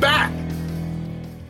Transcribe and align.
back 0.00 0.30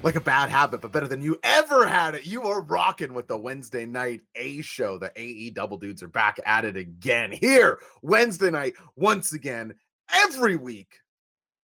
like 0.05 0.15
a 0.15 0.21
bad 0.21 0.49
habit, 0.49 0.81
but 0.81 0.93
better 0.93 1.09
than 1.09 1.21
you 1.21 1.37
ever 1.43 1.85
had 1.85 2.15
it. 2.15 2.25
You 2.25 2.45
are 2.45 2.61
rocking 2.61 3.13
with 3.13 3.27
the 3.27 3.37
Wednesday 3.37 3.85
night 3.85 4.21
A 4.37 4.63
show. 4.63 4.99
The 4.99 5.11
AE 5.17 5.51
Double 5.51 5.77
Dudes 5.77 6.03
are 6.05 6.09
back 6.09 6.39
at 6.47 6.65
it 6.65 6.77
again 6.77 7.33
here 7.33 7.81
Wednesday 8.03 8.51
night 8.51 8.75
once 8.95 9.33
again 9.33 9.75
every 10.13 10.57
week. 10.57 11.01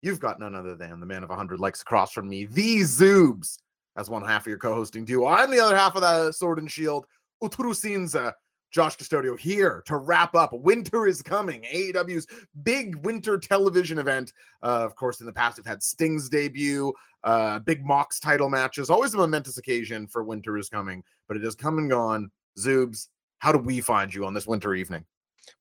You've 0.02 0.18
got 0.18 0.40
none 0.40 0.56
other 0.56 0.74
than 0.74 0.98
the 0.98 1.06
man 1.06 1.22
of 1.22 1.28
100 1.28 1.60
likes 1.60 1.82
across 1.82 2.10
from 2.10 2.28
me, 2.28 2.46
the 2.46 2.80
Zoobs, 2.80 3.58
as 3.96 4.10
one 4.10 4.24
half 4.24 4.42
of 4.42 4.48
your 4.48 4.58
co-hosting 4.58 5.04
duo. 5.04 5.28
I'm 5.28 5.52
the 5.52 5.60
other 5.60 5.76
half 5.76 5.94
of 5.94 6.02
that 6.02 6.34
sword 6.34 6.58
and 6.58 6.68
shield, 6.68 7.06
Uturusinza. 7.42 8.32
Josh 8.74 8.96
Custodio 8.96 9.38
here 9.38 9.84
to 9.86 9.98
wrap 9.98 10.34
up. 10.34 10.52
Winter 10.52 11.06
is 11.06 11.22
coming. 11.22 11.62
AEW's 11.72 12.26
big 12.64 12.96
winter 12.96 13.38
television 13.38 14.00
event. 14.00 14.32
Uh, 14.64 14.84
of 14.84 14.96
course, 14.96 15.20
in 15.20 15.26
the 15.26 15.32
past, 15.32 15.58
we've 15.58 15.64
had 15.64 15.80
Sting's 15.80 16.28
debut, 16.28 16.92
uh, 17.22 17.60
big 17.60 17.86
Mox 17.86 18.18
title 18.18 18.50
matches. 18.50 18.90
Always 18.90 19.14
a 19.14 19.16
momentous 19.16 19.58
occasion 19.58 20.08
for 20.08 20.24
Winter 20.24 20.58
is 20.58 20.68
coming, 20.68 21.04
but 21.28 21.36
it 21.36 21.44
has 21.44 21.54
come 21.54 21.78
and 21.78 21.88
gone. 21.88 22.32
Zoobs, 22.58 23.10
how 23.38 23.52
do 23.52 23.58
we 23.58 23.80
find 23.80 24.12
you 24.12 24.26
on 24.26 24.34
this 24.34 24.44
winter 24.44 24.74
evening? 24.74 25.04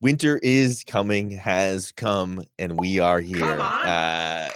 Winter 0.02 0.40
is 0.42 0.84
coming, 0.84 1.30
has 1.30 1.92
come, 1.92 2.42
and 2.58 2.80
we 2.80 2.98
are 2.98 3.20
here. 3.20 3.60
Uh, 3.60 4.50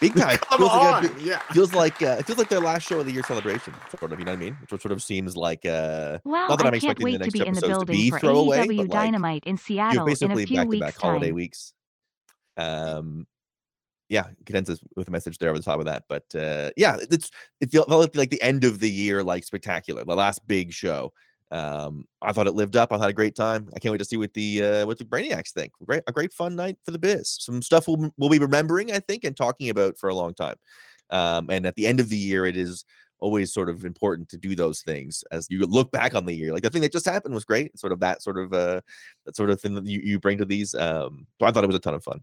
big 0.00 0.14
time. 0.14 0.38
Come 0.50 0.58
feels 0.58 0.70
on. 0.70 1.02
like, 1.04 1.16
a- 1.16 1.22
yeah. 1.22 1.38
feels 1.52 1.74
like 1.74 2.02
uh, 2.02 2.16
it 2.18 2.26
feels 2.26 2.38
like 2.38 2.48
their 2.48 2.60
last 2.60 2.86
show 2.86 3.00
of 3.00 3.06
the 3.06 3.12
year 3.12 3.22
celebration, 3.22 3.74
sort 3.98 4.12
of. 4.12 4.18
You 4.18 4.24
know 4.24 4.32
what 4.32 4.38
I 4.38 4.40
mean? 4.44 4.58
Which 4.68 4.80
sort 4.82 4.92
of 4.92 5.02
seems 5.02 5.36
like 5.36 5.64
uh, 5.66 6.18
Wow, 6.24 6.48
Not 6.48 6.58
that 6.58 6.64
I 6.64 6.68
I'm 6.68 6.72
can't 6.72 6.98
expecting 6.98 7.04
the 7.04 7.04
wait 7.04 7.12
to 7.12 7.18
next 7.18 7.32
be 7.32 7.46
in 7.46 7.54
the 7.54 7.60
to 7.62 7.66
building 7.68 7.96
be 7.96 8.10
for 8.10 8.18
throwaway, 8.20 8.58
AEW 8.58 8.66
but, 8.66 8.76
like, 8.76 8.90
Dynamite 8.90 9.44
in 9.46 9.52
you 9.54 9.56
Seattle 9.58 9.94
know, 9.96 10.02
in 10.02 10.08
basically 10.08 10.42
a 10.42 10.46
few 10.46 10.56
back 10.56 10.64
to 10.64 10.68
weeks' 10.68 10.86
back 10.86 10.96
holiday 10.96 11.26
time. 11.28 11.34
weeks. 11.34 11.72
Um, 12.56 13.26
yeah, 14.08 14.24
condenses 14.46 14.80
with 14.96 15.08
a 15.08 15.10
message 15.10 15.36
there 15.38 15.50
over 15.50 15.58
the 15.58 15.64
top 15.64 15.80
of 15.80 15.84
that, 15.84 16.04
but 16.08 16.24
uh, 16.34 16.70
yeah, 16.76 16.96
it's 17.10 17.30
it 17.60 17.70
felt 17.70 17.88
felt 17.88 18.16
like 18.16 18.30
the 18.30 18.40
end 18.40 18.64
of 18.64 18.80
the 18.80 18.90
year, 18.90 19.22
like 19.22 19.44
spectacular, 19.44 20.02
the 20.04 20.16
last 20.16 20.46
big 20.48 20.72
show. 20.72 21.12
Um, 21.50 22.06
I 22.20 22.32
thought 22.32 22.46
it 22.46 22.54
lived 22.54 22.76
up. 22.76 22.92
I 22.92 22.98
had 22.98 23.08
a 23.08 23.14
great 23.14 23.34
time. 23.34 23.68
I 23.74 23.78
can't 23.78 23.92
wait 23.92 23.98
to 23.98 24.04
see 24.04 24.16
what 24.16 24.34
the 24.34 24.62
uh, 24.62 24.86
what 24.86 24.98
the 24.98 25.04
Brainiacs 25.04 25.50
think. 25.52 25.72
Great, 25.84 26.02
a 26.06 26.12
great 26.12 26.32
fun 26.32 26.54
night 26.56 26.76
for 26.84 26.90
the 26.90 26.98
biz. 26.98 27.36
Some 27.40 27.62
stuff 27.62 27.88
we'll 27.88 28.12
we'll 28.18 28.28
be 28.28 28.38
remembering, 28.38 28.92
I 28.92 29.00
think, 29.00 29.24
and 29.24 29.36
talking 29.36 29.70
about 29.70 29.98
for 29.98 30.08
a 30.08 30.14
long 30.14 30.34
time. 30.34 30.56
Um, 31.10 31.48
and 31.50 31.66
at 31.66 31.74
the 31.74 31.86
end 31.86 32.00
of 32.00 32.10
the 32.10 32.18
year, 32.18 32.44
it 32.44 32.56
is 32.56 32.84
always 33.20 33.52
sort 33.52 33.68
of 33.68 33.84
important 33.84 34.28
to 34.28 34.36
do 34.36 34.54
those 34.54 34.80
things 34.82 35.24
as 35.32 35.46
you 35.50 35.66
look 35.66 35.90
back 35.90 36.14
on 36.14 36.24
the 36.24 36.34
year. 36.34 36.52
Like 36.52 36.62
the 36.62 36.70
thing 36.70 36.82
that 36.82 36.92
just 36.92 37.06
happened 37.06 37.34
was 37.34 37.44
great. 37.44 37.76
Sort 37.78 37.92
of 37.92 38.00
that 38.00 38.22
sort 38.22 38.38
of 38.38 38.52
uh 38.52 38.80
that 39.26 39.36
sort 39.36 39.50
of 39.50 39.60
thing 39.60 39.74
that 39.74 39.86
you, 39.86 40.00
you 40.02 40.20
bring 40.20 40.38
to 40.38 40.44
these. 40.44 40.74
Um, 40.74 41.26
so 41.40 41.46
I 41.46 41.50
thought 41.50 41.64
it 41.64 41.68
was 41.68 41.76
a 41.76 41.80
ton 41.80 41.94
of 41.94 42.04
fun. 42.04 42.20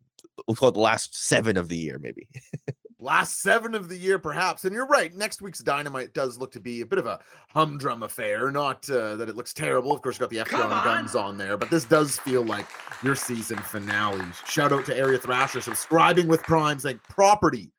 We'll 0.47 0.55
call 0.55 0.69
it 0.69 0.73
the 0.73 0.79
last 0.79 1.15
seven 1.15 1.57
of 1.57 1.69
the 1.69 1.77
year, 1.77 1.99
maybe. 1.99 2.27
last 2.99 3.41
seven 3.41 3.75
of 3.75 3.89
the 3.89 3.97
year, 3.97 4.19
perhaps. 4.19 4.65
And 4.65 4.73
you're 4.73 4.87
right. 4.87 5.13
Next 5.13 5.41
week's 5.41 5.59
Dynamite 5.59 6.13
does 6.13 6.37
look 6.37 6.51
to 6.53 6.59
be 6.59 6.81
a 6.81 6.85
bit 6.85 6.99
of 6.99 7.05
a 7.05 7.19
humdrum 7.49 8.03
affair. 8.03 8.51
Not 8.51 8.89
uh, 8.89 9.15
that 9.17 9.29
it 9.29 9.35
looks 9.35 9.53
terrible. 9.53 9.91
Of 9.91 10.01
course, 10.01 10.15
you 10.15 10.21
got 10.21 10.29
the 10.29 10.37
FTR 10.37 10.63
and 10.63 10.83
guns 10.83 11.15
on 11.15 11.37
there, 11.37 11.57
but 11.57 11.69
this 11.69 11.85
does 11.85 12.17
feel 12.19 12.43
like 12.43 12.67
your 13.03 13.15
season 13.15 13.57
finale. 13.57 14.25
Shout 14.47 14.71
out 14.71 14.85
to 14.85 14.97
Area 14.97 15.17
Thrasher 15.17 15.61
subscribing 15.61 16.27
with 16.27 16.43
Prime, 16.43 16.79
saying 16.79 16.99
property 17.09 17.71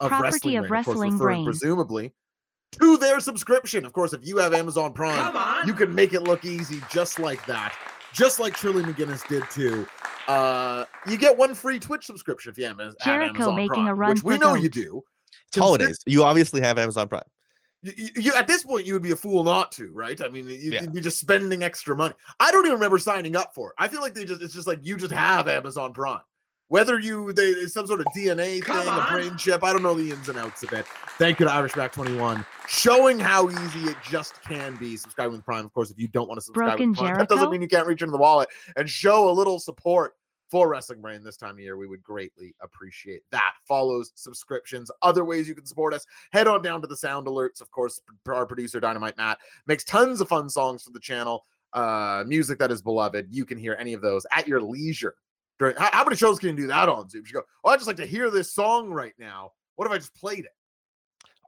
of 0.00 0.08
Property 0.10 0.24
Wrestling 0.24 0.56
of 0.58 0.68
Brain, 0.68 0.80
of 0.80 0.84
course, 0.84 0.94
Wrestling 0.96 1.12
referring 1.12 1.34
Brain. 1.36 1.44
presumably 1.44 2.12
to 2.72 2.96
their 2.96 3.20
subscription. 3.20 3.84
Of 3.84 3.92
course, 3.92 4.12
if 4.12 4.26
you 4.26 4.38
have 4.38 4.54
Amazon 4.54 4.92
Prime, 4.92 5.66
you 5.66 5.74
can 5.74 5.94
make 5.94 6.12
it 6.12 6.22
look 6.22 6.44
easy 6.44 6.80
just 6.90 7.18
like 7.18 7.44
that. 7.46 7.74
Just 8.12 8.40
like 8.40 8.56
Trilly 8.56 8.82
McGinnis 8.82 9.26
did 9.28 9.44
too. 9.50 9.86
Uh, 10.28 10.84
you 11.06 11.16
get 11.16 11.36
one 11.36 11.54
free 11.54 11.78
Twitch 11.78 12.04
subscription 12.06 12.50
if 12.52 12.58
you 12.58 12.64
have, 12.66 12.76
Jericho 13.04 13.30
Amazon 13.30 13.54
making 13.56 13.68
Prime, 13.68 13.86
a 13.88 13.94
run 13.94 14.10
which 14.14 14.22
we 14.22 14.38
know 14.38 14.54
you 14.54 14.68
do. 14.68 15.02
It's 15.48 15.58
holidays. 15.58 15.98
You 16.06 16.22
obviously 16.24 16.60
have 16.60 16.78
Amazon 16.78 17.08
Prime. 17.08 17.22
You, 17.82 18.08
you- 18.16 18.34
at 18.34 18.46
this 18.46 18.62
point, 18.62 18.86
you 18.86 18.92
would 18.92 19.02
be 19.02 19.10
a 19.12 19.16
fool 19.16 19.42
not 19.42 19.72
to, 19.72 19.90
right? 19.92 20.20
I 20.20 20.28
mean, 20.28 20.46
you, 20.48 20.72
Yeah. 20.72 20.86
be 20.86 21.00
just 21.00 21.18
spending 21.18 21.62
extra 21.62 21.96
money. 21.96 22.14
I 22.38 22.50
don't 22.50 22.64
even 22.66 22.74
remember 22.74 22.98
signing 22.98 23.34
up 23.36 23.54
for 23.54 23.70
it. 23.70 23.74
I 23.78 23.88
feel 23.88 24.00
like 24.02 24.14
they 24.14 24.24
just—it's 24.24 24.54
just 24.54 24.66
like 24.66 24.80
you 24.82 24.96
just 24.96 25.12
have 25.12 25.48
Amazon 25.48 25.92
Prime. 25.92 26.20
Whether 26.70 27.00
you 27.00 27.32
they 27.32 27.46
it's 27.46 27.74
some 27.74 27.88
sort 27.88 27.98
of 27.98 28.06
DNA 28.16 28.64
thing, 28.64 28.86
a 28.86 29.06
brain 29.10 29.36
chip, 29.36 29.64
I 29.64 29.72
don't 29.72 29.82
know 29.82 29.92
the 29.92 30.12
ins 30.12 30.28
and 30.28 30.38
outs 30.38 30.62
of 30.62 30.72
it. 30.72 30.86
Thank 31.18 31.40
you 31.40 31.46
to 31.46 31.52
Irishback 31.52 31.90
Twenty 31.90 32.16
One, 32.16 32.46
showing 32.68 33.18
how 33.18 33.50
easy 33.50 33.90
it 33.90 33.96
just 34.08 34.40
can 34.44 34.76
be. 34.76 34.96
Subscribing 34.96 35.32
with 35.32 35.44
Prime, 35.44 35.64
of 35.64 35.74
course. 35.74 35.90
If 35.90 35.98
you 35.98 36.06
don't 36.06 36.28
want 36.28 36.38
to 36.38 36.44
subscribe 36.44 36.76
Broken 36.76 36.90
with 36.90 36.98
Prime, 37.00 37.18
that 37.18 37.28
doesn't 37.28 37.50
mean 37.50 37.60
you 37.60 37.66
can't 37.66 37.88
reach 37.88 38.02
into 38.02 38.12
the 38.12 38.18
wallet 38.18 38.48
and 38.76 38.88
show 38.88 39.28
a 39.28 39.32
little 39.32 39.58
support 39.58 40.14
for 40.48 40.68
Wrestling 40.68 41.00
Brain 41.00 41.24
this 41.24 41.36
time 41.36 41.54
of 41.54 41.58
year. 41.58 41.76
We 41.76 41.88
would 41.88 42.04
greatly 42.04 42.54
appreciate 42.62 43.22
that. 43.32 43.54
Follows, 43.66 44.12
subscriptions, 44.14 44.92
other 45.02 45.24
ways 45.24 45.48
you 45.48 45.56
can 45.56 45.66
support 45.66 45.92
us. 45.92 46.06
Head 46.30 46.46
on 46.46 46.62
down 46.62 46.82
to 46.82 46.86
the 46.86 46.96
sound 46.96 47.26
alerts. 47.26 47.60
Of 47.60 47.72
course, 47.72 48.00
our 48.28 48.46
producer 48.46 48.78
Dynamite 48.78 49.16
Matt 49.16 49.38
makes 49.66 49.82
tons 49.82 50.20
of 50.20 50.28
fun 50.28 50.48
songs 50.48 50.84
for 50.84 50.90
the 50.90 51.00
channel. 51.00 51.46
Uh, 51.72 52.22
music 52.28 52.60
that 52.60 52.70
is 52.70 52.80
beloved. 52.80 53.26
You 53.28 53.44
can 53.44 53.58
hear 53.58 53.76
any 53.80 53.92
of 53.92 54.02
those 54.02 54.24
at 54.32 54.46
your 54.46 54.60
leisure. 54.60 55.16
During 55.60 55.76
how, 55.76 55.90
how 55.92 56.04
many 56.04 56.16
shows 56.16 56.38
can 56.38 56.48
you 56.48 56.56
do 56.56 56.66
that 56.68 56.88
on 56.88 57.08
Zoom? 57.10 57.24
You 57.26 57.34
go, 57.34 57.42
oh, 57.62 57.70
I 57.70 57.76
just 57.76 57.86
like 57.86 57.98
to 57.98 58.06
hear 58.06 58.30
this 58.30 58.50
song 58.52 58.88
right 58.88 59.12
now. 59.18 59.52
What 59.76 59.84
if 59.84 59.92
I 59.92 59.98
just 59.98 60.14
played 60.14 60.46
it? 60.46 60.54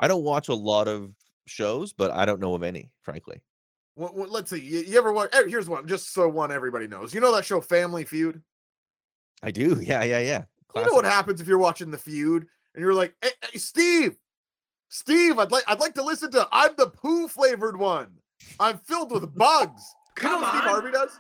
I 0.01 0.07
don't 0.07 0.23
watch 0.23 0.49
a 0.49 0.55
lot 0.55 0.87
of 0.87 1.15
shows, 1.47 1.95
but 1.95 2.11
I 2.11 2.27
don't 2.27 2.39
know 2.39 2.55
of 2.55 2.63
any, 2.63 2.91
frankly. 3.01 3.41
Well, 3.97 4.13
well, 4.15 4.29
let's 4.29 4.51
see. 4.51 4.61
You, 4.61 4.81
you 4.81 4.99
ever 4.99 5.15
watch? 5.15 5.31
eh, 5.33 5.45
Here's 5.49 5.67
one, 5.67 5.89
just 5.89 6.13
so 6.13 6.29
one 6.29 6.53
everybody 6.53 6.87
knows. 6.87 7.15
You 7.15 7.23
know 7.23 7.35
that 7.35 7.47
show 7.47 7.63
Family 7.63 8.05
Feud? 8.05 8.43
I 9.43 9.51
do. 9.51 9.81
Yeah, 9.83 10.05
yeah, 10.05 10.19
yeah. 10.19 10.43
You 10.77 10.83
know 10.85 10.93
what 10.93 11.07
happens 11.07 11.41
if 11.41 11.49
you're 11.49 11.59
watching 11.59 11.91
the 11.91 11.99
feud 11.99 12.47
and 12.75 12.83
you're 12.83 12.95
like, 12.95 13.15
hey, 13.23 13.31
hey, 13.51 13.59
Steve, 13.59 14.17
Steve, 14.89 15.39
I'd 15.39 15.51
like 15.51 15.65
I'd 15.67 15.81
like 15.81 15.95
to 15.95 16.03
listen 16.03 16.31
to 16.33 16.47
I'm 16.53 16.73
the 16.77 16.89
poo 16.89 17.29
flavored 17.29 17.79
one. 17.79 18.09
I'm 18.61 18.79
filled 18.79 19.11
with 19.11 19.35
bugs. 19.35 19.83
you 20.23 20.29
know 20.29 20.39
what 20.39 20.49
Steve 20.51 20.63
Harvey 20.63 20.91
does? 20.91 21.19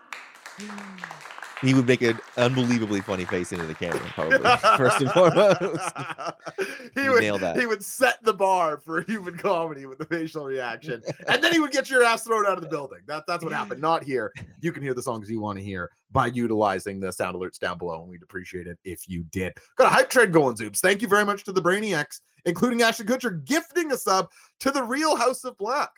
He 1.62 1.74
would 1.74 1.86
make 1.86 2.02
an 2.02 2.18
unbelievably 2.36 3.02
funny 3.02 3.24
face 3.24 3.52
into 3.52 3.66
the 3.66 3.74
camera, 3.74 4.00
probably. 4.14 4.38
First 4.76 5.00
and 5.00 5.10
foremost. 5.12 5.60
he 6.94 7.08
would 7.08 7.20
nail 7.20 7.38
that. 7.38 7.56
he 7.56 7.66
would 7.66 7.84
set 7.84 8.22
the 8.24 8.34
bar 8.34 8.78
for 8.78 9.02
human 9.02 9.38
comedy 9.38 9.86
with 9.86 9.98
the 9.98 10.04
facial 10.04 10.44
reaction, 10.44 11.02
and 11.28 11.42
then 11.42 11.52
he 11.52 11.60
would 11.60 11.70
get 11.70 11.88
your 11.88 12.02
ass 12.02 12.24
thrown 12.24 12.46
out 12.46 12.58
of 12.58 12.62
the 12.62 12.68
building. 12.68 12.98
That, 13.06 13.24
that's 13.28 13.44
what 13.44 13.52
happened. 13.52 13.80
Not 13.80 14.02
here. 14.02 14.32
You 14.60 14.72
can 14.72 14.82
hear 14.82 14.92
the 14.92 15.02
songs 15.02 15.30
you 15.30 15.40
want 15.40 15.58
to 15.58 15.64
hear 15.64 15.90
by 16.10 16.26
utilizing 16.26 16.98
the 16.98 17.12
sound 17.12 17.36
alerts 17.36 17.58
down 17.58 17.78
below, 17.78 18.02
and 18.02 18.10
we'd 18.10 18.22
appreciate 18.22 18.66
it 18.66 18.78
if 18.84 19.08
you 19.08 19.24
did. 19.30 19.52
Got 19.76 19.86
a 19.86 19.90
hype 19.90 20.10
trade 20.10 20.32
going, 20.32 20.56
Zoobs. 20.56 20.80
Thank 20.80 21.00
you 21.00 21.08
very 21.08 21.24
much 21.24 21.44
to 21.44 21.52
the 21.52 21.62
Brainiacs, 21.62 22.20
including 22.44 22.82
Ashton 22.82 23.06
Kutcher, 23.06 23.44
gifting 23.44 23.92
a 23.92 23.96
sub 23.96 24.30
to 24.60 24.72
the 24.72 24.82
Real 24.82 25.16
House 25.16 25.44
of 25.44 25.56
Black. 25.58 25.90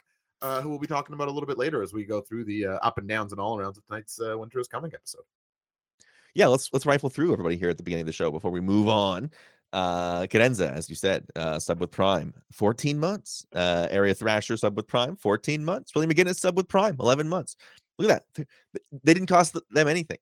Uh, 0.42 0.60
who 0.60 0.68
we'll 0.68 0.78
be 0.78 0.86
talking 0.86 1.14
about 1.14 1.28
a 1.28 1.30
little 1.30 1.46
bit 1.46 1.56
later 1.56 1.82
as 1.82 1.94
we 1.94 2.04
go 2.04 2.20
through 2.20 2.44
the 2.44 2.66
uh, 2.66 2.78
up 2.82 2.98
and 2.98 3.08
downs 3.08 3.32
and 3.32 3.40
all 3.40 3.56
arounds 3.56 3.78
of 3.78 3.86
tonight's 3.86 4.20
uh, 4.20 4.36
Winter 4.36 4.60
is 4.60 4.68
Coming 4.68 4.92
episode. 4.92 5.22
Yeah, 6.34 6.46
let's 6.46 6.70
let's 6.72 6.86
rifle 6.86 7.10
through 7.10 7.32
everybody 7.32 7.56
here 7.56 7.70
at 7.70 7.76
the 7.76 7.82
beginning 7.82 8.02
of 8.02 8.06
the 8.06 8.12
show 8.12 8.30
before 8.30 8.50
we 8.50 8.60
move 8.60 8.88
on. 8.88 9.30
Uh 9.72 10.26
Cadenza, 10.26 10.72
as 10.72 10.88
you 10.88 10.94
said, 10.96 11.26
uh 11.36 11.58
sub 11.58 11.80
with 11.80 11.90
Prime, 11.90 12.32
14 12.52 12.98
months. 12.98 13.44
Uh 13.54 13.88
Area 13.90 14.14
Thrasher 14.14 14.56
sub 14.56 14.76
with 14.76 14.86
Prime, 14.86 15.16
14 15.16 15.64
months. 15.64 15.94
William 15.94 16.12
McGinnis 16.12 16.36
sub 16.38 16.56
with 16.56 16.68
Prime, 16.68 16.96
11 17.00 17.28
months. 17.28 17.56
Look 17.98 18.10
at 18.10 18.14
that. 18.14 18.34
Th- 18.34 18.48
th- 18.74 19.02
They 19.04 19.14
didn't 19.14 19.28
cost 19.28 19.54
them 19.70 19.88
anything. 19.88 20.18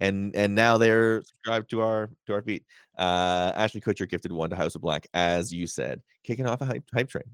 And 0.00 0.34
and 0.36 0.54
now 0.54 0.78
they're 0.78 1.22
subscribed 1.22 1.70
to 1.70 1.82
our 1.82 2.10
to 2.26 2.34
our 2.34 2.42
feed. 2.42 2.64
Uh 2.98 3.52
Ashley 3.54 3.80
Kutcher 3.80 4.08
gifted 4.08 4.32
one 4.32 4.50
to 4.50 4.56
House 4.56 4.74
of 4.74 4.82
Black, 4.82 5.06
as 5.14 5.52
you 5.52 5.66
said, 5.66 6.02
kicking 6.24 6.46
off 6.46 6.60
a 6.62 6.66
hype 6.66 6.84
hype 6.94 7.08
train. 7.08 7.24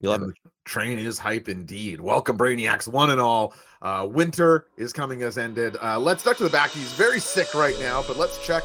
You 0.00 0.08
love 0.08 0.22
And 0.22 0.30
it. 0.32 0.36
the 0.44 0.50
train 0.64 0.98
is 0.98 1.18
hype 1.18 1.48
indeed. 1.48 2.00
Welcome, 2.00 2.38
Brainiacs, 2.38 2.88
one 2.88 3.10
and 3.10 3.20
all. 3.20 3.54
Uh, 3.82 4.06
winter 4.10 4.66
is 4.76 4.92
coming 4.92 5.22
as 5.22 5.38
ended. 5.38 5.76
Uh, 5.82 5.98
let's 5.98 6.22
duck 6.24 6.36
to 6.38 6.44
the 6.44 6.50
back. 6.50 6.70
He's 6.70 6.92
very 6.92 7.20
sick 7.20 7.54
right 7.54 7.78
now, 7.80 8.02
but 8.06 8.16
let's 8.16 8.44
check. 8.44 8.62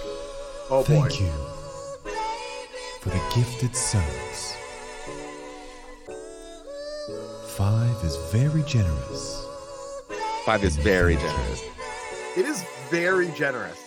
Oh 0.70 0.84
boy. 0.88 1.08
Thank 1.10 1.20
you 1.22 1.32
for 3.02 3.10
the 3.10 3.22
gifted 3.36 3.76
subs. 3.76 4.56
Five 7.56 8.04
is 8.04 8.18
very 8.32 8.64
generous. 8.64 9.46
Five 10.46 10.64
is 10.64 10.76
very 10.78 11.16
generous. 11.16 11.64
It 12.38 12.46
is 12.46 12.64
very 12.90 13.30
generous. 13.32 13.80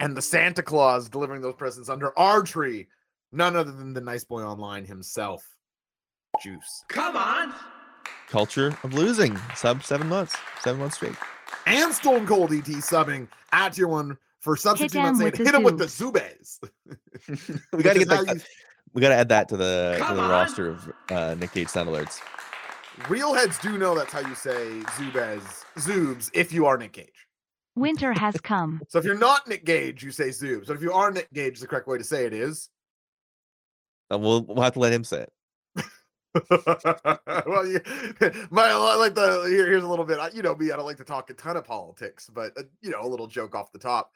And 0.00 0.16
the 0.16 0.22
Santa 0.22 0.62
Claus 0.62 1.08
delivering 1.08 1.42
those 1.42 1.54
presents 1.56 1.88
under 1.88 2.16
our 2.18 2.42
tree, 2.42 2.86
none 3.32 3.56
other 3.56 3.72
than 3.72 3.92
the 3.92 4.00
nice 4.00 4.24
boy 4.24 4.42
online 4.42 4.84
himself, 4.84 5.55
Juice. 6.42 6.84
Come 6.88 7.16
on. 7.16 7.52
Culture 8.28 8.76
of 8.82 8.94
losing. 8.94 9.38
Sub 9.54 9.82
seven 9.82 10.08
months. 10.08 10.36
Seven 10.60 10.80
months 10.80 10.96
straight. 10.96 11.14
And 11.66 11.92
Stone 11.92 12.26
Cold 12.26 12.52
ET 12.52 12.64
subbing 12.64 13.28
at 13.52 13.72
tier 13.74 13.88
one 13.88 14.16
for 14.40 14.56
sub 14.56 14.76
Hit 14.78 14.92
16 14.92 15.02
months. 15.02 15.18
them 15.18 15.24
with 15.24 15.36
Hit 15.36 15.54
him 15.54 15.62
with 15.62 15.78
the 15.78 15.86
Zubes. 15.86 16.58
we 17.72 17.82
gotta 17.82 17.98
get 17.98 18.08
is 18.08 18.12
how 18.12 18.24
that. 18.24 18.44
We 18.92 19.02
gotta 19.02 19.14
add 19.16 19.28
that 19.28 19.48
to 19.50 19.56
the 19.56 20.02
to 20.08 20.14
the 20.14 20.22
roster 20.22 20.68
of 20.68 20.92
uh, 21.10 21.34
Nick 21.38 21.52
Gage 21.52 21.68
sound 21.68 21.88
alerts. 21.88 22.20
Real 23.08 23.34
heads 23.34 23.58
do 23.58 23.76
know 23.76 23.94
that's 23.94 24.12
how 24.12 24.20
you 24.20 24.34
say 24.34 24.80
Zubez, 24.96 25.64
Zoobs, 25.76 26.30
if 26.32 26.52
you 26.52 26.64
are 26.66 26.78
Nick 26.78 26.92
Gage. 26.92 27.26
Winter 27.74 28.12
has 28.14 28.40
come. 28.40 28.80
So 28.88 28.98
if 28.98 29.04
you're 29.04 29.18
not 29.18 29.46
Nick 29.46 29.66
Gage, 29.66 30.02
you 30.02 30.10
say 30.10 30.30
Zoobs. 30.30 30.68
But 30.68 30.76
if 30.76 30.82
you 30.82 30.92
are 30.92 31.10
Nick 31.10 31.30
Gage, 31.34 31.60
the 31.60 31.66
correct 31.66 31.86
way 31.88 31.98
to 31.98 32.04
say 32.04 32.24
it 32.24 32.32
is 32.32 32.70
Uh, 34.10 34.18
we'll 34.18 34.42
we'll 34.46 34.62
have 34.62 34.72
to 34.74 34.78
let 34.78 34.92
him 34.92 35.04
say 35.04 35.22
it. 35.22 35.32
well, 37.46 37.66
you, 37.66 37.80
my 38.50 38.74
like 38.74 39.14
the 39.14 39.46
here, 39.48 39.66
here's 39.66 39.84
a 39.84 39.88
little 39.88 40.04
bit. 40.04 40.18
You 40.34 40.42
know 40.42 40.54
me, 40.54 40.70
I 40.70 40.76
don't 40.76 40.86
like 40.86 40.96
to 40.98 41.04
talk 41.04 41.30
a 41.30 41.34
ton 41.34 41.56
of 41.56 41.64
politics, 41.64 42.30
but 42.32 42.52
uh, 42.58 42.62
you 42.82 42.90
know, 42.90 43.02
a 43.02 43.08
little 43.08 43.26
joke 43.26 43.54
off 43.54 43.72
the 43.72 43.78
top. 43.78 44.12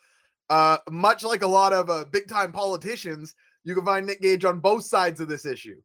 Uh, 0.49 0.79
much 0.91 1.23
like 1.23 1.43
a 1.43 1.47
lot 1.47 1.73
of 1.73 1.89
uh, 1.91 2.05
big 2.11 2.29
time 2.29 2.53
politicians, 2.53 3.35
you 3.65 3.75
can 3.75 3.85
find 3.85 4.07
Nick 4.07 4.21
Gage 4.21 4.45
on 4.45 4.59
both 4.59 4.85
sides 4.85 5.21
of 5.21 5.29
this 5.29 5.47
issue. 5.47 5.81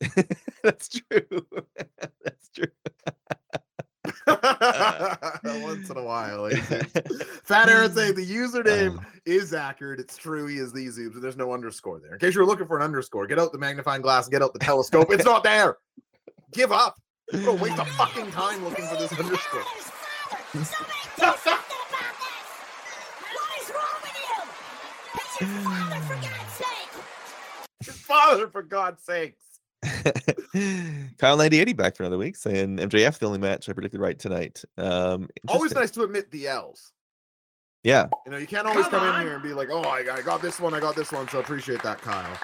That's 0.62 0.88
true. 0.88 1.46
That's 2.24 2.48
true. 2.54 2.68
Once 5.62 5.90
in 5.90 5.96
a 5.96 6.02
while. 6.02 6.48
Fat 7.44 7.68
Aaron 7.68 7.92
saying 7.92 8.14
the 8.14 8.26
username 8.26 8.98
Um. 8.98 9.06
is 9.24 9.52
accurate. 9.54 10.00
It's 10.00 10.16
true. 10.16 10.46
He 10.46 10.56
is 10.56 10.72
these 10.72 10.98
zooms, 10.98 11.12
but 11.14 11.22
there's 11.22 11.36
no 11.36 11.52
underscore 11.52 12.00
there. 12.00 12.12
In 12.14 12.18
case 12.18 12.34
you 12.34 12.40
were 12.40 12.46
looking 12.46 12.66
for 12.66 12.76
an 12.76 12.82
underscore, 12.82 13.26
get 13.26 13.38
out 13.38 13.52
the 13.52 13.58
magnifying 13.58 14.02
glass, 14.02 14.28
get 14.28 14.42
out 14.42 14.52
the 14.52 14.58
telescope. 14.58 15.08
It's 15.10 15.24
not 15.24 15.42
there. 15.44 15.78
Give 16.52 16.72
up. 16.72 16.96
What 17.32 17.48
a 17.48 17.52
waste 17.54 17.78
of 17.78 17.88
fucking 17.88 18.30
time 18.30 18.62
looking 18.64 18.86
for 18.86 18.96
this 18.96 19.12
underscore. 19.18 19.64
Your 27.84 27.94
father, 27.94 28.48
for 28.48 28.62
God's 28.62 29.02
sakes. 29.04 29.42
Kyle 31.18 31.36
9080 31.36 31.72
back 31.74 31.96
for 31.96 32.02
another 32.02 32.18
week 32.18 32.36
saying 32.36 32.78
MJF 32.78 33.18
the 33.18 33.26
only 33.26 33.38
match 33.38 33.68
I 33.68 33.72
predicted 33.72 34.00
right 34.00 34.18
tonight. 34.18 34.64
Um 34.78 35.28
Always 35.48 35.74
nice 35.74 35.90
to 35.92 36.02
admit 36.02 36.30
the 36.30 36.48
L's. 36.48 36.92
Yeah. 37.82 38.08
You 38.24 38.32
know, 38.32 38.38
you 38.38 38.48
can't 38.48 38.66
always 38.66 38.86
Come 38.88 39.00
come, 39.00 39.20
in 39.20 39.26
here 39.26 39.34
and 39.34 39.42
be 39.42 39.52
like, 39.52 39.68
oh, 39.70 39.82
I, 39.82 39.98
I 40.12 40.22
got 40.22 40.42
this 40.42 40.58
one, 40.58 40.74
I 40.74 40.80
got 40.80 40.96
this 40.96 41.12
one. 41.12 41.28
So 41.28 41.38
appreciate 41.38 41.82
that, 41.84 42.00
Kyle. 42.00 42.36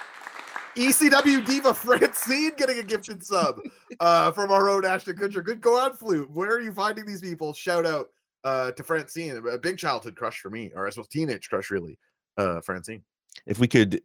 ECW 0.77 1.45
Diva 1.45 1.75
Francine 1.75 2.53
getting 2.57 2.79
a 2.79 2.83
gifted 2.83 3.25
sub 3.25 3.61
uh, 4.01 4.31
from 4.33 4.51
our 4.51 4.71
own 4.71 4.85
Ashton 4.85 5.17
Kutcher. 5.17 5.45
Good 5.45 5.61
go 5.61 5.79
on, 5.79 5.95
Flute. 5.95 6.31
Where 6.31 6.51
are 6.51 6.61
you 6.61 6.73
finding 6.73 7.07
these 7.07 7.21
people? 7.21 7.53
Shout 7.53 7.85
out 7.85 8.09
uh, 8.45 8.73
to 8.73 8.83
Francine, 8.83 9.43
a 9.51 9.59
big 9.59 9.79
childhood 9.79 10.17
crush 10.17 10.41
for 10.41 10.51
me, 10.51 10.71
or 10.75 10.87
I 10.87 10.91
suppose 10.91 11.09
teenage 11.09 11.49
crush, 11.49 11.71
really. 11.71 11.99
Uh, 12.39 12.61
Francine. 12.61 13.03
If 13.47 13.59
we 13.59 13.69
could 13.69 14.01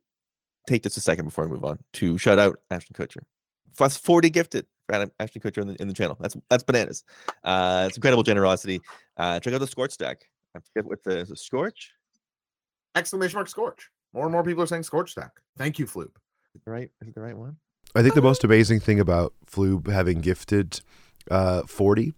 take 0.67 0.83
just 0.83 0.97
a 0.97 1.01
second 1.01 1.25
before 1.25 1.45
we 1.45 1.51
move 1.51 1.65
on 1.65 1.79
to 1.93 2.17
shout 2.17 2.37
out 2.37 2.59
Ashton 2.69 2.93
Kutcher. 2.93 3.23
Plus 3.75 3.97
40 3.97 4.29
gifted 4.29 4.65
for 4.85 4.95
Adam- 4.95 5.11
Ashton 5.19 5.41
Kutcher 5.41 5.61
in 5.61 5.67
the, 5.69 5.81
in 5.81 5.87
the 5.87 5.93
channel. 5.93 6.17
That's 6.19 6.37
that's 6.49 6.63
bananas. 6.63 7.03
Uh 7.43 7.85
it's 7.87 7.97
incredible 7.97 8.23
generosity. 8.23 8.81
Uh 9.17 9.39
check 9.39 9.53
out 9.53 9.59
the 9.59 9.67
Scorch 9.67 9.91
stack. 9.91 10.25
I 10.55 10.59
forget 10.59 10.87
what 10.87 11.03
the, 11.03 11.19
is 11.19 11.31
it 11.31 11.39
Scorch? 11.39 11.91
Exclamation 12.95 13.37
mark 13.37 13.47
Scorch. 13.47 13.89
More 14.13 14.23
and 14.23 14.31
more 14.31 14.43
people 14.43 14.63
are 14.63 14.67
saying 14.67 14.83
Scorch 14.83 15.11
Stack. 15.11 15.31
Thank 15.57 15.77
you, 15.79 15.85
Floop. 15.85 16.11
The 16.65 16.71
right 16.71 16.89
is 17.01 17.07
it 17.09 17.15
the 17.15 17.21
right 17.21 17.37
one? 17.37 17.57
I 17.95 18.01
think 18.01 18.15
the 18.15 18.21
most 18.21 18.43
amazing 18.43 18.79
thing 18.79 18.99
about 18.99 19.33
Flube 19.45 19.87
having 19.87 20.21
gifted 20.21 20.81
uh, 21.29 21.63
40 21.63 22.13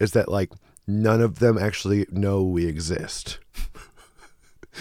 is 0.00 0.12
that 0.12 0.28
like 0.28 0.52
none 0.86 1.20
of 1.20 1.38
them 1.38 1.58
actually 1.58 2.06
know 2.10 2.42
we 2.42 2.66
exist. 2.66 3.38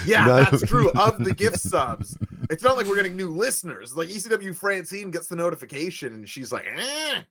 Yeah, 0.06 0.26
None 0.26 0.48
that's 0.50 0.64
true. 0.64 0.90
Of 0.92 1.24
the 1.24 1.34
gift 1.34 1.60
subs, 1.60 2.18
it's 2.50 2.64
not 2.64 2.78
like 2.78 2.88
we're 2.88 2.96
getting 2.96 3.16
new 3.16 3.30
listeners. 3.30 3.96
Like 3.96 4.10
ECW 4.10 4.56
Francine 4.56 5.12
gets 5.12 5.28
the 5.28 5.36
notification 5.36 6.14
and 6.14 6.30
she's 6.30 6.52
like, 6.52 6.66
eh. 6.68 7.22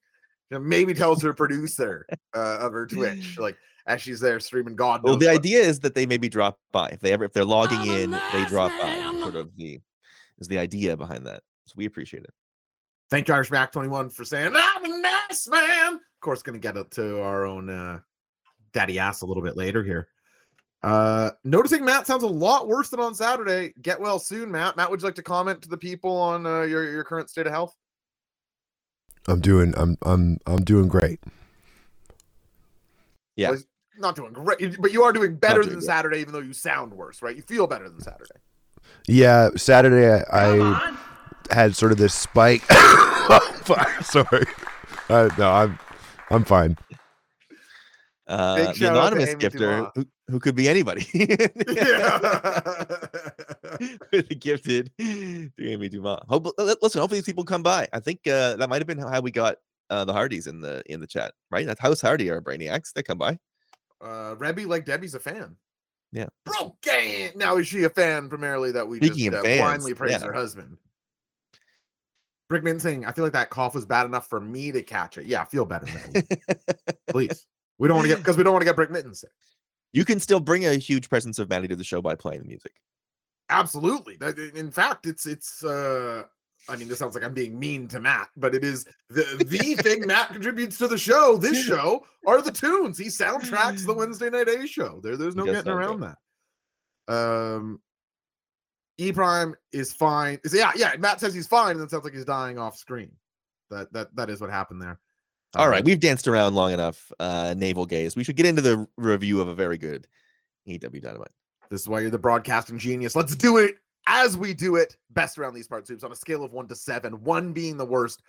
You 0.50 0.60
maybe 0.60 0.94
tells 0.94 1.22
her 1.22 1.32
producer 1.32 2.06
uh, 2.34 2.58
of 2.60 2.72
her 2.72 2.86
Twitch, 2.86 3.36
like 3.38 3.56
as 3.86 4.00
she's 4.00 4.20
there 4.20 4.38
streaming 4.38 4.76
God. 4.76 5.02
Well, 5.02 5.16
the 5.16 5.26
what. 5.26 5.34
idea 5.34 5.60
is 5.60 5.80
that 5.80 5.94
they 5.94 6.06
maybe 6.06 6.28
drop 6.28 6.58
by. 6.72 6.88
If 6.90 7.00
they 7.00 7.12
ever 7.12 7.24
if 7.24 7.32
they're 7.32 7.44
logging 7.44 7.80
I'm 7.80 7.88
in, 7.88 8.10
they 8.10 8.18
nice 8.20 8.48
drop 8.48 8.70
by. 8.80 8.94
Sort 9.20 9.34
of 9.34 9.56
the 9.56 9.80
is 10.38 10.48
the 10.48 10.58
idea 10.58 10.96
behind 10.96 11.26
that. 11.26 11.42
So 11.66 11.74
we 11.76 11.86
appreciate 11.86 12.22
it. 12.22 12.32
Thank 13.10 13.28
you, 13.28 13.34
Irish 13.34 13.50
Mac 13.50 13.72
21 13.72 14.10
for 14.10 14.24
saying, 14.24 14.52
I'm 14.54 14.84
a 14.84 15.00
nice 15.00 15.48
man. 15.48 15.94
Of 15.94 16.20
course, 16.20 16.42
going 16.42 16.54
to 16.54 16.60
get 16.60 16.76
it 16.76 16.90
to 16.92 17.20
our 17.22 17.46
own 17.46 17.70
uh, 17.70 18.00
daddy 18.72 18.98
ass 18.98 19.22
a 19.22 19.26
little 19.26 19.42
bit 19.42 19.56
later 19.56 19.84
here. 19.84 20.08
Uh, 20.86 21.32
noticing 21.42 21.84
Matt 21.84 22.06
sounds 22.06 22.22
a 22.22 22.28
lot 22.28 22.68
worse 22.68 22.90
than 22.90 23.00
on 23.00 23.12
Saturday. 23.12 23.74
Get 23.82 24.00
well 24.00 24.20
soon, 24.20 24.52
Matt. 24.52 24.76
Matt, 24.76 24.88
would 24.88 25.02
you 25.02 25.04
like 25.04 25.16
to 25.16 25.22
comment 25.22 25.60
to 25.62 25.68
the 25.68 25.76
people 25.76 26.16
on 26.16 26.46
uh, 26.46 26.60
your, 26.60 26.88
your 26.88 27.02
current 27.02 27.28
state 27.28 27.44
of 27.44 27.52
health? 27.52 27.74
I'm 29.26 29.40
doing 29.40 29.74
I'm 29.76 29.98
I'm 30.02 30.38
I'm 30.46 30.62
doing 30.62 30.86
great. 30.86 31.18
Yeah. 33.34 33.50
Well, 33.50 33.58
not 33.98 34.14
doing 34.14 34.32
great, 34.32 34.80
but 34.80 34.92
you 34.92 35.02
are 35.02 35.12
doing 35.12 35.34
better 35.34 35.62
doing 35.62 35.70
than 35.70 35.78
great. 35.80 35.86
Saturday, 35.86 36.18
even 36.20 36.32
though 36.32 36.38
you 36.38 36.52
sound 36.52 36.94
worse, 36.94 37.20
right? 37.20 37.34
You 37.34 37.42
feel 37.42 37.66
better 37.66 37.88
than 37.88 38.00
Saturday. 38.00 38.38
Yeah, 39.08 39.48
Saturday 39.56 40.22
I, 40.32 40.60
I 40.60 40.96
had 41.50 41.74
sort 41.74 41.90
of 41.90 41.98
this 41.98 42.14
spike. 42.14 42.62
Sorry. 44.02 44.46
Uh, 45.08 45.30
no, 45.36 45.50
I'm 45.50 45.78
I'm 46.30 46.44
fine. 46.44 46.78
Uh, 48.28 48.56
the 48.56 48.74
shout 48.74 48.96
out 48.96 49.10
to 49.10 49.16
anonymous 49.16 49.34
gifter, 49.36 49.90
who, 49.94 50.04
who 50.28 50.40
could 50.40 50.54
be 50.56 50.68
anybody, 50.68 51.06
Yeah. 51.14 52.18
the 54.10 54.36
gifted 54.38 54.90
to 54.98 55.50
Amy 55.60 55.88
Dumas. 55.88 56.20
Hope, 56.28 56.48
listen, 56.58 57.00
hopefully 57.00 57.20
these 57.20 57.24
people 57.24 57.44
come 57.44 57.62
by. 57.62 57.86
I 57.92 58.00
think 58.00 58.26
uh, 58.26 58.56
that 58.56 58.68
might 58.68 58.78
have 58.80 58.86
been 58.88 58.98
how 58.98 59.20
we 59.20 59.30
got 59.30 59.56
uh, 59.90 60.04
the 60.04 60.12
Hardys 60.12 60.46
in 60.48 60.60
the 60.60 60.82
in 60.86 61.00
the 61.00 61.06
chat, 61.06 61.34
right? 61.50 61.66
That's 61.66 61.80
House 61.80 62.00
Hardy 62.00 62.28
are 62.30 62.40
brainiacs. 62.40 62.92
They 62.92 63.02
come 63.04 63.18
by. 63.18 63.38
uh, 64.00 64.34
Reby, 64.34 64.66
like 64.66 64.84
Debbie's 64.86 65.14
a 65.14 65.20
fan. 65.20 65.56
Yeah. 66.12 66.26
Broken. 66.44 67.32
Now 67.36 67.56
is 67.58 67.68
she 67.68 67.84
a 67.84 67.90
fan 67.90 68.28
primarily 68.28 68.72
that 68.72 68.88
we 68.88 68.96
Speaking 68.98 69.30
just 69.30 69.34
of 69.38 69.40
uh, 69.40 69.42
fans, 69.44 69.60
blindly 69.60 69.94
praise 69.94 70.12
yeah. 70.12 70.26
her 70.26 70.32
husband? 70.32 70.78
Brickman 72.50 72.80
saying, 72.80 73.04
I 73.04 73.12
feel 73.12 73.24
like 73.24 73.32
that 73.32 73.50
cough 73.50 73.74
was 73.74 73.84
bad 73.86 74.06
enough 74.06 74.28
for 74.28 74.40
me 74.40 74.70
to 74.72 74.82
catch 74.82 75.18
it. 75.18 75.26
Yeah, 75.26 75.44
feel 75.44 75.64
better. 75.64 75.86
Please. 77.10 77.44
We 77.78 77.88
don't 77.88 77.96
want 77.96 78.08
to 78.08 78.14
get 78.14 78.18
because 78.22 78.36
we 78.36 78.42
don't 78.42 78.52
want 78.52 78.62
to 78.62 78.66
get 78.66 78.76
Brick 78.76 78.90
Mitten 78.90 79.14
sick. 79.14 79.30
you 79.92 80.04
can 80.04 80.20
still 80.20 80.40
bring 80.40 80.66
a 80.66 80.74
huge 80.74 81.08
presence 81.08 81.38
of 81.38 81.48
vanity 81.48 81.68
to 81.68 81.76
the 81.76 81.84
show 81.84 82.00
by 82.00 82.14
playing 82.14 82.40
the 82.40 82.48
music. 82.48 82.72
Absolutely. 83.48 84.18
In 84.54 84.70
fact, 84.70 85.06
it's 85.06 85.26
it's 85.26 85.62
uh 85.62 86.24
I 86.68 86.76
mean, 86.76 86.88
this 86.88 86.98
sounds 86.98 87.14
like 87.14 87.22
I'm 87.22 87.34
being 87.34 87.58
mean 87.58 87.86
to 87.88 88.00
Matt, 88.00 88.28
but 88.36 88.54
it 88.54 88.64
is 88.64 88.86
the 89.08 89.44
the 89.48 89.74
thing 89.76 90.00
Matt 90.06 90.30
contributes 90.30 90.78
to 90.78 90.88
the 90.88 90.98
show. 90.98 91.36
This 91.36 91.64
show 91.64 92.04
are 92.26 92.42
the 92.42 92.50
tunes. 92.50 92.98
He 92.98 93.06
soundtracks 93.06 93.86
the 93.86 93.94
Wednesday 93.94 94.30
night 94.30 94.48
A 94.48 94.66
show. 94.66 95.00
There, 95.02 95.16
there's 95.16 95.36
no 95.36 95.44
getting 95.44 95.70
around 95.72 96.00
that. 96.00 96.16
Um, 97.08 97.80
E 98.98 99.12
Prime 99.12 99.54
is 99.72 99.92
fine. 99.92 100.40
Is 100.42 100.54
yeah, 100.54 100.72
yeah. 100.74 100.94
Matt 100.98 101.20
says 101.20 101.34
he's 101.34 101.46
fine, 101.46 101.76
and 101.76 101.82
it 101.84 101.90
sounds 101.90 102.04
like 102.04 102.14
he's 102.14 102.24
dying 102.24 102.58
off 102.58 102.76
screen. 102.76 103.12
That 103.70 103.92
that 103.92 104.14
that 104.16 104.30
is 104.30 104.40
what 104.40 104.50
happened 104.50 104.82
there. 104.82 104.98
All 105.56 105.68
right, 105.68 105.84
we've 105.84 106.00
danced 106.00 106.28
around 106.28 106.54
long 106.54 106.72
enough. 106.72 107.10
Uh, 107.18 107.54
navel 107.56 107.86
gaze. 107.86 108.14
We 108.14 108.24
should 108.24 108.36
get 108.36 108.46
into 108.46 108.62
the 108.62 108.86
review 108.96 109.40
of 109.40 109.48
a 109.48 109.54
very 109.54 109.78
good 109.78 110.06
EW 110.66 111.00
Dynamite. 111.00 111.30
This 111.70 111.80
is 111.80 111.88
why 111.88 112.00
you're 112.00 112.10
the 112.10 112.18
broadcasting 112.18 112.78
genius. 112.78 113.16
Let's 113.16 113.34
do 113.34 113.56
it 113.58 113.76
as 114.06 114.36
we 114.36 114.54
do 114.54 114.76
it. 114.76 114.96
Best 115.10 115.38
around 115.38 115.54
these 115.54 115.66
parts, 115.66 115.90
Zoobs, 115.90 116.04
on 116.04 116.12
a 116.12 116.16
scale 116.16 116.44
of 116.44 116.52
one 116.52 116.68
to 116.68 116.76
seven, 116.76 117.24
one 117.24 117.52
being 117.52 117.76
the 117.76 117.84
worst 117.84 118.22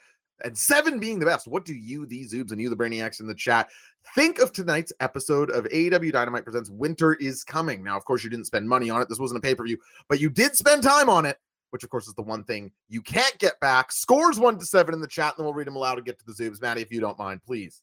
and 0.43 0.57
seven 0.57 0.99
being 0.99 1.19
the 1.19 1.25
best. 1.25 1.47
What 1.47 1.65
do 1.65 1.73
you, 1.73 2.05
these 2.05 2.33
Zoobs, 2.33 2.51
and 2.51 2.61
you, 2.61 2.69
the 2.69 2.75
Brainiacs 2.75 3.19
in 3.19 3.27
the 3.27 3.35
chat, 3.35 3.69
think 4.15 4.39
of 4.39 4.51
tonight's 4.51 4.93
episode 4.99 5.49
of 5.49 5.65
AEW 5.65 6.11
Dynamite 6.11 6.43
Presents 6.43 6.69
Winter 6.69 7.13
is 7.15 7.43
Coming? 7.43 7.83
Now, 7.83 7.97
of 7.97 8.05
course, 8.05 8.23
you 8.23 8.29
didn't 8.29 8.45
spend 8.45 8.67
money 8.67 8.89
on 8.89 9.01
it. 9.01 9.09
This 9.09 9.19
wasn't 9.19 9.39
a 9.39 9.41
pay 9.41 9.55
per 9.55 9.63
view, 9.63 9.77
but 10.07 10.19
you 10.19 10.29
did 10.29 10.55
spend 10.55 10.83
time 10.83 11.09
on 11.09 11.25
it, 11.25 11.37
which, 11.71 11.83
of 11.83 11.89
course, 11.89 12.07
is 12.07 12.13
the 12.13 12.21
one 12.21 12.43
thing 12.43 12.71
you 12.89 13.01
can't 13.01 13.37
get 13.39 13.59
back. 13.59 13.91
Scores 13.91 14.39
one 14.39 14.57
to 14.59 14.65
seven 14.65 14.93
in 14.93 15.01
the 15.01 15.07
chat, 15.07 15.33
and 15.33 15.39
then 15.39 15.45
we'll 15.45 15.53
read 15.53 15.67
them 15.67 15.75
aloud 15.75 15.97
and 15.97 16.05
get 16.05 16.19
to 16.19 16.25
the 16.25 16.33
Zoobs. 16.33 16.61
Maddie, 16.61 16.81
if 16.81 16.91
you 16.91 16.99
don't 16.99 17.17
mind, 17.19 17.43
please 17.43 17.81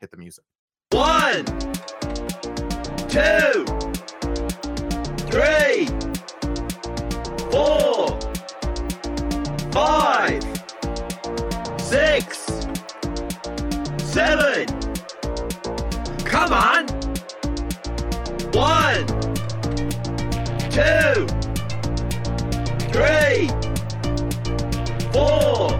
hit 0.00 0.10
the 0.10 0.16
music. 0.16 0.44
One, 0.90 1.44
two, 3.08 3.64
three, 5.30 5.86
four, 7.50 8.18
five, 9.70 10.42
six, 11.80 12.46
seven. 13.98 14.66
Come 16.24 16.52
on. 16.52 16.86
One, 18.52 19.06
two, 20.70 21.26
three, 22.92 23.48
four, 25.12 25.70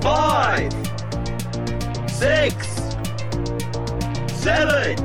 five, 0.00 0.72
six, 2.08 2.66
seven. 4.40 4.96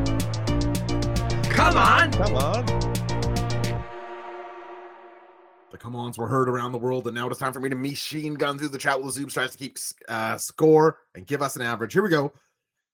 Come 1.49 1.77
on. 1.77 2.11
Come 2.11 2.35
on. 2.35 2.65
The 5.71 5.77
come 5.77 5.95
ons 5.95 6.17
were 6.17 6.27
heard 6.27 6.47
around 6.47 6.71
the 6.71 6.77
world, 6.77 7.07
and 7.07 7.15
now 7.15 7.27
it's 7.29 7.39
time 7.39 7.51
for 7.51 7.59
me 7.59 7.69
to 7.69 7.75
machine 7.75 8.35
gun 8.35 8.59
through 8.59 8.69
the 8.69 8.77
chat 8.77 9.01
while 9.01 9.11
Zoom 9.11 9.29
tries 9.29 9.51
to 9.51 9.57
keep 9.57 9.77
uh, 10.07 10.37
score 10.37 10.99
and 11.15 11.25
give 11.25 11.41
us 11.41 11.55
an 11.55 11.63
average. 11.63 11.93
Here 11.93 12.03
we 12.03 12.09
go. 12.09 12.31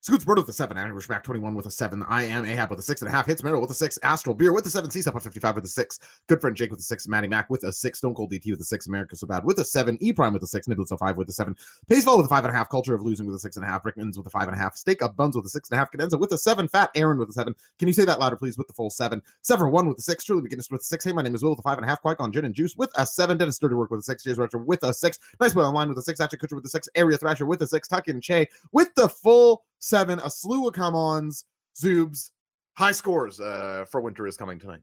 Scoots 0.01 0.24
Bird 0.24 0.38
with 0.38 0.48
a 0.48 0.53
seven, 0.53 0.77
Irish 0.77 1.08
Back 1.08 1.24
21 1.24 1.53
with 1.56 1.65
a 1.65 1.72
seven. 1.72 2.06
I 2.08 2.24
am 2.24 2.46
Ahab 2.46 2.70
with 2.70 2.79
a 2.79 2.82
six 2.82 3.01
and 3.01 3.10
a 3.10 3.12
half. 3.12 3.25
Hits 3.25 3.41
Meryl 3.41 3.60
with 3.60 3.72
a 3.72 3.74
six. 3.74 4.00
Astral 4.01 4.34
Beer 4.34 4.53
with 4.53 4.65
a 4.65 4.70
seven. 4.70 4.89
C 4.89 5.03
up 5.06 5.22
55 5.22 5.56
with 5.56 5.65
a 5.65 5.68
six. 5.68 6.00
Good 6.27 6.39
friend 6.39 6.56
Jake 6.56 6.72
with 6.72 6.79
a 6.79 6.84
six. 6.84 7.06
Maddie 7.06 7.27
Mac 7.27 7.50
with 7.50 7.65
a 7.65 7.74
six. 7.74 7.98
Stone 7.98 8.15
Cold 8.15 8.32
DT 8.32 8.50
with 8.51 8.62
a 8.62 8.63
six. 8.63 8.88
America 8.88 9.18
So 9.18 9.27
Bad 9.27 9.44
with 9.44 9.60
a 9.60 9.65
seven. 9.65 9.98
E 10.00 10.13
Prime 10.13 10.32
with 10.32 10.41
a 10.41 10.48
six. 10.48 10.68
Niblets 10.68 10.98
05 10.98 11.18
with 11.18 11.27
a 11.27 11.34
seven. 11.34 11.53
Pacefall 11.89 12.15
with 12.15 12.27
a 12.27 12.29
five 12.29 12.46
and 12.46 12.56
a 12.56 12.58
half. 12.58 12.70
Culture 12.70 12.96
of 12.96 13.01
Losing 13.01 13.25
with 13.25 13.36
a 13.36 13.39
six 13.39 13.58
and 13.58 13.65
a 13.65 13.68
half. 13.68 13.84
Rickmans 13.84 14.15
with 14.15 14.25
a 14.25 14.29
five 14.29 14.48
and 14.48 14.56
a 14.56 14.58
half. 14.58 14.77
Steak 14.77 15.01
Up 15.01 15.18
Buns 15.18 15.36
with 15.36 15.46
a 15.46 15.50
six 15.50 15.70
and 15.70 15.75
a 15.75 15.79
half. 15.79 15.91
Cadenza 15.91 16.18
with 16.18 16.32
a 16.32 16.38
seven. 16.38 16.70
Fat 16.70 16.91
Aaron 16.96 17.18
with 17.18 17.27
a 17.27 17.34
seven. 17.34 17.53
Can 17.77 17.89
you 17.89 17.94
say 17.94 18.06
that 18.06 18.22
louder, 18.22 18.38
please? 18.38 18.58
With 18.58 18.68
the 18.68 18.74
full 18.74 18.89
seven. 18.89 19.22
Seven 19.41 19.70
one 19.70 19.89
with 19.89 19.98
a 19.98 20.01
six. 20.01 20.24
Truly 20.24 20.44
Beginners 20.44 20.70
with 20.72 20.79
a 20.79 20.86
six. 20.86 21.03
Hey, 21.03 21.12
my 21.12 21.24
name 21.24 21.36
is 21.36 21.44
Will 21.44 21.50
with 21.50 21.60
a 21.60 21.63
five 21.63 21.77
and 21.77 21.86
a 21.86 21.89
half. 21.89 22.01
Qui 22.01 22.15
on 22.20 22.32
Gin 22.32 22.46
and 22.46 22.56
Juice 22.56 22.77
with 22.77 22.89
a 22.96 23.06
seven. 23.06 23.38
Dennis 23.38 23.58
Sturdy 23.58 23.75
Work 23.75 23.91
with 23.91 24.00
a 24.00 24.03
six. 24.03 24.24
James 24.24 24.38
Retro 24.38 24.62
with 24.62 24.82
a 24.84 24.94
six. 24.94 25.20
Nice 25.41 25.53
Boy 25.53 25.63
Online 25.63 25.89
with 25.89 25.98
a 25.98 26.03
six. 26.03 26.22
Actually 26.22 26.39
Kutcher 26.39 26.56
with 26.56 26.65
a 26.65 26.70
six. 26.70 26.88
Area 26.96 27.18
Thrasher 27.18 27.46
with 27.46 27.62
a 27.63 27.68
six. 27.68 27.89
Tuck 27.89 28.08
and 28.08 28.24
Che 28.24 28.48
with 28.72 28.96
the 28.96 29.10
full 29.10 29.65
seven. 29.89 30.19
A 30.19 30.29
slew 30.29 30.67
of 30.67 30.74
come 30.74 30.96
ons. 30.96 31.46
Zoobs, 31.79 32.31
high 32.74 32.91
scores 32.91 33.39
uh, 33.39 33.86
for 33.89 34.01
winter 34.01 34.27
is 34.27 34.38
coming 34.38 34.60
tonight. 34.60 34.81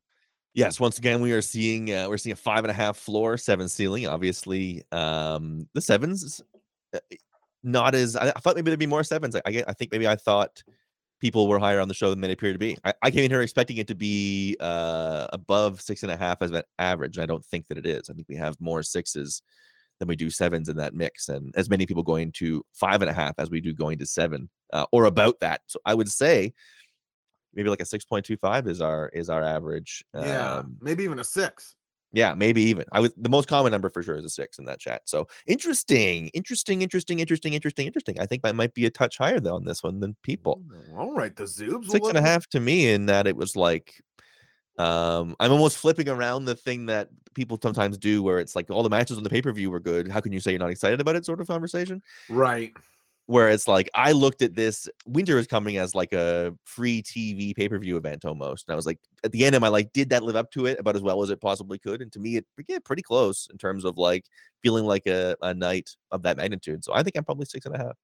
Yes, 0.55 0.81
once 0.81 0.97
again 0.97 1.21
we 1.21 1.33
are 1.33 1.43
seeing 1.43 1.93
uh, 1.93 2.09
we're 2.09 2.17
seeing 2.17 2.33
a 2.33 2.37
five 2.37 2.65
and 2.65 2.71
a 2.71 2.75
half 2.75 2.97
floor, 2.97 3.37
seven 3.37 3.69
ceiling. 3.69 4.07
Obviously, 4.07 4.83
um, 4.93 5.69
the 5.75 5.81
sevens 5.81 6.41
uh, 6.95 6.99
not 7.63 7.95
as 7.95 8.17
I, 8.17 8.31
thought 8.31 8.55
maybe 8.55 8.71
there'd 8.71 8.79
be 8.79 8.87
more 8.87 9.05
sevens. 9.05 9.37
I, 9.37 9.43
I, 9.45 9.65
I 9.69 9.73
think 9.73 9.93
maybe 9.93 10.07
I 10.07 10.17
thought 10.17 10.63
people 11.21 11.49
were 11.49 11.59
higher 11.59 11.81
on 11.81 11.89
the 11.89 11.95
show 11.95 12.11
than 12.11 12.21
they 12.21 12.33
appear 12.33 12.53
to 12.53 12.59
be. 12.59 12.79
I, 12.85 12.95
I 13.03 13.11
came 13.11 13.25
in 13.25 13.31
here 13.31 13.43
expecting 13.43 13.79
it 13.79 13.89
to 13.89 13.95
be 13.95 14.57
uh, 14.61 15.27
above 15.33 15.81
six 15.81 16.03
and 16.03 16.13
a 16.13 16.17
half 16.17 16.41
as 16.41 16.53
an 16.53 16.63
average. 16.79 17.19
I 17.19 17.27
don't 17.27 17.45
think 17.45 17.67
that 17.69 17.77
it 17.77 17.87
is. 17.87 18.09
I 18.09 18.15
think 18.15 18.29
we 18.29 18.37
have 18.37 18.59
more 18.61 18.83
sixes 18.83 19.43
than 19.99 20.09
we 20.09 20.17
do 20.17 20.31
sevens 20.31 20.69
in 20.69 20.77
that 20.77 20.95
mix, 20.95 21.29
and 21.29 21.55
as 21.57 21.71
many 21.71 21.87
people 21.87 22.03
going 22.03 22.33
to 22.33 22.65
five 22.73 23.03
and 23.03 23.11
a 23.11 23.15
half 23.15 23.35
as 23.39 23.51
we 23.51 23.61
do 23.61 23.73
going 23.73 23.99
to 23.99 24.07
seven 24.07 24.49
uh, 24.73 24.87
or 24.93 25.05
about 25.05 25.41
that. 25.41 25.63
So 25.67 25.79
I 25.85 25.95
would 25.95 26.11
say 26.11 26.53
maybe 27.55 27.71
like 27.71 27.81
a 27.81 27.85
6.25 27.85 28.69
is 28.69 28.81
our 28.81 29.09
is 29.11 29.31
our 29.31 29.43
average. 29.43 30.05
Yeah, 30.15 30.57
Um, 30.59 30.77
maybe 30.81 31.05
even 31.05 31.19
a 31.19 31.25
six. 31.25 31.75
yeah, 32.13 32.35
maybe 32.35 32.63
even. 32.63 32.85
I 32.93 33.01
would 33.01 33.13
the 33.17 33.29
most 33.31 33.49
common 33.49 33.73
number 33.73 33.89
for 33.91 34.03
sure 34.03 34.17
is 34.17 34.25
a 34.25 34.31
six 34.31 34.59
in 34.59 34.65
that 34.67 34.79
chat. 34.81 35.03
So 35.07 35.27
interesting, 35.47 36.29
interesting, 36.29 36.83
interesting, 36.83 37.21
interesting, 37.21 37.55
interesting, 37.55 37.87
interesting. 37.87 38.21
I 38.21 38.27
think 38.27 38.43
I 38.45 38.53
might 38.53 38.75
be 38.75 38.87
a 38.87 38.91
touch 38.91 39.17
higher 39.19 39.41
though 39.41 39.55
on 39.57 39.65
this 39.65 39.83
one 39.83 40.01
than 40.01 40.17
people. 40.23 40.61
Mm, 40.67 40.99
All 40.99 41.13
right, 41.15 41.35
the 41.35 41.45
Zoobs. 41.45 41.87
Six 41.91 42.09
and 42.09 42.19
a 42.19 42.23
half 42.23 42.47
to 42.49 42.61
me 42.61 42.91
in 42.91 43.07
that 43.07 43.27
it 43.27 43.37
was 43.37 43.57
like 43.57 43.95
um 44.79 45.35
I'm 45.41 45.53
almost 45.53 45.79
flipping 45.79 46.09
around 46.09 46.45
the 46.45 46.55
thing 46.55 46.87
that 46.87 47.09
people 47.37 47.59
sometimes 47.63 47.99
do 47.99 48.23
where 48.25 48.41
it's 48.41 48.57
like 48.57 48.71
all 48.71 48.83
the 48.83 48.91
matches 48.91 49.17
on 49.19 49.23
the 49.23 49.31
pay-per-view 49.31 49.71
were 49.71 49.79
good. 49.81 50.09
How 50.11 50.21
can 50.21 50.33
you 50.33 50.41
say 50.41 50.51
you're 50.53 50.59
not 50.61 50.71
excited 50.71 51.01
about 51.01 51.15
it 51.17 51.25
sort 51.25 51.41
of 51.41 51.47
conversation? 51.47 52.03
Right. 52.29 52.73
where 53.27 53.49
it's 53.49 53.67
like 53.67 53.91
I 53.95 54.13
looked 54.13 54.41
at 54.43 54.55
this 54.55 54.89
winter 55.07 55.37
is 55.39 55.49
coming 55.49 55.79
as 55.79 55.95
like 55.97 56.13
a 56.13 56.55
free 56.65 57.03
TV 57.03 57.55
pay 57.57 57.69
per 57.69 57.79
view 57.79 57.97
event 57.97 58.25
almost, 58.25 58.67
and 58.69 58.73
I 58.73 58.77
was 58.77 58.87
like, 58.87 59.01
at 59.25 59.33
the 59.33 59.45
end, 59.45 59.57
am 59.57 59.65
I 59.65 59.69
like, 59.69 59.93
did 59.93 60.11
that 60.11 60.23
live 60.23 60.37
up 60.37 60.51
to 60.53 60.67
it 60.67 60.79
about 60.79 60.95
as 60.97 61.03
well 61.03 61.23
as 61.23 61.31
it 61.31 61.41
possibly 61.41 61.79
could? 61.79 62.03
And 62.03 62.13
to 62.13 62.21
me, 62.21 62.37
it 62.37 62.47
yeah, 62.69 62.79
pretty 62.85 63.03
close 63.03 63.49
in 63.51 63.59
terms 63.59 63.85
of 63.85 63.99
like 63.99 64.25
feeling 64.63 64.85
like 64.85 65.07
a, 65.07 65.37
a 65.43 65.53
night 65.55 65.91
of 66.13 66.23
that 66.23 66.37
magnitude. 66.37 66.85
So 66.85 66.95
I 66.95 67.03
think 67.03 67.17
I'm 67.17 67.25
probably 67.25 67.47
six 67.47 67.67
and 67.67 67.75
a 67.75 67.79
half. 67.79 67.97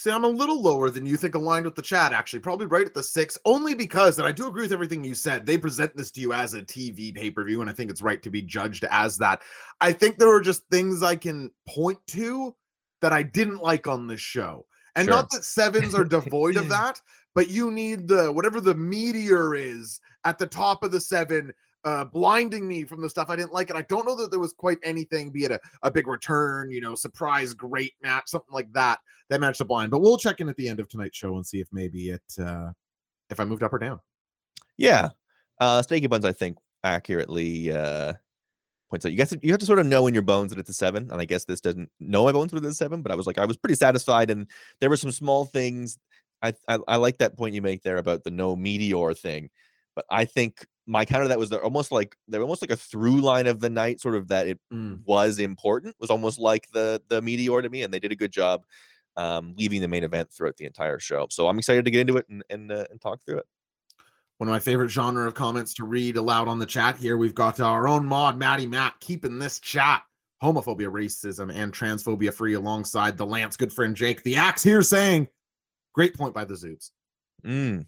See, 0.00 0.10
I'm 0.10 0.24
a 0.24 0.28
little 0.28 0.62
lower 0.62 0.88
than 0.88 1.04
you 1.04 1.18
think 1.18 1.34
aligned 1.34 1.66
with 1.66 1.74
the 1.74 1.82
chat, 1.82 2.14
actually. 2.14 2.38
Probably 2.38 2.64
right 2.64 2.86
at 2.86 2.94
the 2.94 3.02
six, 3.02 3.36
only 3.44 3.74
because, 3.74 4.18
and 4.18 4.26
I 4.26 4.32
do 4.32 4.48
agree 4.48 4.62
with 4.62 4.72
everything 4.72 5.04
you 5.04 5.12
said, 5.12 5.44
they 5.44 5.58
present 5.58 5.94
this 5.94 6.10
to 6.12 6.22
you 6.22 6.32
as 6.32 6.54
a 6.54 6.62
TV 6.62 7.14
pay 7.14 7.30
per 7.30 7.44
view, 7.44 7.60
and 7.60 7.68
I 7.68 7.74
think 7.74 7.90
it's 7.90 8.00
right 8.00 8.22
to 8.22 8.30
be 8.30 8.40
judged 8.40 8.86
as 8.90 9.18
that. 9.18 9.42
I 9.78 9.92
think 9.92 10.16
there 10.16 10.34
are 10.34 10.40
just 10.40 10.62
things 10.70 11.02
I 11.02 11.16
can 11.16 11.50
point 11.68 11.98
to 12.12 12.56
that 13.02 13.12
I 13.12 13.22
didn't 13.22 13.62
like 13.62 13.86
on 13.86 14.06
this 14.06 14.22
show. 14.22 14.64
And 14.96 15.04
Sure. 15.04 15.16
not 15.16 15.28
that 15.32 15.44
sevens 15.44 15.94
are 15.94 16.04
devoid 16.04 16.56
of 16.56 16.68
that, 16.70 16.98
but 17.34 17.50
you 17.50 17.70
need 17.70 18.08
the 18.08 18.32
whatever 18.32 18.62
the 18.62 18.74
meteor 18.74 19.54
is 19.54 20.00
at 20.24 20.38
the 20.38 20.46
top 20.46 20.82
of 20.82 20.92
the 20.92 21.00
seven 21.02 21.52
uh 21.84 22.04
blinding 22.04 22.66
me 22.68 22.84
from 22.84 23.00
the 23.00 23.10
stuff 23.10 23.30
I 23.30 23.36
didn't 23.36 23.52
like. 23.52 23.70
And 23.70 23.78
I 23.78 23.82
don't 23.82 24.06
know 24.06 24.16
that 24.16 24.30
there 24.30 24.40
was 24.40 24.52
quite 24.52 24.78
anything, 24.82 25.30
be 25.30 25.44
it 25.44 25.52
a, 25.52 25.60
a 25.82 25.90
big 25.90 26.06
return, 26.06 26.70
you 26.70 26.80
know, 26.80 26.94
surprise, 26.94 27.54
great 27.54 27.94
match, 28.02 28.24
something 28.26 28.52
like 28.52 28.72
that, 28.72 28.98
that 29.28 29.40
matched 29.40 29.58
the 29.58 29.64
blind. 29.64 29.90
But 29.90 30.00
we'll 30.00 30.18
check 30.18 30.40
in 30.40 30.48
at 30.48 30.56
the 30.56 30.68
end 30.68 30.80
of 30.80 30.88
tonight's 30.88 31.16
show 31.16 31.36
and 31.36 31.46
see 31.46 31.60
if 31.60 31.68
maybe 31.72 32.10
it 32.10 32.22
uh 32.38 32.72
if 33.30 33.40
I 33.40 33.44
moved 33.44 33.62
up 33.62 33.72
or 33.72 33.78
down. 33.78 34.00
Yeah, 34.76 35.10
uh, 35.60 35.82
Steaky 35.82 36.08
Buns, 36.08 36.24
I 36.24 36.32
think 36.32 36.56
accurately 36.82 37.72
uh, 37.72 38.14
points 38.88 39.04
out. 39.04 39.12
You 39.12 39.18
guys, 39.18 39.34
you 39.42 39.52
have 39.52 39.60
to 39.60 39.66
sort 39.66 39.78
of 39.78 39.86
know 39.86 40.06
in 40.06 40.14
your 40.14 40.22
bones 40.22 40.50
that 40.50 40.58
it's 40.58 40.70
a 40.70 40.74
seven, 40.74 41.10
and 41.10 41.20
I 41.20 41.24
guess 41.24 41.44
this 41.44 41.60
doesn't 41.60 41.90
know 42.00 42.24
my 42.24 42.32
bones 42.32 42.52
it's 42.52 42.66
a 42.66 42.74
seven. 42.74 43.02
But 43.02 43.12
I 43.12 43.14
was 43.14 43.26
like, 43.26 43.38
I 43.38 43.44
was 43.44 43.56
pretty 43.56 43.74
satisfied, 43.74 44.30
and 44.30 44.46
there 44.80 44.90
were 44.90 44.96
some 44.96 45.12
small 45.12 45.44
things. 45.44 45.98
I 46.42 46.54
I, 46.68 46.78
I 46.88 46.96
like 46.96 47.18
that 47.18 47.36
point 47.36 47.54
you 47.54 47.62
make 47.62 47.82
there 47.82 47.98
about 47.98 48.24
the 48.24 48.30
no 48.30 48.56
meteor 48.56 49.14
thing, 49.14 49.50
but 49.94 50.06
I 50.10 50.24
think 50.24 50.66
my 50.90 51.04
counter 51.04 51.28
that 51.28 51.38
was 51.38 51.50
they're 51.50 51.62
almost 51.62 51.92
like 51.92 52.16
they're 52.26 52.42
almost 52.42 52.62
like 52.62 52.72
a 52.72 52.76
through 52.76 53.20
line 53.20 53.46
of 53.46 53.60
the 53.60 53.70
night, 53.70 54.00
sort 54.00 54.16
of 54.16 54.28
that 54.28 54.48
it 54.48 54.58
was 55.06 55.38
important 55.38 55.94
was 56.00 56.10
almost 56.10 56.38
like 56.38 56.68
the 56.72 57.00
the 57.08 57.22
meteor 57.22 57.62
to 57.62 57.70
me, 57.70 57.82
and 57.82 57.94
they 57.94 58.00
did 58.00 58.12
a 58.12 58.16
good 58.16 58.32
job 58.32 58.64
um, 59.16 59.54
leaving 59.56 59.80
the 59.80 59.88
main 59.88 60.02
event 60.02 60.32
throughout 60.32 60.56
the 60.56 60.64
entire 60.64 60.98
show. 60.98 61.28
So 61.30 61.48
I'm 61.48 61.58
excited 61.58 61.84
to 61.84 61.90
get 61.92 62.00
into 62.00 62.16
it 62.16 62.26
and 62.28 62.42
and, 62.50 62.72
uh, 62.72 62.84
and 62.90 63.00
talk 63.00 63.20
through 63.24 63.38
it. 63.38 63.46
One 64.38 64.48
of 64.48 64.52
my 64.52 64.58
favorite 64.58 64.88
genre 64.88 65.28
of 65.28 65.34
comments 65.34 65.74
to 65.74 65.84
read 65.84 66.16
aloud 66.16 66.48
on 66.48 66.58
the 66.58 66.66
chat 66.66 66.96
here. 66.96 67.16
We've 67.16 67.34
got 67.34 67.60
our 67.60 67.86
own 67.86 68.04
mod, 68.04 68.36
Maddie 68.36 68.66
Matt, 68.66 68.98
keeping 68.98 69.38
this 69.38 69.60
chat 69.60 70.02
homophobia, 70.42 70.90
racism, 70.90 71.54
and 71.54 71.72
transphobia 71.72 72.32
free 72.32 72.54
alongside 72.54 73.16
the 73.16 73.26
Lance 73.26 73.56
good 73.56 73.72
friend 73.72 73.94
Jake. 73.94 74.22
The 74.22 74.36
axe 74.36 74.62
here 74.62 74.82
saying, 74.82 75.28
great 75.92 76.14
point 76.16 76.34
by 76.34 76.44
the 76.44 76.54
Zoobs. 76.54 76.90
Mm. 77.44 77.86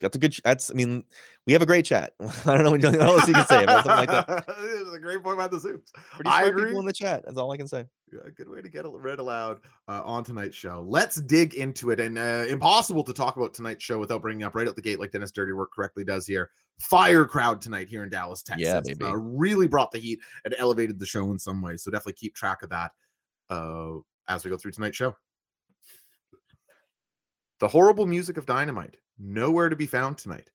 That's 0.00 0.16
a 0.16 0.18
good. 0.18 0.36
That's. 0.44 0.70
I 0.70 0.74
mean, 0.74 1.04
we 1.46 1.52
have 1.52 1.62
a 1.62 1.66
great 1.66 1.84
chat. 1.84 2.12
I 2.20 2.56
don't 2.56 2.64
know 2.64 2.70
what 2.70 3.00
else 3.00 3.26
you 3.26 3.34
can 3.34 3.46
say 3.46 3.64
about 3.64 3.84
something 3.84 4.06
like 4.06 4.26
that. 4.26 4.44
a 4.94 4.98
great 4.98 5.22
point 5.22 5.38
by 5.38 5.48
the 5.48 5.56
Zoobs. 5.56 5.92
Pretty 6.12 6.30
I 6.30 6.42
agree. 6.44 6.66
people 6.66 6.80
in 6.80 6.86
the 6.86 6.92
chat. 6.92 7.24
That's 7.24 7.36
all 7.36 7.50
I 7.50 7.56
can 7.56 7.66
say. 7.66 7.84
Yeah, 8.12 8.20
good 8.36 8.48
way 8.48 8.62
to 8.62 8.68
get 8.68 8.84
read 8.86 9.18
aloud 9.18 9.58
uh, 9.88 10.02
on 10.04 10.24
tonight's 10.24 10.56
show. 10.56 10.84
Let's 10.86 11.16
dig 11.22 11.54
into 11.54 11.90
it. 11.90 12.00
And 12.00 12.18
uh, 12.18 12.44
impossible 12.48 13.02
to 13.04 13.12
talk 13.12 13.36
about 13.36 13.54
tonight's 13.54 13.84
show 13.84 13.98
without 13.98 14.22
bringing 14.22 14.44
up 14.44 14.54
right 14.54 14.68
out 14.68 14.76
the 14.76 14.82
gate, 14.82 15.00
like 15.00 15.10
Dennis 15.10 15.32
Dirty 15.32 15.52
Work 15.52 15.72
correctly 15.72 16.04
does 16.04 16.26
here. 16.26 16.50
Fire 16.78 17.24
crowd 17.24 17.60
tonight 17.60 17.88
here 17.88 18.04
in 18.04 18.10
Dallas, 18.10 18.42
Texas. 18.42 18.66
Yeah, 18.66 18.80
baby. 18.80 19.04
Uh, 19.04 19.14
really 19.14 19.66
brought 19.66 19.90
the 19.90 19.98
heat 19.98 20.20
and 20.44 20.54
elevated 20.58 20.98
the 20.98 21.06
show 21.06 21.30
in 21.32 21.38
some 21.38 21.60
ways. 21.60 21.82
So 21.82 21.90
definitely 21.90 22.12
keep 22.12 22.34
track 22.34 22.62
of 22.62 22.70
that 22.70 22.92
uh, 23.50 23.94
as 24.28 24.44
we 24.44 24.50
go 24.50 24.56
through 24.56 24.72
tonight's 24.72 24.96
show. 24.96 25.16
The 27.60 27.68
horrible 27.68 28.06
music 28.06 28.36
of 28.36 28.46
Dynamite, 28.46 28.96
nowhere 29.18 29.68
to 29.68 29.76
be 29.76 29.86
found 29.86 30.18
tonight. 30.18 30.50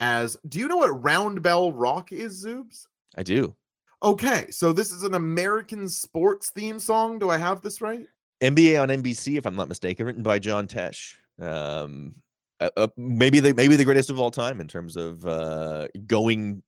As 0.00 0.36
do 0.48 0.58
you 0.58 0.68
know 0.68 0.76
what 0.76 1.02
Roundball 1.02 1.72
Rock 1.74 2.12
is, 2.12 2.44
Zoobs? 2.44 2.86
I 3.16 3.22
do. 3.22 3.54
Okay, 4.02 4.50
so 4.50 4.72
this 4.72 4.92
is 4.92 5.02
an 5.02 5.14
American 5.14 5.88
sports 5.88 6.50
theme 6.50 6.78
song. 6.78 7.18
Do 7.18 7.30
I 7.30 7.38
have 7.38 7.62
this 7.62 7.80
right? 7.80 8.06
NBA 8.42 8.80
on 8.80 8.88
NBC, 8.88 9.38
if 9.38 9.46
I'm 9.46 9.56
not 9.56 9.68
mistaken, 9.68 10.04
written 10.04 10.22
by 10.22 10.38
John 10.38 10.66
Tesh. 10.66 11.14
Um, 11.40 12.14
uh, 12.60 12.70
uh, 12.76 12.88
maybe 12.96 13.40
the 13.40 13.54
maybe 13.54 13.76
the 13.76 13.84
greatest 13.84 14.10
of 14.10 14.20
all 14.20 14.30
time 14.30 14.60
in 14.60 14.68
terms 14.68 14.96
of 14.96 15.24
uh, 15.24 15.88
going 16.06 16.62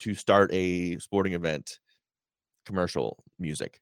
to 0.00 0.14
start 0.14 0.50
a 0.52 0.98
sporting 0.98 1.34
event 1.34 1.78
commercial 2.64 3.22
music. 3.38 3.80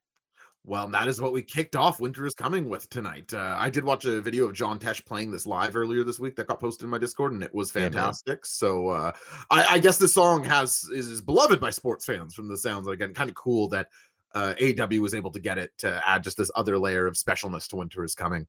Well, 0.66 0.88
that 0.88 1.08
is 1.08 1.20
what 1.20 1.34
we 1.34 1.42
kicked 1.42 1.76
off 1.76 2.00
Winter 2.00 2.24
is 2.24 2.34
Coming 2.34 2.70
with 2.70 2.88
tonight. 2.88 3.34
Uh, 3.34 3.54
I 3.58 3.68
did 3.68 3.84
watch 3.84 4.06
a 4.06 4.22
video 4.22 4.46
of 4.46 4.54
John 4.54 4.78
Tesh 4.78 5.04
playing 5.04 5.30
this 5.30 5.44
live 5.46 5.76
earlier 5.76 6.04
this 6.04 6.18
week 6.18 6.36
that 6.36 6.46
got 6.46 6.58
posted 6.58 6.84
in 6.84 6.90
my 6.90 6.96
Discord, 6.96 7.32
and 7.32 7.42
it 7.42 7.54
was 7.54 7.68
Yeah, 7.74 7.82
fantastic. 7.82 8.46
so 8.46 8.88
uh, 8.88 9.12
I, 9.50 9.74
I 9.74 9.78
guess 9.78 9.98
this 9.98 10.14
song 10.14 10.42
has 10.44 10.88
is, 10.94 11.08
is 11.08 11.20
beloved 11.20 11.60
by 11.60 11.68
sports 11.68 12.06
fans 12.06 12.34
from 12.34 12.48
the 12.48 12.56
sounds. 12.56 12.88
Again, 12.88 13.12
kind 13.12 13.28
of 13.28 13.36
cool 13.36 13.68
that 13.68 13.88
uh, 14.34 14.54
AW 14.58 15.00
was 15.00 15.14
able 15.14 15.30
to 15.32 15.38
get 15.40 15.58
it 15.58 15.70
to 15.78 16.02
add 16.08 16.24
just 16.24 16.38
this 16.38 16.50
other 16.56 16.78
layer 16.78 17.06
of 17.06 17.14
specialness 17.14 17.68
to 17.68 17.76
Winter 17.76 18.02
is 18.02 18.14
Coming. 18.14 18.46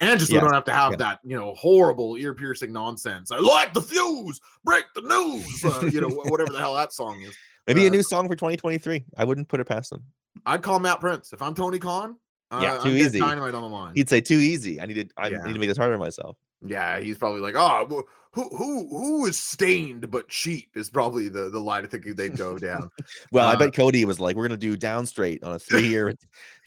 And 0.00 0.18
just 0.18 0.32
so 0.32 0.36
we 0.36 0.40
don't 0.40 0.52
have 0.52 0.64
to 0.64 0.72
have 0.72 0.92
yeah. 0.92 0.96
that, 0.96 1.20
you 1.22 1.38
know, 1.38 1.54
horrible 1.54 2.16
ear 2.16 2.34
piercing 2.34 2.72
nonsense. 2.72 3.30
I 3.30 3.38
like 3.38 3.72
the 3.72 3.80
fuse, 3.80 4.40
break 4.64 4.84
the 4.96 5.02
news, 5.02 5.64
uh, 5.64 5.88
you 5.92 6.00
know, 6.00 6.08
whatever 6.08 6.52
the 6.52 6.58
hell 6.58 6.74
that 6.74 6.92
song 6.92 7.22
is. 7.22 7.36
Maybe 7.68 7.84
Uh, 7.84 7.86
a 7.86 7.90
new 7.90 8.02
song 8.02 8.26
for 8.26 8.34
2023. 8.34 9.04
I 9.16 9.24
wouldn't 9.24 9.48
put 9.48 9.60
it 9.60 9.68
past 9.68 9.90
them. 9.90 10.02
I'd 10.46 10.62
call 10.62 10.78
Matt 10.80 11.00
Prince 11.00 11.32
if 11.32 11.42
I'm 11.42 11.54
Tony 11.54 11.78
Khan. 11.78 12.16
Uh, 12.50 12.60
Yeah, 12.62 12.76
I'm 12.78 12.82
too 12.82 12.90
easy. 12.96 13.18
Dynamite 13.20 13.54
on 13.54 13.62
the 13.62 13.68
line. 13.68 13.94
He'd 13.94 14.08
say 14.08 14.20
too 14.20 14.38
easy. 14.38 14.80
I 14.80 14.86
needed. 14.86 15.12
I 15.16 15.28
Yeah. 15.28 15.42
need 15.44 15.54
to 15.54 15.58
make 15.58 15.68
this 15.68 15.78
harder 15.78 15.94
on 15.94 16.00
myself. 16.00 16.36
Yeah, 16.64 17.00
he's 17.00 17.18
probably 17.18 17.40
like, 17.40 17.54
oh, 17.56 18.04
who 18.34 18.48
who 18.56 18.88
who 18.88 19.26
is 19.26 19.38
stained 19.38 20.10
but 20.10 20.28
cheap 20.28 20.70
is 20.76 20.88
probably 20.88 21.28
the 21.28 21.50
the 21.50 21.58
line 21.60 21.84
I 21.84 21.88
think 21.88 22.04
they'd 22.16 22.36
go 22.36 22.56
down. 22.58 22.90
Well, 23.32 23.48
I 23.48 23.54
Uh, 23.54 23.58
bet 23.58 23.74
Cody 23.74 24.04
was 24.04 24.20
like, 24.20 24.36
"We're 24.36 24.44
gonna 24.48 24.56
do 24.58 24.76
Downstraight 24.76 25.40
on 25.42 25.52
a 25.54 25.58
three-year, 25.58 26.14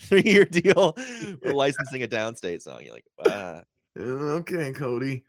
three-year 0.04 0.46
deal 0.46 0.92
for 1.44 1.54
licensing 1.54 2.04
a 2.04 2.08
Downstate 2.08 2.62
song." 2.62 2.82
You're 2.84 2.94
like, 2.94 3.06
ah, 3.26 3.62
okay, 3.98 4.74
Cody. 4.74 5.24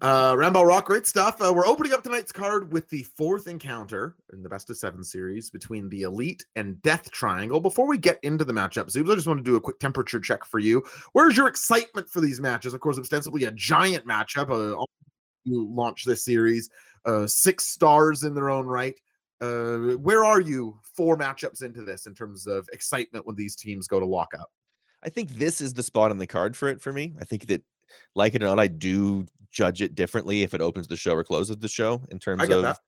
Uh, 0.00 0.34
Roundball 0.34 0.66
Rock, 0.66 0.86
great 0.86 1.04
stuff. 1.04 1.42
Uh, 1.42 1.52
we're 1.52 1.66
opening 1.66 1.92
up 1.92 2.04
tonight's 2.04 2.30
card 2.30 2.72
with 2.72 2.88
the 2.90 3.02
fourth 3.16 3.48
encounter 3.48 4.14
in 4.32 4.40
the 4.40 4.48
best 4.48 4.70
of 4.70 4.76
seven 4.76 5.02
series 5.02 5.50
between 5.50 5.88
the 5.88 6.02
Elite 6.02 6.44
and 6.54 6.80
Death 6.82 7.10
Triangle. 7.10 7.60
Before 7.60 7.88
we 7.88 7.98
get 7.98 8.20
into 8.22 8.44
the 8.44 8.52
matchup, 8.52 8.86
Zoobs, 8.86 9.10
I 9.10 9.16
just 9.16 9.26
want 9.26 9.38
to 9.38 9.44
do 9.44 9.56
a 9.56 9.60
quick 9.60 9.80
temperature 9.80 10.20
check 10.20 10.44
for 10.44 10.60
you. 10.60 10.84
Where's 11.12 11.36
your 11.36 11.48
excitement 11.48 12.08
for 12.08 12.20
these 12.20 12.40
matches? 12.40 12.72
Of 12.72 12.80
course, 12.80 12.98
ostensibly 13.00 13.44
a 13.44 13.50
giant 13.50 14.06
matchup. 14.06 14.50
Uh, 14.50 14.84
launch 15.46 16.04
this 16.04 16.24
series, 16.24 16.70
uh, 17.04 17.26
six 17.26 17.66
stars 17.66 18.22
in 18.22 18.34
their 18.34 18.50
own 18.50 18.66
right. 18.66 18.94
Uh, 19.40 19.96
where 19.96 20.24
are 20.24 20.40
you 20.40 20.78
four 20.82 21.16
matchups 21.16 21.62
into 21.64 21.82
this 21.82 22.06
in 22.06 22.14
terms 22.14 22.46
of 22.46 22.68
excitement 22.72 23.26
when 23.26 23.34
these 23.34 23.56
teams 23.56 23.88
go 23.88 23.98
to 23.98 24.06
lock 24.06 24.28
up? 24.38 24.50
I 25.02 25.08
think 25.08 25.30
this 25.30 25.60
is 25.60 25.72
the 25.72 25.82
spot 25.82 26.10
on 26.10 26.18
the 26.18 26.26
card 26.26 26.56
for 26.56 26.68
it 26.68 26.80
for 26.80 26.92
me. 26.92 27.14
I 27.20 27.24
think 27.24 27.46
that, 27.46 27.62
like 28.14 28.34
it 28.34 28.42
or 28.42 28.46
not, 28.46 28.60
I 28.60 28.66
do 28.66 29.26
judge 29.50 29.82
it 29.82 29.94
differently 29.94 30.42
if 30.42 30.54
it 30.54 30.60
opens 30.60 30.88
the 30.88 30.96
show 30.96 31.14
or 31.14 31.24
closes 31.24 31.56
the 31.56 31.68
show 31.68 32.02
in 32.10 32.18
terms 32.18 32.42
of, 32.42 32.62
that. 32.62 32.78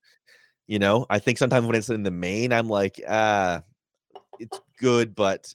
you 0.67 0.79
know, 0.79 1.07
I 1.11 1.19
think 1.19 1.39
sometimes 1.39 1.67
when 1.67 1.77
it's 1.77 1.91
in 1.91 2.03
the 2.03 2.11
main, 2.11 2.53
I'm 2.53 2.69
like, 2.69 3.01
ah, 3.09 3.63
it's 4.39 4.61
good, 4.79 5.15
but 5.15 5.53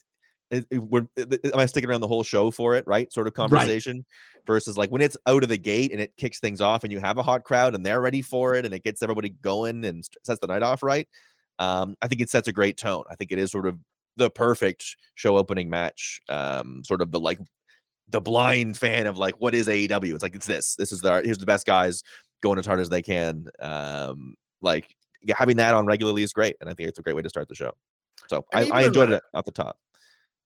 it, 0.52 0.66
it, 0.70 0.80
we're, 0.80 1.08
it, 1.16 1.40
am 1.46 1.60
I 1.60 1.66
sticking 1.66 1.90
around 1.90 2.02
the 2.02 2.08
whole 2.08 2.24
show 2.24 2.52
for 2.52 2.76
it? 2.76 2.86
Right, 2.88 3.12
sort 3.12 3.28
of 3.28 3.34
conversation. 3.34 4.06
Versus 4.46 4.78
like 4.78 4.90
when 4.92 5.02
it's 5.02 5.18
out 5.28 5.44
of 5.44 5.50
the 5.50 5.58
gate 5.58 5.92
and 5.92 6.00
it 6.00 6.16
kicks 6.16 6.40
things 6.40 6.62
off, 6.62 6.86
and 6.86 6.92
you 6.94 7.02
have 7.02 7.18
a 7.18 7.24
hot 7.24 7.44
crowd 7.44 7.76
and 7.76 7.86
they're 7.86 8.00
ready 8.00 8.22
for 8.22 8.56
it, 8.56 8.64
and 8.64 8.74
it 8.74 8.82
gets 8.82 9.04
everybody 9.04 9.30
going 9.30 9.84
and 9.84 10.08
sets 10.24 10.40
the 10.40 10.48
night 10.48 10.64
off 10.64 10.84
right. 10.84 11.06
Um, 11.60 11.98
I 12.02 12.08
think 12.08 12.22
it 12.22 12.30
sets 12.30 12.48
a 12.48 12.54
great 12.54 12.78
tone. 12.78 13.04
I 13.10 13.16
think 13.16 13.34
it 13.34 13.40
is 13.40 13.52
sort 13.52 13.68
of 13.68 13.78
the 14.16 14.30
perfect 14.30 14.96
show 15.16 15.38
opening 15.38 15.70
match. 15.70 16.22
Um, 16.30 16.82
sort 16.86 17.02
of 17.02 17.12
the 17.12 17.20
like 17.20 17.40
the 18.10 18.22
blind 18.22 18.78
fan 18.78 19.08
of 19.08 19.18
like 19.18 19.36
what 19.40 19.54
is 19.54 19.68
AEW. 19.68 20.14
It's 20.14 20.24
like 20.24 20.36
it's 20.36 20.46
this. 20.46 20.76
This 20.76 20.92
is 20.92 21.02
the 21.02 21.22
here's 21.24 21.38
the 21.38 21.46
best 21.46 21.66
guys 21.66 22.04
going 22.42 22.60
as 22.60 22.66
hard 22.66 22.80
as 22.80 22.90
they 22.90 23.02
can. 23.02 23.48
Um, 23.60 24.36
like 24.62 24.96
having 25.36 25.58
that 25.58 25.74
on 25.74 25.86
regularly 25.86 26.24
is 26.24 26.34
great, 26.34 26.56
and 26.62 26.70
I 26.70 26.74
think 26.74 26.90
it's 26.90 27.00
a 27.00 27.02
great 27.02 27.16
way 27.16 27.22
to 27.22 27.30
start 27.30 27.48
the 27.48 27.56
show. 27.56 27.72
So 28.28 28.46
I, 28.54 28.70
I, 28.70 28.84
enjoyed 28.86 29.12
it 29.12 29.24
at 29.36 29.46
the 29.46 29.52
top. 29.52 29.78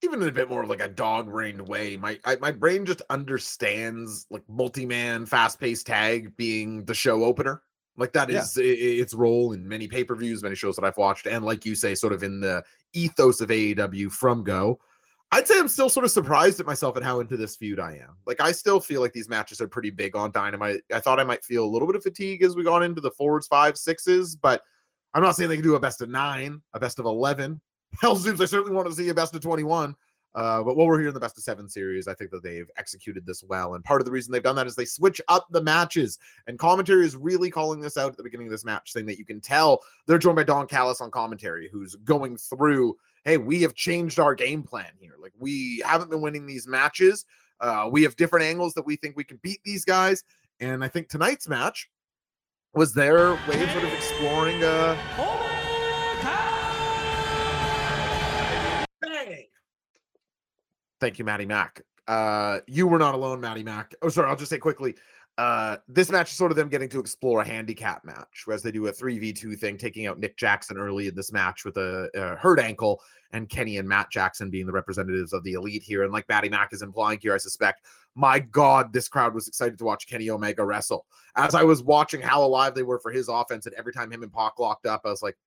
Even 0.04 0.22
in 0.22 0.28
a 0.28 0.32
bit 0.32 0.50
more 0.50 0.64
of 0.64 0.70
like 0.70 0.82
a 0.82 0.88
dog 0.88 1.30
brained 1.30 1.68
way, 1.68 1.98
my 1.98 2.20
I, 2.26 2.36
my 2.38 2.52
brain 2.52 2.86
just 2.86 3.02
understands 3.10 4.26
like 4.30 4.44
multi 4.48 4.86
man, 4.86 5.26
fast 5.26 5.60
paced 5.60 5.88
tag 5.88 6.36
being 6.38 6.86
the 6.86 6.94
show 6.94 7.24
opener. 7.24 7.62
Like 7.98 8.14
that 8.14 8.30
is 8.30 8.58
yeah. 8.58 8.64
its 8.66 9.14
role 9.14 9.54
in 9.54 9.68
many 9.68 9.88
pay 9.88 10.04
per 10.04 10.16
views, 10.16 10.42
many 10.42 10.56
shows 10.56 10.76
that 10.76 10.86
I've 10.86 10.98
watched, 10.98 11.28
and 11.28 11.46
like 11.46 11.66
you 11.66 11.76
say, 11.76 11.94
sort 11.96 12.14
of 12.14 12.24
in 12.24 12.40
the 12.40 12.64
ethos 12.94 13.42
of 13.42 13.50
AEW 13.50 14.12
from 14.12 14.44
go. 14.44 14.80
I'd 15.34 15.48
say 15.48 15.58
I'm 15.58 15.70
still 15.70 15.90
sort 15.90 16.04
of 16.04 16.12
surprised 16.12 16.60
at 16.60 16.66
myself 16.66 16.98
at 16.98 17.04
how 17.04 17.22
into 17.22 17.38
this 17.38 17.56
feud 17.56 17.80
I 17.80 17.94
am. 17.94 18.18
Like 18.26 18.42
I 18.42 18.52
still 18.52 18.82
feel 18.82 19.00
like 19.00 19.14
these 19.14 19.30
matches 19.30 19.62
are 19.62 19.68
pretty 19.68 19.90
big 19.90 20.16
on 20.16 20.32
Dynamite. 20.32 20.82
I 20.94 21.00
thought 21.00 21.20
I 21.20 21.24
might 21.24 21.46
feel 21.46 21.64
a 21.64 21.72
little 21.72 21.88
bit 21.88 21.96
of 21.96 22.04
fatigue 22.04 22.44
as 22.44 22.56
we 22.56 22.64
got 22.64 22.84
into 22.84 23.00
the 23.00 23.12
forwards 23.12 23.48
five 23.48 23.78
sixes, 23.78 24.36
but 24.36 24.62
I'm 25.14 25.24
not 25.24 25.36
saying 25.36 25.50
they 25.50 25.56
can 25.56 25.64
do 25.64 25.76
a 25.76 25.80
best 25.80 26.02
of 26.02 26.10
nine, 26.10 26.62
a 26.74 26.80
best 26.80 27.00
of 27.00 27.06
eleven. 27.06 27.62
Hell, 28.02 28.18
Zooms, 28.18 28.42
I 28.42 28.46
certainly 28.46 28.76
want 28.76 28.88
to 28.90 28.94
see 28.94 29.10
a 29.10 29.14
best 29.14 29.36
of 29.36 29.42
twenty 29.42 29.64
one. 29.64 29.96
Uh, 30.34 30.64
but 30.64 30.78
while 30.78 30.88
we're 30.88 31.00
here 31.00 31.10
in 31.10 31.14
the 31.14 31.20
best 31.20 31.38
of 31.38 31.44
seven 31.44 31.68
series, 31.68 32.08
I 32.08 32.14
think 32.14 32.32
that 32.32 32.44
they've 32.44 32.70
executed 32.78 33.26
this 33.26 33.44
well. 33.44 33.76
And 33.76 33.84
part 33.84 34.00
of 34.00 34.06
the 34.06 34.12
reason 34.12 34.32
they've 34.32 34.42
done 34.42 34.56
that 34.56 34.68
is 34.68 34.76
they 34.76 34.86
switch 34.86 35.20
up 35.28 35.46
the 35.52 35.62
matches. 35.62 36.20
And 36.48 36.58
commentary 36.58 37.06
is 37.06 37.18
really 37.18 37.52
calling 37.52 37.82
this 37.82 37.98
out 37.98 38.12
at 38.12 38.18
the 38.18 38.24
beginning 38.24 38.48
of 38.48 38.52
this 38.52 38.64
match, 38.64 38.94
saying 38.94 39.08
that 39.08 39.20
you 39.20 39.26
can 39.26 39.42
tell 39.42 39.82
they're 40.08 40.18
joined 40.18 40.38
by 40.38 40.44
Don 40.44 40.68
Callis 40.68 41.02
on 41.02 41.12
commentary, 41.12 41.70
who's 41.72 41.96
going 41.96 42.38
through, 42.38 42.96
hey, 43.24 43.38
we 43.38 43.62
have 43.62 43.74
changed 43.74 44.20
our 44.20 44.36
game 44.36 44.64
plan 44.64 44.92
here. 45.00 45.16
Like 45.20 45.34
we 45.40 45.82
haven't 45.86 46.10
been 46.10 46.22
winning 46.22 46.46
these 46.46 46.68
matches. 46.68 47.26
Uh, 47.60 47.88
we 47.92 48.04
have 48.04 48.16
different 48.16 48.46
angles 48.46 48.74
that 48.74 48.86
we 48.86 48.96
think 48.96 49.16
we 49.16 49.24
can 49.24 49.40
beat 49.44 49.60
these 49.64 49.86
guys. 49.86 50.24
And 50.60 50.84
I 50.84 50.88
think 50.88 51.10
tonight's 51.10 51.48
match 51.48 51.90
was 52.74 52.94
their 52.94 53.34
way 53.34 53.64
of 53.64 53.72
sort 53.72 53.84
of 53.84 53.94
exploring 53.94 54.64
uh 54.64 54.96
Thank 61.00 61.18
you, 61.18 61.26
Maddie 61.26 61.48
Mack. 61.48 61.82
Uh, 62.08 62.60
you 62.68 62.86
were 62.86 63.00
not 63.00 63.16
alone, 63.16 63.42
Maddie 63.42 63.64
Mack. 63.64 63.96
Oh, 64.04 64.10
sorry, 64.10 64.30
I'll 64.30 64.36
just 64.36 64.52
say 64.52 64.60
quickly. 64.60 64.94
Uh, 65.38 65.78
this 65.88 66.12
match 66.12 66.30
is 66.32 66.38
sort 66.38 66.52
of 66.52 66.58
them 66.58 66.70
getting 66.70 66.90
to 66.90 67.00
explore 67.00 67.42
a 67.42 67.48
handicap 67.48 68.04
match, 68.04 68.46
as 68.52 68.62
they 68.62 68.72
do 68.72 68.88
a 68.88 68.92
3v2 68.94 69.58
thing, 69.58 69.78
taking 69.78 70.06
out 70.06 70.20
Nick 70.20 70.38
Jackson 70.38 70.78
early 70.78 71.08
in 71.08 71.16
this 71.16 71.32
match 71.32 71.66
with 71.66 71.78
a, 71.78 72.10
a 72.14 72.36
hurt 72.36 72.60
ankle, 72.60 73.02
and 73.32 73.50
Kenny 73.50 73.78
and 73.78 73.88
Matt 73.88 74.12
Jackson 74.12 74.50
being 74.50 74.66
the 74.66 74.74
representatives 74.74 75.34
of 75.34 75.44
the 75.44 75.54
elite 75.54 75.84
here. 75.84 76.04
And 76.04 76.12
like 76.12 76.28
Maddie 76.28 76.50
Mack 76.50 76.74
is 76.74 76.82
implying 76.82 77.18
here, 77.22 77.34
I 77.34 77.38
suspect, 77.38 77.86
my 78.14 78.40
God, 78.40 78.92
this 78.92 79.08
crowd 79.08 79.34
was 79.34 79.48
excited 79.48 79.78
to 79.80 79.86
watch 79.86 80.08
Kenny 80.08 80.30
Omega 80.30 80.66
wrestle. 80.66 81.06
As 81.36 81.56
I 81.56 81.64
was 81.64 81.82
watching 81.82 82.22
how 82.22 82.44
alive 82.44 82.76
they 82.76 82.84
were 82.84 83.00
for 83.00 83.12
his 83.12 83.30
offense, 83.30 83.66
and 83.66 83.76
every 83.76 83.94
time 83.94 84.12
him 84.12 84.24
and 84.24 84.34
Pac 84.34 84.60
locked 84.60 84.86
up, 84.86 85.02
I 85.06 85.10
was 85.10 85.24
like, 85.24 85.38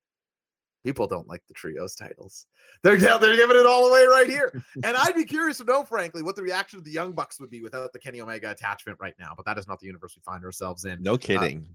people 0.85 1.07
don't 1.07 1.29
like 1.29 1.43
the 1.49 1.55
trios 1.55 1.95
titles. 1.95 2.47
They're 2.83 2.97
they're 2.97 3.37
giving 3.37 3.57
it 3.57 3.67
all 3.67 3.89
away 3.89 4.05
right 4.07 4.29
here. 4.29 4.63
and 4.85 4.97
I'd 4.97 5.15
be 5.15 5.25
curious 5.25 5.59
to 5.59 5.65
know, 5.65 5.85
frankly, 5.85 6.23
what 6.23 6.37
the 6.37 6.43
reaction 6.43 6.79
of 6.79 6.85
the 6.85 6.91
Young 6.91 7.13
Bucks 7.13 7.41
would 7.41 7.51
be 7.51 7.63
without 7.63 7.93
the 7.93 7.99
Kenny 7.99 8.21
Omega 8.21 8.51
attachment 8.51 8.99
right 9.01 9.15
now. 9.19 9.33
But 9.37 9.47
that 9.47 9.59
is 9.59 9.67
not 9.67 9.81
the 9.81 9.87
universe 9.87 10.15
we 10.17 10.23
find 10.23 10.45
ourselves 10.45 10.85
in. 10.85 11.03
No 11.03 11.15
uh, 11.15 11.19
kidding. 11.19 11.67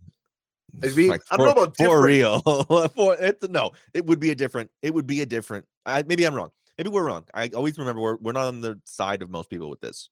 Uh, 0.83 0.89
be, 0.95 1.09
like 1.09 1.21
I 1.31 1.37
don't 1.37 1.47
know 1.47 1.63
about 1.63 1.75
for 1.75 2.03
real. 2.03 2.41
for 2.95 3.17
it's 3.19 3.47
no, 3.49 3.71
it 3.93 4.05
would 4.05 4.19
be 4.19 4.31
a 4.31 4.35
different. 4.35 4.69
It 4.81 4.93
would 4.93 5.07
be 5.07 5.21
a 5.21 5.25
different. 5.25 5.65
I, 5.85 6.03
maybe 6.03 6.25
I'm 6.25 6.35
wrong. 6.35 6.51
Maybe 6.77 6.89
we're 6.89 7.05
wrong. 7.05 7.25
I 7.33 7.49
always 7.55 7.77
remember 7.77 8.01
we're 8.01 8.17
we're 8.17 8.31
not 8.31 8.45
on 8.45 8.61
the 8.61 8.79
side 8.85 9.21
of 9.21 9.29
most 9.29 9.49
people 9.49 9.69
with 9.69 9.81
this. 9.81 10.09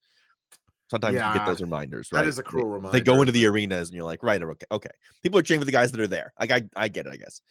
Sometimes 0.90 1.16
yeah, 1.16 1.34
you 1.34 1.40
get 1.40 1.46
those 1.46 1.62
reminders, 1.62 2.10
right? 2.12 2.22
That 2.22 2.28
is 2.28 2.40
a 2.40 2.44
cruel 2.44 2.66
they, 2.66 2.74
reminder. 2.76 2.98
They 2.98 3.04
go 3.04 3.20
into 3.20 3.34
the 3.34 3.46
arenas 3.46 3.90
and 3.90 3.96
you're 3.96 4.06
like, 4.06 4.24
right, 4.24 4.42
okay, 4.42 4.66
okay. 4.72 4.90
People 5.22 5.38
are 5.38 5.42
cheering 5.42 5.60
for 5.60 5.66
the 5.66 5.72
guys 5.72 5.92
that 5.92 6.00
are 6.00 6.08
there. 6.08 6.34
Like 6.40 6.52
I, 6.52 6.64
I 6.76 6.88
get 6.88 7.06
it, 7.06 7.12
I 7.12 7.18
guess. 7.18 7.42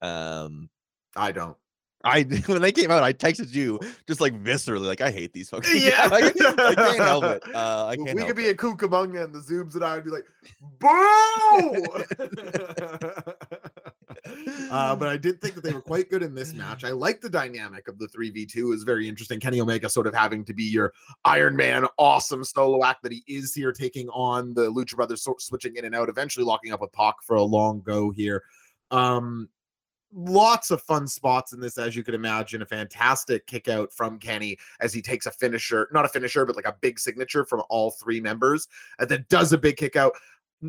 Um, 0.00 0.70
I 1.16 1.32
don't. 1.32 1.56
I 2.06 2.22
when 2.46 2.62
they 2.62 2.72
came 2.72 2.90
out, 2.90 3.02
I 3.02 3.12
texted 3.12 3.52
you 3.52 3.80
just 4.06 4.20
like 4.20 4.32
viscerally, 4.42 4.86
like 4.86 5.00
I 5.00 5.10
hate 5.10 5.32
these 5.32 5.50
folks. 5.50 5.72
Yeah, 5.76 6.08
I, 6.12 6.16
I, 6.16 6.74
can't 6.74 6.98
help 6.98 7.24
it. 7.24 7.42
Uh, 7.54 7.86
I 7.86 7.96
can't. 7.96 8.14
We 8.14 8.24
could 8.24 8.36
be 8.36 8.46
it. 8.46 8.52
a 8.52 8.54
Cucamonga 8.54 9.24
and 9.24 9.34
the 9.34 9.40
Zooms 9.40 9.74
and 9.74 9.84
I 9.84 9.96
would 9.96 10.04
be 10.04 10.10
like, 10.10 10.24
boo. 10.78 11.86
uh, 14.70 14.96
but 14.96 15.08
I 15.08 15.16
did 15.16 15.40
think 15.40 15.54
that 15.54 15.62
they 15.62 15.72
were 15.72 15.82
quite 15.82 16.08
good 16.08 16.22
in 16.22 16.34
this 16.34 16.54
match. 16.54 16.84
I 16.84 16.90
like 16.90 17.20
the 17.20 17.28
dynamic 17.28 17.88
of 17.88 17.98
the 17.98 18.08
three 18.08 18.30
v 18.30 18.46
two. 18.46 18.72
is 18.72 18.84
very 18.84 19.08
interesting. 19.08 19.38
Kenny 19.38 19.60
Omega 19.60 19.88
sort 19.88 20.06
of 20.06 20.14
having 20.14 20.44
to 20.46 20.54
be 20.54 20.64
your 20.64 20.92
Iron 21.24 21.56
Man, 21.56 21.86
awesome 21.98 22.44
solo 22.44 22.84
act 22.84 23.02
that 23.02 23.12
he 23.12 23.22
is 23.28 23.54
here, 23.54 23.72
taking 23.72 24.08
on 24.10 24.54
the 24.54 24.72
Lucha 24.72 24.96
Brothers, 24.96 25.22
sort 25.22 25.42
switching 25.42 25.76
in 25.76 25.84
and 25.84 25.94
out, 25.94 26.08
eventually 26.08 26.46
locking 26.46 26.72
up 26.72 26.80
with 26.80 26.92
Pac 26.92 27.16
for 27.22 27.36
a 27.36 27.42
long 27.42 27.80
go 27.80 28.10
here. 28.10 28.42
Um, 28.90 29.48
lots 30.12 30.70
of 30.70 30.82
fun 30.82 31.06
spots 31.06 31.52
in 31.52 31.60
this, 31.60 31.78
as 31.78 31.96
you 31.96 32.02
could 32.02 32.14
imagine. 32.14 32.62
A 32.62 32.66
fantastic 32.66 33.46
kick 33.46 33.68
out 33.68 33.92
from 33.92 34.18
Kenny 34.18 34.56
as 34.80 34.92
he 34.92 35.02
takes 35.02 35.26
a 35.26 35.30
finisher, 35.30 35.88
not 35.92 36.04
a 36.04 36.08
finisher, 36.08 36.44
but 36.46 36.56
like 36.56 36.66
a 36.66 36.76
big 36.80 36.98
signature 36.98 37.44
from 37.44 37.62
all 37.68 37.90
three 37.90 38.20
members, 38.20 38.68
and 38.98 39.08
then 39.08 39.24
does 39.28 39.52
a 39.52 39.58
big 39.58 39.76
kick 39.76 39.96
out. 39.96 40.12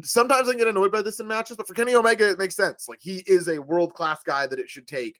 Sometimes 0.03 0.49
I 0.49 0.55
get 0.55 0.67
annoyed 0.67 0.91
by 0.91 1.01
this 1.01 1.19
in 1.19 1.27
matches, 1.27 1.57
but 1.57 1.67
for 1.67 1.73
Kenny 1.73 1.95
Omega, 1.95 2.29
it 2.29 2.39
makes 2.39 2.55
sense. 2.55 2.87
Like 2.89 2.99
he 3.01 3.23
is 3.25 3.47
a 3.47 3.59
world 3.59 3.93
class 3.93 4.21
guy 4.23 4.47
that 4.47 4.59
it 4.59 4.69
should 4.69 4.87
take 4.87 5.19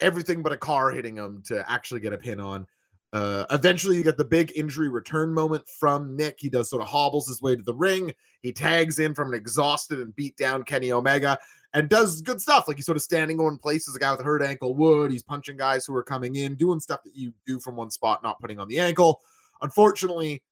everything 0.00 0.42
but 0.42 0.52
a 0.52 0.56
car 0.56 0.90
hitting 0.90 1.16
him 1.16 1.42
to 1.46 1.70
actually 1.70 2.00
get 2.00 2.12
a 2.12 2.18
pin 2.18 2.40
on. 2.40 2.66
Uh, 3.12 3.44
eventually, 3.50 3.96
you 3.96 4.02
get 4.02 4.16
the 4.16 4.24
big 4.24 4.52
injury 4.56 4.88
return 4.88 5.32
moment 5.32 5.62
from 5.78 6.16
Nick. 6.16 6.36
He 6.38 6.48
does 6.48 6.70
sort 6.70 6.82
of 6.82 6.88
hobbles 6.88 7.28
his 7.28 7.42
way 7.42 7.54
to 7.54 7.62
the 7.62 7.74
ring. 7.74 8.12
He 8.40 8.52
tags 8.52 8.98
in 8.98 9.14
from 9.14 9.28
an 9.28 9.34
exhausted 9.34 10.00
and 10.00 10.16
beat 10.16 10.36
down 10.36 10.62
Kenny 10.62 10.92
Omega 10.92 11.38
and 11.74 11.88
does 11.88 12.20
good 12.20 12.40
stuff. 12.40 12.68
Like 12.68 12.76
he's 12.76 12.86
sort 12.86 12.96
of 12.96 13.02
standing 13.02 13.40
on 13.40 13.58
places, 13.58 13.96
a 13.96 13.98
guy 13.98 14.10
with 14.10 14.20
a 14.20 14.24
hurt 14.24 14.42
ankle 14.42 14.74
would. 14.74 15.10
He's 15.10 15.22
punching 15.22 15.56
guys 15.56 15.86
who 15.86 15.94
are 15.94 16.02
coming 16.02 16.36
in, 16.36 16.54
doing 16.54 16.80
stuff 16.80 17.02
that 17.04 17.16
you 17.16 17.32
do 17.46 17.58
from 17.58 17.76
one 17.76 17.90
spot, 17.90 18.22
not 18.22 18.40
putting 18.40 18.58
on 18.58 18.68
the 18.68 18.78
ankle. 18.78 19.22
Unfortunately, 19.62 20.42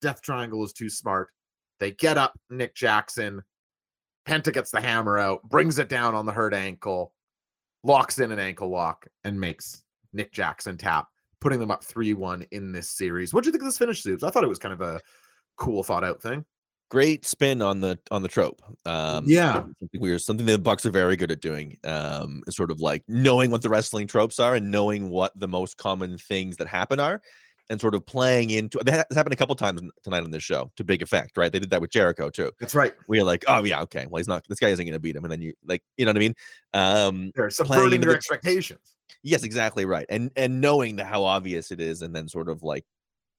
Death 0.00 0.22
Triangle 0.22 0.64
is 0.64 0.72
too 0.72 0.88
smart. 0.88 1.28
They 1.78 1.92
get 1.92 2.18
up 2.18 2.38
Nick 2.48 2.74
Jackson. 2.74 3.42
Penta 4.26 4.52
gets 4.52 4.70
the 4.70 4.80
hammer 4.80 5.18
out, 5.18 5.42
brings 5.48 5.78
it 5.78 5.88
down 5.88 6.14
on 6.14 6.26
the 6.26 6.32
hurt 6.32 6.54
ankle, 6.54 7.12
locks 7.82 8.18
in 8.18 8.32
an 8.32 8.38
ankle 8.38 8.68
lock, 8.68 9.06
and 9.24 9.40
makes 9.40 9.82
Nick 10.12 10.32
Jackson 10.32 10.76
tap, 10.76 11.08
putting 11.40 11.58
them 11.58 11.70
up 11.70 11.82
3 11.84 12.14
1 12.14 12.46
in 12.52 12.72
this 12.72 12.90
series. 12.90 13.34
What 13.34 13.42
do 13.42 13.48
you 13.48 13.52
think 13.52 13.62
of 13.62 13.68
this 13.68 13.78
finish, 13.78 14.02
Subs? 14.02 14.22
I 14.22 14.30
thought 14.30 14.44
it 14.44 14.48
was 14.48 14.58
kind 14.58 14.74
of 14.74 14.82
a 14.82 15.00
cool, 15.56 15.82
thought 15.82 16.04
out 16.04 16.22
thing 16.22 16.44
great 16.90 17.24
spin 17.24 17.62
on 17.62 17.80
the 17.80 17.98
on 18.10 18.20
the 18.20 18.28
trope. 18.28 18.60
Um, 18.84 19.24
yeah, 19.26 19.54
something 19.54 20.00
weird. 20.00 20.20
Something 20.20 20.44
the 20.44 20.58
Bucks 20.58 20.84
are 20.84 20.90
very 20.90 21.16
good 21.16 21.30
at 21.30 21.40
doing. 21.40 21.78
Um, 21.84 22.42
is 22.46 22.56
sort 22.56 22.70
of 22.70 22.80
like 22.80 23.02
knowing 23.08 23.50
what 23.50 23.62
the 23.62 23.70
wrestling 23.70 24.06
tropes 24.06 24.38
are 24.38 24.56
and 24.56 24.70
knowing 24.70 25.08
what 25.08 25.32
the 25.38 25.48
most 25.48 25.78
common 25.78 26.18
things 26.18 26.56
that 26.58 26.68
happen 26.68 27.00
are, 27.00 27.22
and 27.70 27.80
sort 27.80 27.94
of 27.94 28.04
playing 28.04 28.50
into. 28.50 28.78
That 28.84 29.06
happened 29.12 29.32
a 29.32 29.36
couple 29.36 29.54
times 29.54 29.80
tonight 30.04 30.24
on 30.24 30.30
this 30.30 30.42
show 30.42 30.70
to 30.76 30.84
big 30.84 31.00
effect, 31.00 31.38
right? 31.38 31.50
They 31.50 31.60
did 31.60 31.70
that 31.70 31.80
with 31.80 31.90
Jericho 31.90 32.28
too. 32.28 32.50
That's 32.60 32.74
right. 32.74 32.92
We 33.08 33.20
are 33.20 33.24
like, 33.24 33.44
oh 33.48 33.64
yeah, 33.64 33.80
okay. 33.82 34.06
Well, 34.10 34.18
he's 34.18 34.28
not. 34.28 34.44
This 34.48 34.58
guy 34.58 34.68
isn't 34.68 34.84
going 34.84 34.92
to 34.92 35.00
beat 35.00 35.16
him, 35.16 35.24
and 35.24 35.32
then 35.32 35.40
you 35.40 35.54
like, 35.64 35.82
you 35.96 36.04
know 36.04 36.10
what 36.10 36.16
I 36.16 36.20
mean? 36.20 36.34
Um, 36.74 37.32
They're 37.34 37.50
subverting 37.50 38.02
your 38.02 38.12
the, 38.12 38.16
expectations. 38.16 38.80
Yes, 39.22 39.44
exactly 39.44 39.84
right. 39.86 40.06
And 40.08 40.30
and 40.36 40.60
knowing 40.60 40.96
the, 40.96 41.04
how 41.04 41.24
obvious 41.24 41.70
it 41.70 41.80
is, 41.80 42.02
and 42.02 42.14
then 42.14 42.28
sort 42.28 42.48
of 42.48 42.62
like 42.62 42.84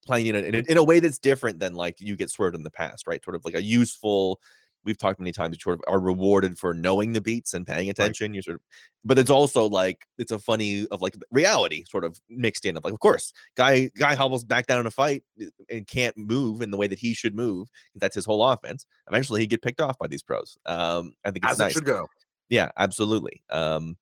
playing 0.06 0.28
in 0.28 0.36
a, 0.36 0.40
in 0.40 0.56
a, 0.56 0.64
in 0.70 0.78
a 0.78 0.84
way 0.84 1.00
that's 1.00 1.20
different 1.20 1.60
than 1.60 1.74
like 1.74 2.00
you 2.00 2.16
get 2.16 2.30
swerved 2.30 2.56
in 2.56 2.64
the 2.64 2.72
past, 2.72 3.08
right? 3.08 3.24
Sort 3.24 3.36
of 3.36 3.46
like 3.46 3.56
a 3.56 3.64
useful 3.64 4.40
we've 4.84 4.98
talked 4.98 5.20
many 5.20 5.32
times. 5.32 5.56
You 5.56 5.62
sort 5.62 5.76
of 5.76 5.84
are 5.88 6.00
rewarded 6.00 6.58
for 6.58 6.74
knowing 6.74 7.14
the 7.14 7.22
beats 7.22 7.54
and 7.54 7.66
paying 7.66 7.90
attention. 7.90 8.34
You 8.34 8.42
sort 8.42 8.56
of, 8.56 8.62
but 9.04 9.20
it's 9.20 9.30
also 9.30 9.68
like 9.68 10.06
it's 10.18 10.32
a 10.32 10.40
funny 10.40 10.88
of 10.88 11.02
like 11.02 11.16
reality 11.32 11.84
sort 11.90 12.04
of 12.04 12.20
mixed 12.30 12.66
in 12.66 12.78
of 12.78 12.84
like, 12.84 12.94
of 12.94 13.00
course, 13.00 13.34
guy 13.56 13.90
guy 13.98 14.16
hobbles 14.16 14.44
back 14.44 14.68
down 14.68 14.80
in 14.80 14.86
a 14.86 14.92
fight 14.92 15.24
uh, 15.42 15.46
and 15.70 15.88
can't 15.88 16.18
move 16.18 16.62
in 16.62 16.72
the 16.72 16.78
way 16.78 16.88
that 16.88 17.00
he 17.00 17.14
should 17.14 17.36
move. 17.36 17.68
That's 17.96 18.16
his 18.16 18.26
whole 18.26 18.46
offense. 18.46 18.86
Eventually, 19.08 19.42
he 19.42 19.48
get 19.48 19.62
picked 19.62 19.82
off 19.82 19.98
by 19.98 20.08
these 20.08 20.24
pros. 20.24 20.58
Um, 20.66 21.14
I 21.26 21.32
think 21.32 21.46
it's 21.46 21.54
As 21.54 21.60
nice. 21.60 21.72
it 21.72 21.74
should 21.76 21.86
go. 21.86 22.08
Yeah, 22.50 22.70
absolutely. 22.78 23.44
Um, 23.50 23.98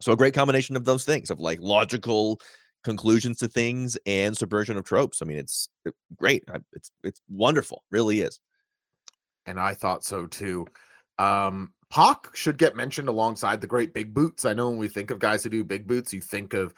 so 0.00 0.12
a 0.12 0.16
great 0.16 0.34
combination 0.34 0.76
of 0.76 0.84
those 0.84 1.04
things 1.04 1.30
of 1.30 1.38
like 1.38 1.60
logical 1.60 2.40
conclusions 2.84 3.38
to 3.38 3.48
things 3.48 3.96
and 4.06 4.36
subversion 4.36 4.76
of 4.76 4.84
tropes. 4.84 5.22
I 5.22 5.24
mean, 5.26 5.38
it's 5.38 5.68
uh, 5.86 5.90
great. 6.16 6.44
It's 6.72 6.90
it's 7.04 7.20
wonderful. 7.28 7.84
Really 7.90 8.20
is. 8.20 8.40
and 9.46 9.58
I 9.58 9.74
thought 9.74 10.04
so 10.04 10.26
too. 10.26 10.66
Um, 11.18 11.72
Pac 11.90 12.34
should 12.34 12.56
get 12.56 12.74
mentioned 12.76 13.08
alongside 13.08 13.60
the 13.60 13.66
great 13.66 13.92
big 13.92 14.14
boots. 14.14 14.44
I 14.44 14.54
know 14.54 14.70
when 14.70 14.78
we 14.78 14.88
think 14.88 15.10
of 15.10 15.18
guys 15.18 15.44
who 15.44 15.50
do 15.50 15.62
big 15.64 15.86
boots, 15.86 16.12
you 16.12 16.20
think 16.20 16.54
of 16.54 16.72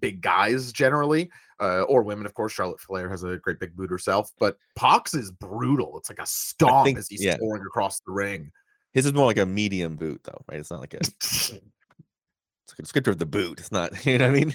big 0.00 0.20
guys 0.20 0.72
generally, 0.72 1.30
uh, 1.60 1.82
or 1.82 2.02
women, 2.02 2.26
of 2.26 2.34
course. 2.34 2.52
Charlotte 2.52 2.80
Flair 2.80 3.08
has 3.08 3.24
a 3.24 3.38
great 3.38 3.58
big 3.58 3.74
boot 3.74 3.90
herself, 3.90 4.30
but 4.38 4.58
Pac's 4.76 5.14
is 5.14 5.30
brutal. 5.30 5.96
It's 5.96 6.10
like 6.10 6.20
a 6.20 6.26
stomp 6.26 6.84
think- 6.84 6.98
as 6.98 7.08
he's 7.08 7.24
yeah. 7.24 7.38
soaring 7.38 7.62
across 7.62 8.00
the 8.00 8.12
ring. 8.12 8.50
His 8.92 9.06
is 9.06 9.12
more 9.12 9.26
like 9.26 9.38
a 9.38 9.46
medium 9.46 9.96
boot, 9.96 10.20
though, 10.24 10.42
right? 10.50 10.58
It's 10.60 10.70
not 10.70 10.80
like 10.80 10.94
a 10.94 11.00
it's 12.68 12.92
like 12.94 13.02
a 13.02 13.02
descriptor 13.02 13.12
of 13.12 13.18
the 13.18 13.26
boot. 13.26 13.58
It's 13.60 13.72
not, 13.72 14.04
you 14.06 14.18
know 14.18 14.26
what 14.30 14.36
I 14.36 14.38
mean? 14.38 14.54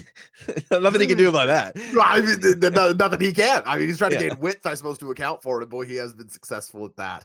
Nothing 0.70 1.00
he 1.00 1.06
can 1.06 1.18
do 1.18 1.28
about 1.28 1.46
that. 1.46 1.76
I 2.00 2.20
mean, 2.20 2.40
th- 2.40 2.60
th- 2.60 2.96
nothing 2.96 3.20
he 3.20 3.32
can. 3.32 3.62
I 3.66 3.78
mean, 3.78 3.88
he's 3.88 3.98
trying 3.98 4.12
to 4.12 4.16
Yeah. 4.22 4.28
gain 4.30 4.40
width, 4.40 4.66
I 4.66 4.74
suppose, 4.74 4.98
to 4.98 5.10
account 5.10 5.42
for 5.42 5.60
it. 5.60 5.64
And 5.64 5.70
boy, 5.70 5.84
he 5.86 5.96
has 5.96 6.14
been 6.14 6.28
successful 6.28 6.84
at 6.84 6.96
that. 6.96 7.24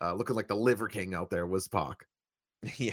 Uh, 0.00 0.14
looking 0.14 0.36
like 0.36 0.46
the 0.48 0.54
Liver 0.56 0.86
King 0.88 1.14
out 1.14 1.30
there 1.30 1.46
was 1.46 1.66
Pac. 1.68 2.06
Yeah, 2.76 2.90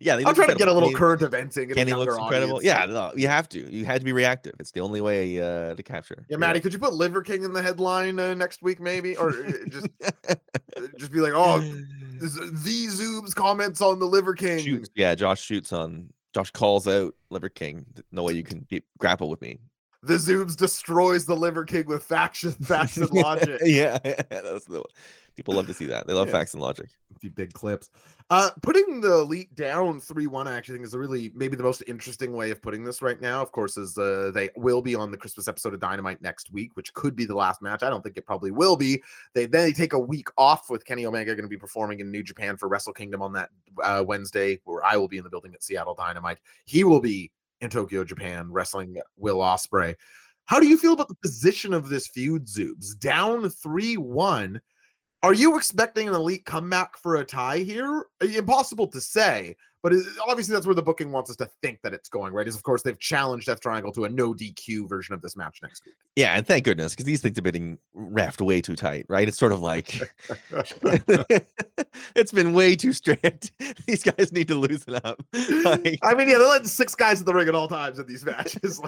yeah. 0.00 0.16
I'm 0.16 0.34
trying 0.34 0.48
to 0.48 0.54
get 0.54 0.68
a 0.68 0.72
little 0.72 0.90
current 0.92 1.20
eventing. 1.20 1.64
in 1.64 1.70
a 1.72 1.74
Kenny 1.74 1.90
younger 1.90 2.12
looks 2.12 2.22
incredible. 2.22 2.56
audience. 2.56 2.64
Yeah, 2.64 2.86
no, 2.86 3.12
you 3.14 3.28
have 3.28 3.46
to. 3.50 3.70
You 3.70 3.84
had 3.84 4.00
to 4.00 4.06
be 4.06 4.14
reactive. 4.14 4.54
It's 4.58 4.70
the 4.70 4.80
only 4.80 5.02
way 5.02 5.38
uh, 5.38 5.74
to 5.74 5.82
capture. 5.82 6.24
Yeah, 6.30 6.38
Maddie, 6.38 6.60
could 6.60 6.72
you 6.72 6.78
put 6.78 6.94
Liver 6.94 7.20
King 7.20 7.44
in 7.44 7.52
the 7.52 7.60
headline 7.60 8.18
uh, 8.18 8.32
next 8.32 8.62
week, 8.62 8.80
maybe, 8.80 9.14
or 9.14 9.30
uh, 9.44 9.52
just 9.68 9.88
uh, 10.28 10.34
just 10.98 11.12
be 11.12 11.20
like, 11.20 11.34
oh, 11.34 11.58
the 12.20 12.86
Zoobs 12.88 13.34
comments 13.34 13.82
on 13.82 13.98
the 13.98 14.06
Liver 14.06 14.32
King. 14.32 14.60
shoots. 14.64 14.88
Yeah, 14.94 15.14
Josh 15.14 15.42
shoots 15.42 15.74
on. 15.74 16.08
Josh 16.36 16.50
calls 16.50 16.86
out 16.86 17.14
Liver 17.30 17.48
King. 17.48 17.86
No 18.12 18.22
way 18.22 18.34
you 18.34 18.42
can 18.42 18.66
be, 18.68 18.82
grapple 18.98 19.30
with 19.30 19.40
me. 19.40 19.58
The 20.02 20.16
Zooms 20.18 20.54
destroys 20.54 21.24
the 21.24 21.34
Liver 21.34 21.64
King 21.64 21.86
with 21.86 22.02
faction, 22.02 22.52
faction 22.62 23.06
logic. 23.10 23.58
yeah, 23.64 23.96
that's 24.02 24.66
the 24.66 24.84
people 25.34 25.54
love 25.54 25.66
to 25.68 25.72
see 25.72 25.86
that. 25.86 26.06
They 26.06 26.12
love 26.12 26.26
Yeah. 26.28 26.32
facts 26.34 26.52
and 26.52 26.62
logic. 26.62 26.90
few 27.22 27.30
big 27.30 27.54
clips. 27.54 27.88
Uh, 28.28 28.50
putting 28.60 29.00
the 29.00 29.20
elite 29.20 29.54
down 29.54 30.00
three 30.00 30.26
one, 30.26 30.48
I 30.48 30.56
actually 30.56 30.76
think 30.76 30.86
is 30.86 30.94
a 30.94 30.98
really 30.98 31.30
maybe 31.36 31.54
the 31.54 31.62
most 31.62 31.84
interesting 31.86 32.32
way 32.32 32.50
of 32.50 32.60
putting 32.60 32.82
this 32.82 33.00
right 33.00 33.20
now. 33.20 33.40
Of 33.40 33.52
course, 33.52 33.76
is 33.76 33.96
uh, 33.96 34.32
they 34.34 34.50
will 34.56 34.82
be 34.82 34.96
on 34.96 35.12
the 35.12 35.16
Christmas 35.16 35.46
episode 35.46 35.74
of 35.74 35.80
Dynamite 35.80 36.20
next 36.20 36.52
week, 36.52 36.72
which 36.74 36.92
could 36.92 37.14
be 37.14 37.24
the 37.24 37.36
last 37.36 37.62
match. 37.62 37.84
I 37.84 37.90
don't 37.90 38.02
think 38.02 38.16
it 38.16 38.26
probably 38.26 38.50
will 38.50 38.76
be. 38.76 39.00
They 39.34 39.46
then 39.46 39.66
they 39.66 39.72
take 39.72 39.92
a 39.92 39.98
week 39.98 40.26
off 40.36 40.68
with 40.70 40.84
Kenny 40.84 41.06
Omega 41.06 41.36
going 41.36 41.44
to 41.44 41.48
be 41.48 41.56
performing 41.56 42.00
in 42.00 42.10
New 42.10 42.24
Japan 42.24 42.56
for 42.56 42.68
Wrestle 42.68 42.92
Kingdom 42.92 43.22
on 43.22 43.32
that 43.34 43.50
uh, 43.80 44.02
Wednesday, 44.04 44.58
where 44.64 44.84
I 44.84 44.96
will 44.96 45.08
be 45.08 45.18
in 45.18 45.24
the 45.24 45.30
building 45.30 45.54
at 45.54 45.62
Seattle 45.62 45.94
Dynamite. 45.94 46.38
He 46.64 46.82
will 46.82 47.00
be 47.00 47.30
in 47.60 47.70
Tokyo, 47.70 48.02
Japan, 48.02 48.50
wrestling 48.50 48.96
Will 49.16 49.38
Ospreay. 49.38 49.94
How 50.46 50.58
do 50.58 50.66
you 50.66 50.78
feel 50.78 50.94
about 50.94 51.08
the 51.08 51.14
position 51.14 51.72
of 51.72 51.88
this 51.88 52.08
feud, 52.08 52.46
Zoobs? 52.46 52.98
Down 52.98 53.48
3 53.48 53.98
1. 53.98 54.60
Are 55.22 55.34
you 55.34 55.56
expecting 55.56 56.08
an 56.08 56.14
elite 56.14 56.44
comeback 56.44 56.96
for 56.98 57.16
a 57.16 57.24
tie 57.24 57.58
here? 57.58 58.06
Impossible 58.20 58.86
to 58.88 59.00
say, 59.00 59.56
but 59.82 59.92
obviously 60.26 60.52
that's 60.52 60.66
where 60.66 60.74
the 60.74 60.82
booking 60.82 61.12
wants 61.12 61.30
us 61.30 61.36
to 61.36 61.48
think 61.62 61.80
that 61.82 61.94
it's 61.94 62.08
going, 62.08 62.32
right? 62.32 62.48
Is 62.48 62.56
of 62.56 62.62
course 62.62 62.82
they've 62.82 62.98
challenged 62.98 63.46
Death 63.46 63.60
Triangle 63.60 63.92
to 63.92 64.04
a 64.04 64.08
no 64.08 64.34
DQ 64.34 64.88
version 64.88 65.14
of 65.14 65.22
this 65.22 65.36
match 65.36 65.60
next 65.62 65.84
week. 65.86 65.94
Yeah, 66.16 66.34
and 66.34 66.46
thank 66.46 66.64
goodness 66.64 66.92
because 66.92 67.04
these 67.04 67.22
things 67.22 67.36
have 67.36 67.44
been 67.44 67.78
refed 67.96 68.40
way 68.40 68.60
too 68.60 68.74
tight, 68.74 69.06
right? 69.08 69.28
It's 69.28 69.38
sort 69.38 69.52
of 69.52 69.60
like 69.60 70.00
it's 72.16 72.32
been 72.32 72.52
way 72.52 72.74
too 72.74 72.92
strict. 72.92 73.52
These 73.86 74.02
guys 74.02 74.32
need 74.32 74.48
to 74.48 74.56
loosen 74.56 74.96
up. 75.04 75.22
Like, 75.66 75.98
I 76.02 76.14
mean, 76.14 76.28
yeah, 76.28 76.38
they're 76.38 76.48
letting 76.48 76.68
six 76.68 76.94
guys 76.94 77.20
in 77.20 77.24
the 77.24 77.34
ring 77.34 77.48
at 77.48 77.54
all 77.54 77.68
times 77.68 77.98
in 77.98 78.06
these 78.06 78.24
matches. 78.24 78.80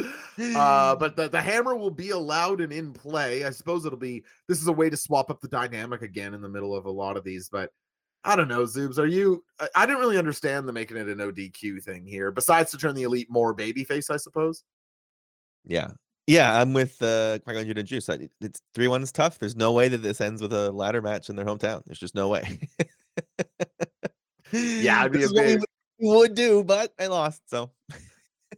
Uh, 0.00 0.94
but 0.96 1.16
the, 1.16 1.28
the 1.28 1.40
hammer 1.40 1.74
will 1.76 1.90
be 1.90 2.10
allowed 2.10 2.60
and 2.60 2.72
in 2.72 2.92
play. 2.92 3.44
I 3.44 3.50
suppose 3.50 3.84
it'll 3.86 3.98
be 3.98 4.24
this 4.48 4.60
is 4.60 4.68
a 4.68 4.72
way 4.72 4.90
to 4.90 4.96
swap 4.96 5.30
up 5.30 5.40
the 5.40 5.48
dynamic 5.48 6.02
again 6.02 6.34
in 6.34 6.42
the 6.42 6.48
middle 6.48 6.74
of 6.74 6.86
a 6.86 6.90
lot 6.90 7.16
of 7.16 7.24
these. 7.24 7.48
But 7.48 7.70
I 8.24 8.36
don't 8.36 8.48
know, 8.48 8.62
Zoobs. 8.64 8.98
Are 8.98 9.06
you? 9.06 9.44
I, 9.60 9.68
I 9.76 9.86
didn't 9.86 10.00
really 10.00 10.18
understand 10.18 10.68
the 10.68 10.72
making 10.72 10.96
it 10.96 11.08
an 11.08 11.18
ODQ 11.18 11.82
thing 11.82 12.06
here. 12.06 12.30
Besides 12.30 12.70
to 12.72 12.78
turn 12.78 12.94
the 12.94 13.04
elite 13.04 13.28
more 13.30 13.54
babyface, 13.54 14.10
I 14.10 14.16
suppose. 14.16 14.64
yeah, 15.64 15.88
yeah, 16.26 16.60
I'm 16.60 16.72
with 16.72 17.00
uh, 17.02 17.38
Qui-Gon 17.38 17.70
and 17.78 17.86
Juice. 17.86 18.08
I- 18.08 18.28
It's 18.40 18.60
three 18.74 18.88
one 18.88 19.02
is 19.02 19.12
tough. 19.12 19.38
There's 19.38 19.54
no 19.56 19.72
way 19.72 19.88
that 19.88 19.98
this 19.98 20.20
ends 20.20 20.42
with 20.42 20.52
a 20.52 20.72
ladder 20.72 21.00
match 21.00 21.30
in 21.30 21.36
their 21.36 21.44
hometown. 21.46 21.82
There's 21.86 22.00
just 22.00 22.14
no 22.16 22.28
way. 22.28 22.58
Yeah, 24.52 25.00
it'd 25.06 25.12
be 25.12 25.18
This 25.20 25.32
a 25.32 25.44
is 25.44 25.58
what 25.60 25.68
we 26.00 26.08
would 26.16 26.34
do, 26.34 26.64
but 26.64 26.92
I 26.98 27.06
lost. 27.06 27.48
So 27.48 27.70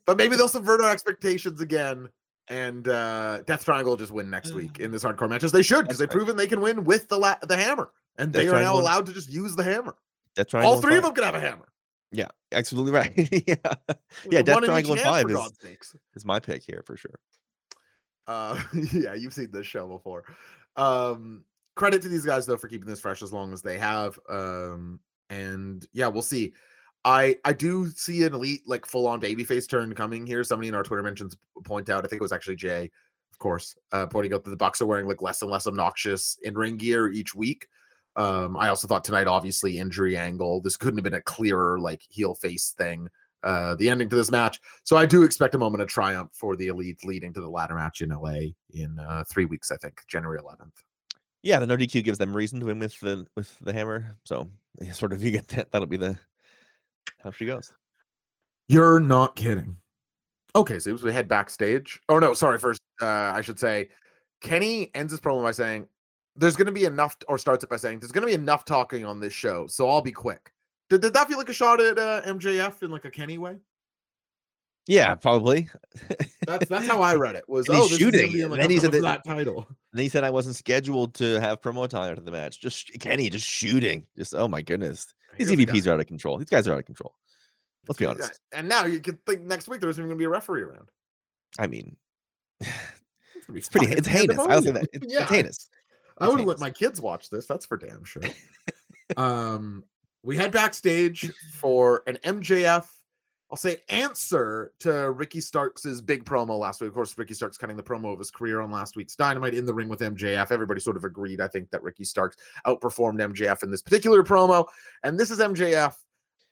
But 0.09 0.17
maybe 0.17 0.37
they'll 0.37 0.49
subvert 0.49 0.81
our 0.81 0.91
expectations 0.91 1.61
again. 1.61 2.09
And 2.49 2.89
uh 2.89 3.43
Death 3.43 3.63
Triangle 3.67 3.95
just 3.99 4.11
win 4.11 4.31
next 4.31 4.55
week 4.55 4.79
in 4.81 4.91
this 4.91 5.05
hardcore 5.05 5.29
match, 5.29 5.45
as 5.45 5.53
they 5.53 5.61
should, 5.63 5.83
because 5.85 5.99
they've 5.99 6.09
proven 6.09 6.35
they 6.35 6.47
can 6.47 6.63
win 6.63 6.83
with 6.85 7.07
the 7.09 7.19
la- 7.19 7.37
the 7.47 7.59
hammer, 7.59 7.91
and 8.17 8.33
Death 8.33 8.43
they 8.43 8.49
are 8.49 8.63
now 8.63 8.75
allowed 8.81 9.05
to 9.05 9.13
just 9.13 9.31
use 9.31 9.55
the 9.55 9.63
hammer. 9.63 9.95
Death 10.35 10.47
All 10.55 10.63
Triangle 10.63 10.81
three 10.81 10.97
of 10.97 11.03
them 11.05 11.15
can 11.15 11.25
have 11.25 11.35
a 11.35 11.41
hammer. 11.41 11.69
Yeah, 12.11 12.29
absolutely 12.53 12.93
right. 12.93 13.13
yeah, 13.47 13.57
Yeah, 14.31 14.41
Death 14.41 14.65
Triangle 14.65 14.93
and 14.93 15.01
five 15.03 15.27
is- 15.31 15.95
is 16.15 16.25
my 16.25 16.41
pick 16.41 16.63
here 16.63 16.83
for 16.87 16.97
sure. 16.97 17.21
Uh, 18.27 18.59
yeah, 18.95 19.13
you've 19.13 19.35
seen 19.35 19.51
this 19.53 19.67
show 19.67 19.87
before. 19.87 20.25
Um, 20.77 21.45
credit 21.77 22.01
to 22.01 22.09
these 22.09 22.25
guys 22.25 22.47
though 22.47 22.57
for 22.57 22.69
keeping 22.69 22.89
this 22.89 23.01
fresh 23.01 23.21
as 23.23 23.31
long 23.31 23.53
as 23.53 23.61
they 23.61 23.77
have. 23.77 24.19
Um, 24.31 25.01
and 25.29 25.87
yeah, 25.93 26.07
we'll 26.07 26.23
see. 26.23 26.55
I 27.09 27.37
I 27.43 27.55
do 27.55 27.91
see 27.97 28.23
an 28.25 28.35
elite 28.35 28.63
like 28.67 28.85
full 28.85 29.07
on 29.07 29.19
babyface 29.19 29.67
turn 29.67 29.95
coming 29.95 30.27
here. 30.27 30.45
Somebody 30.45 30.69
in 30.69 30.75
our 30.75 30.83
Twitter 30.83 31.03
mentions 31.03 31.37
point 31.65 31.89
out. 31.89 32.05
I 32.05 32.09
think 32.09 32.21
it 32.21 32.23
was 32.23 32.33
actually 32.33 32.57
Jay, 32.57 32.91
of 33.33 33.39
course, 33.39 33.75
uh, 33.93 34.07
pointing 34.07 34.35
out 34.35 34.45
that 34.45 34.51
the 34.51 34.57
Bucks 34.57 34.83
are 34.83 34.87
wearing 34.87 35.09
like 35.09 35.23
less 35.23 35.41
and 35.41 35.51
less 35.51 35.67
obnoxious 35.67 36.37
in 36.43 36.55
ring 36.55 36.77
gear 36.77 37.11
each 37.11 37.35
week. 37.35 37.67
Um, 38.17 38.59
I 38.59 38.69
also 38.69 38.87
thought 38.87 39.05
tonight, 39.05 39.27
obviously, 39.27 39.79
injury 39.79 40.19
angle. 40.19 40.61
This 40.61 40.77
couldn't 40.77 40.99
have 40.99 41.05
been 41.05 41.15
a 41.15 41.23
clearer 41.23 41.81
like 41.81 42.03
heel 42.11 42.35
face 42.35 42.75
thing. 42.77 43.09
Uh, 43.43 43.75
the 43.77 43.89
ending 43.89 44.09
to 44.11 44.17
this 44.17 44.33
match. 44.33 44.61
So 44.83 44.97
I 44.97 45.07
do 45.07 45.23
expect 45.23 45.55
a 45.55 45.59
moment 45.59 45.81
of 45.81 45.89
triumph 45.89 46.33
for 46.35 46.57
the 46.57 46.67
elite 46.67 46.99
leading 47.05 47.33
to 47.35 47.41
the 47.41 47.49
ladder 47.49 47.77
match 47.77 48.03
in 48.03 48.11
LA 48.11 48.51
in 48.75 48.99
uh, 48.99 49.23
three 49.31 49.45
weeks, 49.45 49.71
I 49.71 49.77
think, 49.77 50.03
January 50.09 50.41
11th. 50.41 50.73
Yeah, 51.43 51.61
the 51.61 51.67
no 51.69 51.77
DQ 51.77 52.03
gives 52.05 52.19
them 52.19 52.37
reason 52.37 52.59
to 52.61 52.67
win 52.67 52.81
with 52.81 52.99
the 53.01 53.25
with 53.37 53.57
the 53.61 53.73
hammer. 53.73 54.17
So 54.25 54.51
sort 54.93 55.13
of 55.13 55.23
you 55.23 55.31
get 55.31 55.49
that. 55.49 55.71
That'll 55.71 55.87
be 55.87 55.97
the 55.97 56.19
how 57.23 57.31
she 57.31 57.47
goes. 57.47 57.73
You're 58.69 59.01
not 59.01 59.37
kidding. 59.37 59.77
Okay, 60.55 60.79
so 60.79 60.95
we 61.03 61.13
head 61.13 61.29
backstage. 61.29 62.01
Oh 62.09 62.19
no, 62.19 62.35
sorry. 62.35 62.59
First, 62.59 62.81
uh, 63.01 63.07
I 63.07 63.41
should 63.43 63.59
say, 63.59 63.89
Kenny 64.41 64.91
ends 64.95 65.13
his 65.13 65.21
promo 65.21 65.43
by 65.43 65.53
saying, 65.53 65.87
"There's 66.37 66.57
going 66.57 66.67
to 66.67 66.73
be 66.73 66.85
enough," 66.85 67.17
or 67.29 67.39
starts 67.39 67.65
it 67.65 67.71
by 67.71 67.77
saying, 67.77 68.01
"There's 68.01 68.13
going 68.13 68.23
to 68.23 68.29
be 68.29 68.35
enough 68.35 68.65
talking 68.65 69.05
on 69.05 69.21
this 69.21 69.33
show, 69.33 69.67
so 69.67 69.89
I'll 69.89 70.03
be 70.03 70.13
quick." 70.13 70.53
Did, 70.91 71.03
did 71.03 71.13
that 71.15 71.29
feel 71.29 71.39
like 71.39 71.49
a 71.49 71.55
shot 71.55 71.81
at 71.81 71.99
uh, 71.99 72.23
MJF 72.23 72.83
in 72.83 72.91
like 72.91 73.05
a 73.05 73.11
Kenny 73.11 73.39
way? 73.39 73.57
Yeah, 74.87 75.15
probably. 75.17 75.69
That's 76.47 76.67
that's 76.67 76.87
how 76.87 77.03
I 77.03 77.15
read 77.15 77.37
it. 77.37 77.45
Was 77.47 77.69
And 77.69 77.77
oh, 77.77 77.89
this 77.89 77.99
shooting, 77.99 78.49
like, 78.49 78.59
then 78.59 78.71
he 78.71 78.79
said 78.79 78.93
that- 78.93 79.03
that 79.03 79.25
title. 79.25 79.67
And 79.93 80.01
he 80.01 80.09
said 80.09 80.25
I 80.25 80.31
wasn't 80.31 80.57
scheduled 80.57 81.15
to 81.17 81.39
have 81.41 81.61
promo 81.61 81.87
time 81.87 82.11
after 82.11 82.23
the 82.23 82.31
match. 82.31 82.59
Just 82.59 82.91
Kenny 82.99 83.29
just 83.29 83.47
shooting. 83.47 84.07
Just 84.17 84.35
oh 84.35 84.49
my 84.49 84.63
goodness. 84.63 85.07
These 85.39 85.51
EVPs 85.51 85.87
are 85.87 85.93
out 85.93 86.01
of 86.01 86.07
control. 86.07 86.39
These 86.39 86.51
guys 86.51 86.69
are 86.69 86.73
out 86.73 86.81
of 86.81 86.87
control. 86.87 87.15
Let's 87.87 87.99
be 87.99 88.07
honest. 88.07 88.41
And 88.53 88.69
now 88.69 88.85
you 88.85 89.01
could 89.01 89.25
think 89.25 89.43
next 89.43 89.69
week 89.69 89.81
there's 89.81 89.99
even 89.99 90.09
going 90.09 90.19
to 90.19 90.21
be 90.21 90.27
a 90.27 90.29
referee 90.29 90.63
around. 90.63 90.89
I 91.59 91.67
mean, 91.67 91.97
It's, 93.55 93.69
pretty. 93.69 93.93
It's 93.93 94.07
heinous. 94.07 94.39
I'll 94.39 94.63
say 94.63 94.73
that. 94.73 94.89
It's, 94.93 95.13
Yeah, 95.13 95.23
it's 95.23 95.31
heinous. 95.31 95.69
I 96.19 96.29
would 96.29 96.41
let 96.41 96.59
my 96.59 96.71
kids 96.71 97.01
watch 97.01 97.31
this. 97.31 97.47
That's 97.47 97.65
for 97.65 97.77
damn 97.77 98.05
sure. 98.05 98.23
um, 99.17 99.85
we 100.23 100.37
head 100.37 100.51
backstage 100.51 101.33
for 101.55 102.03
an 102.07 102.19
MJF. 102.25 102.85
I'll 103.51 103.57
say 103.57 103.79
answer 103.89 104.73
to 104.81 105.11
Ricky 105.11 105.41
Starks' 105.41 106.03
big 106.03 106.25
promo 106.25 106.59
last 106.59 106.81
week. 106.81 106.89
Of 106.89 106.95
course, 106.95 107.17
Ricky 107.17 107.33
Starks 107.33 107.57
cutting 107.57 107.79
the 107.79 107.83
promo 107.83 108.13
of 108.13 108.19
his 108.19 108.31
career 108.31 108.61
on 108.61 108.71
last 108.71 108.95
week's 108.95 109.17
Dynamite 109.17 109.55
in 109.55 109.65
the 109.65 109.73
ring 109.73 109.89
with 109.89 110.01
MJF. 110.01 110.53
Everybody 110.53 110.81
sort 110.81 110.99
of 110.99 111.05
agreed, 111.05 111.41
I 111.41 111.49
think, 111.49 111.71
that 111.71 111.83
Ricky 111.83 112.05
Starks 112.05 112.37
outperformed 112.67 113.21
MJF 113.21 113.63
in 113.63 113.71
this 113.71 113.81
particular 113.81 114.23
promo. 114.23 114.67
And 115.03 115.19
this 115.19 115.31
is 115.31 115.39
MJF 115.39 115.95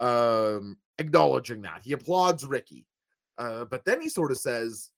um, 0.01 0.79
acknowledging 0.99 1.61
that. 1.63 1.83
He 1.85 1.93
applauds 1.93 2.47
Ricky. 2.47 2.87
Uh, 3.37 3.67
but 3.67 3.85
then 3.85 4.01
he 4.01 4.09
sort 4.09 4.31
of 4.31 4.39
says, 4.39 4.91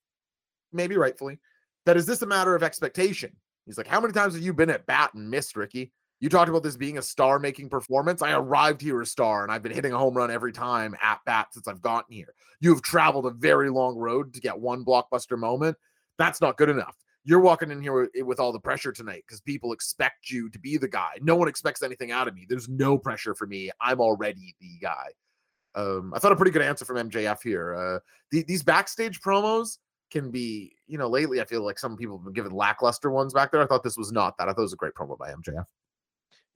maybe 0.73 0.97
rightfully, 0.97 1.41
that 1.85 1.97
is 1.97 2.07
this 2.07 2.23
a 2.23 2.27
matter 2.27 2.55
of 2.55 2.63
expectation? 2.63 3.35
He's 3.67 3.77
like, 3.77 3.89
How 3.89 4.01
many 4.01 4.13
times 4.13 4.35
have 4.35 4.43
you 4.43 4.55
been 4.55 4.71
at 4.71 4.87
bat 4.87 5.15
and 5.15 5.29
missed, 5.29 5.57
Ricky? 5.57 5.93
You 6.21 6.29
talked 6.29 6.49
about 6.49 6.65
this 6.65 6.77
being 6.77 6.99
a 6.99 7.03
star 7.03 7.39
making 7.39 7.69
performance. 7.69 8.23
I 8.23 8.33
arrived 8.33 8.81
here 8.81 9.01
a 9.01 9.07
star 9.07 9.45
and 9.45 9.53
I've 9.53 9.63
been 9.63 9.73
hitting 9.73 9.93
a 9.93 9.99
home 9.99 10.15
run 10.15 10.31
every 10.31 10.53
time 10.53 10.97
at 11.01 11.21
bat 11.25 11.49
since 11.53 11.69
I've 11.69 11.81
gotten 11.81 12.13
here. 12.13 12.35
You 12.61 12.71
have 12.71 12.83
traveled 12.83 13.27
a 13.27 13.31
very 13.31 13.71
long 13.71 13.97
road 13.97 14.35
to 14.35 14.41
get 14.41 14.59
one 14.59 14.85
blockbuster 14.85 15.39
moment. 15.39 15.77
That's 16.19 16.41
not 16.41 16.57
good 16.57 16.71
enough. 16.71 16.97
You're 17.23 17.41
walking 17.41 17.71
in 17.71 17.81
here 17.81 17.93
with, 17.93 18.11
with 18.27 18.41
all 18.41 18.53
the 18.53 18.59
pressure 18.59 18.91
tonight 18.91 19.23
because 19.27 19.41
people 19.41 19.73
expect 19.73 20.31
you 20.31 20.49
to 20.51 20.59
be 20.59 20.77
the 20.77 20.89
guy. 20.89 21.19
No 21.21 21.37
one 21.37 21.47
expects 21.47 21.83
anything 21.83 22.11
out 22.11 22.27
of 22.27 22.35
me. 22.35 22.47
There's 22.49 22.69
no 22.69 22.99
pressure 22.99 23.35
for 23.35 23.47
me. 23.47 23.71
I'm 23.81 24.01
already 24.01 24.57
the 24.61 24.79
guy. 24.81 25.09
Um, 25.75 26.13
I 26.15 26.19
thought 26.19 26.33
a 26.33 26.37
pretty 26.37 26.51
good 26.51 26.63
answer 26.63 26.85
from 26.85 26.97
MJF 27.11 27.43
here. 27.45 27.77
Uh, 27.77 27.99
the, 28.33 28.43
these 28.45 28.65
backstage 28.65 29.21
promos 29.21 29.79
can 30.11 30.31
be, 30.31 30.75
you 30.89 30.99
know, 30.99 31.09
lately 31.09 31.41
I 31.41 31.45
feel 31.45 31.63
like 31.63 31.79
some 31.79 31.97
people 31.97 32.17
have 32.17 32.25
been 32.25 32.33
given 32.33 32.53
lackluster 32.53 33.11
ones 33.11 33.35
back 33.35 33.53
there. 33.53 33.63
I 33.63 33.67
thought 33.67 33.85
this 33.85 33.99
was 33.99 34.11
not 34.11 34.37
that. 34.39 34.49
I 34.49 34.53
thought 34.53 34.63
it 34.63 34.63
was 34.63 34.73
a 34.73 34.77
great 34.77 34.95
promo 34.95 35.17
by 35.17 35.31
MJF. 35.31 35.65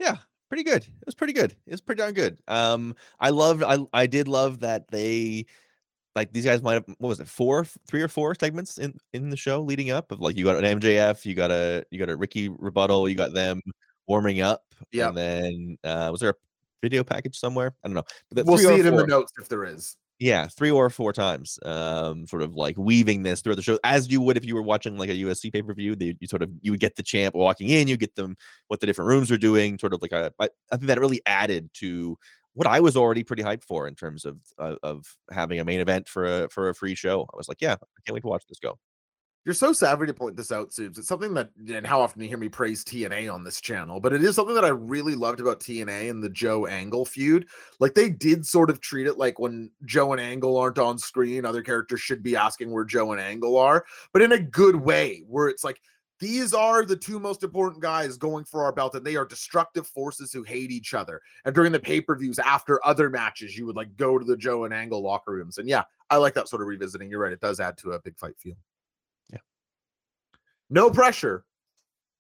Yeah, 0.03 0.17
pretty 0.49 0.65
good. 0.65 0.83
It 0.83 1.07
was 1.07 1.15
pretty 1.15 1.33
good. 1.33 1.53
It 1.67 1.71
was 1.71 1.81
pretty 1.81 2.01
darn 2.01 2.13
good. 2.13 2.37
Um, 2.49 2.97
I 3.21 3.31
loved. 3.31 3.63
I 3.63 3.79
I 3.93 4.07
did 4.07 4.27
love 4.27 4.59
that 4.61 4.89
they 4.91 5.47
like 6.17 6.33
these 6.33 6.45
guys 6.45 6.61
might 6.61 6.75
have 6.75 6.85
what 6.99 7.09
was 7.09 7.21
it 7.21 7.29
four 7.29 7.65
three 7.87 8.03
or 8.03 8.09
four 8.09 8.35
segments 8.35 8.79
in 8.79 8.95
in 9.13 9.31
the 9.31 9.37
show 9.37 9.63
leading 9.63 9.91
up 9.93 10.11
of 10.11 10.21
like 10.21 10.37
you 10.37 10.45
got 10.45 10.63
an 10.63 10.81
MJF, 10.81 11.25
you 11.25 11.35
got 11.35 11.53
a 11.53 11.85
you 11.91 11.99
got 11.99 12.11
a 12.11 12.17
Ricky 12.17 12.49
rebuttal, 12.49 13.09
you 13.09 13.15
got 13.15 13.33
them 13.33 13.63
warming 14.09 14.41
up, 14.41 14.65
Yep. 14.91 15.09
and 15.11 15.17
then 15.17 15.79
uh 15.85 16.09
was 16.11 16.21
there 16.21 16.31
a 16.31 16.35
video 16.83 17.05
package 17.05 17.39
somewhere? 17.39 17.73
I 17.85 17.89
don't 17.89 17.95
know. 17.95 18.05
We'll 18.45 18.59
see 18.59 18.67
it 18.81 18.87
in 18.87 18.97
the 18.97 19.07
notes 19.07 19.33
if 19.39 19.49
there 19.49 19.65
is. 19.65 19.97
Yeah, 20.23 20.47
three 20.47 20.71
or 20.71 20.89
four 20.89 21.13
times, 21.13 21.59
um, 21.65 22.29
sort 22.29 22.43
of 22.43 22.55
like 22.55 22.79
weaving 22.79 23.25
this 23.25 23.41
throughout 23.41 23.57
the 23.57 23.63
show, 23.63 23.81
as 23.83 24.09
you 24.09 24.21
would 24.21 24.37
if 24.37 24.45
you 24.45 24.55
were 24.55 24.63
watching 24.63 24.97
like 24.97 25.11
a 25.11 25.15
UFC 25.15 25.53
pay 25.53 25.63
per 25.63 25.75
view. 25.75 25.97
You 25.99 26.29
sort 26.29 26.43
of 26.45 26.51
you 26.61 26.71
would 26.71 26.79
get 26.79 26.95
the 26.95 27.03
champ 27.03 27.35
walking 27.35 27.71
in, 27.71 27.89
you 27.89 27.97
get 27.97 28.15
them 28.15 28.37
what 28.69 28.79
the 28.79 28.87
different 28.87 29.09
rooms 29.09 29.33
are 29.33 29.37
doing, 29.37 29.81
sort 29.81 29.95
of 29.95 30.01
like 30.01 30.13
a. 30.13 30.33
I, 30.39 30.49
think 30.71 30.85
that 30.85 31.01
really 31.01 31.23
added 31.27 31.71
to 31.79 32.17
what 32.55 32.69
I 32.69 32.79
was 32.79 32.97
already 32.97 33.25
pretty 33.25 33.43
hyped 33.43 33.65
for 33.65 33.89
in 33.89 33.97
terms 33.97 34.25
of 34.25 34.37
of, 34.59 34.79
of 34.85 35.17
having 35.33 35.59
a 35.59 35.65
main 35.65 35.81
event 35.81 36.09
for 36.09 36.45
a 36.45 36.49
for 36.51 36.69
a 36.69 36.75
free 36.77 36.95
show. 36.95 37.23
I 37.35 37.37
was 37.37 37.49
like, 37.49 37.61
yeah, 37.61 37.73
I 37.73 38.01
can't 38.07 38.15
wait 38.15 38.21
to 38.21 38.29
watch 38.29 38.45
this 38.49 38.61
go. 38.61 38.79
You're 39.45 39.55
so 39.55 39.73
savvy 39.73 40.07
to 40.07 40.15
point 40.15 40.37
this 40.37 40.53
out, 40.53 40.71
Subes. 40.71 40.99
It's 40.99 41.09
something 41.09 41.35
that, 41.35 41.51
and 41.69 41.85
how 41.85 42.01
often 42.01 42.23
you 42.23 42.29
hear 42.29 42.39
me 42.39 42.49
praise 42.49 42.85
TNA 42.85 43.33
on 43.33 43.43
this 43.43 43.61
channel, 43.61 43.99
but 43.99 44.13
it 44.13 44.23
is 44.23 44.37
something 44.37 44.55
that 44.55 44.65
I 44.65 44.69
really 44.69 45.17
loved 45.17 45.41
about 45.41 45.59
TNA 45.59 46.11
and 46.11 46.23
the 46.23 46.31
Joe 46.31 46.67
Angle 46.67 47.05
feud. 47.05 47.49
Like 47.81 47.95
they 47.95 48.09
did 48.09 48.47
sort 48.47 48.71
of 48.71 48.81
treat 48.81 49.09
it 49.09 49.19
like 49.19 49.41
when 49.41 49.71
Joe 49.85 50.13
and 50.13 50.21
Angle 50.21 50.57
aren't 50.57 50.79
on 50.79 50.97
screen, 50.97 51.45
other 51.45 51.63
characters 51.63 52.01
should 52.01 52.23
be 52.23 52.37
asking 52.37 52.71
where 52.71 52.85
Joe 52.85 53.11
and 53.11 53.21
Angle 53.21 53.59
are, 53.59 53.85
but 54.13 54.23
in 54.23 54.31
a 54.31 54.39
good 54.39 54.77
way, 54.77 55.25
where 55.27 55.49
it's 55.49 55.65
like 55.65 55.81
these 56.21 56.55
are 56.55 56.85
the 56.85 56.95
two 56.95 57.19
most 57.19 57.43
important 57.43 57.83
guys 57.83 58.17
going 58.17 58.45
for 58.45 58.63
our 58.63 58.73
belt, 58.73 58.95
and 58.95 59.05
they 59.05 59.17
are 59.17 59.25
destructive 59.25 59.89
forces 59.89 60.33
who 60.33 60.45
hate 60.45 60.71
each 60.71 60.95
other. 60.95 61.21
And 61.45 61.53
during 61.53 61.73
the 61.73 61.81
pay 61.81 62.01
per 62.01 62.15
views 62.15 62.39
after 62.39 62.79
other 62.87 63.11
matches, 63.11 63.59
you 63.59 63.67
would 63.67 63.75
like 63.75 63.97
go 63.97 64.21
to 64.21 64.25
the 64.25 64.37
Joe 64.37 64.63
and 64.63 64.73
Angle 64.73 65.03
locker 65.03 65.33
rooms. 65.33 65.59
And 65.59 65.69
yeah, 65.69 65.83
I 66.11 66.19
like 66.19 66.35
that 66.35 66.47
sort 66.47 66.63
of 66.63 66.69
revisiting. 66.69 67.11
You're 67.11 67.19
right; 67.19 67.33
it 67.33 67.41
does 67.41 67.59
add 67.59 67.77
to 67.79 67.95
a 67.95 68.01
big 68.01 68.17
fight 68.17 68.39
feel. 68.39 68.55
No 70.73 70.91
pressure. 70.91 71.45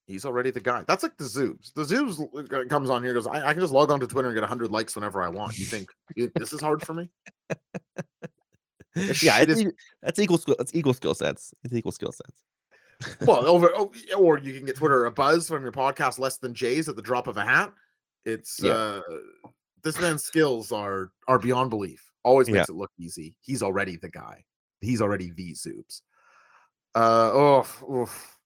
He's 0.06 0.24
already 0.26 0.50
the 0.50 0.60
guy. 0.60 0.84
That's 0.86 1.02
like 1.02 1.16
the 1.16 1.24
Zoobs. 1.24 1.72
The 1.74 1.84
Zoobs 1.84 2.52
uh, 2.52 2.68
comes 2.68 2.90
on 2.90 3.02
here 3.02 3.14
goes, 3.14 3.26
I, 3.26 3.48
I 3.48 3.52
can 3.54 3.60
just 3.60 3.72
log 3.72 3.90
on 3.90 3.98
to 4.00 4.06
Twitter 4.06 4.28
and 4.28 4.34
get 4.34 4.42
100 4.42 4.70
likes 4.70 4.94
whenever 4.94 5.22
I 5.22 5.28
want. 5.28 5.58
You 5.58 5.64
think 5.64 5.88
this 6.34 6.52
is 6.52 6.60
hard 6.60 6.84
for 6.86 6.94
me? 6.94 7.08
Yeah, 8.94 9.38
it's 9.38 9.52
is- 9.52 9.72
that's 10.02 10.18
equal 10.18 10.36
skill. 10.36 10.54
That's 10.58 10.74
equal 10.74 10.92
skill 10.92 11.14
sets. 11.14 11.54
It's 11.64 11.72
equal 11.72 11.92
skill 11.92 12.12
sets. 12.12 13.18
Well, 13.26 13.46
over, 13.46 13.70
oh, 13.74 13.90
or 14.18 14.36
you 14.38 14.52
can 14.52 14.66
get 14.66 14.76
Twitter 14.76 15.06
a 15.06 15.10
buzz 15.10 15.48
from 15.48 15.62
your 15.62 15.72
podcast 15.72 16.18
less 16.18 16.36
than 16.36 16.52
Jay's 16.52 16.90
at 16.90 16.96
the 16.96 17.00
drop 17.00 17.26
of 17.26 17.38
a 17.38 17.42
hat. 17.42 17.72
It's 18.26 18.60
Yeah. 18.62 18.72
uh 18.72 19.00
this 19.82 19.98
man's 19.98 20.24
skills 20.24 20.72
are 20.72 21.10
are 21.26 21.38
beyond 21.38 21.70
belief. 21.70 22.04
Always 22.22 22.48
Yeah. 22.48 22.56
makes 22.56 22.68
it 22.68 22.74
look 22.74 22.90
easy. 22.98 23.34
He's 23.40 23.62
already 23.62 23.96
the 23.96 24.10
guy. 24.10 24.44
He's 24.82 25.00
already 25.00 25.30
the 25.30 25.54
Zoobs. 25.54 26.02
Uh 26.94 27.30
oh, 27.32 27.66
oof. 27.90 28.38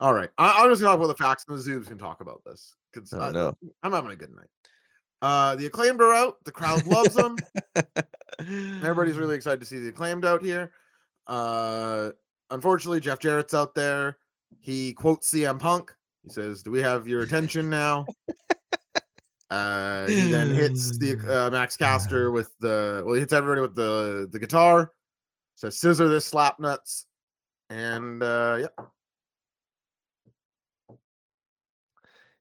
All 0.00 0.12
right. 0.12 0.28
I, 0.38 0.62
I'm 0.62 0.70
just 0.70 0.82
gonna 0.82 0.92
talk 0.96 1.04
about 1.04 1.16
the 1.16 1.22
facts 1.22 1.44
and 1.48 1.58
the 1.58 1.62
Zoobs 1.62 1.86
can 1.88 1.98
talk 1.98 2.20
about 2.20 2.42
this. 2.44 2.74
Because 2.92 3.12
Oh, 3.12 3.30
no. 3.30 3.56
I'm 3.82 3.92
having 3.92 4.10
a 4.10 4.16
good 4.16 4.34
night. 4.34 4.48
Uh 5.22 5.56
the 5.56 5.66
acclaimed 5.66 6.00
are 6.02 6.12
out. 6.12 6.36
The 6.44 6.52
crowd 6.52 6.86
loves 6.86 7.14
them. 7.14 7.36
Everybody's 8.38 9.16
really 9.16 9.34
excited 9.36 9.60
to 9.60 9.66
see 9.66 9.78
the 9.78 9.88
acclaimed 9.88 10.24
out 10.24 10.42
here. 10.42 10.72
Uh 11.26 12.10
unfortunately, 12.50 13.00
Jeff 13.00 13.18
Jarrett's 13.20 13.54
out 13.54 13.74
there. 13.74 14.18
He 14.60 14.92
quotes 14.92 15.32
CM 15.32 15.58
Punk. 15.58 15.92
He 16.22 16.30
says, 16.30 16.62
Do 16.62 16.70
we 16.70 16.82
have 16.82 17.08
your 17.08 17.22
attention 17.22 17.70
now? 17.70 18.04
Uh 19.50 20.06
he 20.08 20.30
then 20.30 20.50
hits 20.50 20.98
the 20.98 21.16
uh, 21.46 21.50
Max 21.50 21.76
Caster 21.76 22.30
with 22.32 22.50
the 22.60 23.02
well, 23.06 23.14
he 23.14 23.20
hits 23.20 23.32
everybody 23.32 23.60
with 23.62 23.74
the 23.74 24.28
the 24.30 24.38
guitar. 24.38 24.92
Says 25.54 25.78
scissor 25.78 26.08
this 26.08 26.26
slap 26.26 26.60
nuts. 26.60 27.06
And 27.70 28.22
uh 28.22 28.58
yeah. 28.60 28.84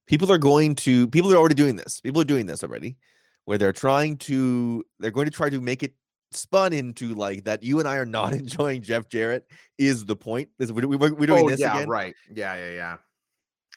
People 0.08 0.32
are 0.32 0.38
going 0.38 0.76
to 0.76 1.08
people 1.10 1.32
are 1.34 1.38
already 1.38 1.56
doing 1.56 1.76
this 1.76 2.00
people 2.02 2.22
are 2.22 2.26
doing 2.26 2.46
this 2.46 2.64
already 2.64 2.98
where 3.46 3.58
they're 3.58 3.74
trying 3.74 4.18
to 4.18 4.84
they're 5.00 5.12
going 5.12 5.26
to 5.26 5.32
try 5.32 5.50
to 5.50 5.62
make 5.62 5.84
it 5.84 5.94
spun 6.32 6.74
into 6.74 7.14
like 7.16 7.44
that 7.44 7.64
you 7.64 7.80
and 7.80 7.88
i 7.88 7.98
are 7.98 8.06
not 8.06 8.34
enjoying 8.42 8.82
jeff 8.82 9.08
jarrett 9.08 9.46
is 9.78 10.06
the 10.06 10.16
point 10.16 10.50
is 10.60 10.72
we, 10.72 10.86
we, 10.86 10.96
we're 10.98 11.10
doing 11.10 11.46
oh, 11.46 11.50
this 11.50 11.60
yeah, 11.60 11.76
again 11.76 11.90
right. 11.90 12.16
Yeah, 12.34 12.56
yeah, 12.56 12.72
yeah. 12.74 12.98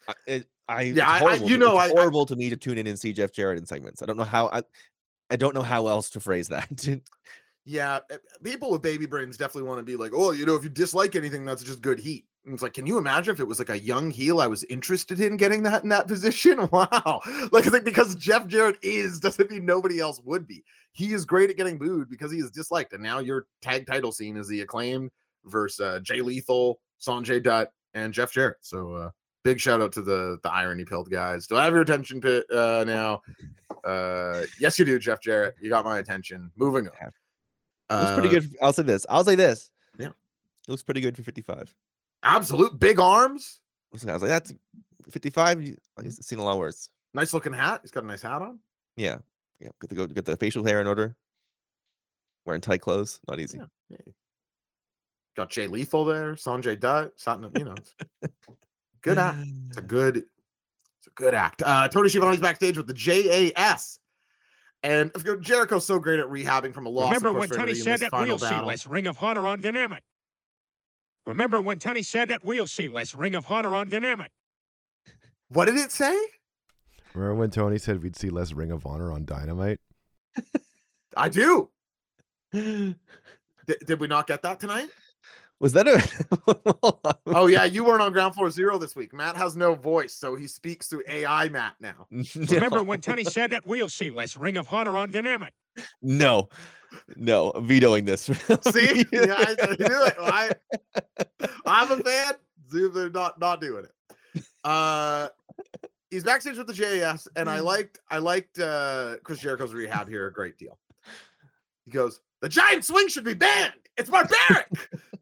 I, 0.08 0.14
it, 0.26 0.46
I 0.68 0.82
Yeah, 0.82 1.16
it's 1.16 1.42
I- 1.42 1.44
I- 1.44 1.48
you 1.48 1.56
know, 1.58 1.78
it's 1.78 1.92
I- 1.92 1.96
horrible 1.96 2.26
to 2.26 2.36
me 2.36 2.50
to 2.50 2.56
tune 2.56 2.78
in 2.78 2.86
and 2.86 2.98
see 2.98 3.12
jeff 3.12 3.32
jarrett 3.32 3.58
in 3.58 3.66
segments 3.66 4.02
i 4.02 4.06
don't 4.06 4.16
know 4.16 4.24
how 4.24 4.48
i 4.48 4.62
i 5.30 5.36
don't 5.36 5.54
know 5.54 5.62
how 5.62 5.86
else 5.86 6.10
to 6.10 6.20
phrase 6.20 6.48
that 6.48 7.00
Yeah, 7.68 7.98
people 8.42 8.70
with 8.70 8.80
baby 8.80 9.04
brains 9.04 9.36
definitely 9.36 9.68
want 9.68 9.78
to 9.78 9.82
be 9.82 9.94
like, 9.94 10.12
oh, 10.14 10.30
you 10.30 10.46
know, 10.46 10.54
if 10.54 10.64
you 10.64 10.70
dislike 10.70 11.14
anything, 11.16 11.44
that's 11.44 11.62
just 11.62 11.82
good 11.82 11.98
heat. 11.98 12.24
And 12.48 12.54
it's 12.54 12.62
like, 12.62 12.72
can 12.72 12.86
you 12.86 12.96
imagine 12.96 13.32
if 13.34 13.40
it 13.40 13.46
was 13.46 13.58
like 13.58 13.68
a 13.68 13.78
young 13.78 14.10
heel 14.10 14.40
I 14.40 14.46
was 14.46 14.64
interested 14.64 15.20
in 15.20 15.36
getting 15.36 15.62
that 15.64 15.82
in 15.82 15.90
that 15.90 16.08
position? 16.08 16.58
Wow. 16.72 17.20
Like, 17.52 17.66
I 17.66 17.70
think 17.70 17.84
because 17.84 18.14
Jeff 18.16 18.46
Jarrett 18.46 18.78
is 18.82 19.20
doesn't 19.20 19.50
mean 19.50 19.66
nobody 19.66 20.00
else 20.00 20.20
would 20.24 20.46
be. 20.46 20.64
He 20.92 21.12
is 21.12 21.24
great 21.26 21.50
at 21.50 21.56
getting 21.58 21.76
booed 21.78 22.08
because 22.08 22.32
he 22.32 22.38
is 22.38 22.50
disliked. 22.50 22.92
And 22.94 23.02
now 23.02 23.18
your 23.18 23.46
tag 23.62 23.86
title 23.86 24.12
scene 24.12 24.36
is 24.36 24.48
the 24.48 24.62
acclaimed 24.62 25.10
versus 25.44 25.80
uh, 25.80 26.00
Jay 26.00 26.22
Lethal, 26.22 26.80
Sanjay 27.00 27.42
Dutt, 27.42 27.70
and 27.94 28.12
Jeff 28.14 28.32
Jarrett. 28.32 28.56
So 28.62 28.92
uh 28.94 29.10
big 29.44 29.60
shout 29.60 29.80
out 29.80 29.92
to 29.92 30.02
the 30.02 30.38
the 30.42 30.50
irony 30.52 30.84
pilled 30.84 31.10
guys. 31.10 31.46
Do 31.46 31.56
I 31.56 31.64
have 31.64 31.72
your 31.74 31.82
attention 31.82 32.20
to 32.22 32.44
uh 32.50 32.84
now? 32.84 33.22
Uh 33.84 34.44
yes, 34.58 34.78
you 34.78 34.84
do, 34.84 34.98
Jeff 34.98 35.20
Jarrett. 35.20 35.54
You 35.60 35.68
got 35.70 35.84
my 35.84 35.98
attention. 35.98 36.50
Moving 36.56 36.88
on. 36.88 36.94
Have. 36.98 37.12
it 37.90 38.18
pretty 38.20 38.28
Uh, 38.36 38.40
good 38.40 38.56
i'll 38.62 38.72
say 38.72 38.82
this 38.82 39.06
i'll 39.08 39.24
say 39.24 39.34
this 39.34 39.70
Yeah. 39.98 40.08
it 40.08 40.68
looks 40.68 40.82
pretty 40.82 41.00
good 41.00 41.16
for 41.16 41.22
55 41.22 41.74
Absolute 42.22 42.78
big 42.78 42.98
arms. 43.00 43.60
Listen, 43.92 44.10
i 44.10 44.12
was 44.12 44.22
like 44.22 44.30
that's 44.30 44.52
55 45.10 45.62
you- 45.62 45.76
i've 45.98 46.12
seen 46.12 46.38
a 46.38 46.44
lot 46.44 46.58
worse 46.58 46.90
Nice 47.14 47.32
looking 47.32 47.52
hat. 47.52 47.80
He's 47.82 47.90
got 47.90 48.04
a 48.04 48.06
nice 48.06 48.22
hat 48.22 48.42
on. 48.42 48.58
Yeah, 48.96 49.18
yeah. 49.60 49.68
Get 49.80 49.88
the 49.88 49.96
go 49.96 50.06
get 50.06 50.24
the 50.24 50.36
facial 50.36 50.64
hair 50.64 50.80
in 50.80 50.86
order. 50.86 51.16
Wearing 52.44 52.60
tight 52.60 52.80
clothes, 52.80 53.20
not 53.28 53.40
easy. 53.40 53.58
Yeah. 53.58 53.64
yeah. 53.90 54.12
Got 55.36 55.50
Jay 55.50 55.66
Lethal 55.66 56.04
there. 56.04 56.34
Sanjay 56.34 56.78
Dutt. 56.78 57.12
Something, 57.16 57.50
you 57.56 57.64
know. 57.64 57.74
good 59.02 59.18
act. 59.18 59.38
It's 59.68 59.76
a 59.78 59.82
good, 59.96 60.16
it's 60.18 61.06
a 61.06 61.10
good 61.14 61.34
act. 61.34 61.62
Uh 61.64 61.88
Tony 61.88 62.08
Schiavone's 62.08 62.40
backstage 62.40 62.76
with 62.76 62.86
the 62.86 62.94
JAS. 62.94 63.98
And 64.82 65.10
if 65.14 65.24
Jericho's 65.40 65.84
so 65.86 65.98
great 65.98 66.20
at 66.20 66.26
rehabbing 66.26 66.72
from 66.72 66.86
a 66.86 66.88
loss. 66.88 67.12
Remember 67.14 67.38
when 67.38 67.48
Tony 67.48 67.74
said 67.74 68.00
that 68.00 68.10
final 68.10 68.36
we'll 68.36 68.38
see 68.38 68.60
less 68.60 68.86
Ring 68.86 69.06
of 69.06 69.20
Honor 69.22 69.46
on 69.46 69.60
Dynamite? 69.60 70.02
Remember 71.28 71.60
when 71.60 71.78
Tony 71.78 72.02
said 72.02 72.30
that 72.30 72.42
we'll 72.42 72.66
see 72.66 72.88
less 72.88 73.14
Ring 73.14 73.34
of 73.34 73.50
Honor 73.50 73.74
on 73.74 73.90
Dynamite? 73.90 74.30
What 75.50 75.66
did 75.66 75.76
it 75.76 75.92
say? 75.92 76.18
Remember 77.12 77.34
when 77.34 77.50
Tony 77.50 77.76
said 77.76 78.02
we'd 78.02 78.16
see 78.16 78.30
less 78.30 78.54
Ring 78.54 78.70
of 78.70 78.86
Honor 78.86 79.12
on 79.12 79.26
Dynamite? 79.26 79.78
I 81.14 81.28
do. 81.28 81.68
Did, 82.52 82.96
did 83.86 84.00
we 84.00 84.06
not 84.06 84.26
get 84.26 84.40
that 84.42 84.60
tonight? 84.60 84.88
Was 85.60 85.74
that 85.74 85.86
a? 85.86 87.12
Oh 87.26 87.46
yeah, 87.46 87.64
you 87.64 87.84
weren't 87.84 88.00
on 88.00 88.12
ground 88.12 88.34
floor 88.34 88.50
zero 88.50 88.78
this 88.78 88.96
week. 88.96 89.12
Matt 89.12 89.36
has 89.36 89.54
no 89.54 89.74
voice, 89.74 90.14
so 90.14 90.34
he 90.34 90.46
speaks 90.46 90.86
through 90.86 91.02
AI 91.06 91.50
Matt 91.50 91.74
now. 91.78 92.06
Remember 92.34 92.82
when 92.84 93.02
Tony 93.02 93.24
said 93.24 93.50
that 93.50 93.66
we'll 93.66 93.90
see 93.90 94.10
less 94.10 94.36
Ring 94.36 94.56
of 94.56 94.72
Honor 94.72 94.96
on 94.96 95.10
Dynamite? 95.10 95.52
no, 96.00 96.48
no, 97.16 97.52
vetoing 97.60 98.04
this. 98.04 98.22
See, 98.70 99.04
yeah, 99.12 99.34
I, 99.36 99.56
I 99.62 99.66
knew 99.78 100.04
it. 100.04 100.16
I, 100.18 100.50
I'm 101.66 101.92
a 101.92 101.96
fan. 102.02 102.34
Zoom, 102.70 102.94
they're 102.94 103.10
not 103.10 103.40
not 103.40 103.60
doing 103.60 103.84
it. 103.84 104.44
Uh, 104.64 105.28
he's 106.10 106.24
backstage 106.24 106.58
with 106.58 106.66
the 106.66 106.72
JAS, 106.72 107.28
and 107.36 107.48
I 107.48 107.60
liked 107.60 107.98
I 108.10 108.18
liked 108.18 108.58
uh 108.58 109.16
Chris 109.24 109.40
Jericho's 109.40 109.74
rehab 109.74 110.08
here 110.08 110.26
a 110.26 110.32
great 110.32 110.58
deal. 110.58 110.78
He 111.84 111.90
goes, 111.90 112.20
"The 112.40 112.48
giant 112.48 112.84
swing 112.84 113.08
should 113.08 113.24
be 113.24 113.34
banned. 113.34 113.72
It's 113.96 114.10
barbaric." 114.10 114.68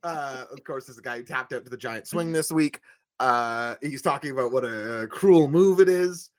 uh, 0.02 0.44
of 0.50 0.64
course, 0.64 0.86
this 0.86 0.94
is 0.94 0.98
a 0.98 1.02
guy 1.02 1.18
who 1.18 1.22
tapped 1.22 1.52
out 1.52 1.64
to 1.64 1.70
the 1.70 1.76
giant 1.76 2.06
swing 2.06 2.32
this 2.32 2.50
week. 2.50 2.80
Uh, 3.18 3.76
he's 3.80 4.02
talking 4.02 4.30
about 4.30 4.52
what 4.52 4.64
a, 4.64 5.02
a 5.02 5.06
cruel 5.06 5.48
move 5.48 5.80
it 5.80 5.88
is. 5.88 6.30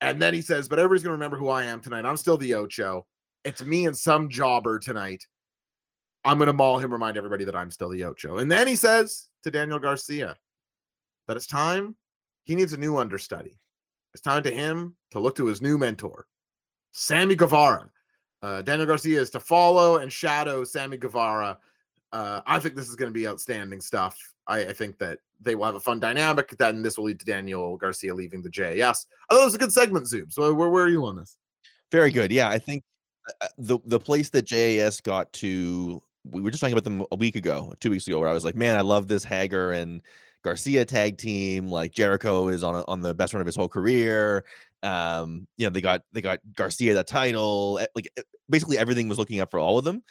And 0.00 0.20
then 0.20 0.34
he 0.34 0.42
says, 0.42 0.68
But 0.68 0.78
everybody's 0.78 1.02
going 1.02 1.12
to 1.12 1.16
remember 1.16 1.36
who 1.36 1.48
I 1.48 1.64
am 1.64 1.80
tonight. 1.80 2.04
I'm 2.04 2.16
still 2.16 2.36
the 2.36 2.54
Ocho. 2.54 3.06
It's 3.44 3.62
me 3.62 3.86
and 3.86 3.96
some 3.96 4.28
jobber 4.28 4.78
tonight. 4.78 5.26
I'm 6.24 6.38
going 6.38 6.46
to 6.46 6.54
maul 6.54 6.78
him, 6.78 6.92
remind 6.92 7.16
everybody 7.16 7.44
that 7.44 7.54
I'm 7.54 7.70
still 7.70 7.90
the 7.90 8.04
Ocho. 8.04 8.38
And 8.38 8.50
then 8.50 8.66
he 8.66 8.76
says 8.76 9.28
to 9.42 9.50
Daniel 9.50 9.78
Garcia 9.78 10.36
that 11.28 11.36
it's 11.36 11.46
time 11.46 11.94
he 12.44 12.54
needs 12.54 12.72
a 12.72 12.78
new 12.78 12.96
understudy. 12.96 13.58
It's 14.14 14.22
time 14.22 14.42
to 14.44 14.50
him 14.50 14.96
to 15.10 15.18
look 15.18 15.36
to 15.36 15.46
his 15.46 15.60
new 15.60 15.76
mentor, 15.76 16.26
Sammy 16.92 17.34
Guevara. 17.34 17.88
Uh, 18.42 18.62
Daniel 18.62 18.86
Garcia 18.86 19.20
is 19.20 19.30
to 19.30 19.40
follow 19.40 19.98
and 19.98 20.12
shadow 20.12 20.64
Sammy 20.64 20.96
Guevara. 20.96 21.58
Uh, 22.12 22.40
I 22.46 22.58
think 22.58 22.76
this 22.76 22.88
is 22.88 22.94
going 22.94 23.10
to 23.10 23.18
be 23.18 23.26
outstanding 23.26 23.80
stuff. 23.80 24.16
I, 24.46 24.66
I, 24.66 24.72
think 24.72 24.98
that 24.98 25.18
they 25.40 25.54
will 25.54 25.64
have 25.64 25.74
a 25.74 25.80
fun 25.80 25.98
dynamic. 25.98 26.54
Then 26.58 26.82
this 26.82 26.96
will 26.96 27.06
lead 27.06 27.18
to 27.20 27.26
Daniel 27.26 27.76
Garcia 27.76 28.14
leaving 28.14 28.42
the 28.42 28.50
JAS. 28.50 29.06
I 29.28 29.34
thought 29.34 29.42
it 29.42 29.44
was 29.46 29.54
a 29.54 29.58
good 29.58 29.72
segment, 29.72 30.06
Zoom. 30.06 30.30
So 30.30 30.52
where, 30.52 30.68
where 30.68 30.84
are 30.84 30.88
you 30.88 31.04
on 31.06 31.16
this? 31.16 31.36
Very 31.90 32.12
good. 32.12 32.30
Yeah, 32.30 32.50
I 32.50 32.58
think 32.58 32.84
the 33.58 33.78
the 33.86 34.00
place 34.00 34.30
that 34.30 34.46
JAS 34.46 35.00
got 35.00 35.32
to, 35.34 36.02
we 36.30 36.40
were 36.40 36.50
just 36.50 36.60
talking 36.60 36.74
about 36.74 36.84
them 36.84 37.04
a 37.10 37.16
week 37.16 37.36
ago, 37.36 37.74
two 37.80 37.90
weeks 37.90 38.06
ago, 38.06 38.18
where 38.20 38.28
I 38.28 38.32
was 38.32 38.44
like, 38.44 38.56
man, 38.56 38.76
I 38.76 38.82
love 38.82 39.08
this 39.08 39.24
Hager 39.24 39.72
and 39.72 40.02
Garcia 40.42 40.84
tag 40.84 41.18
team. 41.18 41.68
Like 41.68 41.92
Jericho 41.92 42.48
is 42.48 42.62
on 42.62 42.74
a, 42.74 42.84
on 42.86 43.00
the 43.00 43.14
best 43.14 43.34
run 43.34 43.40
of 43.40 43.46
his 43.46 43.56
whole 43.56 43.68
career. 43.68 44.44
Um, 44.82 45.46
you 45.56 45.66
know, 45.66 45.70
they 45.70 45.80
got 45.80 46.02
they 46.12 46.20
got 46.20 46.40
Garcia 46.54 46.94
the 46.94 47.04
title. 47.04 47.78
Eh, 47.80 47.86
like 47.94 48.08
eh, 48.16 48.22
basically 48.48 48.78
everything 48.78 49.08
was 49.08 49.18
looking 49.18 49.40
up 49.40 49.50
for 49.50 49.58
all 49.58 49.78
of 49.78 49.84
them. 49.84 50.02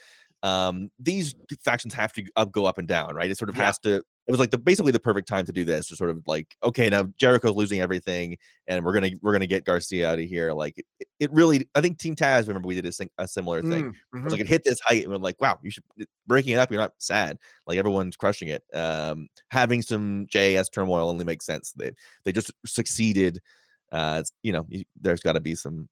Um, 0.42 0.92
these 1.00 1.36
factions 1.64 1.94
have 1.94 2.12
to 2.14 2.26
up, 2.36 2.52
go 2.52 2.66
up 2.66 2.78
and 2.78 2.88
down, 2.88 3.16
right? 3.16 3.32
It 3.32 3.38
sort 3.38 3.50
of 3.50 3.56
yeah. 3.56 3.66
has 3.66 3.80
to 3.80 4.04
it 4.28 4.32
was 4.32 4.40
like 4.40 4.52
the 4.52 4.58
basically 4.58 4.92
the 4.92 5.00
perfect 5.00 5.28
time 5.28 5.46
to 5.46 5.52
do 5.52 5.66
this 5.66 5.88
to 5.88 5.96
sort 5.96 6.10
of 6.10 6.24
like 6.28 6.56
okay 6.64 6.90
now 6.90 7.04
Jericho's 7.18 7.56
losing 7.56 7.82
everything 7.82 8.38
and 8.68 8.84
we're 8.84 8.94
gonna 8.94 9.12
we're 9.22 9.34
gonna 9.34 9.48
get 9.48 9.66
Garcia 9.66 10.10
out 10.10 10.20
of 10.20 10.26
here 10.26 10.54
like 10.54 10.78
it, 10.78 11.08
it 11.20 11.32
really 11.34 11.68
I 11.76 11.82
think 11.82 11.98
Team 11.98 12.16
Taz 12.16 12.48
remember 12.48 12.68
we 12.68 12.80
did 12.80 12.86
a, 12.86 13.08
a 13.18 13.28
similar 13.28 13.62
thing. 13.62 13.86
Mm, 13.86 13.90
mm-hmm. 13.90 14.18
it 14.20 14.24
was 14.24 14.34
like 14.34 14.42
it 14.42 14.48
hit 14.48 14.64
this 14.64 14.80
height 14.80 15.04
and 15.04 15.12
we're 15.12 15.18
like 15.18 15.40
wow 15.42 15.60
you 15.62 15.72
should 15.72 15.84
breaking 16.26 16.54
it 16.54 16.60
up 16.60 16.72
you're 16.72 16.80
not 16.80 16.94
sad. 17.00 17.38
Like 17.68 17.78
everyone's 17.78 18.16
crushing 18.16 18.48
it. 18.48 18.64
Um 18.74 19.28
having 19.52 19.82
some 19.82 20.26
JAS 20.30 20.70
turmoil 20.70 21.10
only 21.10 21.26
makes 21.26 21.46
sense. 21.46 21.74
They 21.74 21.92
they 22.24 22.32
just 22.32 22.52
succeeded 22.66 23.42
uh 23.92 24.24
you 24.42 24.54
know 24.54 24.66
there's 25.00 25.22
got 25.22 25.34
to 25.34 25.42
be 25.42 25.56
some 25.56 25.90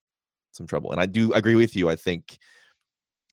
some 0.51 0.67
trouble 0.67 0.91
and 0.91 1.01
I 1.01 1.05
do 1.05 1.33
agree 1.33 1.55
with 1.55 1.75
you 1.75 1.89
I 1.89 1.95
think 1.95 2.37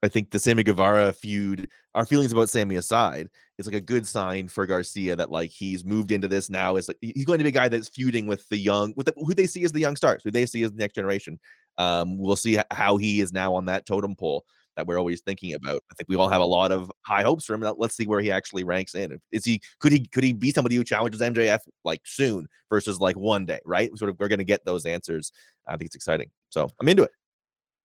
I 0.03 0.09
think 0.09 0.31
the 0.31 0.39
Sammy 0.39 0.63
Guevara 0.63 1.13
feud, 1.13 1.69
our 1.95 2.07
feelings 2.07 2.33
about 2.33 2.51
Sammy 2.51 2.77
aside, 2.77 3.29
is 3.59 3.67
like 3.67 3.75
a 3.75 3.81
good 3.81 4.07
sign 4.07 4.49
for 4.49 4.67
Garcia 4.67 5.17
that 5.17 5.31
like 5.31 5.51
he's 5.51 5.85
moved 5.85 6.13
into 6.13 6.29
this 6.29 6.49
now. 6.49 6.77
Is 6.77 6.89
like 6.89 6.99
he's 7.01 7.25
going 7.25 7.39
to 7.39 7.45
be 7.45 7.49
a 7.49 7.53
guy 7.53 7.69
that's 7.69 7.89
feuding 7.89 8.27
with 8.27 8.49
the 8.49 8.57
young, 8.57 8.95
with 8.97 9.07
the, 9.07 9.15
who 9.17 9.35
they 9.35 9.47
see 9.47 9.65
as 9.65 9.73
the 9.73 9.81
young 9.81 9.97
stars, 9.97 10.23
who 10.23 10.31
they 10.31 10.47
see 10.47 10.63
as 10.63 10.71
the 10.71 10.79
next 10.79 10.95
generation. 10.95 11.39
Um, 11.79 12.19
we'll 12.19 12.37
see 12.37 12.59
how 12.71 12.97
he 12.97 13.21
is 13.21 13.33
now 13.33 13.55
on 13.55 13.67
that 13.67 13.87
totem 13.87 14.15
pole 14.15 14.45
that 14.77 14.87
we're 14.87 14.99
always 14.99 15.21
thinking 15.21 15.55
about. 15.55 15.83
I 15.91 15.95
think 15.95 16.09
we 16.09 16.15
all 16.15 16.29
have 16.29 16.41
a 16.41 16.47
lot 16.47 16.71
of 16.71 16.91
high 17.05 17.23
hopes 17.23 17.45
for 17.45 17.55
him. 17.55 17.65
Let's 17.77 17.97
see 17.97 18.07
where 18.07 18.21
he 18.21 18.31
actually 18.31 18.63
ranks 18.63 18.95
in. 18.95 19.21
Is 19.33 19.45
he 19.45 19.61
could 19.81 19.91
he 19.91 20.07
could 20.07 20.23
he 20.23 20.33
be 20.33 20.53
somebody 20.53 20.77
who 20.77 20.85
challenges 20.85 21.21
MJF 21.21 21.59
like 21.85 22.03
soon 22.05 22.47
versus 22.71 23.01
like 23.01 23.17
one 23.17 23.45
day, 23.45 23.59
right? 23.65 23.91
Sort 23.99 24.11
of 24.11 24.19
we're 24.21 24.29
going 24.29 24.39
to 24.39 24.45
get 24.45 24.65
those 24.65 24.87
answers. 24.87 25.33
I 25.67 25.73
think 25.73 25.87
it's 25.87 25.97
exciting. 25.97 26.31
So 26.51 26.71
I'm 26.81 26.89
into 26.89 27.03
it. 27.03 27.11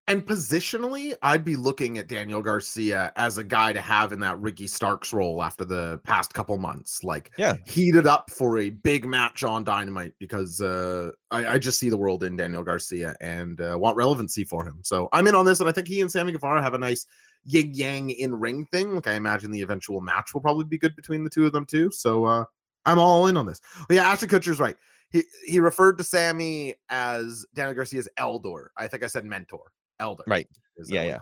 And 0.07 0.25
positionally, 0.25 1.13
I'd 1.21 1.45
be 1.45 1.55
looking 1.55 1.97
at 1.97 2.09
Daniel 2.09 2.41
Garcia 2.41 3.13
as 3.15 3.37
a 3.37 3.43
guy 3.43 3.71
to 3.71 3.79
have 3.79 4.11
in 4.11 4.19
that 4.19 4.37
Ricky 4.39 4.67
Starks 4.67 5.13
role 5.13 5.41
after 5.41 5.63
the 5.63 6.01
past 6.03 6.33
couple 6.33 6.57
months, 6.57 7.05
like 7.05 7.31
yeah, 7.37 7.55
heated 7.65 8.05
up 8.05 8.29
for 8.29 8.57
a 8.57 8.69
big 8.69 9.05
match 9.05 9.45
on 9.45 9.63
Dynamite 9.63 10.11
because 10.19 10.59
uh, 10.59 11.11
I, 11.31 11.53
I, 11.53 11.57
just 11.57 11.79
see 11.79 11.89
the 11.89 11.95
world 11.95 12.25
in 12.25 12.35
Daniel 12.35 12.63
Garcia 12.63 13.15
and 13.21 13.61
uh, 13.61 13.77
want 13.79 13.95
relevancy 13.95 14.43
for 14.43 14.65
him. 14.65 14.79
So 14.81 15.07
I'm 15.13 15.25
in 15.27 15.35
on 15.35 15.45
this, 15.45 15.61
and 15.61 15.69
I 15.69 15.71
think 15.71 15.87
he 15.87 16.01
and 16.01 16.11
Sammy 16.11 16.33
Guevara 16.33 16.61
have 16.61 16.73
a 16.73 16.79
nice 16.79 17.05
yin 17.45 17.73
yang 17.73 18.09
in 18.09 18.35
ring 18.35 18.65
thing. 18.65 18.95
Like 18.95 19.07
I 19.07 19.13
imagine 19.13 19.51
the 19.51 19.61
eventual 19.61 20.01
match 20.01 20.33
will 20.33 20.41
probably 20.41 20.65
be 20.65 20.77
good 20.77 20.97
between 20.97 21.23
the 21.23 21.29
two 21.29 21.45
of 21.45 21.53
them 21.53 21.65
too. 21.65 21.89
So 21.91 22.25
uh, 22.25 22.43
I'm 22.85 22.99
all 22.99 23.27
in 23.27 23.37
on 23.37 23.45
this. 23.45 23.61
But 23.87 23.95
yeah, 23.95 24.11
Ashton 24.11 24.27
Kutcher's 24.27 24.59
right. 24.59 24.75
He 25.11 25.23
he 25.45 25.61
referred 25.61 25.97
to 25.99 26.03
Sammy 26.03 26.75
as 26.89 27.45
Daniel 27.53 27.75
Garcia's 27.75 28.09
elder. 28.17 28.73
I 28.75 28.87
think 28.87 29.03
I 29.03 29.07
said 29.07 29.23
mentor 29.23 29.71
elder. 29.99 30.23
Right. 30.27 30.47
Yeah, 30.87 31.03
yeah. 31.03 31.19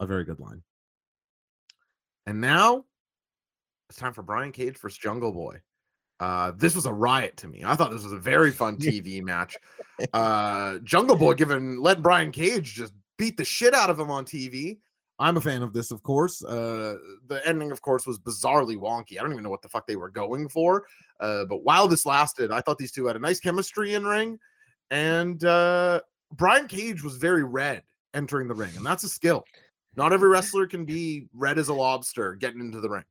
A 0.00 0.06
very 0.06 0.24
good 0.24 0.40
line. 0.40 0.62
And 2.26 2.40
now 2.40 2.84
it's 3.88 3.98
time 3.98 4.12
for 4.12 4.22
Brian 4.22 4.52
Cage 4.52 4.78
versus 4.78 4.98
Jungle 4.98 5.32
Boy. 5.32 5.60
Uh, 6.20 6.52
this 6.56 6.74
was 6.74 6.86
a 6.86 6.92
riot 6.92 7.36
to 7.38 7.48
me. 7.48 7.62
I 7.64 7.74
thought 7.74 7.90
this 7.90 8.04
was 8.04 8.12
a 8.12 8.18
very 8.18 8.50
fun 8.50 8.76
TV 8.78 9.22
match. 9.22 9.56
Uh, 10.12 10.78
Jungle 10.78 11.16
Boy 11.16 11.34
giving 11.34 11.78
let 11.78 12.02
Brian 12.02 12.32
Cage 12.32 12.74
just 12.74 12.92
beat 13.18 13.36
the 13.36 13.44
shit 13.44 13.74
out 13.74 13.90
of 13.90 13.98
him 13.98 14.10
on 14.10 14.24
TV. 14.24 14.78
I'm 15.18 15.36
a 15.36 15.40
fan 15.40 15.62
of 15.62 15.72
this, 15.72 15.90
of 15.92 16.02
course. 16.02 16.42
Uh, 16.44 16.96
the 17.28 17.40
ending, 17.46 17.70
of 17.70 17.80
course, 17.82 18.04
was 18.04 18.18
bizarrely 18.18 18.76
wonky. 18.76 19.18
I 19.18 19.22
don't 19.22 19.30
even 19.30 19.44
know 19.44 19.50
what 19.50 19.62
the 19.62 19.68
fuck 19.68 19.86
they 19.86 19.94
were 19.94 20.10
going 20.10 20.48
for. 20.48 20.86
Uh, 21.20 21.44
but 21.44 21.62
while 21.62 21.86
this 21.86 22.04
lasted, 22.04 22.50
I 22.50 22.60
thought 22.60 22.78
these 22.78 22.90
two 22.90 23.06
had 23.06 23.14
a 23.14 23.20
nice 23.20 23.38
chemistry 23.38 23.94
in 23.94 24.04
ring. 24.04 24.38
And 24.90 25.44
uh, 25.44 26.00
Brian 26.32 26.66
Cage 26.66 27.04
was 27.04 27.16
very 27.16 27.44
red 27.44 27.82
entering 28.14 28.48
the 28.48 28.54
ring, 28.54 28.70
and 28.76 28.86
that's 28.86 29.04
a 29.04 29.08
skill. 29.08 29.44
Not 29.96 30.12
every 30.12 30.28
wrestler 30.30 30.66
can 30.66 30.84
be 30.84 31.26
red 31.34 31.58
as 31.58 31.68
a 31.68 31.74
lobster 31.74 32.34
getting 32.34 32.60
into 32.60 32.80
the 32.80 32.90
ring. 32.90 33.04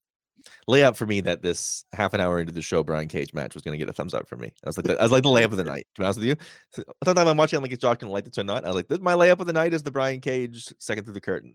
Layup 0.69 0.97
for 0.97 1.05
me 1.05 1.21
that 1.21 1.41
this 1.41 1.85
half 1.93 2.13
an 2.13 2.19
hour 2.19 2.39
into 2.39 2.51
the 2.51 2.61
show 2.61 2.83
Brian 2.83 3.07
Cage 3.07 3.33
match 3.33 3.53
was 3.53 3.63
going 3.63 3.73
to 3.73 3.77
get 3.77 3.89
a 3.89 3.93
thumbs 3.93 4.13
up 4.13 4.27
for 4.27 4.35
me. 4.35 4.51
I 4.63 4.67
was 4.67 4.77
like, 4.77 4.85
the, 4.85 4.99
I 4.99 5.03
was 5.03 5.11
like 5.11 5.23
the 5.23 5.29
layup 5.29 5.45
of 5.45 5.57
the 5.57 5.63
night. 5.63 5.87
To 5.95 6.01
be 6.01 6.05
honest 6.05 6.19
with 6.19 6.27
you, 6.27 6.35
sometimes 7.05 7.29
I'm 7.29 7.37
watching, 7.37 7.57
I'm 7.57 7.63
like, 7.63 7.71
it's 7.71 7.81
Jock 7.81 8.01
like 8.03 8.25
this 8.25 8.37
or 8.37 8.43
not. 8.43 8.65
I 8.65 8.67
was 8.67 8.75
like, 8.75 8.87
this, 8.87 8.99
my 8.99 9.13
layup 9.13 9.39
of 9.39 9.47
the 9.47 9.53
night 9.53 9.73
is 9.73 9.83
the 9.83 9.91
Brian 9.91 10.19
Cage 10.19 10.73
second 10.79 11.05
through 11.05 11.13
the 11.13 11.21
curtain. 11.21 11.53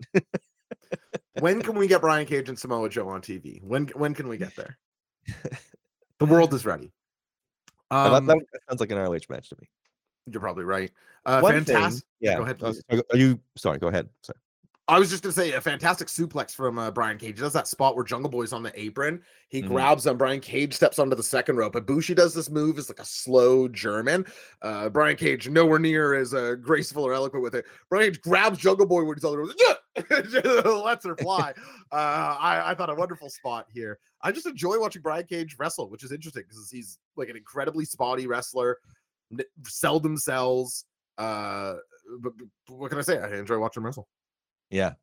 when 1.40 1.60
can 1.60 1.74
we 1.76 1.86
get 1.86 2.00
Brian 2.00 2.26
Cage 2.26 2.48
and 2.48 2.58
Samoa 2.58 2.88
Joe 2.88 3.08
on 3.08 3.20
TV? 3.20 3.62
When 3.62 3.88
when 3.88 4.14
can 4.14 4.28
we 4.28 4.38
get 4.38 4.56
there? 4.56 4.78
the 6.18 6.26
world 6.26 6.54
is 6.54 6.64
ready. 6.64 6.90
Um, 7.90 8.26
that, 8.26 8.38
that 8.52 8.60
sounds 8.68 8.80
like 8.80 8.90
an 8.90 8.98
ROH 8.98 9.20
match 9.28 9.48
to 9.50 9.56
me. 9.60 9.68
You're 10.32 10.40
probably 10.40 10.64
right. 10.64 10.90
Uh, 11.26 11.42
fantastic. 11.42 12.04
yeah. 12.20 12.36
Go 12.36 12.42
ahead. 12.42 12.58
Please. 12.58 12.82
Are 12.90 13.16
you 13.16 13.40
sorry? 13.56 13.78
Go 13.78 13.88
ahead. 13.88 14.08
Sorry. 14.22 14.38
I 14.88 14.98
was 14.98 15.10
just 15.10 15.22
gonna 15.22 15.34
say 15.34 15.52
a 15.52 15.60
fantastic 15.60 16.08
suplex 16.08 16.54
from 16.54 16.78
uh, 16.78 16.90
Brian 16.90 17.18
Cage. 17.18 17.36
He 17.36 17.42
does 17.42 17.52
that 17.52 17.68
spot 17.68 17.94
where 17.94 18.06
Jungle 18.06 18.30
Boy's 18.30 18.54
on 18.54 18.62
the 18.62 18.72
apron. 18.80 19.20
He 19.48 19.60
mm-hmm. 19.60 19.68
grabs 19.68 20.06
on 20.06 20.16
Brian 20.16 20.40
Cage, 20.40 20.72
steps 20.72 20.98
onto 20.98 21.14
the 21.14 21.22
second 21.22 21.56
rope. 21.56 21.74
Ibushi 21.74 22.16
does 22.16 22.32
this 22.32 22.48
move 22.48 22.78
as 22.78 22.88
like 22.88 22.98
a 22.98 23.04
slow 23.04 23.68
German. 23.68 24.24
Uh, 24.62 24.88
Brian 24.88 25.16
Cage 25.16 25.46
nowhere 25.46 25.78
near 25.78 26.14
as 26.14 26.32
uh, 26.32 26.54
graceful 26.54 27.04
or 27.04 27.12
eloquent 27.12 27.42
with 27.42 27.54
it. 27.54 27.66
Brian 27.90 28.12
Cage 28.12 28.22
grabs 28.22 28.58
Jungle 28.58 28.86
Boy 28.86 29.04
when 29.04 29.14
he's 29.14 29.24
on 29.24 29.32
the 29.32 29.38
rope, 29.38 29.50
yeah! 29.58 30.70
lets 30.84 31.04
her 31.04 31.16
fly. 31.16 31.52
uh, 31.92 31.94
I, 32.40 32.70
I 32.70 32.74
thought 32.74 32.88
a 32.88 32.94
wonderful 32.94 33.28
spot 33.28 33.66
here. 33.70 33.98
I 34.22 34.32
just 34.32 34.46
enjoy 34.46 34.80
watching 34.80 35.02
Brian 35.02 35.26
Cage 35.26 35.56
wrestle, 35.58 35.90
which 35.90 36.02
is 36.02 36.12
interesting 36.12 36.44
because 36.48 36.70
he's 36.70 36.98
like 37.14 37.28
an 37.28 37.36
incredibly 37.36 37.84
spotty 37.84 38.26
wrestler, 38.26 38.78
seldom 39.66 40.16
sells. 40.16 40.84
Uh, 41.16 41.74
but, 42.20 42.32
but 42.66 42.76
what 42.76 42.90
can 42.90 42.98
I 42.98 43.02
say? 43.02 43.18
I 43.18 43.38
enjoy 43.38 43.58
watching 43.58 43.82
wrestle. 43.82 44.08
Yeah. 44.70 44.94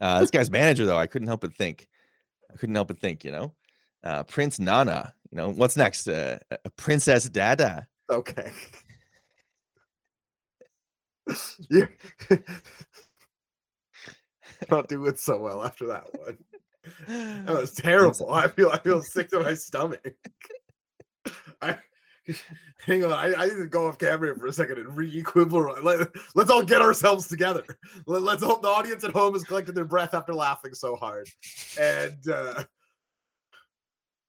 Uh, 0.00 0.20
this 0.20 0.30
guy's 0.30 0.50
manager, 0.50 0.84
though, 0.86 0.98
I 0.98 1.06
couldn't 1.06 1.28
help 1.28 1.40
but 1.40 1.56
think. 1.56 1.88
I 2.52 2.56
couldn't 2.56 2.74
help 2.74 2.88
but 2.88 2.98
think, 2.98 3.24
you 3.24 3.32
know, 3.32 3.54
uh, 4.04 4.22
Prince 4.24 4.58
Nana. 4.58 5.14
You 5.30 5.36
know, 5.36 5.50
what's 5.50 5.76
next? 5.76 6.08
Uh, 6.08 6.38
Princess 6.76 7.28
Dada. 7.28 7.86
Okay. 8.10 8.52
yeah. 11.70 11.86
Not 14.70 14.88
doing 14.88 15.16
so 15.16 15.38
well 15.38 15.64
after 15.64 15.86
that 15.88 16.04
one. 16.18 16.38
That 17.08 17.54
was 17.54 17.72
terrible. 17.72 18.32
I 18.32 18.48
feel 18.48 18.70
I 18.70 18.78
feel 18.78 19.02
sick 19.02 19.28
to 19.30 19.40
my 19.40 19.54
stomach. 19.54 20.14
I 21.62 21.78
hang 22.86 23.04
on, 23.04 23.12
I, 23.12 23.34
I, 23.34 23.46
need 23.46 23.56
to 23.56 23.66
go 23.66 23.86
off 23.86 23.98
camera 23.98 24.34
for 24.36 24.46
a 24.46 24.52
second 24.52 24.78
and 24.78 24.96
re-equilibrate. 24.96 25.82
Let, 25.82 26.00
us 26.00 26.50
all 26.50 26.62
get 26.62 26.82
ourselves 26.82 27.28
together. 27.28 27.64
Let, 28.06 28.22
us 28.22 28.42
hope 28.42 28.62
the 28.62 28.68
audience 28.68 29.04
at 29.04 29.12
home 29.12 29.34
has 29.34 29.44
collected 29.44 29.74
their 29.74 29.84
breath 29.84 30.14
after 30.14 30.34
laughing 30.34 30.74
so 30.74 30.96
hard. 30.96 31.28
And 31.78 32.28
uh 32.28 32.64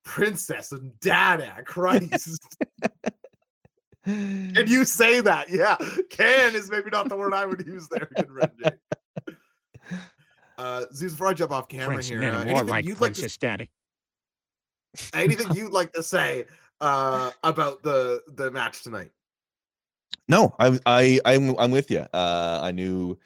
Princess 0.03 0.71
and 0.71 0.97
Dada, 1.01 1.63
Christ. 1.65 2.57
Can 4.05 4.67
you 4.67 4.85
say 4.85 5.19
that? 5.19 5.49
Yeah. 5.49 5.75
Can 6.09 6.55
is 6.55 6.71
maybe 6.71 6.89
not 6.89 7.09
the 7.09 7.17
word 7.17 7.33
I 7.33 7.45
would 7.45 7.65
use 7.65 7.87
there. 7.89 8.09
Uh, 10.57 10.85
Zeus, 10.91 11.11
before 11.11 11.27
I 11.27 11.33
jump 11.35 11.51
off 11.51 11.67
camera 11.67 11.93
Prince 11.93 12.07
here, 12.09 12.23
uh, 12.23 12.43
more 12.43 12.63
like 12.63 12.83
Princess 12.83 12.99
like 12.99 13.13
to, 13.13 13.39
Daddy. 13.39 13.69
Anything 15.13 15.55
you'd 15.55 15.71
like 15.71 15.93
to 15.93 16.01
say 16.01 16.45
uh, 16.81 17.31
about 17.43 17.83
the 17.83 18.21
the 18.27 18.51
match 18.51 18.83
tonight? 18.83 19.11
No, 20.27 20.55
I 20.59 20.79
I 20.85 21.19
I'm 21.25 21.57
I'm 21.57 21.71
with 21.71 21.89
you. 21.89 22.05
Uh, 22.13 22.59
I 22.61 22.71
knew, 22.71 23.17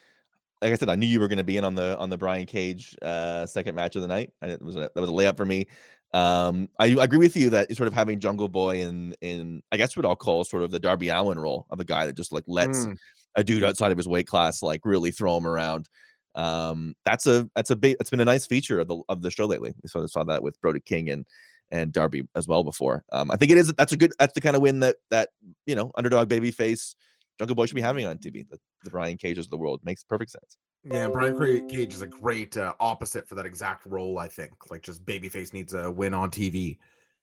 like 0.62 0.72
I 0.72 0.76
said, 0.76 0.90
I 0.90 0.96
knew 0.96 1.08
you 1.08 1.20
were 1.20 1.28
going 1.28 1.38
to 1.38 1.44
be 1.44 1.58
in 1.58 1.64
on 1.64 1.76
the 1.76 1.98
on 1.98 2.10
the 2.10 2.18
Brian 2.18 2.46
Cage 2.46 2.96
uh, 3.02 3.46
second 3.46 3.76
match 3.76 3.96
of 3.96 4.02
the 4.02 4.08
night. 4.08 4.32
And 4.42 4.52
it 4.52 4.62
was 4.62 4.76
a, 4.76 4.92
that 4.94 5.02
was 5.02 5.10
a 5.10 5.14
layup 5.14 5.38
for 5.38 5.46
me. 5.46 5.68
Um, 6.14 6.68
I, 6.78 6.96
I 6.98 7.06
agree 7.06 7.20
with 7.20 7.38
you 7.38 7.50
that 7.52 7.76
sort 7.76 7.88
of 7.88 7.94
having 7.94 8.20
Jungle 8.20 8.50
Boy 8.50 8.82
in 8.82 9.16
in 9.22 9.64
I 9.72 9.78
guess 9.78 9.96
what 9.96 10.06
I'll 10.06 10.16
call 10.16 10.44
sort 10.44 10.64
of 10.64 10.72
the 10.72 10.80
Darby 10.80 11.10
Allin 11.10 11.40
role 11.40 11.66
of 11.70 11.80
a 11.80 11.86
guy 11.86 12.06
that 12.06 12.18
just 12.18 12.32
like 12.32 12.44
lets 12.48 12.86
Mm. 12.86 12.98
a 13.36 13.44
dude 13.44 13.64
outside 13.64 13.92
of 13.92 13.98
his 13.98 14.08
weight 14.08 14.28
class 14.28 14.62
like 14.62 14.82
really 14.84 15.12
throw 15.12 15.38
him 15.38 15.48
around. 15.48 15.88
Um, 16.36 16.96
that's 17.06 17.28
a 17.28 17.50
that's 17.56 17.72
a 17.72 17.76
big 17.76 17.96
it's 18.00 18.10
been 18.10 18.20
a 18.20 18.26
nice 18.26 18.46
feature 18.46 18.80
of 18.80 18.88
the 18.88 19.02
of 19.10 19.22
the 19.22 19.32
show 19.32 19.46
lately. 19.46 19.74
We 19.82 19.90
saw 19.90 20.06
saw 20.06 20.24
that 20.26 20.44
with 20.44 20.60
Brody 20.62 20.82
King 20.82 21.10
and 21.10 21.26
and 21.72 21.92
Darby 21.92 22.28
as 22.36 22.48
well 22.48 22.64
before. 22.64 23.04
Um, 23.12 23.32
I 23.32 23.38
think 23.38 23.52
it 23.52 23.58
is 23.58 23.74
that's 23.74 23.94
a 23.94 23.98
good 23.98 24.14
that's 24.20 24.34
the 24.34 24.42
kind 24.42 24.56
of 24.56 24.62
win 24.62 24.80
that 24.82 24.98
that 25.10 25.30
you 25.66 25.76
know 25.76 25.92
underdog 25.96 26.30
baby 26.30 26.52
face 26.52 26.96
Jungle 27.42 27.56
Boy 27.56 27.66
should 27.66 27.76
be 27.76 27.82
having 27.82 28.06
on 28.06 28.20
TV. 28.20 28.48
The, 28.48 28.60
the 28.84 28.92
Brian 28.92 29.18
Cages 29.18 29.46
of 29.46 29.50
the 29.50 29.58
world 29.58 29.82
makes 29.84 30.04
perfect 30.04 30.30
sense. 30.30 30.58
Yeah, 30.84 31.08
Brian 31.08 31.68
Cage 31.68 31.92
is 31.92 32.04
a 32.04 32.08
great 32.08 32.56
uh, 32.56 32.74
opposite 32.80 33.28
for 33.28 33.34
that 33.34 33.48
exact 33.48 33.86
role. 33.88 34.20
I 34.20 34.28
think, 34.28 34.52
like, 34.70 34.84
just 34.84 35.04
babyface 35.06 35.52
needs 35.52 35.74
a 35.74 35.90
win 35.90 36.14
on 36.14 36.30
TV. 36.30 36.78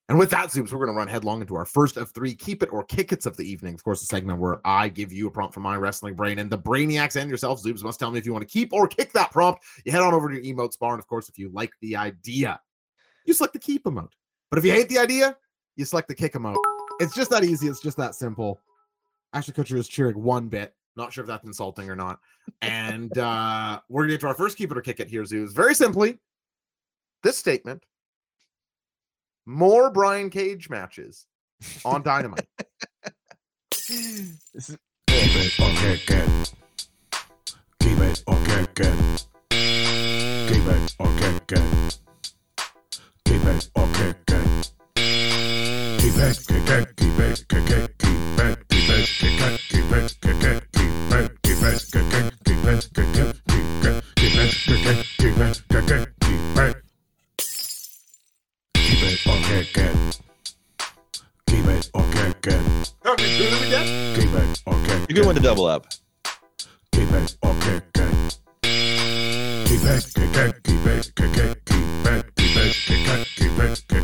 And 0.09 0.19
with 0.19 0.31
that, 0.31 0.49
Zooms, 0.49 0.73
we're 0.73 0.79
going 0.79 0.89
to 0.89 0.97
run 0.97 1.07
headlong 1.07 1.41
into 1.41 1.55
our 1.55 1.67
first 1.67 1.97
of 1.99 2.11
three 2.11 2.35
keep 2.35 2.65
it 2.65 2.73
or 2.73 2.83
kick 2.83 3.13
it's 3.13 3.27
of 3.27 3.37
the 3.37 3.49
evening. 3.49 3.75
Of 3.75 3.85
course, 3.85 4.01
the 4.01 4.07
segment 4.07 4.41
where 4.41 4.61
I 4.65 4.89
give 4.89 5.13
you 5.13 5.29
a 5.29 5.31
prompt 5.31 5.55
from 5.55 5.63
my 5.63 5.77
wrestling 5.77 6.15
brain, 6.15 6.41
and 6.41 6.51
the 6.51 6.59
brainiacs 6.59 7.15
and 7.15 7.31
yourself, 7.31 7.63
Zooms, 7.63 7.85
must 7.85 8.01
tell 8.01 8.11
me 8.11 8.19
if 8.19 8.27
you 8.27 8.33
want 8.33 8.43
to 8.43 8.53
keep 8.53 8.73
or 8.73 8.89
kick 8.89 9.13
that 9.13 9.31
prompt. 9.31 9.63
You 9.85 9.93
head 9.93 10.01
on 10.01 10.15
over 10.15 10.29
to 10.29 10.35
your 10.35 10.57
emotes 10.57 10.79
bar, 10.79 10.95
and 10.95 11.01
of 11.01 11.07
course, 11.07 11.29
if 11.29 11.39
you 11.39 11.51
like 11.53 11.71
the 11.81 11.95
idea, 11.95 12.59
you 13.25 13.35
select 13.35 13.53
the 13.53 13.61
keep 13.61 13.85
emote. 13.85 14.13
But 14.51 14.59
if 14.59 14.65
you 14.65 14.73
hate 14.73 14.89
the 14.89 14.99
idea, 14.99 15.37
you 15.77 15.85
select 15.85 16.09
the 16.09 16.15
kick 16.15 16.33
emote. 16.35 16.57
It's 17.01 17.15
just 17.15 17.31
that 17.31 17.45
easy. 17.45 17.69
It's 17.69 17.81
just 17.81 17.97
that 17.99 18.15
simple. 18.15 18.61
Ashton 19.33 19.55
Kutcher 19.55 19.77
is 19.77 19.89
cheering 19.89 20.21
one 20.23 20.49
bit. 20.49 20.75
Not 20.97 21.13
sure 21.13 21.23
if 21.23 21.29
that's 21.29 21.45
insulting 21.45 21.89
or 21.91 21.95
not. 21.97 22.19
And 22.63 23.17
uh 23.19 23.79
we're 23.89 24.03
gonna 24.03 24.15
get 24.15 24.21
to 24.23 24.27
our 24.29 24.35
first 24.35 24.57
keep 24.57 24.73
it 24.73 24.79
or 24.79 24.81
kick 24.81 25.01
it 25.01 25.09
here, 25.09 25.25
Zoos. 25.25 25.53
Very 25.53 25.75
simply, 25.75 26.19
this 27.23 27.37
statement: 27.37 27.85
more 29.47 29.91
Brian 29.91 30.31
Cage 30.31 30.69
matches 30.71 31.27
on 31.85 32.03
Dynamite. 32.03 32.47
This 33.71 34.71
is- 34.71 34.79
Keep 35.07 35.37
it 35.37 35.61
or 35.61 35.71
kick 35.81 36.11
it. 36.11 36.53
Keep 37.81 37.99
it 37.99 38.23
or 38.27 38.37
kick 38.45 38.81
it. 38.81 39.27
Keep 39.51 40.67
it 40.67 40.95
or 40.99 41.19
kick 41.19 41.53
it. 41.53 41.99
Keep 43.39 43.47
or 43.77 43.87
kick 43.95 44.17
it. 44.29 44.73
Keep 44.97 46.17
it, 46.17 46.45
kick 46.49 46.69
it, 46.69 46.97
keep 46.97 47.19
it, 47.19 47.45
kick 47.49 47.71
it, 47.71 47.99
keep 47.99 48.39
it, 48.39 48.69
keep 48.69 48.89
it, 48.91 49.07
kick 49.19 49.41
it, 49.41 49.61
keep 49.69 49.93
it, 49.93 50.17
kick 50.21 50.43
it, 50.43 50.63
keep 50.73 51.13
it, 51.13 51.43
keep 51.43 51.63
it, 51.63 51.79
kick 51.93 52.15
it, 52.15 52.35
keep 52.45 52.65
it, 52.65 52.91
kick 52.95 53.17
it, 53.17 53.37
keep 53.47 53.65
it, 53.85 54.03
keep 54.17 54.35
it, 54.35 54.53
kick 54.65 54.87
it, 54.87 55.07
keep 55.19 55.39
it, 55.39 55.63
kick 55.69 55.91
it, 55.91 56.09
keep 56.21 56.59
it. 56.59 56.77
Keep 58.75 59.27
or 59.27 59.39
kick 59.43 59.77
it. 59.79 60.21
Keep 61.47 61.67
or 61.95 62.05
kick 62.11 62.47
it. 62.47 62.95
Okay, 63.07 63.39
do 63.39 63.45
it 63.45 63.63
again. 63.67 63.87
Keep 64.17 64.31
kick 64.85 65.11
a 65.11 65.13
good 65.13 65.27
one 65.27 65.35
to 65.37 65.41
double 65.41 65.67
up. 65.67 65.87
Keep 66.91 67.13
or 67.43 67.55
kick 67.61 67.85
it. 67.95 68.39
Keep 68.63 69.85
it, 69.85 70.13
kick 70.15 70.37
it, 70.37 70.63
keep 70.65 70.87
it, 70.87 71.13
kick 71.15 71.37
it, 71.37 71.65
keep 71.65 72.07
it, 72.07 72.38
kick 72.73 73.09
it, 73.09 73.29
keep 73.37 73.59
it, 73.59 73.83
kick 73.89 73.98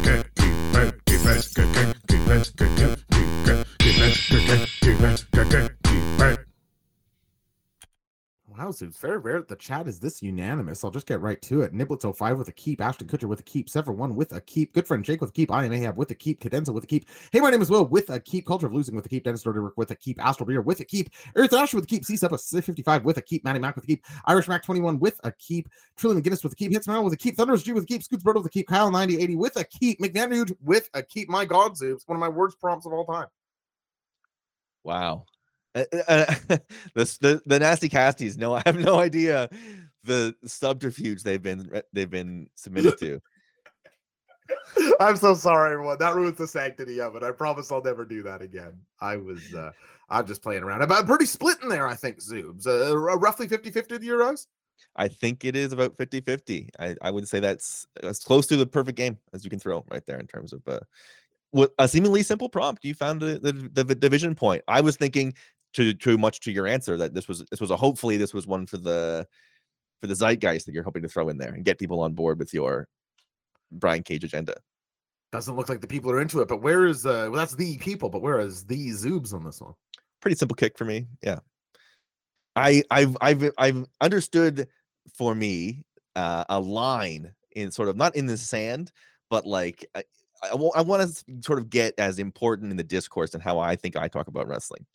Wow, 8.65 8.71
Zoos, 8.71 8.97
very 8.97 9.19
rare 9.19 9.41
that 9.41 9.49
the 9.49 9.57
chat 9.57 9.87
is 9.87 10.01
this 10.01 10.23
unanimous. 10.23 10.85
I'll 10.85 10.91
just 10.91 11.07
get 11.07 11.21
right 11.21 11.41
to 11.43 11.61
it. 11.61 11.75
Niblets 11.75 12.17
05 12.17 12.39
with 12.39 12.49
a 12.49 12.53
keep, 12.53 12.81
Ashton 12.81 13.07
Kutcher 13.07 13.29
with 13.29 13.41
a 13.41 13.43
keep, 13.43 13.69
Sever 13.69 13.93
one 13.93 14.15
with 14.15 14.33
a 14.33 14.41
keep, 14.41 14.73
good 14.73 14.87
friend 14.87 15.05
Jake 15.05 15.21
with 15.21 15.29
a 15.29 15.33
keep, 15.35 15.51
I 15.51 15.67
am 15.67 15.73
Ahab 15.75 15.99
with 15.99 16.11
a 16.13 16.15
keep, 16.15 16.41
Cadenza 16.41 16.73
with 16.73 16.85
a 16.85 16.87
keep. 16.87 17.07
Hey, 17.31 17.41
my 17.41 17.51
name 17.51 17.61
is 17.61 17.69
Will 17.69 17.85
with 17.85 18.09
a 18.09 18.19
keep, 18.19 18.47
Culture 18.47 18.67
of 18.67 18.73
Losing 18.73 18.97
with 18.97 19.05
a 19.05 19.09
keep, 19.11 19.25
Dennis 19.25 19.45
Doderwick 19.45 19.77
with 19.77 19.91
a 19.91 19.95
keep, 19.95 20.19
Astral 20.25 20.47
Beer 20.47 20.63
with 20.63 20.81
a 20.81 20.85
keep, 20.87 21.11
Earth 21.37 21.53
Ash 21.53 21.75
with 21.75 21.85
a 21.85 21.87
keep, 21.87 22.07
C-Sub 22.07 22.41
55 22.41 23.05
with 23.05 23.19
a 23.19 23.23
keep, 23.23 23.45
Matty 23.45 23.59
Mac 23.59 23.75
with 23.75 23.85
a 23.85 23.87
keep, 23.87 24.03
Irish 24.25 24.49
Mac 24.49 24.63
21 24.63 24.99
with 24.99 25.21
a 25.25 25.33
keep, 25.33 25.69
Trillian 25.99 26.23
McGinnis 26.23 26.43
with 26.43 26.55
a 26.55 26.57
keep, 26.57 26.73
Hitsman 26.73 27.05
with 27.05 27.13
a 27.13 27.19
keep, 27.19 27.37
Thunderous 27.37 27.65
G 27.65 27.75
with 27.75 27.83
a 27.83 27.87
keep, 27.87 28.03
Scoots 28.03 28.23
Bird 28.23 28.37
with 28.37 28.47
a 28.47 28.49
keep, 28.49 28.67
Kyle 28.67 28.91
9080 28.91 29.37
with 29.37 29.57
a 29.59 29.65
keep, 29.65 30.01
McNanude 30.01 30.57
with 30.63 30.89
a 30.95 31.03
keep. 31.03 31.29
My 31.29 31.45
God, 31.45 31.77
Zoos, 31.77 32.05
one 32.07 32.17
of 32.17 32.21
my 32.21 32.31
worst 32.31 32.59
prompts 32.59 32.87
of 32.87 32.95
all 32.95 33.05
time. 33.05 33.27
Wow. 34.85 35.27
Uh, 35.75 35.85
uh, 36.09 36.35
the, 36.95 37.17
the 37.21 37.43
the 37.47 37.59
nasty 37.59 37.89
casties. 37.89 38.37
No, 38.37 38.55
I 38.57 38.63
have 38.67 38.79
no 38.79 38.99
idea 38.99 39.49
the 40.05 40.35
subterfuge 40.45 41.23
they've 41.23 41.43
been 41.43 41.83
they've 41.93 42.11
been 42.11 42.49
submitted 42.55 42.99
to. 42.99 43.21
I'm 45.01 45.17
so 45.17 45.35
sorry, 45.35 45.73
everyone. 45.73 45.99
That 45.99 46.15
ruins 46.15 46.37
the 46.37 46.47
sanctity 46.47 47.01
of 47.01 47.17
it. 47.17 47.23
I 47.23 47.33
promise 47.33 47.73
I'll 47.73 47.83
never 47.83 48.05
do 48.05 48.23
that 48.25 48.43
again. 48.43 48.75
I 49.01 49.17
was, 49.17 49.55
uh, 49.55 49.71
I'm 50.11 50.27
just 50.27 50.43
playing 50.43 50.63
around. 50.63 50.83
I'm 50.83 51.07
pretty 51.07 51.25
split 51.25 51.57
in 51.63 51.71
there, 51.71 51.89
I 51.89 51.95
think, 51.95 52.19
Zoobs. 52.19 52.67
Uh, 52.67 52.95
roughly 52.97 53.49
50 53.49 53.71
50 53.71 53.99
to 53.99 54.05
your. 54.05 54.35
I 54.97 55.09
think 55.09 55.45
it 55.45 55.57
is 55.57 55.73
about 55.73 55.97
50-50. 55.97 56.69
I, 56.79 56.95
I 57.03 57.11
would 57.11 57.29
say 57.29 57.41
that's 57.41 57.87
as 58.03 58.21
close 58.21 58.47
to 58.49 58.57
the 58.57 58.67
perfect 58.67 58.97
game 58.97 59.19
as 59.33 59.45
you 59.45 59.51
can 59.51 59.59
throw 59.59 59.85
right 59.91 60.05
there 60.07 60.19
in 60.19 60.27
terms 60.27 60.53
of 60.53 60.63
uh, 60.69 60.81
what 61.51 61.73
a 61.79 61.89
seemingly 61.89 62.23
simple 62.23 62.49
prompt. 62.49 62.85
You 62.85 62.95
found 62.95 63.21
the, 63.21 63.39
the, 63.73 63.85
the 63.85 63.95
division 63.95 64.35
point. 64.35 64.63
I 64.69 64.81
was 64.81 64.97
thinking 64.97 65.35
to 65.75 65.95
too 65.95 66.19
much 66.19 66.41
to 66.41 66.53
your 66.53 66.67
answer 66.67 66.97
that 66.97 67.15
this 67.15 67.29
was 67.29 67.45
this 67.51 67.61
was 67.61 67.71
a 67.71 67.77
hopefully 67.77 68.17
this 68.17 68.35
was 68.35 68.47
one 68.47 68.67
for 68.67 68.77
the 68.77 69.27
for 70.01 70.07
the 70.07 70.15
zeitgeist 70.15 70.67
that 70.67 70.73
you're 70.73 70.85
hoping 70.85 71.03
to 71.03 71.09
throw 71.09 71.29
in 71.29 71.39
there 71.39 71.53
and 71.53 71.65
get 71.65 71.79
people 71.79 72.01
on 72.01 72.13
board 72.13 72.39
with 72.39 72.53
your 72.53 72.89
Brian 73.73 74.03
Cage 74.03 74.25
agenda. 74.25 74.55
Doesn't 75.33 75.57
look 75.57 75.69
like 75.69 75.81
the 75.81 75.87
people 75.87 76.11
are 76.11 76.21
into 76.21 76.41
it, 76.41 76.49
but 76.49 76.63
where 76.63 76.87
is, 76.87 77.07
uh, 77.07 77.29
well, 77.29 77.33
that's 77.33 77.57
the 77.57 77.77
people, 77.79 78.09
but 78.09 78.23
where 78.23 78.39
is 78.39 78.65
the 78.65 78.91
Zoobs 78.91 79.35
on 79.35 79.43
this 79.43 79.61
one? 79.61 79.75
pretty 80.25 80.37
simple 80.37 80.55
kick 80.55 80.79
for 80.79 80.87
me. 80.87 81.07
Yeah. 81.23 81.41
I 82.57 82.83
I've 82.91 83.15
I've 83.21 83.51
I've 83.59 83.85
understood 84.01 84.69
for 85.15 85.35
me 85.35 85.85
uh, 86.17 86.45
a 86.49 86.59
line 86.59 87.35
in 87.53 87.71
sort 87.71 87.91
of 87.91 87.97
not 87.97 88.17
in 88.17 88.25
the 88.27 88.39
sand, 88.39 88.91
but 89.29 89.47
like 89.47 89.87
I, 89.95 90.03
I, 90.51 90.55
want 90.55 91.03
to 91.03 91.25
sort 91.43 91.59
of 91.59 91.69
get 91.69 91.95
as 91.99 92.19
important 92.19 92.71
in 92.71 92.77
the 92.77 92.85
discourse 92.85 93.35
and 93.35 93.43
how 93.43 93.59
I 93.59 93.77
think 93.77 93.97
I 93.97 94.09
talk 94.09 94.29
about 94.29 94.49
wrestling. 94.49 94.87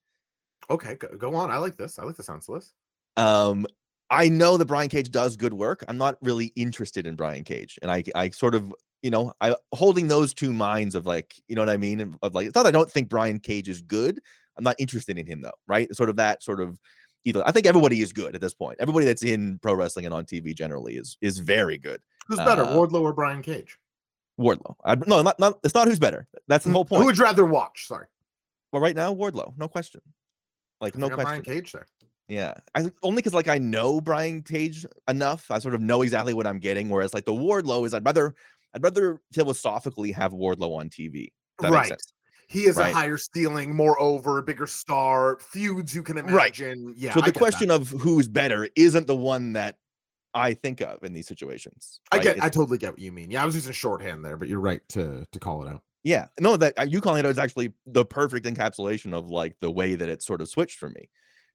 Okay, 0.69 0.95
go, 0.95 1.07
go 1.17 1.35
on. 1.35 1.51
I 1.51 1.57
like 1.57 1.77
this. 1.77 1.99
I 1.99 2.03
like 2.03 2.15
the 2.15 2.23
sounds 2.23 2.47
of 2.47 2.55
this. 2.55 2.73
Um, 3.17 3.65
I 4.09 4.29
know 4.29 4.57
that 4.57 4.65
Brian 4.65 4.89
Cage 4.89 5.11
does 5.11 5.35
good 5.35 5.53
work. 5.53 5.83
I'm 5.87 5.97
not 5.97 6.17
really 6.21 6.51
interested 6.55 7.05
in 7.05 7.15
Brian 7.15 7.43
Cage, 7.43 7.77
and 7.81 7.91
I 7.91 8.03
I 8.15 8.29
sort 8.29 8.55
of 8.55 8.73
you 9.01 9.11
know 9.11 9.33
I 9.41 9.55
holding 9.73 10.07
those 10.07 10.33
two 10.33 10.53
minds 10.53 10.95
of 10.95 11.05
like 11.05 11.33
you 11.47 11.55
know 11.55 11.61
what 11.61 11.69
I 11.69 11.77
mean 11.77 12.01
of, 12.01 12.17
of 12.21 12.35
like 12.35 12.47
it's 12.47 12.55
not 12.55 12.63
that 12.63 12.69
I 12.69 12.77
don't 12.77 12.91
think 12.91 13.09
Brian 13.09 13.39
Cage 13.39 13.69
is 13.69 13.81
good. 13.81 14.19
I'm 14.57 14.63
not 14.63 14.75
interested 14.79 15.17
in 15.17 15.25
him 15.25 15.41
though, 15.41 15.51
right? 15.67 15.93
Sort 15.95 16.09
of 16.09 16.15
that 16.17 16.43
sort 16.43 16.59
of 16.59 16.79
either. 17.23 17.43
I 17.47 17.51
think 17.51 17.65
everybody 17.65 18.01
is 18.01 18.13
good 18.13 18.35
at 18.35 18.41
this 18.41 18.53
point. 18.53 18.77
Everybody 18.79 19.05
that's 19.05 19.23
in 19.23 19.59
pro 19.59 19.73
wrestling 19.73 20.05
and 20.05 20.13
on 20.13 20.25
TV 20.25 20.55
generally 20.55 20.95
is 20.97 21.17
is 21.21 21.39
very 21.39 21.77
good. 21.77 22.01
Who's 22.27 22.39
better, 22.39 22.63
Uh, 22.63 22.75
Wardlow 22.75 23.01
or 23.01 23.13
Brian 23.13 23.41
Cage? 23.41 23.77
Wardlow. 24.39 24.75
I, 24.85 24.95
no, 24.95 25.21
not, 25.21 25.39
not 25.39 25.59
it's 25.63 25.75
not 25.75 25.87
who's 25.87 25.99
better. 25.99 26.27
That's 26.47 26.65
the 26.65 26.71
whole 26.71 26.85
point. 26.85 27.01
Who 27.01 27.05
would 27.05 27.17
you 27.17 27.23
rather 27.23 27.45
watch? 27.45 27.87
Sorry. 27.87 28.07
Well, 28.71 28.81
right 28.81 28.95
now 28.95 29.13
Wardlow, 29.13 29.53
no 29.57 29.67
question. 29.67 30.01
Like 30.81 30.95
I 30.95 30.99
no 30.99 31.07
question. 31.09 31.23
Brian 31.25 31.41
Cage 31.43 31.71
there. 31.71 31.85
Yeah, 32.27 32.53
I 32.75 32.91
only 33.01 33.17
because 33.21 33.33
like 33.33 33.47
I 33.47 33.57
know 33.57 33.99
Brian 33.99 34.41
Cage 34.43 34.85
enough. 35.07 35.49
I 35.49 35.59
sort 35.59 35.73
of 35.75 35.81
know 35.81 36.01
exactly 36.03 36.33
what 36.33 36.45
I'm 36.47 36.59
getting. 36.59 36.89
Whereas 36.89 37.13
like 37.13 37.25
the 37.25 37.33
Wardlow 37.33 37.85
is, 37.85 37.93
I'd 37.93 38.05
rather, 38.05 38.35
I'd 38.75 38.83
rather 38.83 39.19
philosophically 39.33 40.11
have 40.11 40.31
Wardlow 40.31 40.77
on 40.79 40.89
TV. 40.89 41.25
if 41.25 41.31
that 41.63 41.71
makes 41.71 41.89
Right. 41.89 41.99
He 42.47 42.65
is 42.65 42.77
Right. 42.77 42.91
a 42.91 42.93
higher 42.93 43.17
ceiling, 43.17 43.75
moreover, 43.75 44.41
bigger 44.41 44.65
star, 44.67 45.37
feuds 45.39 45.93
you 45.93 46.01
can 46.03 46.17
imagine. 46.17 46.85
Right. 46.87 46.95
Yeah. 46.97 47.13
so 47.13 47.19
the 47.19 47.25
get 47.27 47.33
that. 47.33 47.39
question 47.39 47.69
of 47.71 47.89
who's 47.89 48.27
better 48.27 48.67
isn't 48.75 49.05
the 49.07 49.15
one 49.15 49.53
that 49.53 49.75
I 50.33 50.53
think 50.53 50.81
of 50.81 51.03
in 51.03 51.13
these 51.13 51.27
situations. 51.27 51.99
I 52.11 52.17
get, 52.19 52.37
It's- 52.37 52.45
I 52.45 52.49
totally 52.49 52.77
get 52.77 52.91
what 52.93 52.99
you 52.99 53.11
mean. 53.11 53.29
Yeah, 53.31 53.41
I 53.43 53.45
was 53.45 53.55
using 53.55 53.73
shorthand 53.73 54.23
there, 54.23 54.37
but 54.37 54.47
you're 54.47 54.59
right 54.59 54.81
to 54.89 55.25
to 55.31 55.39
call 55.39 55.65
it 55.65 55.69
out. 55.69 55.81
Yeah, 56.03 56.27
no, 56.39 56.57
that 56.57 56.79
uh, 56.79 56.83
you 56.83 57.01
calling 57.01 57.25
it 57.25 57.29
is 57.29 57.37
actually 57.37 57.73
the 57.85 58.05
perfect 58.05 58.45
encapsulation 58.45 59.13
of 59.13 59.29
like 59.29 59.55
the 59.59 59.71
way 59.71 59.95
that 59.95 60.09
it 60.09 60.23
sort 60.23 60.41
of 60.41 60.49
switched 60.49 60.79
for 60.79 60.89
me. 60.89 61.09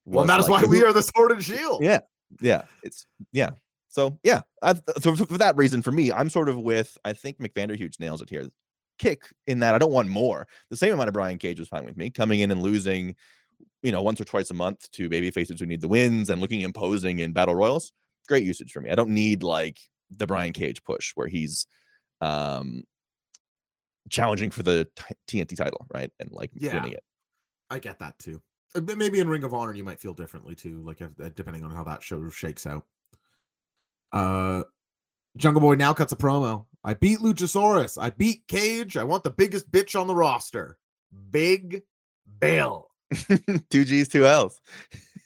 Well, 0.04 0.24
that 0.26 0.38
is 0.38 0.48
like, 0.48 0.62
why 0.62 0.68
we 0.68 0.84
are 0.84 0.92
the 0.92 1.02
sword 1.02 1.32
and 1.32 1.42
shield. 1.42 1.82
Yeah, 1.82 2.00
yeah, 2.40 2.62
it's 2.82 3.06
yeah. 3.32 3.50
So 3.88 4.18
yeah, 4.22 4.42
I, 4.62 4.74
so 5.00 5.14
for, 5.16 5.24
for 5.24 5.38
that 5.38 5.56
reason, 5.56 5.80
for 5.80 5.92
me, 5.92 6.12
I'm 6.12 6.28
sort 6.28 6.48
of 6.48 6.58
with. 6.58 6.98
I 7.04 7.12
think 7.12 7.38
McVanderhuge 7.38 8.00
nails 8.00 8.20
it 8.20 8.28
here. 8.28 8.48
Kick 8.98 9.22
in 9.46 9.60
that 9.60 9.74
I 9.74 9.78
don't 9.78 9.92
want 9.92 10.08
more. 10.08 10.46
The 10.70 10.76
same 10.76 10.92
amount 10.92 11.08
of 11.08 11.14
Brian 11.14 11.38
Cage 11.38 11.58
was 11.58 11.68
fine 11.68 11.84
with 11.84 11.96
me 11.96 12.10
coming 12.10 12.40
in 12.40 12.50
and 12.50 12.62
losing, 12.62 13.16
you 13.82 13.92
know, 13.92 14.02
once 14.02 14.20
or 14.20 14.24
twice 14.24 14.50
a 14.50 14.54
month 14.54 14.90
to 14.92 15.08
baby 15.08 15.30
faces 15.30 15.58
who 15.58 15.66
need 15.66 15.80
the 15.80 15.88
wins 15.88 16.28
and 16.28 16.40
looking 16.40 16.60
imposing 16.60 17.20
in 17.20 17.32
battle 17.32 17.54
royals. 17.54 17.92
Great 18.28 18.44
usage 18.44 18.72
for 18.72 18.80
me. 18.80 18.90
I 18.90 18.94
don't 18.94 19.10
need 19.10 19.42
like 19.42 19.78
the 20.14 20.26
Brian 20.26 20.52
Cage 20.52 20.84
push 20.84 21.12
where 21.14 21.28
he's 21.28 21.66
um 22.20 22.84
challenging 24.10 24.50
for 24.50 24.62
the 24.62 24.88
TNT 25.28 25.56
title, 25.56 25.86
right? 25.92 26.10
And 26.20 26.30
like 26.32 26.50
Yeah. 26.54 26.74
winning 26.74 26.92
it. 26.92 27.04
I 27.70 27.78
get 27.78 27.98
that 28.00 28.18
too. 28.18 28.40
Uh, 28.74 28.80
But 28.80 28.98
maybe 28.98 29.20
in 29.20 29.28
Ring 29.28 29.44
of 29.44 29.54
Honor 29.54 29.72
you 29.74 29.84
might 29.84 30.00
feel 30.00 30.14
differently 30.14 30.54
too, 30.54 30.82
like 30.82 31.00
if, 31.00 31.08
uh, 31.20 31.30
depending 31.34 31.64
on 31.64 31.70
how 31.70 31.84
that 31.84 32.02
show 32.02 32.28
shakes 32.30 32.66
out. 32.66 32.84
Uh, 34.12 34.64
Jungle 35.36 35.60
Boy 35.60 35.74
now 35.74 35.92
cuts 35.92 36.12
a 36.12 36.16
promo 36.16 36.66
I 36.84 36.94
beat 36.94 37.20
Luchasaurus. 37.20 37.96
I 38.00 38.10
beat 38.10 38.46
Cage. 38.46 38.96
I 38.98 39.04
want 39.04 39.24
the 39.24 39.30
biggest 39.30 39.70
bitch 39.70 39.98
on 39.98 40.06
the 40.06 40.14
roster. 40.14 40.76
Big 41.30 41.82
Bill. 42.40 42.90
two 43.70 43.84
G's, 43.84 44.08
two 44.08 44.26
L's. 44.26 44.60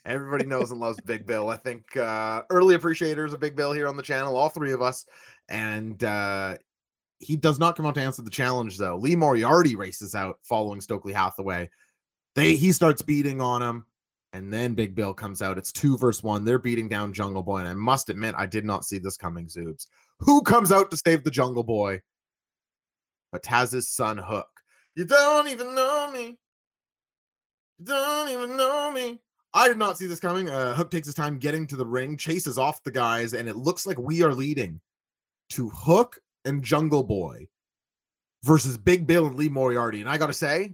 Everybody 0.05 0.47
knows 0.47 0.71
and 0.71 0.79
loves 0.81 1.01
Big 1.05 1.27
Bill. 1.27 1.49
I 1.51 1.57
think 1.65 1.97
uh 1.97 2.43
early 2.51 2.77
appreciators 2.77 3.33
of 3.33 3.41
Big 3.41 3.57
Bill 3.57 3.73
here 3.73 3.89
on 3.89 3.97
the 3.97 4.03
channel, 4.03 4.37
all 4.37 4.49
three 4.49 4.73
of 4.73 4.81
us. 4.83 5.05
And 5.49 6.03
uh 6.05 6.57
he 7.21 7.37
does 7.37 7.59
not 7.59 7.77
come 7.77 7.87
out 7.87 7.95
to 7.97 8.03
answer 8.03 8.23
the 8.23 8.31
challenge 8.31 8.79
though. 8.79 8.97
Lee 8.97 9.17
Moriarty 9.17 9.77
races 9.77 10.15
out 10.15 10.39
following 10.43 10.81
Stokely 10.81 11.13
Hathaway. 11.13 11.69
They 12.35 12.57
he 12.57 12.73
starts 12.73 13.03
beating 13.03 13.41
on 13.41 13.63
him, 13.63 13.87
and 14.33 14.53
then 14.53 14.75
Big 14.75 14.95
Bill 14.95 15.13
comes 15.13 15.43
out. 15.43 15.59
It's 15.59 15.73
two 15.73 15.99
versus 15.99 16.23
one. 16.23 16.45
They're 16.45 16.59
beating 16.59 16.89
down 16.89 17.13
Jungle 17.13 17.43
Boy, 17.43 17.59
and 17.59 17.69
I 17.69 17.75
must 17.75 18.11
admit, 18.11 18.35
I 18.39 18.47
did 18.47 18.65
not 18.65 18.85
see 18.85 18.99
this 18.99 19.17
coming. 19.17 19.47
Zoobs, 19.47 19.87
who 20.21 20.43
comes 20.43 20.71
out 20.71 20.91
to 20.91 20.97
save 20.97 21.25
the 21.25 21.31
Jungle 21.31 21.65
Boy? 21.65 22.01
But 23.33 23.43
Taz's 23.43 23.91
son 23.91 24.19
Hook. 24.19 24.49
You 24.95 25.05
don't 25.05 25.49
even 25.49 25.75
know 25.75 26.11
me. 26.13 26.39
You 27.79 27.85
don't 27.85 28.29
even 28.31 28.57
know 28.57 28.91
me. 28.91 29.21
I 29.55 29.69
did 29.69 29.79
not 29.79 29.97
see 29.97 30.07
this 30.07 30.21
coming. 30.21 30.49
Uh, 30.49 30.75
Hook 30.75 30.91
takes 30.91 31.07
his 31.07 31.15
time 31.15 31.39
getting 31.39 31.67
to 31.69 31.77
the 31.77 31.87
ring, 31.87 32.17
chases 32.17 32.59
off 32.59 32.83
the 32.85 32.91
guys, 32.91 33.33
and 33.33 33.49
it 33.49 33.57
looks 33.57 33.87
like 33.87 33.99
we 33.99 34.23
are 34.23 34.35
leading 34.35 34.81
to 35.51 35.71
Hook 35.71 36.19
and 36.45 36.63
Jungle 36.63 37.03
Boy 37.03 37.49
versus 38.43 38.77
Big 38.77 39.07
Bill 39.07 39.27
and 39.27 39.37
Lee 39.37 39.49
Moriarty. 39.49 40.01
And 40.01 40.09
I 40.09 40.19
gotta 40.19 40.33
say, 40.33 40.73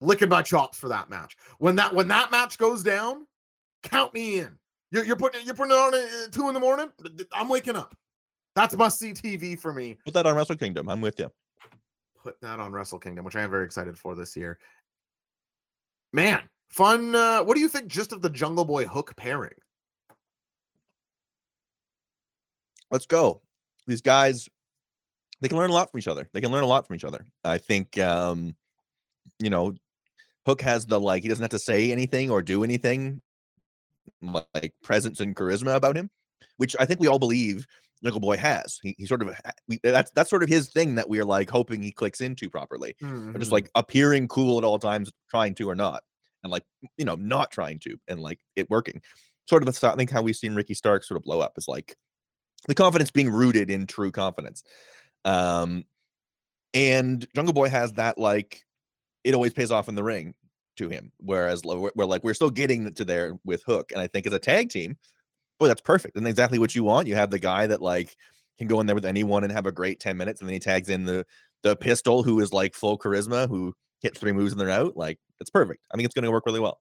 licking 0.00 0.28
my 0.28 0.42
chops 0.42 0.78
for 0.78 0.88
that 0.88 1.10
match. 1.10 1.36
When 1.58 1.76
that 1.76 1.94
when 1.94 2.08
that 2.08 2.30
match 2.30 2.58
goes 2.58 2.82
down, 2.82 3.26
count 3.82 4.14
me 4.14 4.40
in. 4.40 4.58
You're, 4.90 5.04
you're 5.04 5.16
putting 5.16 5.44
you're 5.44 5.54
putting 5.54 5.72
it 5.72 5.78
on 5.78 5.94
at 5.94 6.32
two 6.32 6.48
in 6.48 6.54
the 6.54 6.60
morning. 6.60 6.90
I'm 7.32 7.48
waking 7.48 7.76
up. 7.76 7.94
That's 8.54 8.74
must 8.76 8.98
see 8.98 9.12
TV 9.12 9.58
for 9.58 9.72
me. 9.72 9.98
Put 10.04 10.14
that 10.14 10.26
on 10.26 10.34
Wrestle 10.34 10.56
Kingdom. 10.56 10.88
I'm 10.88 11.00
with 11.00 11.18
you. 11.18 11.30
Put 12.22 12.40
that 12.40 12.58
on 12.58 12.72
Wrestle 12.72 12.98
Kingdom, 12.98 13.24
which 13.24 13.36
I 13.36 13.42
am 13.42 13.50
very 13.50 13.64
excited 13.64 13.98
for 13.98 14.14
this 14.14 14.36
year. 14.36 14.58
Man, 16.12 16.40
fun. 16.70 17.14
Uh, 17.14 17.42
what 17.42 17.54
do 17.54 17.60
you 17.60 17.68
think 17.68 17.88
just 17.88 18.12
of 18.12 18.22
the 18.22 18.30
Jungle 18.30 18.64
Boy 18.64 18.86
Hook 18.86 19.14
pairing? 19.16 19.52
Let's 22.90 23.06
go. 23.06 23.42
These 23.86 24.02
guys, 24.02 24.48
they 25.40 25.48
can 25.48 25.58
learn 25.58 25.70
a 25.70 25.74
lot 25.74 25.90
from 25.90 25.98
each 25.98 26.08
other. 26.08 26.28
They 26.32 26.40
can 26.40 26.52
learn 26.52 26.64
a 26.64 26.68
lot 26.68 26.86
from 26.86 26.96
each 26.96 27.04
other. 27.04 27.26
I 27.44 27.58
think, 27.58 27.98
um, 27.98 28.56
you 29.38 29.50
know, 29.50 29.74
Hook 30.46 30.62
has 30.62 30.86
the 30.86 31.00
like, 31.00 31.22
he 31.22 31.28
doesn't 31.28 31.42
have 31.42 31.50
to 31.50 31.58
say 31.58 31.92
anything 31.92 32.30
or 32.30 32.42
do 32.42 32.64
anything, 32.64 33.20
like 34.22 34.74
presence 34.82 35.20
and 35.20 35.34
charisma 35.34 35.74
about 35.74 35.96
him, 35.96 36.10
which 36.56 36.76
I 36.78 36.86
think 36.86 37.00
we 37.00 37.08
all 37.08 37.18
believe 37.18 37.66
Nickel 38.02 38.20
Boy 38.20 38.36
has. 38.36 38.78
He, 38.82 38.94
he 38.98 39.06
sort 39.06 39.22
of 39.22 39.34
we, 39.68 39.80
that's 39.82 40.10
that's 40.12 40.30
sort 40.30 40.42
of 40.42 40.48
his 40.48 40.68
thing 40.68 40.94
that 40.96 41.08
we're 41.08 41.24
like 41.24 41.50
hoping 41.50 41.82
he 41.82 41.92
clicks 41.92 42.20
into 42.20 42.50
properly. 42.50 42.94
Mm-hmm. 43.02 43.38
Just 43.38 43.52
like 43.52 43.70
appearing 43.74 44.28
cool 44.28 44.58
at 44.58 44.64
all 44.64 44.78
times, 44.78 45.10
trying 45.30 45.54
to 45.56 45.68
or 45.68 45.74
not, 45.74 46.02
and 46.42 46.50
like 46.50 46.64
you 46.96 47.04
know 47.04 47.16
not 47.16 47.50
trying 47.50 47.78
to 47.80 47.96
and 48.08 48.20
like 48.20 48.38
it 48.54 48.70
working. 48.70 49.00
Sort 49.48 49.66
of, 49.66 49.84
I 49.84 49.94
think 49.94 50.10
how 50.10 50.22
we've 50.22 50.36
seen 50.36 50.54
Ricky 50.54 50.74
Stark 50.74 51.04
sort 51.04 51.16
of 51.16 51.24
blow 51.24 51.40
up 51.40 51.52
is 51.56 51.68
like 51.68 51.96
the 52.66 52.74
confidence 52.74 53.10
being 53.10 53.30
rooted 53.30 53.70
in 53.70 53.86
true 53.86 54.10
confidence. 54.10 54.62
Um, 55.24 55.84
and 56.74 57.26
Jungle 57.34 57.54
Boy 57.54 57.68
has 57.68 57.92
that 57.94 58.18
like 58.18 58.62
it 59.24 59.34
always 59.34 59.52
pays 59.52 59.70
off 59.70 59.88
in 59.88 59.94
the 59.94 60.04
ring 60.04 60.34
to 60.76 60.88
him, 60.88 61.10
whereas 61.18 61.62
we're, 61.64 61.90
we're 61.94 62.04
like 62.04 62.22
we're 62.22 62.34
still 62.34 62.50
getting 62.50 62.92
to 62.92 63.04
there 63.04 63.38
with 63.44 63.62
Hook, 63.64 63.92
and 63.92 64.00
I 64.00 64.06
think 64.06 64.26
as 64.26 64.32
a 64.32 64.38
tag 64.38 64.70
team, 64.70 64.96
boy, 65.58 65.68
that's 65.68 65.80
perfect 65.80 66.16
and 66.16 66.28
exactly 66.28 66.58
what 66.58 66.74
you 66.74 66.84
want. 66.84 67.08
You 67.08 67.14
have 67.14 67.30
the 67.30 67.38
guy 67.38 67.66
that 67.66 67.82
like 67.82 68.14
can 68.58 68.68
go 68.68 68.80
in 68.80 68.86
there 68.86 68.94
with 68.94 69.06
anyone 69.06 69.44
and 69.44 69.52
have 69.52 69.66
a 69.66 69.72
great 69.72 70.00
ten 70.00 70.16
minutes, 70.16 70.40
and 70.40 70.48
then 70.48 70.54
he 70.54 70.60
tags 70.60 70.88
in 70.88 71.04
the 71.04 71.24
the 71.62 71.76
pistol 71.76 72.22
who 72.22 72.40
is 72.40 72.52
like 72.52 72.74
full 72.74 72.98
charisma, 72.98 73.48
who 73.48 73.74
hits 74.00 74.18
three 74.18 74.32
moves 74.32 74.52
and 74.52 74.60
they're 74.60 74.70
out. 74.70 74.96
Like 74.96 75.18
it's 75.40 75.50
perfect. 75.50 75.82
I 75.92 75.96
think 75.96 76.04
it's 76.06 76.14
going 76.14 76.24
to 76.24 76.30
work 76.30 76.46
really 76.46 76.60
well. 76.60 76.80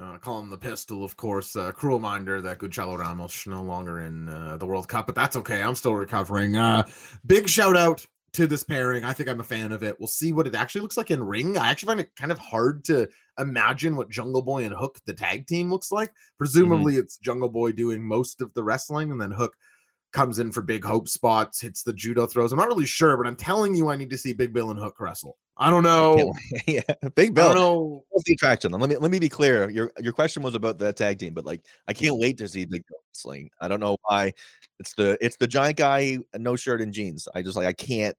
Uh, 0.00 0.16
call 0.16 0.38
him 0.38 0.48
the 0.48 0.56
pistol, 0.56 1.04
of 1.04 1.16
course. 1.16 1.56
Uh, 1.56 1.72
cruel 1.72 1.96
reminder 1.96 2.40
that 2.40 2.58
Gonçalo 2.58 2.96
Ramos 2.96 3.46
no 3.48 3.62
longer 3.62 4.00
in 4.00 4.28
uh, 4.28 4.56
the 4.56 4.66
World 4.66 4.86
Cup, 4.86 5.06
but 5.06 5.16
that's 5.16 5.34
okay. 5.36 5.60
I'm 5.60 5.74
still 5.74 5.94
recovering. 5.94 6.56
Uh, 6.56 6.84
big 7.26 7.48
shout 7.48 7.76
out 7.76 8.06
to 8.34 8.46
this 8.46 8.62
pairing. 8.62 9.04
I 9.04 9.12
think 9.12 9.28
I'm 9.28 9.40
a 9.40 9.44
fan 9.44 9.72
of 9.72 9.82
it. 9.82 9.96
We'll 9.98 10.06
see 10.06 10.32
what 10.32 10.46
it 10.46 10.54
actually 10.54 10.82
looks 10.82 10.96
like 10.96 11.10
in 11.10 11.22
ring. 11.22 11.58
I 11.58 11.68
actually 11.68 11.88
find 11.88 12.00
it 12.00 12.14
kind 12.14 12.30
of 12.30 12.38
hard 12.38 12.84
to 12.84 13.08
imagine 13.40 13.96
what 13.96 14.08
Jungle 14.08 14.42
Boy 14.42 14.64
and 14.64 14.74
Hook, 14.74 15.00
the 15.04 15.14
tag 15.14 15.48
team, 15.48 15.68
looks 15.68 15.90
like. 15.90 16.12
Presumably, 16.36 16.92
mm-hmm. 16.92 17.00
it's 17.00 17.16
Jungle 17.16 17.48
Boy 17.48 17.72
doing 17.72 18.00
most 18.00 18.40
of 18.40 18.54
the 18.54 18.62
wrestling, 18.62 19.10
and 19.10 19.20
then 19.20 19.32
Hook 19.32 19.56
comes 20.12 20.38
in 20.38 20.52
for 20.52 20.62
big 20.62 20.84
hope 20.84 21.08
spots, 21.08 21.60
hits 21.60 21.82
the 21.82 21.92
judo 21.92 22.26
throws. 22.26 22.52
I'm 22.52 22.58
not 22.58 22.68
really 22.68 22.86
sure, 22.86 23.16
but 23.16 23.26
I'm 23.26 23.36
telling 23.36 23.74
you, 23.74 23.88
I 23.88 23.96
need 23.96 24.10
to 24.10 24.18
see 24.18 24.32
Big 24.32 24.52
Bill 24.52 24.70
and 24.70 24.78
Hook 24.78 25.00
wrestle. 25.00 25.36
I 25.58 25.70
don't 25.70 25.82
know. 25.82 26.34
yeah, 26.66 26.80
Big 27.14 27.34
Bill. 27.34 27.50
I 27.50 27.54
don't 27.54 27.56
know. 27.56 28.04
What's 28.10 28.24
the 28.24 28.34
attraction? 28.34 28.72
Let 28.72 28.88
me 28.88 28.96
let 28.96 29.10
me 29.10 29.18
be 29.18 29.28
clear. 29.28 29.68
Your 29.70 29.90
your 30.00 30.12
question 30.12 30.42
was 30.42 30.54
about 30.54 30.78
the 30.78 30.92
tag 30.92 31.18
team, 31.18 31.34
but 31.34 31.44
like 31.44 31.62
I 31.88 31.92
can't 31.92 32.18
wait 32.18 32.38
to 32.38 32.48
see 32.48 32.64
Big 32.64 32.84
Bill 32.86 32.98
wrestling. 33.10 33.50
I 33.60 33.68
don't 33.68 33.80
know 33.80 33.96
why. 34.02 34.32
It's 34.78 34.94
the 34.94 35.18
it's 35.20 35.36
the 35.36 35.48
giant 35.48 35.76
guy, 35.76 36.18
no 36.36 36.54
shirt 36.54 36.80
and 36.80 36.92
jeans. 36.92 37.26
I 37.34 37.42
just 37.42 37.56
like 37.56 37.66
I 37.66 37.72
can't 37.72 38.16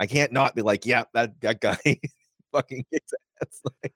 I 0.00 0.06
can't 0.06 0.32
not 0.32 0.56
be 0.56 0.62
like, 0.62 0.84
yeah, 0.84 1.04
that 1.14 1.40
that 1.40 1.60
guy 1.60 1.78
fucking 2.52 2.84
kicks 2.92 3.12
ass. 3.40 3.60
Like, 3.82 3.94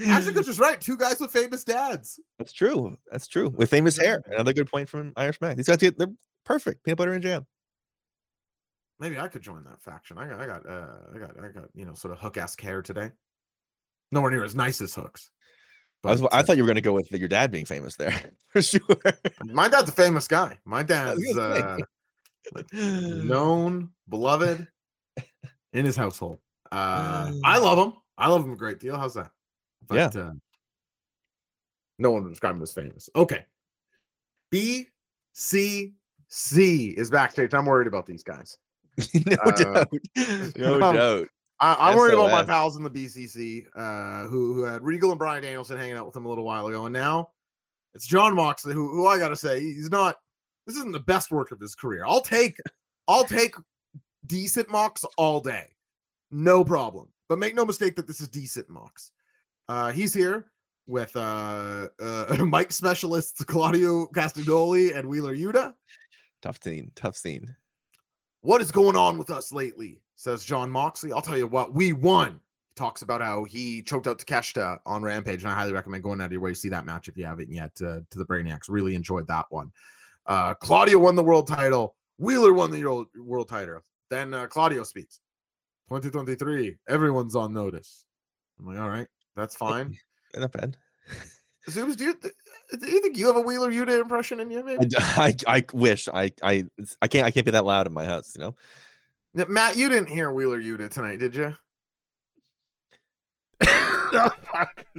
Ashika's 0.00 0.46
just 0.46 0.60
right. 0.60 0.78
Two 0.78 0.96
guys 0.96 1.20
with 1.20 1.30
famous 1.30 1.64
dads. 1.64 2.20
That's 2.38 2.52
true. 2.52 2.98
That's 3.10 3.26
true. 3.26 3.48
With 3.48 3.70
famous 3.70 3.96
hair. 3.96 4.22
Another 4.26 4.52
good 4.52 4.70
point 4.70 4.88
from 4.90 5.12
Irish 5.16 5.40
Mac. 5.40 5.56
These 5.56 5.68
guys, 5.68 5.78
they're 5.78 6.08
perfect. 6.44 6.84
Peanut 6.84 6.98
butter 6.98 7.12
and 7.14 7.22
jam. 7.22 7.46
Maybe 8.98 9.18
I 9.18 9.28
could 9.28 9.42
join 9.42 9.64
that 9.64 9.82
faction. 9.82 10.16
I 10.18 10.28
got, 10.28 10.40
I 10.40 10.46
got, 10.46 10.68
uh, 10.68 10.86
I 11.14 11.18
got, 11.18 11.30
I 11.44 11.48
got, 11.48 11.64
you 11.74 11.84
know, 11.84 11.94
sort 11.94 12.12
of 12.12 12.20
hook 12.20 12.38
ass 12.38 12.56
hair 12.58 12.80
today. 12.80 13.10
Nowhere 14.10 14.30
near 14.30 14.44
as 14.44 14.54
nice 14.54 14.80
as 14.80 14.94
hooks. 14.94 15.30
But, 16.02 16.08
I, 16.08 16.12
was, 16.12 16.22
I 16.32 16.42
thought 16.42 16.56
you 16.56 16.62
were 16.62 16.68
going 16.68 16.76
to 16.76 16.82
go 16.82 16.92
with 16.92 17.10
your 17.12 17.28
dad 17.28 17.50
being 17.50 17.66
famous 17.66 17.96
there 17.96 18.32
for 18.48 18.62
sure. 18.62 18.80
My 19.44 19.68
dad's 19.68 19.90
a 19.90 19.92
famous 19.92 20.28
guy. 20.28 20.58
My 20.64 20.82
dad's 20.82 21.36
uh, 21.36 21.78
known, 22.72 23.90
beloved 24.08 24.66
in 25.72 25.84
his 25.84 25.96
household. 25.96 26.38
Uh, 26.72 27.32
I 27.44 27.58
love 27.58 27.78
him. 27.78 27.94
I 28.16 28.28
love 28.28 28.44
him 28.44 28.52
a 28.52 28.56
great 28.56 28.78
deal. 28.78 28.96
How's 28.96 29.14
that? 29.14 29.30
But, 29.86 30.14
yeah. 30.14 30.22
Uh, 30.22 30.32
no 31.98 32.10
one 32.10 32.24
would 32.24 32.30
describe 32.30 32.56
him 32.56 32.62
as 32.62 32.72
famous. 32.72 33.10
Okay. 33.14 33.44
B 34.50 34.88
C 35.32 35.94
C 36.28 36.88
is 36.90 37.10
backstage. 37.10 37.52
I'm 37.54 37.66
worried 37.66 37.88
about 37.88 38.06
these 38.06 38.22
guys. 38.22 38.56
no 39.26 39.36
uh, 39.36 39.50
doubt. 39.50 39.92
No 40.56 40.82
um, 40.82 40.94
doubt. 40.96 41.28
I, 41.58 41.90
am 41.90 41.96
worried 41.96 42.14
about 42.14 42.30
my 42.30 42.42
pals 42.42 42.76
in 42.76 42.82
the 42.82 42.90
BCC 42.90 43.66
uh, 43.74 44.28
who, 44.28 44.54
who 44.54 44.64
had 44.64 44.82
Regal 44.82 45.10
and 45.10 45.18
Bryan 45.18 45.42
Danielson 45.42 45.78
hanging 45.78 45.96
out 45.96 46.06
with 46.06 46.16
him 46.16 46.26
a 46.26 46.28
little 46.28 46.44
while 46.44 46.66
ago. 46.66 46.84
And 46.86 46.92
now 46.92 47.30
it's 47.94 48.06
Jon 48.06 48.34
Moxley, 48.34 48.74
who, 48.74 48.90
who 48.90 49.06
I 49.06 49.18
got 49.18 49.28
to 49.28 49.36
say, 49.36 49.60
he's 49.60 49.90
not, 49.90 50.16
this 50.66 50.76
isn't 50.76 50.92
the 50.92 51.00
best 51.00 51.30
work 51.30 51.52
of 51.52 51.60
his 51.60 51.74
career. 51.74 52.04
I'll 52.06 52.20
take, 52.20 52.58
I'll 53.08 53.24
take 53.24 53.54
decent 54.26 54.68
Mox 54.70 55.04
all 55.16 55.40
day. 55.40 55.68
No 56.30 56.62
problem. 56.62 57.08
But 57.28 57.38
make 57.38 57.54
no 57.54 57.64
mistake 57.64 57.96
that 57.96 58.06
this 58.06 58.20
is 58.20 58.28
decent 58.28 58.68
Mox. 58.68 59.10
Uh, 59.68 59.92
he's 59.92 60.12
here 60.12 60.50
with 60.86 61.14
uh, 61.16 61.88
uh, 62.00 62.36
Mike 62.46 62.72
specialists 62.72 63.42
Claudio 63.44 64.06
Castagnoli 64.08 64.96
and 64.96 65.08
Wheeler 65.08 65.34
Yuta. 65.34 65.72
Tough 66.42 66.62
scene. 66.62 66.92
Tough 66.94 67.16
scene. 67.16 67.56
What 68.46 68.60
is 68.60 68.70
going 68.70 68.94
on 68.94 69.18
with 69.18 69.30
us 69.30 69.52
lately? 69.52 70.00
Says 70.14 70.44
Jon 70.44 70.70
Moxley. 70.70 71.12
I'll 71.12 71.20
tell 71.20 71.36
you 71.36 71.48
what, 71.48 71.74
we 71.74 71.92
won. 71.92 72.38
Talks 72.76 73.02
about 73.02 73.20
how 73.20 73.42
he 73.42 73.82
choked 73.82 74.06
out 74.06 74.20
Takeshita 74.20 74.78
on 74.86 75.02
Rampage, 75.02 75.42
and 75.42 75.50
I 75.50 75.54
highly 75.56 75.72
recommend 75.72 76.04
going 76.04 76.20
out 76.20 76.26
of 76.26 76.32
your 76.32 76.40
way 76.40 76.50
to 76.50 76.54
see 76.54 76.68
that 76.68 76.86
match 76.86 77.08
if 77.08 77.16
you 77.16 77.24
haven't 77.24 77.50
yet. 77.50 77.72
Uh, 77.80 78.02
to 78.08 78.18
the 78.18 78.24
Brainiacs, 78.24 78.66
really 78.68 78.94
enjoyed 78.94 79.26
that 79.26 79.46
one. 79.48 79.72
Uh, 80.26 80.54
Claudio 80.54 81.00
won 81.00 81.16
the 81.16 81.24
world 81.24 81.48
title. 81.48 81.96
Wheeler 82.18 82.52
won 82.52 82.70
the 82.70 82.84
world, 82.84 83.08
world 83.18 83.48
title. 83.48 83.80
Then 84.10 84.32
uh, 84.32 84.46
Claudio 84.46 84.84
speaks. 84.84 85.18
2023, 85.88 86.76
everyone's 86.88 87.34
on 87.34 87.52
notice. 87.52 88.04
I'm 88.60 88.66
like, 88.66 88.78
all 88.78 88.88
right, 88.88 89.08
that's 89.34 89.56
fine. 89.56 89.98
Not 90.36 90.52
bad. 90.52 90.76
Zooms, 91.68 91.96
do 91.96 92.04
you, 92.04 92.14
do 92.78 92.86
you 92.86 93.00
think 93.02 93.16
you 93.16 93.26
have 93.26 93.36
a 93.36 93.40
Wheeler 93.40 93.70
Yuta 93.70 94.00
impression 94.00 94.40
in 94.40 94.50
you? 94.50 94.64
Maybe? 94.64 94.88
I, 94.96 95.34
I, 95.48 95.56
I 95.56 95.64
wish 95.72 96.08
I 96.08 96.32
I 96.42 96.64
I 97.02 97.08
can't 97.08 97.26
I 97.26 97.30
can't 97.30 97.44
be 97.44 97.52
that 97.52 97.64
loud 97.64 97.86
in 97.86 97.92
my 97.92 98.04
house. 98.04 98.36
You 98.36 98.54
know, 99.34 99.46
Matt, 99.48 99.76
you 99.76 99.88
didn't 99.88 100.08
hear 100.08 100.32
Wheeler 100.32 100.60
Yuta 100.60 100.90
tonight, 100.90 101.18
did 101.18 101.34
you? 101.34 101.56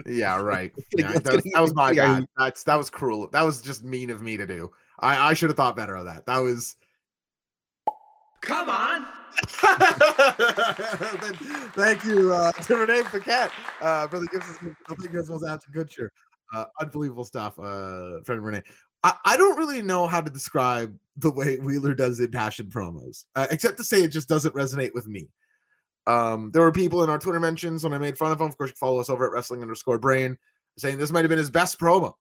yeah, 0.06 0.42
right. 0.42 0.74
Yeah, 0.96 1.14
that, 1.14 1.34
was, 1.34 1.44
that 1.54 1.62
was 1.62 1.74
my 1.74 1.94
bad. 1.94 2.28
That's 2.38 2.64
that 2.64 2.76
was 2.76 2.90
cruel. 2.90 3.30
That 3.32 3.44
was 3.44 3.62
just 3.62 3.84
mean 3.84 4.10
of 4.10 4.22
me 4.22 4.36
to 4.36 4.46
do. 4.46 4.72
I 5.00 5.30
I 5.30 5.34
should 5.34 5.50
have 5.50 5.58
thought 5.58 5.76
better 5.76 5.96
of 5.96 6.06
that. 6.06 6.26
That 6.26 6.40
was. 6.40 6.76
Come 8.42 8.70
on. 8.70 9.06
Thank 11.74 12.06
you 12.06 12.34
uh, 12.34 12.52
to 12.52 12.76
Renee 12.76 13.04
Paquette 13.04 13.52
uh, 13.82 14.08
for 14.08 14.20
the 14.20 14.28
gifts. 14.28 14.58
I 14.90 14.96
think 14.96 15.12
this 15.12 15.30
was 15.30 15.44
out 15.44 15.62
to 15.64 15.72
Good 15.72 15.90
cheer. 15.90 16.12
Uh, 16.54 16.66
unbelievable 16.80 17.26
stuff, 17.26 17.60
uh, 17.60 18.22
friend 18.24 18.44
Renee. 18.44 18.62
I, 19.04 19.14
I 19.26 19.38
don't 19.38 19.58
really 19.58 19.82
know 19.82 20.08
how 20.08 20.22
to 20.22 20.32
describe 20.32 20.98
the 21.18 21.32
way 21.32 21.58
Wheeler 21.58 21.94
does 21.94 22.20
impassioned 22.20 22.72
promos, 22.72 23.26
uh, 23.36 23.48
except 23.52 23.78
to 23.78 23.84
say 23.84 24.02
it 24.02 24.10
just 24.10 24.30
doesn't 24.30 24.56
resonate 24.56 24.94
with 24.94 25.08
me. 25.08 25.28
Um, 26.08 26.52
there 26.52 26.62
were 26.62 26.72
people 26.72 27.04
in 27.04 27.10
our 27.10 27.20
Twitter 27.20 27.40
mentions 27.40 27.84
when 27.84 27.94
I 27.94 27.98
made 27.98 28.18
fun 28.18 28.32
of 28.32 28.40
him. 28.40 28.48
Of 28.48 28.58
course, 28.58 28.70
you 28.70 28.76
follow 28.78 29.00
us 29.00 29.10
over 29.10 29.26
at 29.26 29.34
wrestling 29.34 29.62
underscore 29.62 30.00
brain 30.00 30.38
saying 30.78 30.98
this 30.98 31.12
might 31.12 31.26
have 31.26 31.30
been 31.30 31.38
his 31.38 31.52
best 31.52 31.80
promo. 31.80 32.14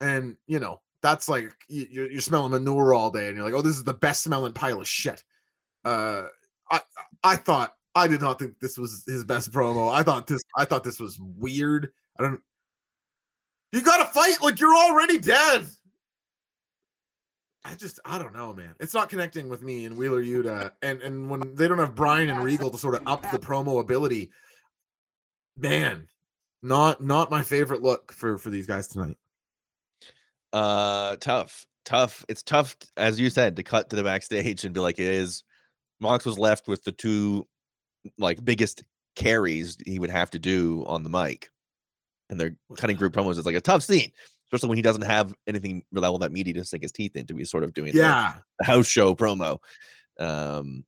And, 0.00 0.36
you 0.46 0.58
know, 0.58 0.82
that's 1.02 1.28
like 1.28 1.52
you- 1.68 1.86
you're, 1.90 2.10
you're 2.10 2.20
smelling 2.20 2.52
manure 2.52 2.92
all 2.92 3.10
day 3.10 3.28
and 3.28 3.36
you're 3.36 3.46
like, 3.46 3.54
oh, 3.54 3.62
this 3.62 3.76
is 3.76 3.84
the 3.84 3.94
best 3.94 4.22
smelling 4.24 4.52
pile 4.52 4.80
of 4.80 4.88
shit. 4.88 5.24
Uh, 5.84 6.24
I, 6.70 6.80
I 7.24 7.36
thought, 7.36 7.72
I 7.94 8.08
did 8.08 8.20
not 8.20 8.38
think 8.38 8.58
this 8.60 8.76
was 8.76 9.04
his 9.06 9.24
best 9.24 9.52
promo. 9.52 9.90
I 9.90 10.02
thought 10.02 10.26
this, 10.26 10.42
I 10.54 10.66
thought 10.66 10.84
this 10.84 11.00
was 11.00 11.18
weird. 11.18 11.92
I 12.18 12.24
don't, 12.24 12.40
you 13.76 13.82
got 13.82 13.98
to 13.98 14.12
fight 14.12 14.40
like 14.42 14.58
you're 14.58 14.74
already 14.74 15.18
dead. 15.18 15.66
I 17.64 17.74
just 17.74 18.00
I 18.04 18.18
don't 18.18 18.34
know, 18.34 18.54
man. 18.54 18.74
It's 18.80 18.94
not 18.94 19.08
connecting 19.08 19.48
with 19.48 19.62
me 19.62 19.84
and 19.84 19.96
Wheeler 19.96 20.22
Yuta, 20.22 20.70
and 20.82 21.02
and 21.02 21.28
when 21.28 21.54
they 21.54 21.68
don't 21.68 21.78
have 21.78 21.94
Brian 21.94 22.30
and 22.30 22.42
Regal 22.42 22.70
to 22.70 22.78
sort 22.78 22.94
of 22.94 23.02
up 23.06 23.30
the 23.30 23.38
promo 23.38 23.80
ability, 23.80 24.30
man, 25.58 26.06
not 26.62 27.02
not 27.02 27.30
my 27.30 27.42
favorite 27.42 27.82
look 27.82 28.12
for 28.12 28.38
for 28.38 28.50
these 28.50 28.66
guys 28.66 28.88
tonight. 28.88 29.16
Uh, 30.52 31.16
tough, 31.16 31.66
tough. 31.84 32.24
It's 32.28 32.42
tough, 32.42 32.76
as 32.96 33.20
you 33.20 33.30
said, 33.30 33.56
to 33.56 33.62
cut 33.62 33.90
to 33.90 33.96
the 33.96 34.04
backstage 34.04 34.64
and 34.64 34.72
be 34.72 34.80
like, 34.80 34.98
it 34.98 35.06
is. 35.08 35.42
Mox 36.00 36.24
was 36.24 36.38
left 36.38 36.68
with 36.68 36.84
the 36.84 36.92
two 36.92 37.46
like 38.16 38.44
biggest 38.44 38.84
carries 39.16 39.76
he 39.84 39.98
would 39.98 40.10
have 40.10 40.30
to 40.30 40.38
do 40.38 40.84
on 40.86 41.02
the 41.02 41.10
mic, 41.10 41.50
and 42.30 42.40
they're 42.40 42.56
cutting 42.76 42.96
group 42.96 43.12
promos. 43.12 43.36
It's 43.36 43.46
like 43.46 43.54
a 43.56 43.60
tough 43.60 43.82
scene, 43.82 44.10
especially 44.48 44.68
when 44.68 44.78
he 44.78 44.82
doesn't 44.82 45.02
have 45.02 45.32
anything 45.46 45.84
reliable 45.92 46.18
that 46.18 46.32
meaty 46.32 46.52
to 46.54 46.64
sink 46.64 46.82
his 46.82 46.92
teeth 46.92 47.16
into. 47.16 47.36
He's 47.36 47.50
sort 47.50 47.64
of 47.64 47.74
doing 47.74 47.92
Yeah, 47.94 48.34
the 48.58 48.64
house 48.64 48.86
show 48.86 49.14
promo, 49.14 49.58
um, 50.18 50.84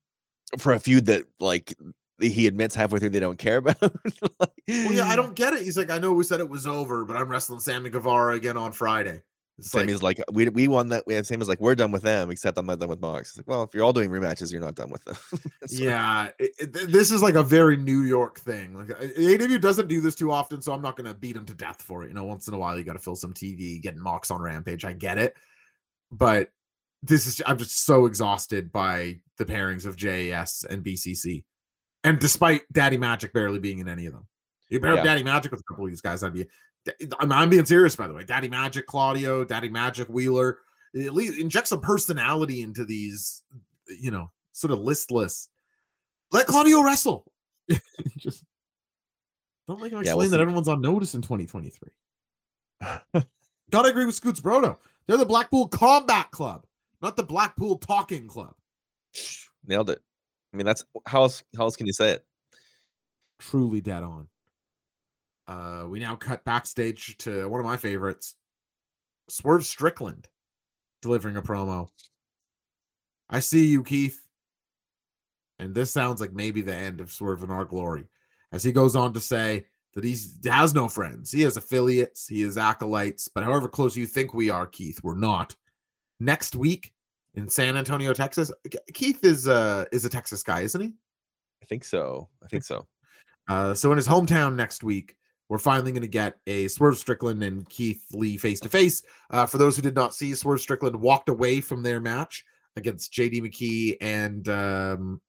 for 0.58 0.72
a 0.72 0.80
feud 0.80 1.06
that 1.06 1.24
like 1.40 1.74
he 2.20 2.46
admits 2.46 2.74
halfway 2.74 2.98
through 2.98 3.10
they 3.10 3.20
don't 3.20 3.38
care 3.38 3.56
about. 3.58 3.80
Like- 3.82 4.50
well, 4.68 4.92
yeah, 4.92 5.08
I 5.08 5.16
don't 5.16 5.34
get 5.34 5.52
it. 5.54 5.62
He's 5.62 5.78
like, 5.78 5.90
I 5.90 5.98
know 5.98 6.12
we 6.12 6.24
said 6.24 6.40
it 6.40 6.48
was 6.48 6.66
over, 6.66 7.04
but 7.04 7.16
I'm 7.16 7.28
wrestling 7.28 7.60
Sammy 7.60 7.90
Guevara 7.90 8.34
again 8.34 8.56
on 8.56 8.72
Friday. 8.72 9.22
It's 9.58 9.74
like, 9.74 9.82
Sammy's 9.82 10.02
like, 10.02 10.22
we 10.32 10.48
we 10.50 10.68
won 10.68 10.88
that. 10.90 11.04
We 11.06 11.14
have 11.14 11.26
Sammy's 11.26 11.48
like, 11.48 11.60
we're 11.60 11.74
done 11.74 11.90
with 11.90 12.02
them, 12.02 12.30
except 12.30 12.58
I'm 12.58 12.66
not 12.66 12.78
done 12.78 12.88
with 12.88 13.00
Mox. 13.00 13.30
It's 13.30 13.38
like, 13.38 13.48
well, 13.48 13.64
if 13.64 13.74
you're 13.74 13.82
all 13.84 13.92
doing 13.92 14.08
rematches, 14.08 14.52
you're 14.52 14.60
not 14.60 14.76
done 14.76 14.90
with 14.90 15.04
them. 15.04 15.16
Yeah, 15.68 16.28
it- 16.38 16.52
it- 16.58 16.72
this 16.92 17.10
is 17.10 17.22
like 17.22 17.34
a 17.34 17.42
very 17.42 17.76
New 17.76 18.02
York 18.02 18.38
thing. 18.40 18.74
Like 18.78 18.90
AW 18.92 19.58
doesn't 19.58 19.88
do 19.88 20.00
this 20.00 20.14
too 20.14 20.30
often, 20.30 20.62
so 20.62 20.72
I'm 20.72 20.80
not 20.82 20.96
gonna 20.96 21.12
beat 21.14 21.34
him 21.36 21.44
to 21.46 21.54
death 21.54 21.82
for 21.82 22.04
it. 22.04 22.08
You 22.08 22.14
know, 22.14 22.24
once 22.24 22.46
in 22.48 22.54
a 22.54 22.58
while 22.58 22.78
you 22.78 22.84
got 22.84 22.92
to 22.92 22.98
fill 23.00 23.16
some 23.16 23.34
TV, 23.34 23.82
getting 23.82 24.00
Mox 24.00 24.30
on 24.30 24.40
Rampage. 24.40 24.84
I 24.84 24.92
get 24.92 25.18
it, 25.18 25.34
but 26.12 26.50
this 27.02 27.26
is 27.26 27.42
I'm 27.46 27.58
just 27.58 27.84
so 27.84 28.06
exhausted 28.06 28.70
by 28.72 29.18
the 29.38 29.44
pairings 29.44 29.86
of 29.86 29.96
JAS 29.96 30.64
and 30.70 30.84
BCC, 30.84 31.42
and 32.04 32.18
despite 32.18 32.62
Daddy 32.72 32.96
Magic 32.96 33.32
barely 33.32 33.58
being 33.58 33.78
in 33.80 33.88
any 33.88 34.06
of 34.06 34.12
them, 34.12 34.26
you 34.68 34.80
pair 34.80 34.94
Yeah. 34.94 35.02
Daddy 35.04 35.22
Magic 35.24 35.50
with 35.50 35.60
a 35.60 35.64
couple 35.64 35.84
of 35.84 35.90
these 35.90 36.00
guys, 36.00 36.22
I'd 36.22 36.32
be. 36.32 36.46
I'm, 37.20 37.32
I'm 37.32 37.50
being 37.50 37.64
serious, 37.64 37.96
by 37.96 38.06
the 38.08 38.14
way. 38.14 38.24
Daddy 38.24 38.48
Magic, 38.48 38.86
Claudio, 38.86 39.44
Daddy 39.44 39.68
Magic, 39.68 40.08
Wheeler. 40.08 40.58
At 40.94 41.14
least 41.14 41.38
inject 41.38 41.68
some 41.68 41.80
personality 41.80 42.62
into 42.62 42.84
these, 42.84 43.42
you 44.00 44.10
know, 44.10 44.30
sort 44.52 44.72
of 44.72 44.80
listless. 44.80 45.48
Let 46.32 46.46
Claudio 46.46 46.82
wrestle. 46.82 47.30
Just 48.16 48.44
don't 49.68 49.80
make 49.80 49.92
him 49.92 49.98
Yeah, 49.98 50.12
explain 50.12 50.18
we'll 50.18 50.30
that 50.30 50.40
everyone's 50.40 50.68
on 50.68 50.80
notice 50.80 51.14
in 51.14 51.22
2023. 51.22 51.90
Gotta 53.70 53.88
agree 53.88 54.06
with 54.06 54.14
Scoots 54.14 54.40
Brodo. 54.40 54.78
They're 55.06 55.16
the 55.18 55.26
Blackpool 55.26 55.68
Combat 55.68 56.30
Club, 56.30 56.64
not 57.02 57.16
the 57.16 57.22
Blackpool 57.22 57.76
Talking 57.78 58.26
Club. 58.28 58.54
nailed 59.66 59.90
it. 59.90 60.00
I 60.52 60.56
mean, 60.56 60.66
that's 60.66 60.84
how 61.06 61.22
else 61.22 61.42
how 61.56 61.64
else 61.64 61.76
can 61.76 61.86
you 61.86 61.92
say 61.92 62.12
it? 62.12 62.24
Truly 63.38 63.80
dead 63.80 64.02
on. 64.02 64.28
Uh, 65.48 65.84
we 65.88 65.98
now 65.98 66.14
cut 66.14 66.44
backstage 66.44 67.16
to 67.18 67.48
one 67.48 67.58
of 67.58 67.66
my 67.66 67.78
favorites, 67.78 68.34
Swerve 69.28 69.64
Strickland, 69.64 70.28
delivering 71.00 71.38
a 71.38 71.42
promo. 71.42 71.88
I 73.30 73.40
see 73.40 73.66
you, 73.66 73.82
Keith. 73.82 74.20
And 75.58 75.74
this 75.74 75.90
sounds 75.90 76.20
like 76.20 76.32
maybe 76.32 76.60
the 76.60 76.74
end 76.74 77.00
of 77.00 77.10
Swerve 77.10 77.42
in 77.42 77.50
our 77.50 77.64
glory. 77.64 78.04
As 78.52 78.62
he 78.62 78.72
goes 78.72 78.94
on 78.94 79.14
to 79.14 79.20
say 79.20 79.64
that 79.94 80.04
he's 80.04 80.34
has 80.44 80.74
no 80.74 80.86
friends. 80.86 81.32
He 81.32 81.42
has 81.42 81.56
affiliates, 81.56 82.28
he 82.28 82.42
has 82.42 82.56
acolytes, 82.56 83.28
but 83.28 83.42
however 83.42 83.68
close 83.68 83.96
you 83.96 84.06
think 84.06 84.34
we 84.34 84.50
are, 84.50 84.66
Keith, 84.66 85.00
we're 85.02 85.16
not. 85.16 85.56
Next 86.20 86.54
week 86.54 86.92
in 87.34 87.48
San 87.48 87.76
Antonio, 87.76 88.12
Texas. 88.12 88.52
Keith 88.92 89.24
is 89.24 89.48
uh 89.48 89.86
is 89.92 90.04
a 90.04 90.08
Texas 90.08 90.42
guy, 90.42 90.60
isn't 90.60 90.80
he? 90.80 90.92
I 91.62 91.66
think 91.66 91.84
so. 91.84 92.28
I 92.44 92.48
think 92.48 92.64
so. 92.64 92.86
Uh, 93.50 93.72
so 93.72 93.90
in 93.90 93.96
his 93.96 94.06
hometown 94.06 94.54
next 94.56 94.84
week, 94.84 95.16
we're 95.48 95.58
finally 95.58 95.92
going 95.92 96.02
to 96.02 96.08
get 96.08 96.36
a 96.46 96.68
Swerve 96.68 96.98
Strickland 96.98 97.42
and 97.42 97.68
Keith 97.68 98.02
Lee 98.12 98.36
face 98.36 98.60
to 98.60 98.68
face. 98.68 99.02
Uh, 99.30 99.46
For 99.46 99.58
those 99.58 99.76
who 99.76 99.82
did 99.82 99.94
not 99.94 100.14
see, 100.14 100.34
Swerve 100.34 100.60
Strickland 100.60 100.96
walked 100.96 101.28
away 101.28 101.60
from 101.60 101.82
their 101.82 102.00
match 102.00 102.44
against 102.76 103.12
JD 103.12 103.42
McKee 103.42 103.96
and 104.00 104.48
um, 104.48 105.20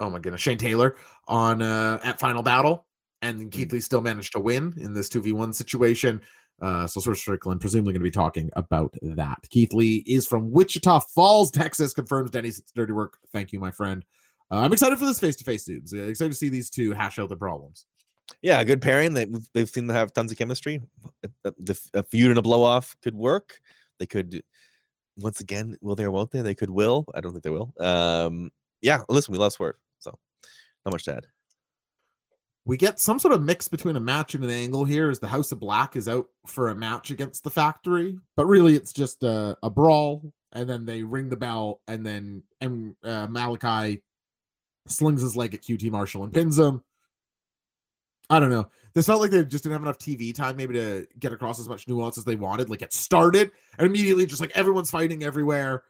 oh 0.00 0.10
my 0.10 0.18
goodness, 0.18 0.40
Shane 0.40 0.58
Taylor 0.58 0.96
on 1.28 1.62
uh, 1.62 1.98
at 2.02 2.20
Final 2.20 2.42
Battle, 2.42 2.86
and 3.22 3.50
Keith 3.50 3.72
Lee 3.72 3.80
still 3.80 4.00
managed 4.00 4.32
to 4.32 4.40
win 4.40 4.74
in 4.78 4.92
this 4.92 5.08
two 5.08 5.22
v 5.22 5.32
one 5.32 5.52
situation. 5.52 6.20
Uh, 6.60 6.86
so 6.86 7.00
Swerve 7.00 7.18
Strickland 7.18 7.60
presumably 7.60 7.92
going 7.92 8.00
to 8.00 8.04
be 8.04 8.10
talking 8.10 8.50
about 8.54 8.94
that. 9.02 9.38
Keith 9.50 9.72
Lee 9.72 10.04
is 10.06 10.26
from 10.26 10.50
Wichita 10.52 11.00
Falls, 11.00 11.50
Texas. 11.50 11.92
Confirms 11.92 12.30
Denny's 12.30 12.62
dirty 12.74 12.92
work. 12.92 13.18
Thank 13.32 13.52
you, 13.52 13.58
my 13.58 13.70
friend. 13.70 14.04
Uh, 14.50 14.58
I'm 14.58 14.72
excited 14.72 14.98
for 14.98 15.06
this 15.06 15.18
face 15.18 15.34
to 15.36 15.44
face, 15.44 15.64
dudes. 15.64 15.92
Excited 15.92 16.30
to 16.30 16.36
see 16.36 16.50
these 16.50 16.70
two 16.70 16.92
hash 16.92 17.18
out 17.18 17.30
the 17.30 17.36
problems. 17.36 17.86
Yeah, 18.40 18.62
good 18.64 18.80
pairing. 18.80 19.14
They 19.14 19.26
they've 19.52 19.68
seemed 19.68 19.88
to 19.88 19.94
have 19.94 20.12
tons 20.12 20.32
of 20.32 20.38
chemistry. 20.38 20.80
A, 21.24 21.28
a- 21.44 21.52
the 21.58 22.04
feud 22.10 22.30
and 22.30 22.38
a 22.38 22.42
blow 22.42 22.62
off 22.62 22.96
could 23.02 23.14
work. 23.14 23.60
They 23.98 24.06
could 24.06 24.42
once 25.18 25.40
again, 25.40 25.76
will 25.80 25.94
they 25.94 26.04
or 26.04 26.10
won't 26.10 26.30
they? 26.30 26.40
They 26.42 26.54
could 26.54 26.70
will. 26.70 27.04
I 27.14 27.20
don't 27.20 27.32
think 27.32 27.44
they 27.44 27.50
will. 27.50 27.72
Um, 27.78 28.50
yeah, 28.80 29.02
listen, 29.08 29.32
we 29.32 29.38
love 29.38 29.52
Swerve, 29.52 29.76
so 29.98 30.18
not 30.84 30.92
much 30.92 31.04
to 31.04 31.16
add. 31.16 31.26
We 32.64 32.76
get 32.76 33.00
some 33.00 33.18
sort 33.18 33.34
of 33.34 33.42
mix 33.42 33.66
between 33.68 33.96
a 33.96 34.00
match 34.00 34.34
and 34.34 34.44
an 34.44 34.50
angle 34.50 34.84
here 34.84 35.10
as 35.10 35.18
the 35.18 35.26
House 35.26 35.50
of 35.50 35.58
Black 35.58 35.96
is 35.96 36.08
out 36.08 36.26
for 36.46 36.68
a 36.68 36.74
match 36.74 37.10
against 37.10 37.42
the 37.42 37.50
Factory, 37.50 38.16
but 38.36 38.46
really 38.46 38.76
it's 38.76 38.92
just 38.92 39.22
a, 39.24 39.56
a 39.62 39.70
brawl, 39.70 40.32
and 40.52 40.68
then 40.70 40.84
they 40.84 41.02
ring 41.02 41.28
the 41.28 41.36
bell, 41.36 41.80
and 41.88 42.06
then 42.06 42.42
and 42.60 42.94
uh, 43.04 43.26
Malakai 43.26 44.00
slings 44.86 45.22
his 45.22 45.36
leg 45.36 45.54
at 45.54 45.62
QT 45.62 45.90
Marshall 45.90 46.24
and 46.24 46.32
pins 46.32 46.58
him. 46.58 46.82
I 48.30 48.40
don't 48.40 48.50
know. 48.50 48.68
This 48.94 49.06
felt 49.06 49.20
like 49.20 49.30
they 49.30 49.44
just 49.44 49.64
didn't 49.64 49.72
have 49.72 49.82
enough 49.82 49.98
TV 49.98 50.34
time, 50.34 50.56
maybe 50.56 50.74
to 50.74 51.06
get 51.18 51.32
across 51.32 51.58
as 51.58 51.68
much 51.68 51.88
nuance 51.88 52.18
as 52.18 52.24
they 52.24 52.36
wanted. 52.36 52.68
Like 52.68 52.82
it 52.82 52.92
started, 52.92 53.50
and 53.78 53.86
immediately 53.86 54.26
just 54.26 54.40
like 54.40 54.52
everyone's 54.54 54.90
fighting 54.90 55.24
everywhere. 55.24 55.84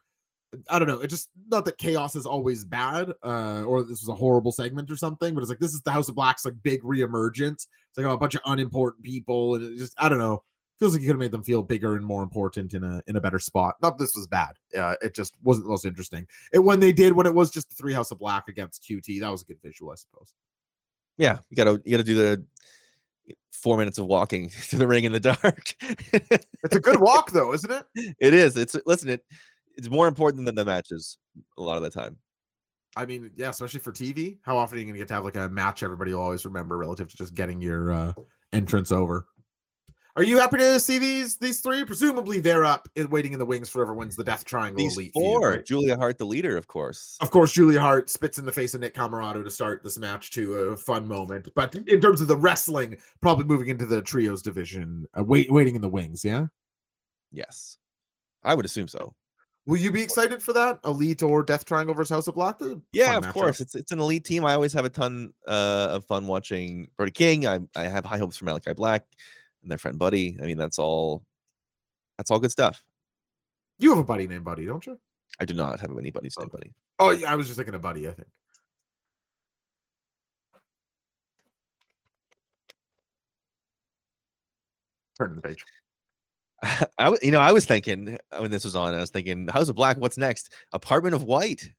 I 0.69 0.79
don't 0.79 0.87
know. 0.87 0.99
It 0.99 1.07
just 1.07 1.29
not 1.49 1.65
that 1.65 1.77
chaos 1.77 2.15
is 2.15 2.25
always 2.25 2.63
bad, 2.63 3.11
uh, 3.23 3.63
or 3.63 3.83
this 3.83 4.01
was 4.01 4.09
a 4.09 4.15
horrible 4.15 4.51
segment 4.51 4.89
or 4.89 4.95
something, 4.95 5.33
but 5.33 5.41
it's 5.41 5.49
like 5.49 5.59
this 5.59 5.73
is 5.73 5.81
the 5.81 5.91
House 5.91 6.09
of 6.09 6.15
Black's 6.15 6.45
like 6.45 6.53
big 6.63 6.81
reemergence. 6.83 7.67
It's 7.89 7.97
like 7.97 8.05
oh, 8.05 8.11
a 8.11 8.17
bunch 8.17 8.35
of 8.35 8.41
unimportant 8.45 9.03
people, 9.03 9.55
and 9.55 9.63
it 9.63 9.77
just 9.77 9.93
I 9.97 10.07
don't 10.07 10.19
know. 10.19 10.43
Feels 10.79 10.93
like 10.93 11.01
you 11.01 11.07
could 11.07 11.15
have 11.15 11.19
made 11.19 11.31
them 11.31 11.43
feel 11.43 11.61
bigger 11.61 11.95
and 11.95 12.05
more 12.05 12.23
important 12.23 12.73
in 12.73 12.83
a 12.83 13.01
in 13.07 13.15
a 13.15 13.21
better 13.21 13.39
spot. 13.39 13.75
Not 13.81 13.97
this 13.97 14.15
was 14.15 14.27
bad. 14.27 14.51
Uh, 14.77 14.95
it 15.01 15.13
just 15.13 15.33
wasn't 15.43 15.65
the 15.65 15.69
most 15.69 15.85
interesting. 15.85 16.27
It 16.51 16.59
when 16.59 16.79
they 16.79 16.91
did 16.91 17.13
when 17.13 17.25
it 17.25 17.33
was 17.33 17.51
just 17.51 17.69
the 17.69 17.75
three 17.75 17.93
House 17.93 18.11
of 18.11 18.19
Black 18.19 18.47
against 18.47 18.83
QT. 18.83 19.19
That 19.19 19.31
was 19.31 19.41
a 19.41 19.45
good 19.45 19.61
visual, 19.63 19.91
I 19.91 19.95
suppose. 19.95 20.33
Yeah, 21.17 21.39
you 21.49 21.57
gotta 21.57 21.81
you 21.85 21.91
gotta 21.91 22.03
do 22.03 22.15
the 22.15 22.45
four 23.51 23.77
minutes 23.77 23.97
of 23.97 24.05
walking 24.05 24.49
to 24.69 24.77
the 24.77 24.87
ring 24.87 25.05
in 25.05 25.11
the 25.11 25.19
dark. 25.19 25.73
It's 25.81 26.75
a 26.75 26.79
good 26.79 26.99
walk 26.99 27.31
though, 27.31 27.53
isn't 27.53 27.71
it? 27.71 28.15
it 28.19 28.33
is. 28.33 28.57
It's 28.57 28.75
listen. 28.85 29.09
It 29.09 29.25
it's 29.75 29.89
more 29.89 30.07
important 30.07 30.45
than 30.45 30.55
the 30.55 30.65
matches 30.65 31.17
a 31.57 31.61
lot 31.61 31.77
of 31.77 31.83
the 31.83 31.89
time. 31.89 32.17
I 32.95 33.05
mean, 33.05 33.31
yeah, 33.35 33.49
especially 33.49 33.79
for 33.79 33.91
TV. 33.91 34.37
How 34.43 34.55
often 34.55 34.77
are 34.77 34.81
you 34.81 34.85
gonna 34.85 34.99
get 34.99 35.07
to 35.07 35.15
have 35.15 35.25
like 35.25 35.35
a 35.35 35.49
match 35.49 35.83
everybody 35.83 36.13
will 36.13 36.21
always 36.21 36.45
remember 36.45 36.77
relative 36.77 37.09
to 37.09 37.17
just 37.17 37.33
getting 37.33 37.61
your 37.61 37.91
uh, 37.91 38.13
entrance 38.51 38.91
over? 38.91 39.27
Are 40.15 40.21
you 40.23 40.37
happy 40.37 40.57
to 40.57 40.79
see 40.79 40.99
these 40.99 41.37
these 41.37 41.59
three? 41.59 41.83
Presumably 41.83 42.39
they're 42.39 42.65
up 42.65 42.87
in 42.95 43.09
waiting 43.09 43.33
in 43.33 43.39
the 43.39 43.45
wings 43.45 43.67
forever 43.67 43.95
wins 43.95 44.15
the 44.15 44.23
Death 44.23 44.45
Triangle 44.45 44.77
These 44.77 44.95
Elite. 44.95 45.13
feud, 45.13 45.23
four, 45.23 45.49
right? 45.49 45.65
Julia 45.65 45.97
Hart, 45.97 46.19
the 46.19 46.25
leader, 46.25 46.55
of 46.55 46.67
course. 46.67 47.17
Of 47.19 47.31
course, 47.31 47.51
Julia 47.51 47.79
Hart 47.79 48.11
spits 48.11 48.37
in 48.37 48.45
the 48.45 48.51
face 48.51 48.75
of 48.75 48.81
Nick 48.81 48.93
Comoroto 48.93 49.43
to 49.43 49.49
start 49.49 49.81
this 49.83 49.97
match 49.97 50.29
to 50.31 50.53
a 50.55 50.77
fun 50.77 51.07
moment. 51.07 51.49
But 51.55 51.73
in 51.73 51.99
terms 51.99 52.21
of 52.21 52.27
the 52.27 52.37
wrestling, 52.37 52.97
probably 53.21 53.45
moving 53.45 53.69
into 53.69 53.87
the 53.87 54.03
trios 54.03 54.43
division, 54.43 55.07
uh, 55.17 55.23
wait, 55.23 55.51
waiting 55.51 55.73
in 55.75 55.81
the 55.81 55.89
wings. 55.89 56.23
Yeah. 56.23 56.45
Yes, 57.31 57.77
I 58.43 58.53
would 58.53 58.65
assume 58.65 58.87
so. 58.87 59.15
Will 59.65 59.77
you 59.77 59.91
be 59.91 60.03
excited 60.03 60.43
for 60.43 60.53
that? 60.53 60.77
Elite 60.85 61.23
or 61.23 61.41
Death 61.41 61.65
Triangle 61.65 61.95
versus 61.95 62.13
House 62.13 62.27
of 62.27 62.35
Black? 62.35 62.59
Yeah, 62.91 63.17
of 63.17 63.23
matchup. 63.23 63.33
course. 63.33 63.61
It's 63.61 63.73
it's 63.73 63.91
an 63.91 63.99
elite 63.99 64.25
team. 64.25 64.45
I 64.45 64.53
always 64.53 64.73
have 64.73 64.85
a 64.85 64.89
ton 64.89 65.33
uh, 65.47 65.87
of 65.91 66.05
fun 66.05 66.27
watching 66.27 66.89
Brody 66.97 67.13
King. 67.13 67.47
I 67.47 67.61
I 67.75 67.85
have 67.85 68.05
high 68.05 68.19
hopes 68.19 68.37
for 68.37 68.45
Malakai 68.45 68.75
Black 68.75 69.03
and 69.63 69.71
their 69.71 69.77
friend 69.79 69.97
Buddy. 69.97 70.37
I 70.41 70.45
mean, 70.45 70.57
that's 70.57 70.77
all 70.79 71.23
That's 72.17 72.29
all 72.31 72.39
good 72.39 72.51
stuff. 72.51 72.81
You 73.79 73.89
have 73.89 73.99
a 73.99 74.03
buddy 74.03 74.27
named 74.27 74.45
Buddy, 74.45 74.65
don't 74.65 74.85
you? 74.85 74.99
I 75.39 75.45
do 75.45 75.53
not 75.55 75.79
have 75.79 75.91
anybody's 75.97 76.35
named 76.37 76.51
buddy. 76.51 76.71
Oh, 76.99 77.09
yeah, 77.09 77.31
I 77.31 77.35
was 77.35 77.47
just 77.47 77.57
thinking 77.57 77.73
of 77.73 77.81
Buddy. 77.81 78.07
I 78.07 78.11
think. 78.11 78.27
Turn 85.17 85.35
the 85.35 85.41
page. 85.41 85.63
I, 86.97 87.15
you 87.21 87.31
know, 87.31 87.39
I 87.39 87.51
was 87.51 87.65
thinking 87.65 88.17
when 88.37 88.51
this 88.51 88.63
was 88.63 88.75
on, 88.75 88.93
I 88.93 88.99
was 88.99 89.09
thinking, 89.09 89.47
House 89.47 89.69
of 89.69 89.75
Black, 89.75 89.97
what's 89.97 90.17
next? 90.17 90.53
Apartment 90.71 91.15
of 91.15 91.23
White. 91.23 91.69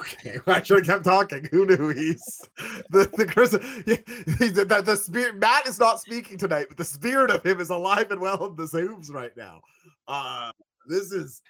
Okay, 0.00 0.38
I 0.46 0.62
should 0.62 0.78
have 0.78 0.86
kept 0.86 1.04
talking. 1.04 1.48
Who 1.50 1.66
knew 1.66 1.88
he's 1.90 2.40
the 2.90 3.10
the 3.16 3.26
Chris? 3.26 3.56
Yeah, 3.86 3.96
he's, 4.38 4.54
the, 4.54 4.82
the 4.84 4.96
spirit. 4.96 5.36
Matt 5.36 5.66
is 5.66 5.78
not 5.78 6.00
speaking 6.00 6.36
tonight, 6.38 6.66
but 6.68 6.76
the 6.76 6.84
spirit 6.84 7.30
of 7.30 7.44
him 7.44 7.60
is 7.60 7.70
alive 7.70 8.10
and 8.10 8.20
well 8.20 8.46
in 8.46 8.56
the 8.56 8.64
Zooms 8.64 9.12
right 9.12 9.36
now. 9.36 9.60
Uh, 10.08 10.50
this 10.88 11.12
is 11.12 11.42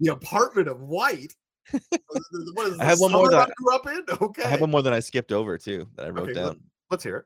the 0.00 0.12
apartment 0.12 0.68
of 0.68 0.80
White. 0.82 1.34
what 1.72 2.66
is 2.68 2.78
I 2.80 2.84
have 2.84 2.98
one 3.00 3.12
more 3.12 3.30
that- 3.30 3.48
I 3.48 3.52
grew 3.56 3.74
up 3.74 3.86
in. 3.86 4.04
Okay, 4.22 4.42
I 4.42 4.48
have 4.48 4.60
one 4.60 4.70
more 4.70 4.82
than 4.82 4.92
I 4.92 5.00
skipped 5.00 5.32
over 5.32 5.56
too 5.58 5.86
that 5.96 6.06
I 6.06 6.10
wrote 6.10 6.24
Okay, 6.24 6.34
down. 6.34 6.46
let- 6.46 6.56
Let's 6.90 7.04
hear 7.04 7.18
it. 7.18 7.24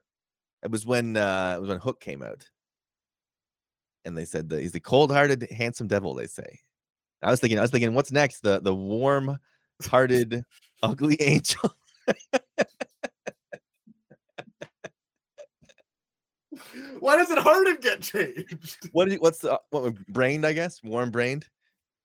It 0.64 0.70
was 0.70 0.84
when 0.86 1.16
uh 1.16 1.54
it 1.56 1.60
was 1.60 1.68
when 1.68 1.78
Hook 1.78 2.00
came 2.00 2.22
out. 2.22 2.48
And 4.04 4.18
they 4.18 4.24
said 4.24 4.48
that 4.50 4.60
he's 4.60 4.72
the 4.72 4.80
cold-hearted, 4.80 5.46
handsome 5.52 5.86
devil, 5.86 6.12
they 6.14 6.26
say. 6.26 6.58
I 7.22 7.30
was 7.30 7.38
thinking, 7.38 7.58
I 7.58 7.62
was 7.62 7.70
thinking, 7.70 7.94
what's 7.94 8.10
next? 8.10 8.40
The 8.40 8.60
the 8.60 8.74
warm-hearted, 9.82 10.44
ugly 10.82 11.16
angel. 11.20 11.74
Why 17.00 17.16
doesn't 17.16 17.38
Harden 17.38 17.78
get 17.80 18.02
changed? 18.02 18.88
what 18.92 19.08
is 19.08 19.18
what's 19.18 19.38
the 19.38 19.58
what 19.70 19.94
brained, 20.06 20.46
I 20.46 20.52
guess? 20.52 20.82
Warm 20.82 21.10
brained? 21.10 21.46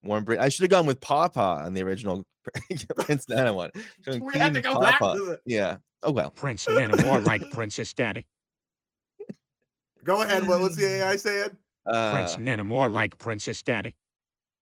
Warm 0.03 0.23
brain. 0.23 0.39
I 0.39 0.49
should 0.49 0.63
have 0.63 0.71
gone 0.71 0.85
with 0.85 0.99
Papa 0.99 1.39
on 1.39 1.73
the 1.73 1.83
original 1.83 2.25
Prince 2.97 3.29
Nana 3.29 3.53
one. 3.53 3.71
Should've 4.03 4.21
We 4.21 4.37
had 4.37 4.53
to 4.55 4.61
King 4.61 4.73
go 4.73 4.81
back 4.81 4.99
to 4.99 5.05
the. 5.05 5.39
Yeah. 5.45 5.77
Oh 6.03 6.11
well. 6.11 6.31
Prince 6.31 6.67
Nana 6.67 7.01
more 7.05 7.19
like 7.19 7.49
Princess 7.51 7.93
Daddy. 7.93 8.25
Go 10.03 10.21
ahead. 10.21 10.47
What, 10.47 10.61
what's 10.61 10.75
the 10.75 10.85
AI 10.85 11.15
saying? 11.17 11.51
Uh, 11.85 12.13
Prince 12.13 12.37
Nana 12.37 12.63
more 12.63 12.89
like 12.89 13.17
Princess 13.17 13.61
Daddy. 13.61 13.93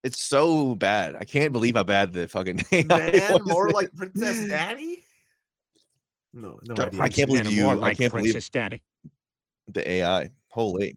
It's 0.06 0.24
so 0.24 0.76
bad. 0.76 1.16
I 1.20 1.24
can't 1.26 1.52
believe 1.52 1.76
how 1.76 1.84
bad 1.84 2.14
the 2.14 2.28
fucking 2.28 2.64
AI 2.72 2.84
Man, 2.86 3.34
was. 3.34 3.42
more 3.46 3.70
like 3.72 3.92
Princess 3.96 4.48
Daddy. 4.48 5.04
No, 6.34 6.60
no 6.68 6.76
Don't- 6.76 7.02
I 7.02 7.10
can't 7.10 7.28
believe 7.28 7.50
you. 7.52 7.64
more 7.64 7.74
I 7.84 7.94
can't 7.96 8.14
believe 8.14 8.34
Princess 8.34 8.50
Daddy. 8.50 8.82
the 9.68 9.90
AI. 9.90 10.30
Holy. 10.50 10.96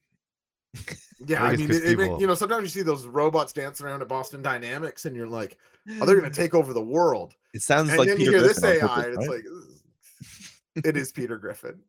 Yeah, 1.26 1.42
I 1.42 1.48
I 1.48 1.56
mean, 1.56 1.70
it's 1.70 1.80
'cause 1.80 1.90
it, 1.90 1.98
it 1.98 2.20
you 2.20 2.26
know, 2.26 2.34
sometimes 2.34 2.62
you 2.64 2.68
see 2.68 2.84
those 2.84 3.06
robots 3.06 3.52
dancing 3.52 3.86
around 3.86 4.02
at 4.02 4.08
Boston 4.08 4.42
Dynamics, 4.42 5.06
and 5.06 5.16
you're 5.16 5.26
like, 5.26 5.56
"Oh, 6.00 6.04
they're 6.06 6.20
going 6.20 6.30
to 6.30 6.36
take 6.36 6.54
over 6.54 6.72
the 6.72 6.82
world." 6.82 7.34
It 7.54 7.62
sounds 7.62 7.88
And 7.88 7.98
like 7.98 8.08
then 8.08 8.18
Peter 8.18 8.30
you 8.32 8.36
hear 8.38 8.46
this 8.46 8.60
Griffin 8.60 8.82
on 8.84 8.88
AI, 8.90 8.94
purpose, 8.94 9.06
and 9.06 9.14
it's 9.16 9.28
right? 9.28 10.74
like, 10.76 10.84
it 10.84 10.96
is 10.96 11.10
Peter 11.12 11.38
Griffin, 11.38 11.80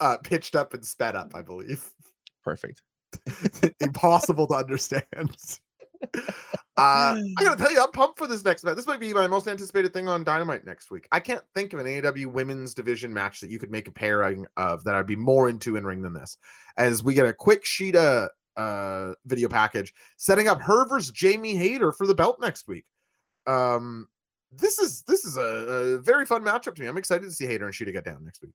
uh, 0.00 0.16
pitched 0.18 0.56
up 0.56 0.74
and 0.74 0.84
sped 0.84 1.14
up, 1.16 1.34
I 1.34 1.40
believe. 1.42 1.88
perfect. 2.42 2.82
Impossible 3.80 4.46
to 4.48 4.54
understand. 4.54 5.04
Uh, 6.76 7.16
I 7.38 7.42
gotta 7.44 7.56
tell 7.62 7.72
you, 7.72 7.80
I'm 7.80 7.92
pumped 7.92 8.18
for 8.18 8.26
this 8.26 8.44
next 8.44 8.64
match. 8.64 8.74
This 8.76 8.86
might 8.86 8.98
be 8.98 9.12
my 9.14 9.26
most 9.26 9.46
anticipated 9.46 9.92
thing 9.92 10.08
on 10.08 10.24
Dynamite 10.24 10.66
next 10.66 10.90
week. 10.90 11.06
I 11.12 11.20
can't 11.20 11.42
think 11.54 11.72
of 11.72 11.78
an 11.78 11.86
AEW 11.86 12.26
women's 12.26 12.74
division 12.74 13.12
match 13.12 13.40
that 13.40 13.50
you 13.50 13.58
could 13.58 13.70
make 13.70 13.86
a 13.86 13.92
pairing 13.92 14.44
of 14.56 14.82
that 14.84 14.94
I'd 14.94 15.06
be 15.06 15.16
more 15.16 15.48
into 15.48 15.76
in 15.76 15.86
ring 15.86 16.02
than 16.02 16.12
this. 16.12 16.36
As 16.76 17.04
we 17.04 17.14
get 17.14 17.26
a 17.26 17.32
quick 17.32 17.64
Shida 17.64 18.28
uh, 18.56 19.12
video 19.26 19.48
package 19.48 19.92
setting 20.16 20.48
up 20.48 20.60
her 20.60 20.86
versus 20.88 21.10
Jamie 21.10 21.56
Hayter 21.56 21.92
for 21.92 22.06
the 22.06 22.14
belt 22.14 22.38
next 22.40 22.68
week. 22.68 22.84
Um, 23.46 24.08
this 24.52 24.78
is 24.78 25.02
this 25.02 25.24
is 25.24 25.36
a, 25.36 25.42
a 25.42 25.98
very 25.98 26.26
fun 26.26 26.42
matchup 26.42 26.74
to 26.76 26.82
me. 26.82 26.86
I'm 26.86 26.96
excited 26.96 27.24
to 27.24 27.32
see 27.32 27.46
Hayter 27.46 27.66
and 27.66 27.74
Shida 27.74 27.92
get 27.92 28.04
down 28.04 28.24
next 28.24 28.42
week. 28.42 28.52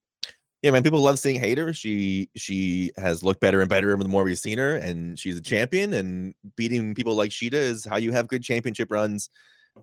Yeah, 0.61 0.71
man. 0.71 0.83
People 0.83 0.99
love 1.01 1.19
seeing 1.19 1.39
Hayter. 1.39 1.73
She 1.73 2.29
she 2.35 2.91
has 2.97 3.23
looked 3.23 3.39
better 3.39 3.61
and 3.61 3.69
better 3.69 3.93
and 3.93 4.01
the 4.01 4.07
more 4.09 4.23
we've 4.23 4.37
seen 4.37 4.57
her, 4.57 4.75
and 4.75 5.17
she's 5.17 5.37
a 5.37 5.41
champion. 5.41 5.93
And 5.93 6.33
beating 6.57 6.93
people 6.95 7.15
like 7.15 7.31
Shida 7.31 7.53
is 7.53 7.85
how 7.85 7.95
you 7.97 8.11
have 8.11 8.27
good 8.27 8.43
championship 8.43 8.91
runs 8.91 9.29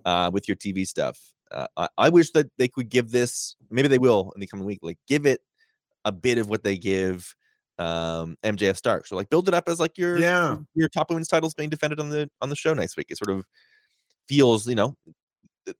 uh, 0.05 0.29
with 0.31 0.47
your 0.47 0.55
TV 0.57 0.87
stuff. 0.87 1.19
Uh, 1.49 1.67
I, 1.77 1.87
I 1.97 2.09
wish 2.09 2.31
that 2.31 2.51
they 2.57 2.67
could 2.67 2.89
give 2.89 3.09
this. 3.09 3.55
Maybe 3.71 3.87
they 3.87 3.97
will 3.97 4.31
in 4.35 4.41
the 4.41 4.47
coming 4.47 4.65
week. 4.65 4.79
Like 4.83 4.99
give 5.07 5.25
it 5.25 5.41
a 6.05 6.11
bit 6.11 6.37
of 6.37 6.47
what 6.47 6.63
they 6.63 6.77
give 6.77 7.33
um 7.79 8.37
MJF 8.43 8.75
Stark. 8.77 9.07
So 9.07 9.15
like 9.15 9.29
build 9.29 9.47
it 9.47 9.53
up 9.55 9.67
as 9.67 9.79
like 9.79 9.97
your 9.97 10.17
Yeah. 10.17 10.57
your 10.75 10.89
top 10.89 11.09
women's 11.09 11.27
titles 11.27 11.53
being 11.55 11.69
defended 11.69 11.99
on 11.99 12.09
the 12.09 12.29
on 12.41 12.49
the 12.49 12.55
show 12.55 12.73
next 12.75 12.97
week. 12.97 13.07
It 13.09 13.17
sort 13.17 13.35
of 13.35 13.45
feels, 14.29 14.67
you 14.67 14.75
know, 14.75 14.95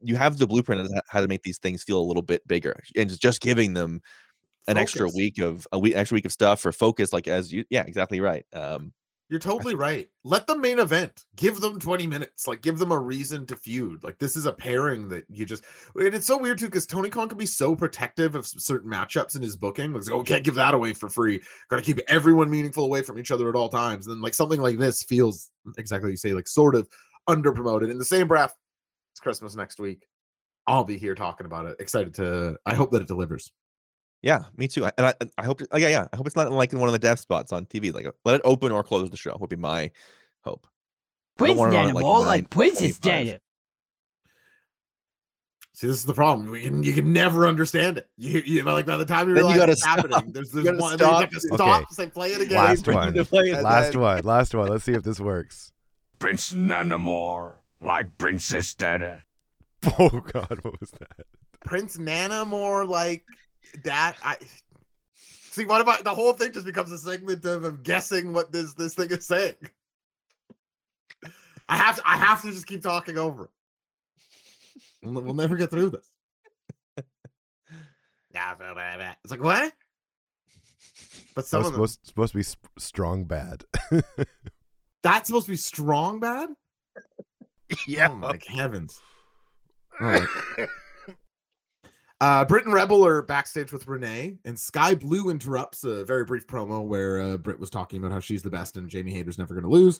you 0.02 0.16
have 0.16 0.38
the 0.38 0.48
blueprint 0.48 0.82
of 0.82 0.92
how 1.08 1.22
to 1.22 1.28
make 1.28 1.44
these 1.44 1.60
things 1.60 1.84
feel 1.84 2.00
a 2.00 2.02
little 2.08 2.22
bit 2.24 2.48
bigger, 2.48 2.82
and 2.96 3.20
just 3.20 3.42
giving 3.42 3.74
them 3.74 4.02
an 4.68 4.78
extra 4.78 5.10
week 5.10 5.40
of 5.40 5.68
a 5.72 5.80
week, 5.80 5.96
extra 5.96 6.16
week 6.16 6.26
of 6.26 6.32
stuff 6.32 6.62
for 6.62 6.72
focus, 6.72 7.14
like 7.14 7.28
as 7.28 7.52
you, 7.52 7.66
yeah, 7.70 7.84
exactly 7.84 8.20
right. 8.20 8.46
Um, 8.54 8.94
You're 9.30 9.40
totally 9.40 9.76
right. 9.76 10.08
Let 10.24 10.48
the 10.48 10.58
main 10.58 10.80
event. 10.80 11.26
Give 11.36 11.60
them 11.60 11.80
20 11.80 12.08
minutes. 12.08 12.48
Like 12.48 12.62
give 12.62 12.78
them 12.78 12.92
a 12.92 13.00
reason 13.00 13.46
to 13.48 13.56
feud. 13.56 14.04
Like 14.04 14.18
this 14.20 14.36
is 14.36 14.46
a 14.46 14.54
pairing 14.54 15.08
that 15.10 15.26
you 15.30 15.46
just 15.46 15.64
and 15.96 16.14
it's 16.14 16.28
so 16.28 16.38
weird 16.38 16.60
too 16.60 16.66
because 16.66 16.86
Tony 16.86 17.10
Khan 17.10 17.30
can 17.30 17.38
be 17.38 17.46
so 17.46 17.76
protective 17.76 18.36
of 18.36 18.46
certain 18.46 18.90
matchups 18.90 19.36
in 19.36 19.42
his 19.42 19.56
booking. 19.56 19.94
Like, 19.94 20.12
oh, 20.12 20.24
can't 20.24 20.44
give 20.44 20.56
that 20.56 20.74
away 20.74 20.94
for 20.94 21.10
free. 21.10 21.42
Gotta 21.70 21.82
keep 21.82 22.00
everyone 22.08 22.50
meaningful 22.50 22.86
away 22.86 23.02
from 23.02 23.20
each 23.20 23.32
other 23.32 23.50
at 23.50 23.56
all 23.56 23.70
times. 23.70 24.08
And 24.08 24.16
then 24.16 24.22
like 24.22 24.34
something 24.34 24.62
like 24.62 24.78
this 24.78 25.04
feels 25.04 25.50
exactly 25.78 26.08
what 26.08 26.12
you 26.12 26.18
say, 26.18 26.34
like 26.34 26.48
sort 26.48 26.76
of 26.76 26.88
under 27.28 27.52
promoted. 27.52 27.90
In 27.90 27.98
the 27.98 28.06
same 28.06 28.28
breath, 28.28 28.56
it's 29.14 29.20
Christmas 29.20 29.56
next 29.56 29.80
week. 29.80 30.08
I'll 30.68 30.84
be 30.84 30.98
here 30.98 31.16
talking 31.16 31.46
about 31.46 31.66
it. 31.66 31.78
Excited 31.80 32.14
to 32.16 32.58
I 32.66 32.76
hope 32.76 32.92
that 32.92 33.02
it 33.02 33.08
delivers. 33.08 33.52
Yeah, 34.22 34.44
me 34.58 34.68
too. 34.68 34.86
I- 34.86 34.92
And 34.98 35.08
I, 35.08 35.14
I 35.38 35.44
hope, 35.46 35.62
oh, 35.72 35.78
yeah, 35.78 35.90
yeah, 35.90 36.08
I 36.12 36.16
hope 36.18 36.28
it's 36.28 36.36
not 36.36 36.52
like 36.52 36.74
in 36.74 36.80
one 36.80 36.90
of 36.90 36.94
the 36.94 37.00
death 37.00 37.20
spots 37.20 37.52
on 37.52 37.66
TV. 37.66 37.94
Like, 37.94 38.08
let 38.26 38.36
it 38.36 38.42
open 38.44 38.72
or 38.72 38.84
close 38.84 39.10
the 39.10 39.18
show. 39.18 39.36
Would 39.40 39.50
be 39.50 39.56
my 39.56 39.92
hope. 40.44 40.68
Prince 41.38 41.58
want 41.58 41.74
it 41.74 41.78
Nana 41.78 41.94
like, 41.94 42.02
more 42.04 42.20
like 42.22 42.42
9, 42.44 42.46
Princess 42.46 42.98
25. 43.00 43.02
Dana. 43.02 43.40
See, 45.74 45.86
this 45.86 45.98
is 45.98 46.06
the 46.06 46.14
problem. 46.16 46.50
We 46.50 46.62
can 46.64 46.82
you 46.82 46.92
can 46.94 47.14
never 47.14 47.48
understand 47.48 48.00
it. 48.00 48.10
You, 48.18 48.42
you 48.44 48.64
know, 48.64 48.74
like 48.74 48.88
by 48.88 48.98
the 48.98 49.06
time 49.06 49.30
you 49.30 49.36
Then 49.36 49.46
you 49.46 49.52
realize 49.52 49.70
it's 49.70 49.82
stop. 49.84 49.98
happening, 50.10 50.32
there's 50.34 50.50
there's 50.50 50.66
gotta 50.66 50.78
one. 50.80 50.98
then 50.98 51.08
You 51.08 51.14
stop. 51.14 51.22
have 51.22 51.30
Okay. 51.30 51.56
stop. 51.56 51.92
Say 51.94 52.08
play 52.08 52.32
it 52.32 52.42
again. 52.42 52.58
Last 52.58 52.88
one. 52.88 53.26
play 53.26 53.52
And 53.52 53.62
Last 53.62 53.92
then- 53.92 54.02
one. 54.02 54.24
Last 54.24 54.56
one. 54.56 54.68
Let's 54.70 54.84
see 54.86 54.94
if 54.94 55.04
this 55.04 55.20
works. 55.20 55.72
Prince 56.18 56.52
Nanamore, 56.54 57.54
like 57.80 58.18
Princess 58.18 58.74
Dana. 58.74 59.24
Oh 60.00 60.10
God, 60.10 60.58
what 60.64 60.82
was 60.82 60.90
that? 61.00 61.28
Prince 61.64 62.00
Nana 62.00 62.44
more 62.44 62.84
like 62.84 63.24
that. 63.84 64.16
I 64.24 64.38
see. 65.52 65.66
What 65.66 65.82
about 65.82 66.04
the 66.04 66.14
whole 66.14 66.34
thing? 66.34 66.54
Just 66.54 66.66
becomes 66.66 66.92
a 66.92 66.98
segment 66.98 67.44
of, 67.46 67.64
of 67.64 67.84
guessing 67.84 68.34
what 68.34 68.52
this 68.52 68.74
this 68.74 68.94
thing 68.96 69.10
is 69.12 69.26
saying. 69.26 69.56
I 71.70 71.78
have 71.78 71.98
to. 71.98 72.02
I 72.06 72.18
have 72.18 72.42
to 72.44 72.52
just 72.52 72.68
keep 72.68 72.82
talking 72.84 73.18
over. 73.18 73.46
it. 73.46 73.50
We'll, 75.04 75.22
we'll 75.22 75.34
never 75.34 75.56
get 75.58 75.70
through 75.70 75.92
this. 75.92 76.10
It's 79.24 79.32
like 79.32 79.44
what? 79.44 79.74
But 81.34 81.46
That 81.46 81.48
some 81.48 81.60
was 81.60 81.68
of 81.68 81.74
them, 81.74 81.88
supposed, 81.88 82.00
supposed 82.04 82.32
to 82.34 82.38
be 82.38 82.44
sp- 82.46 82.70
strong 82.78 83.24
bad. 83.26 83.64
that's 85.04 85.28
supposed 85.28 85.46
to 85.48 85.52
be 85.52 85.58
strong 85.58 86.20
bad. 86.20 86.50
yeah. 87.88 88.10
Oh 88.12 88.16
my 88.16 88.40
heavens. 88.48 89.00
All 90.00 90.08
right. 90.08 90.28
Uh, 92.20 92.44
Britt 92.44 92.66
and 92.66 92.74
Rebel 92.74 93.06
are 93.06 93.22
backstage 93.22 93.72
with 93.72 93.88
Renee, 93.88 94.38
and 94.44 94.58
Skye 94.58 94.96
Blue 94.96 95.30
interrupts 95.30 95.84
a 95.84 96.04
very 96.04 96.26
brief 96.26 96.48
promo 96.48 96.84
where 96.84 97.22
uh, 97.22 97.38
Britt 97.38 97.60
was 97.60 97.70
talking 97.70 98.00
about 98.00 98.12
how 98.12 98.20
she's 98.20 98.42
the 98.42 98.50
best 98.50 98.76
and 98.76 98.90
Jamie 98.90 99.12
Hayter's 99.14 99.38
never 99.38 99.54
going 99.54 99.64
to 99.64 99.70
lose. 99.70 100.00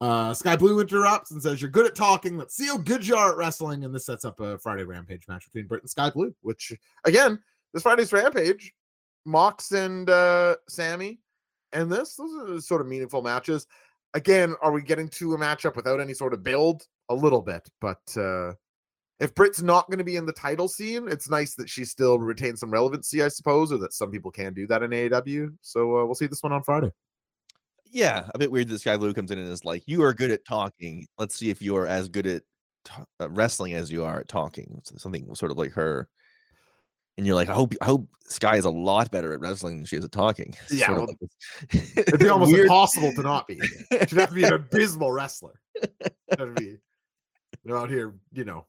Uh, 0.00 0.32
Skye 0.32 0.56
Blue 0.56 0.80
interrupts 0.80 1.30
and 1.30 1.42
says, 1.42 1.60
You're 1.60 1.70
good 1.70 1.84
at 1.84 1.94
talking. 1.94 2.38
Let's 2.38 2.56
see 2.56 2.68
how 2.68 2.78
good 2.78 3.06
you 3.06 3.16
are 3.16 3.32
at 3.32 3.36
wrestling. 3.36 3.84
And 3.84 3.94
this 3.94 4.06
sets 4.06 4.24
up 4.24 4.40
a 4.40 4.56
Friday 4.58 4.84
Rampage 4.84 5.28
match 5.28 5.44
between 5.44 5.66
Britt 5.66 5.82
and 5.82 5.90
Skye 5.90 6.10
Blue, 6.10 6.34
which, 6.40 6.72
again, 7.04 7.38
this 7.74 7.82
Friday's 7.82 8.12
Rampage, 8.14 8.72
Mox 9.26 9.72
and 9.72 10.08
uh, 10.08 10.56
Sammy, 10.68 11.20
and 11.74 11.92
this, 11.92 12.14
those 12.14 12.50
are 12.50 12.60
sort 12.62 12.80
of 12.80 12.86
meaningful 12.86 13.20
matches. 13.20 13.66
Again, 14.14 14.54
are 14.62 14.72
we 14.72 14.80
getting 14.80 15.08
to 15.10 15.34
a 15.34 15.38
matchup 15.38 15.76
without 15.76 16.00
any 16.00 16.14
sort 16.14 16.32
of 16.32 16.42
build? 16.42 16.86
A 17.10 17.14
little 17.14 17.42
bit, 17.42 17.68
but 17.80 18.00
uh, 18.16 18.52
if 19.20 19.34
Britt's 19.34 19.62
not 19.62 19.86
going 19.88 19.98
to 19.98 20.04
be 20.04 20.16
in 20.16 20.26
the 20.26 20.32
title 20.32 20.68
scene, 20.68 21.08
it's 21.08 21.28
nice 21.28 21.54
that 21.56 21.68
she 21.68 21.84
still 21.84 22.18
retains 22.18 22.60
some 22.60 22.70
relevancy, 22.70 23.22
I 23.22 23.28
suppose, 23.28 23.72
or 23.72 23.78
that 23.78 23.92
some 23.92 24.10
people 24.10 24.30
can 24.30 24.54
do 24.54 24.66
that 24.68 24.82
in 24.82 24.90
AEW. 24.90 25.54
So 25.60 25.98
uh, 25.98 26.04
we'll 26.04 26.14
see 26.14 26.26
this 26.26 26.42
one 26.42 26.52
on 26.52 26.62
Friday. 26.62 26.92
Yeah, 27.90 28.28
a 28.34 28.38
bit 28.38 28.50
weird 28.52 28.68
that 28.68 28.78
Skye 28.80 28.96
Blue 28.96 29.14
comes 29.14 29.30
in 29.30 29.38
and 29.38 29.48
is 29.50 29.64
like, 29.64 29.82
"You 29.86 30.02
are 30.02 30.12
good 30.12 30.30
at 30.30 30.44
talking. 30.44 31.06
Let's 31.18 31.36
see 31.36 31.50
if 31.50 31.62
you 31.62 31.74
are 31.76 31.86
as 31.86 32.08
good 32.08 32.26
at 32.26 32.42
ta- 32.84 33.04
uh, 33.20 33.30
wrestling 33.30 33.72
as 33.74 33.90
you 33.90 34.04
are 34.04 34.20
at 34.20 34.28
talking." 34.28 34.80
Something 34.84 35.34
sort 35.34 35.50
of 35.50 35.56
like 35.58 35.72
her. 35.72 36.06
and 37.16 37.26
you're 37.26 37.34
like, 37.34 37.48
I 37.48 37.54
hope 37.54 37.74
I 37.80 37.86
hope 37.86 38.06
Skye 38.26 38.56
is 38.58 38.66
a 38.66 38.70
lot 38.70 39.10
better 39.10 39.32
at 39.32 39.40
wrestling 39.40 39.78
than 39.78 39.86
she 39.86 39.96
is 39.96 40.04
at 40.04 40.12
talking. 40.12 40.54
Yeah, 40.70 40.86
Sort 40.88 40.98
of 40.98 41.08
well, 41.08 41.16
like 41.72 41.98
It'd 42.08 42.20
be 42.20 42.28
almost 42.28 42.52
weird- 42.52 42.66
impossible 42.66 43.12
to 43.14 43.22
not 43.22 43.48
be. 43.48 43.58
She'd 43.90 44.10
have 44.12 44.28
to 44.28 44.34
be 44.34 44.44
an 44.44 44.52
abysmal 44.52 45.10
wrestler. 45.10 45.58
That'd 46.28 46.54
be 46.56 46.76
they're 47.64 47.78
out 47.78 47.88
here, 47.90 48.14
you 48.32 48.44
know. 48.44 48.66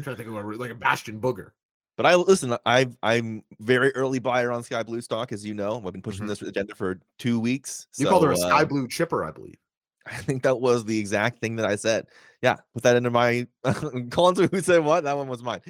I'm 0.00 0.04
trying 0.04 0.16
to 0.16 0.22
think 0.24 0.36
of 0.36 0.44
a, 0.44 0.56
like 0.56 0.70
a 0.70 0.74
Bastion 0.74 1.20
Booger. 1.20 1.50
But 1.96 2.06
I 2.06 2.14
listen. 2.14 2.56
I 2.64 2.88
I'm 3.02 3.42
very 3.58 3.94
early 3.94 4.18
buyer 4.20 4.50
on 4.50 4.62
Skye 4.62 4.82
Blue 4.82 5.02
stock, 5.02 5.32
as 5.32 5.44
you 5.44 5.52
know. 5.52 5.82
I've 5.84 5.92
been 5.92 6.00
pushing 6.00 6.24
Mhm. 6.24 6.28
this 6.28 6.40
agenda 6.42 6.74
for 6.74 6.98
two 7.18 7.38
weeks. 7.38 7.86
You 7.98 8.06
called 8.06 8.24
her 8.24 8.32
a 8.32 8.36
so, 8.36 8.48
sky 8.48 8.62
uh, 8.62 8.64
blue 8.64 8.88
chipper, 8.88 9.22
I 9.24 9.30
believe. 9.32 9.58
I 10.06 10.16
think 10.16 10.42
that 10.44 10.58
was 10.60 10.86
the 10.86 10.98
exact 10.98 11.40
thing 11.40 11.56
that 11.56 11.66
I 11.66 11.76
said. 11.76 12.06
Yeah, 12.40 12.56
put 12.72 12.84
that 12.84 12.96
into 12.96 13.10
my 13.10 13.46
Collins. 14.10 14.38
Who 14.50 14.60
said 14.60 14.82
what? 14.82 15.04
That 15.04 15.16
one 15.18 15.28
was 15.28 15.42
mine. 15.42 15.60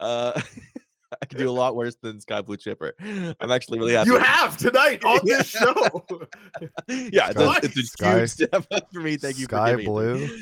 Uh, 0.00 0.40
I 1.22 1.26
could 1.26 1.36
do 1.36 1.50
a 1.50 1.52
lot 1.62 1.76
worse 1.76 1.96
than 2.00 2.18
Sky 2.18 2.40
Blue 2.40 2.56
Chipper. 2.56 2.94
I'm 3.38 3.50
actually 3.50 3.78
really 3.78 3.92
happy. 3.92 4.08
You 4.10 4.18
have 4.18 4.56
tonight 4.56 5.04
on 5.04 5.20
this 5.24 5.48
show. 5.50 6.06
yeah, 6.88 7.28
it's 7.30 7.38
a, 7.40 7.54
it's 7.62 7.76
a 7.76 7.82
Sky- 7.82 8.18
huge 8.20 8.30
step 8.30 8.66
up 8.70 8.90
for 8.90 9.00
me. 9.00 9.18
Thank 9.18 9.38
you 9.38 9.44
Sky 9.44 9.72
for 9.72 9.76
giving 9.78 9.94
it 9.94 10.00
to 10.00 10.14
me. 10.14 10.26
blue? 10.26 10.38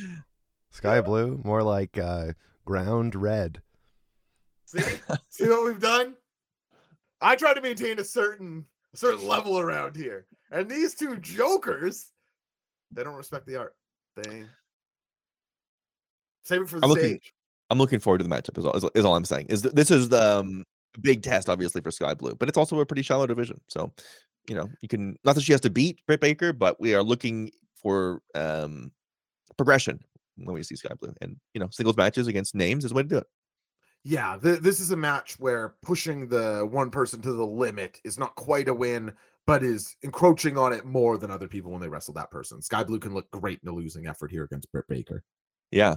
Sky 0.71 1.01
blue, 1.01 1.41
more 1.45 1.63
like 1.65 1.99
uh, 1.99 2.33
ground 2.65 3.15
red. 3.15 3.63
See, 4.67 4.81
see 5.29 5.49
what 5.49 5.65
we've 5.65 5.81
done. 5.81 6.15
I 7.21 7.37
try 7.37 7.55
to 7.55 7.61
maintain 7.61 7.99
a 7.99 8.05
certain 8.05 8.65
a 8.95 8.97
certain 8.97 9.27
level 9.27 9.59
around 9.59 9.97
here, 9.97 10.27
and 10.51 10.69
these 10.69 10.95
two 10.95 11.17
jokers, 11.19 12.07
they 12.91 13.05
don't 13.05 13.15
respect 13.15 13.47
the 13.47 13.57
art. 13.57 13.75
They 14.17 14.45
save 16.45 16.63
it 16.63 16.69
for 16.69 16.81
the 16.81 16.85
I'm 16.87 16.91
looking- 16.91 17.05
stage. 17.05 17.35
I'm 17.71 17.79
looking 17.79 18.01
forward 18.01 18.19
to 18.19 18.25
the 18.25 18.29
matchup. 18.29 18.59
Is 18.59 18.67
all, 18.67 18.75
is, 18.75 18.85
is 18.95 19.05
all 19.07 19.17
I'm 19.17 19.25
saying. 19.25 19.47
Is 19.49 19.63
th- 19.63 19.75
this 19.75 19.91
is 19.91 20.11
the 20.11 20.41
um, 20.41 20.65
big 21.01 21.23
test, 21.23 21.49
obviously, 21.49 21.81
for 21.81 21.91
Skye 21.91 22.13
Blue, 22.13 22.35
but 22.35 22.51
it's 22.51 22.59
also 22.59 22.79
a 22.81 22.85
pretty 22.85 23.01
shallow 23.01 23.27
division. 23.27 23.59
So, 23.69 23.91
you 24.47 24.55
know, 24.55 24.69
you 24.83 24.89
can 24.89 25.17
not 25.25 25.37
that 25.37 25.41
she 25.41 25.53
has 25.53 25.63
to 25.63 25.71
beat 25.71 26.05
Britt 26.07 26.21
Baker, 26.21 26.53
but 26.53 26.79
we 26.83 26.95
are 26.95 27.03
looking 27.03 27.51
for 27.83 28.21
um, 28.35 28.93
progression 29.57 30.01
when 30.37 30.55
we 30.55 30.63
see 30.63 30.77
Skye 30.77 30.95
Blue, 31.01 31.15
and 31.21 31.37
you 31.55 31.61
know, 31.61 31.69
singles 31.71 31.97
matches 31.97 32.27
against 32.27 32.55
names 32.55 32.85
is 32.85 32.91
the 32.91 32.97
way 32.97 33.03
to 33.03 33.09
do 33.09 33.19
it. 33.19 33.27
Yeah, 34.05 34.37
th- 34.43 34.61
this 34.61 34.81
is 34.81 34.91
a 34.91 34.97
match 34.97 35.39
where 35.39 35.75
pushing 35.83 36.29
the 36.29 36.67
one 36.69 36.91
person 36.91 37.23
to 37.23 37.33
the 37.33 37.47
limit 37.47 38.01
is 38.05 38.19
not 38.19 38.35
quite 38.35 38.69
a 38.69 38.75
win, 38.75 39.13
but 39.47 39.63
is 39.63 39.95
encroaching 40.03 40.59
on 40.59 40.73
it 40.73 40.85
more 40.85 41.19
than 41.19 41.31
other 41.31 41.47
people 41.47 41.71
when 41.71 41.81
they 41.81 41.89
wrestle 41.89 42.15
that 42.15 42.31
person. 42.31 42.61
Skye 42.61 42.83
Blue 42.85 42.99
can 42.99 43.15
look 43.15 43.31
great 43.31 43.61
in 43.63 43.69
a 43.69 43.73
losing 43.73 44.07
effort 44.09 44.31
here 44.31 44.43
against 44.45 44.71
Britt 44.73 44.89
Baker. 44.89 45.23
Yeah, 45.71 45.97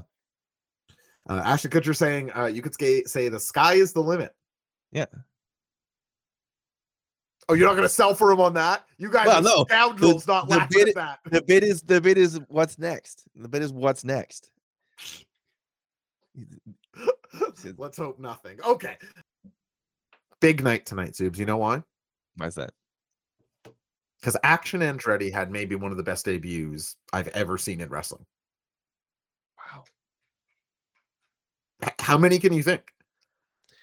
Uh, 1.27 1.41
Ashton 1.43 1.71
Kutcher 1.71 1.95
saying 1.95 2.31
uh, 2.35 2.45
you 2.45 2.61
could 2.61 2.79
say, 2.79 3.03
say 3.05 3.29
the 3.29 3.39
sky 3.39 3.73
is 3.73 3.91
the 3.91 4.01
limit. 4.01 4.31
Yeah. 4.91 5.05
Oh, 7.47 7.53
you're 7.53 7.67
not 7.67 7.73
going 7.75 7.83
to 7.87 7.89
sell 7.93 8.15
for 8.15 8.31
him 8.31 8.39
on 8.41 8.53
that? 8.55 8.85
You 8.97 9.11
guys 9.11 9.27
Well, 9.27 9.37
are 9.37 9.41
no, 9.43 9.65
scoundrels 9.69 10.27
not 10.27 10.49
the 10.49 10.57
laughing 10.57 10.77
bid- 10.85 10.87
at 10.89 10.95
that. 10.95 11.19
the 11.25 11.41
bid 11.43 11.63
is 11.63 11.81
the 11.83 12.01
bid 12.01 12.17
is 12.17 12.39
what's 12.47 12.79
next. 12.79 13.23
The 13.35 13.47
bid 13.47 13.61
is 13.61 13.71
what's 13.71 14.03
next. 14.03 14.49
Let's 17.77 17.97
hope 17.97 18.19
nothing. 18.19 18.57
Okay. 18.65 18.97
Big 20.39 20.63
night 20.63 20.85
tonight, 20.85 21.11
Zoobs. 21.13 21.37
You 21.37 21.45
know 21.45 21.57
why? 21.57 21.83
Why's 22.37 22.55
that? 22.55 22.71
Because 24.19 24.37
Action 24.43 24.81
Andretti 24.81 25.31
had 25.31 25.51
maybe 25.51 25.75
one 25.75 25.91
of 25.91 25.97
the 25.97 26.03
best 26.03 26.25
debuts 26.25 26.95
I've 27.13 27.27
ever 27.29 27.57
seen 27.59 27.79
in 27.81 27.89
wrestling. 27.89 28.25
Wow. 29.57 29.83
How 31.99 32.17
many 32.17 32.39
can 32.39 32.53
you 32.53 32.63
think? 32.63 32.81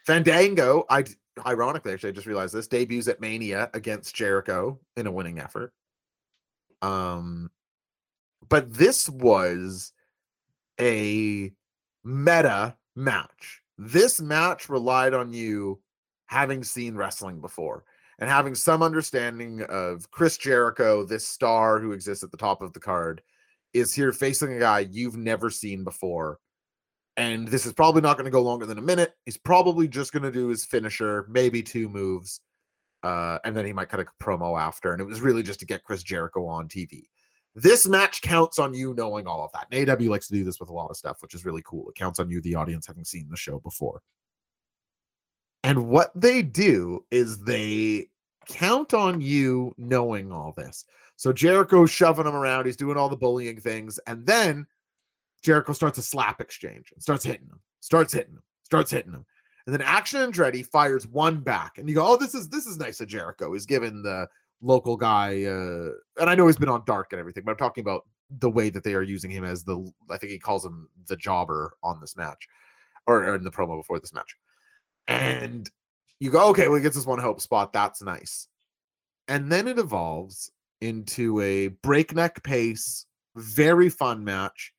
Fandango, 0.06 0.84
I 0.90 1.04
ironically 1.46 1.92
actually 1.92 2.10
I 2.10 2.12
just 2.12 2.26
realized 2.26 2.54
this 2.54 2.68
debuts 2.68 3.08
at 3.08 3.20
Mania 3.20 3.70
against 3.74 4.14
Jericho 4.14 4.78
in 4.96 5.06
a 5.06 5.12
winning 5.12 5.38
effort. 5.38 5.72
Um 6.80 7.50
but 8.48 8.72
this 8.72 9.08
was 9.08 9.92
a 10.80 11.52
meta 12.04 12.76
match. 12.96 13.62
This 13.78 14.20
match 14.20 14.68
relied 14.68 15.14
on 15.14 15.32
you 15.32 15.80
having 16.26 16.64
seen 16.64 16.94
wrestling 16.94 17.40
before 17.40 17.84
and 18.18 18.28
having 18.28 18.54
some 18.54 18.82
understanding 18.82 19.62
of 19.68 20.10
Chris 20.10 20.36
Jericho, 20.36 21.04
this 21.04 21.26
star 21.26 21.80
who 21.80 21.92
exists 21.92 22.22
at 22.22 22.30
the 22.30 22.36
top 22.36 22.62
of 22.62 22.72
the 22.72 22.80
card, 22.80 23.22
is 23.72 23.94
here 23.94 24.12
facing 24.12 24.54
a 24.54 24.58
guy 24.58 24.80
you've 24.80 25.16
never 25.16 25.50
seen 25.50 25.82
before. 25.82 26.38
And 27.16 27.46
this 27.46 27.66
is 27.66 27.72
probably 27.72 28.00
not 28.00 28.16
going 28.16 28.24
to 28.24 28.30
go 28.30 28.42
longer 28.42 28.64
than 28.64 28.78
a 28.78 28.82
minute. 28.82 29.14
He's 29.26 29.36
probably 29.36 29.86
just 29.86 30.12
going 30.12 30.22
to 30.22 30.32
do 30.32 30.48
his 30.48 30.64
finisher, 30.64 31.26
maybe 31.28 31.62
two 31.62 31.88
moves. 31.88 32.40
Uh, 33.02 33.38
and 33.44 33.54
then 33.54 33.66
he 33.66 33.72
might 33.72 33.88
cut 33.88 34.00
a 34.00 34.06
promo 34.22 34.58
after. 34.58 34.92
And 34.92 35.00
it 35.00 35.06
was 35.06 35.20
really 35.20 35.42
just 35.42 35.60
to 35.60 35.66
get 35.66 35.84
Chris 35.84 36.02
Jericho 36.02 36.46
on 36.46 36.68
TV. 36.68 37.04
This 37.54 37.86
match 37.86 38.22
counts 38.22 38.58
on 38.58 38.72
you 38.72 38.94
knowing 38.94 39.26
all 39.26 39.44
of 39.44 39.52
that. 39.52 39.66
And 39.70 39.90
AW 39.90 40.10
likes 40.10 40.28
to 40.28 40.34
do 40.34 40.44
this 40.44 40.58
with 40.58 40.70
a 40.70 40.72
lot 40.72 40.88
of 40.88 40.96
stuff, 40.96 41.18
which 41.20 41.34
is 41.34 41.44
really 41.44 41.62
cool. 41.66 41.88
It 41.90 41.96
counts 41.96 42.18
on 42.18 42.30
you, 42.30 42.40
the 42.40 42.54
audience, 42.54 42.86
having 42.86 43.04
seen 43.04 43.28
the 43.28 43.36
show 43.36 43.58
before. 43.58 44.00
And 45.64 45.88
what 45.88 46.12
they 46.14 46.42
do 46.42 47.04
is 47.10 47.38
they 47.38 48.08
count 48.46 48.94
on 48.94 49.20
you 49.20 49.74
knowing 49.76 50.32
all 50.32 50.52
this. 50.56 50.84
So 51.16 51.32
Jericho's 51.32 51.90
shoving 51.90 52.26
him 52.26 52.34
around, 52.34 52.66
he's 52.66 52.76
doing 52.76 52.96
all 52.96 53.08
the 53.08 53.16
bullying 53.16 53.60
things, 53.60 54.00
and 54.06 54.26
then 54.26 54.66
Jericho 55.42 55.72
starts 55.72 55.98
a 55.98 56.02
slap 56.02 56.40
exchange 56.40 56.92
and 56.92 57.02
starts 57.02 57.24
hitting 57.24 57.46
him, 57.46 57.60
starts 57.80 58.12
hitting 58.12 58.34
him, 58.34 58.42
starts 58.64 58.90
hitting 58.90 59.12
him. 59.12 59.26
And 59.66 59.74
then 59.74 59.82
Action 59.82 60.20
Andretti 60.20 60.66
fires 60.66 61.06
one 61.06 61.40
back, 61.40 61.78
and 61.78 61.88
you 61.88 61.94
go, 61.94 62.06
"Oh, 62.06 62.16
this 62.16 62.34
is 62.34 62.48
this 62.48 62.66
is 62.66 62.78
nice 62.78 63.00
of 63.00 63.08
Jericho." 63.08 63.52
He's 63.52 63.66
given 63.66 64.02
the 64.02 64.28
local 64.60 64.96
guy, 64.96 65.44
uh, 65.44 65.90
and 66.20 66.28
I 66.28 66.34
know 66.34 66.46
he's 66.46 66.56
been 66.56 66.68
on 66.68 66.82
dark 66.84 67.12
and 67.12 67.20
everything, 67.20 67.44
but 67.44 67.52
I'm 67.52 67.58
talking 67.58 67.82
about 67.82 68.06
the 68.38 68.50
way 68.50 68.70
that 68.70 68.82
they 68.82 68.94
are 68.94 69.02
using 69.02 69.30
him 69.30 69.44
as 69.44 69.62
the. 69.62 69.92
I 70.10 70.16
think 70.16 70.32
he 70.32 70.38
calls 70.38 70.64
him 70.64 70.88
the 71.06 71.16
jobber 71.16 71.74
on 71.82 72.00
this 72.00 72.16
match, 72.16 72.48
or, 73.06 73.24
or 73.24 73.34
in 73.36 73.44
the 73.44 73.50
promo 73.50 73.78
before 73.78 74.00
this 74.00 74.14
match. 74.14 74.34
And 75.06 75.70
you 76.18 76.30
go, 76.30 76.48
okay, 76.50 76.68
well, 76.68 76.76
he 76.76 76.82
gets 76.82 76.96
this 76.96 77.06
one 77.06 77.18
hope 77.18 77.40
spot. 77.40 77.72
That's 77.72 78.02
nice. 78.02 78.48
And 79.28 79.50
then 79.50 79.66
it 79.68 79.78
evolves 79.78 80.50
into 80.80 81.40
a 81.40 81.68
breakneck 81.68 82.42
pace, 82.42 83.06
very 83.36 83.88
fun 83.88 84.24
match, 84.24 84.72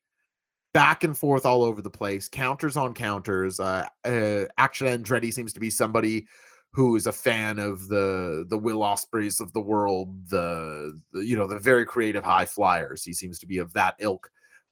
back 0.74 1.04
and 1.04 1.16
forth 1.16 1.46
all 1.46 1.62
over 1.62 1.80
the 1.80 1.88
place, 1.88 2.28
counters 2.28 2.76
on 2.76 2.92
counters. 2.92 3.58
Uh, 3.58 3.86
uh 4.04 4.44
Action 4.58 4.86
Andretti 4.86 5.32
seems 5.32 5.54
to 5.54 5.60
be 5.60 5.70
somebody 5.70 6.26
who 6.72 6.96
is 6.96 7.06
a 7.06 7.12
fan 7.12 7.58
of 7.60 7.88
the 7.88 8.44
the 8.48 8.58
Will 8.58 8.82
Ospreays 8.82 9.40
of 9.40 9.52
the 9.54 9.60
world, 9.60 10.28
the, 10.28 11.00
the 11.12 11.24
you 11.24 11.36
know 11.36 11.46
the 11.46 11.58
very 11.58 11.86
creative 11.86 12.24
high 12.24 12.44
flyers. 12.44 13.02
He 13.04 13.14
seems 13.14 13.38
to 13.38 13.46
be 13.46 13.58
of 13.58 13.72
that 13.72 13.94
ilk. 14.00 14.28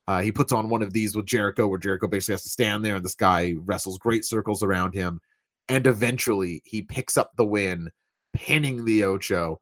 Uh, 0.09 0.21
he 0.21 0.33
puts 0.33 0.53
on 0.53 0.69
one 0.69 0.83
of 0.83 0.93
these 0.93 1.15
with 1.15 1.27
Jericho, 1.27 1.69
where 1.69 1.79
Jericho 1.79 2.09
basically 2.09 2.35
has 2.35 2.43
to 2.43 2.49
stand 2.49 2.85
there, 2.85 2.97
and 2.97 3.05
this 3.05 3.15
guy 3.15 3.55
wrestles 3.59 3.99
great 3.99 4.25
circles 4.25 4.65
around 4.65 4.93
him, 4.95 5.21
and 5.69 5.87
eventually 5.87 6.61
he 6.65 6.83
picks 6.83 7.17
up 7.17 7.31
the 7.37 7.47
win, 7.47 7.89
pinning 8.35 8.85
the 8.85 9.05
Ocho. 9.05 9.61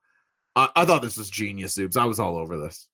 I, 0.57 0.71
I 0.75 0.85
thought 0.87 1.03
this 1.03 1.19
was 1.19 1.29
genius, 1.29 1.77
Zoobs. 1.77 1.99
I 1.99 2.07
was 2.07 2.19
all 2.19 2.39
over 2.39 2.57
this. 2.57 2.89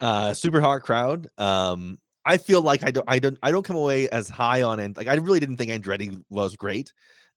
uh 0.00 0.34
super 0.34 0.60
hot 0.60 0.82
crowd 0.82 1.28
um 1.38 1.98
i 2.24 2.36
feel 2.36 2.62
like 2.62 2.84
i 2.84 2.90
don't 2.90 3.04
i 3.08 3.18
don't 3.18 3.38
i 3.42 3.50
don't 3.50 3.64
come 3.64 3.76
away 3.76 4.08
as 4.10 4.28
high 4.28 4.62
on 4.62 4.80
it 4.80 4.96
like 4.96 5.08
i 5.08 5.14
really 5.14 5.40
didn't 5.40 5.56
think 5.56 5.70
andretti 5.70 6.22
was 6.28 6.56
great 6.56 6.92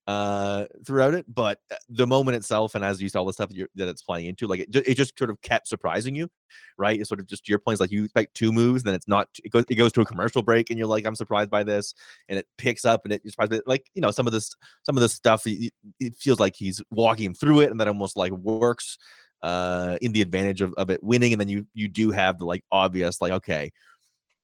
uh 0.05 0.65
throughout 0.85 1.13
it 1.13 1.25
but 1.33 1.59
uh, 1.71 1.75
the 1.89 2.05
moment 2.05 2.35
itself 2.35 2.75
and 2.75 2.83
as 2.83 3.01
you 3.01 3.07
saw 3.07 3.23
the 3.23 3.31
stuff 3.31 3.49
that, 3.49 3.67
that 3.75 3.87
it's 3.87 4.01
playing 4.01 4.25
into 4.25 4.47
like 4.47 4.59
it, 4.59 4.75
it 4.85 4.95
just 4.95 5.17
sort 5.17 5.29
of 5.29 5.41
kept 5.41 5.67
surprising 5.67 6.13
you 6.13 6.29
right? 6.77 6.99
It's 6.99 7.09
sort 7.09 7.19
of 7.19 7.27
just 7.27 7.47
your 7.47 7.59
points 7.59 7.79
like 7.79 7.91
you 7.91 8.05
expect 8.05 8.35
two 8.35 8.51
moves 8.51 8.83
then 8.83 8.93
it's 8.93 9.07
not 9.07 9.27
it 9.43 9.51
goes, 9.51 9.65
it 9.69 9.75
goes 9.75 9.91
to 9.93 10.01
a 10.01 10.05
commercial 10.05 10.41
break 10.41 10.69
and 10.69 10.77
you're 10.77 10.87
like 10.87 11.05
i'm 11.05 11.15
surprised 11.15 11.49
by 11.49 11.63
this 11.63 11.93
and 12.29 12.39
it 12.39 12.47
picks 12.57 12.85
up 12.85 13.01
and 13.05 13.13
it, 13.13 13.21
surprised 13.25 13.61
like 13.65 13.85
you 13.93 14.01
know 14.01 14.11
some 14.11 14.27
of 14.27 14.33
this 14.33 14.55
some 14.83 14.97
of 14.97 15.01
this 15.01 15.13
stuff 15.13 15.45
it, 15.45 15.71
it 15.99 16.17
feels 16.17 16.39
like 16.39 16.55
he's 16.55 16.81
walking 16.91 17.33
through 17.33 17.61
it 17.61 17.71
and 17.71 17.79
that 17.79 17.87
almost 17.87 18.17
like 18.17 18.31
works 18.31 18.97
uh 19.41 19.97
in 20.01 20.11
the 20.13 20.21
advantage 20.21 20.61
of, 20.61 20.73
of 20.75 20.89
it 20.89 21.03
winning 21.03 21.33
and 21.33 21.39
then 21.39 21.49
you 21.49 21.65
you 21.73 21.87
do 21.87 22.11
have 22.11 22.39
the 22.39 22.45
like 22.45 22.63
obvious 22.71 23.21
like 23.21 23.31
okay 23.31 23.71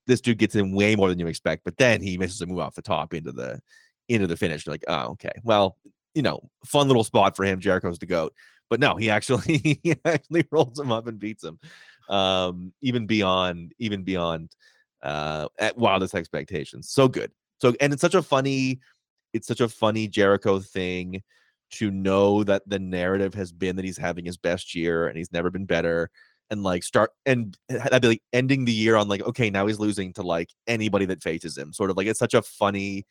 this 0.09 0.21
dude 0.21 0.37
gets 0.37 0.55
in 0.55 0.73
way 0.73 0.95
more 0.95 1.07
than 1.07 1.19
you 1.19 1.27
expect 1.27 1.63
but 1.63 1.77
then 1.77 2.01
he 2.01 2.17
misses 2.17 2.41
a 2.41 2.45
move 2.45 2.59
off 2.59 2.75
the 2.75 2.81
top 2.81 3.13
into 3.13 3.31
the 3.31 3.59
into 4.09 4.25
the 4.25 4.35
finish. 4.35 4.65
You're 4.65 4.73
like 4.73 4.85
oh 4.87 5.11
okay. 5.11 5.31
Well 5.43 5.77
you 6.15 6.21
know 6.21 6.49
fun 6.65 6.87
little 6.87 7.03
spot 7.03 7.35
for 7.35 7.45
him 7.45 7.59
jericho's 7.59 7.99
the 7.99 8.05
goat 8.07 8.33
but 8.69 8.79
no 8.79 8.95
he 8.95 9.09
actually 9.17 9.57
he 9.57 9.95
actually 10.03 10.45
rolls 10.51 10.79
him 10.79 10.91
up 10.91 11.07
and 11.07 11.19
beats 11.19 11.43
him 11.43 11.59
um 12.09 12.73
even 12.81 13.05
beyond 13.05 13.73
even 13.77 14.03
beyond 14.03 14.55
uh 15.03 15.47
at 15.59 15.77
wildest 15.77 16.15
expectations. 16.15 16.89
So 16.89 17.07
good. 17.07 17.31
So 17.61 17.75
and 17.79 17.93
it's 17.93 18.01
such 18.01 18.15
a 18.15 18.21
funny 18.21 18.79
it's 19.33 19.47
such 19.47 19.61
a 19.61 19.69
funny 19.69 20.07
jericho 20.07 20.59
thing 20.59 21.21
to 21.71 21.91
know 21.91 22.43
that 22.43 22.67
the 22.67 22.79
narrative 22.79 23.35
has 23.35 23.51
been 23.51 23.75
that 23.75 23.85
he's 23.85 23.97
having 23.97 24.25
his 24.25 24.37
best 24.37 24.73
year 24.73 25.07
and 25.07 25.17
he's 25.17 25.31
never 25.31 25.51
been 25.51 25.65
better 25.65 26.09
and 26.51 26.63
like 26.63 26.83
start 26.83 27.11
and 27.25 27.57
that'd 27.69 28.01
be 28.01 28.07
like 28.07 28.23
ending 28.33 28.65
the 28.65 28.71
year 28.71 28.95
on 28.95 29.07
like 29.07 29.21
okay 29.21 29.49
now 29.49 29.67
he's 29.67 29.79
losing 29.79 30.11
to 30.13 30.23
like 30.23 30.49
anybody 30.67 31.05
that 31.05 31.21
faces 31.21 31.57
him 31.57 31.71
sort 31.71 31.89
of 31.89 31.97
like 31.97 32.07
it's 32.07 32.19
such 32.19 32.33
a 32.33 32.41
funny 32.41 33.05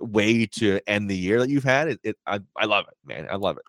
way 0.00 0.46
to 0.46 0.80
end 0.86 1.08
the 1.10 1.16
year 1.16 1.38
that 1.40 1.50
you've 1.50 1.64
had. 1.64 1.88
It, 1.88 2.00
it 2.02 2.16
I, 2.26 2.40
I 2.56 2.64
love 2.64 2.86
it, 2.88 2.96
man. 3.04 3.28
I 3.30 3.36
love 3.36 3.56
it. 3.56 3.64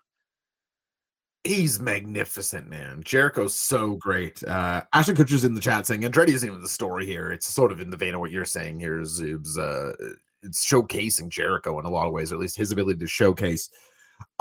He's 1.44 1.80
magnificent, 1.80 2.68
man. 2.68 3.02
Jericho's 3.04 3.54
so 3.54 3.96
great. 3.96 4.42
Uh 4.44 4.82
Ashton 4.92 5.16
Kutcher's 5.16 5.44
in 5.44 5.54
the 5.54 5.60
chat 5.60 5.86
saying 5.86 6.02
Andretti 6.02 6.28
isn't 6.28 6.48
even 6.48 6.62
the 6.62 6.68
story 6.68 7.04
here. 7.04 7.32
It's 7.32 7.46
sort 7.46 7.72
of 7.72 7.80
in 7.80 7.90
the 7.90 7.96
vein 7.96 8.14
of 8.14 8.20
what 8.20 8.30
you're 8.30 8.44
saying 8.44 8.78
here, 8.78 9.00
Zoobs. 9.00 9.58
Uh 9.58 10.14
it's 10.44 10.66
showcasing 10.66 11.28
Jericho 11.28 11.78
in 11.78 11.84
a 11.84 11.90
lot 11.90 12.06
of 12.06 12.12
ways, 12.12 12.32
or 12.32 12.36
at 12.36 12.40
least 12.40 12.56
his 12.56 12.72
ability 12.72 12.98
to 12.98 13.06
showcase. 13.06 13.70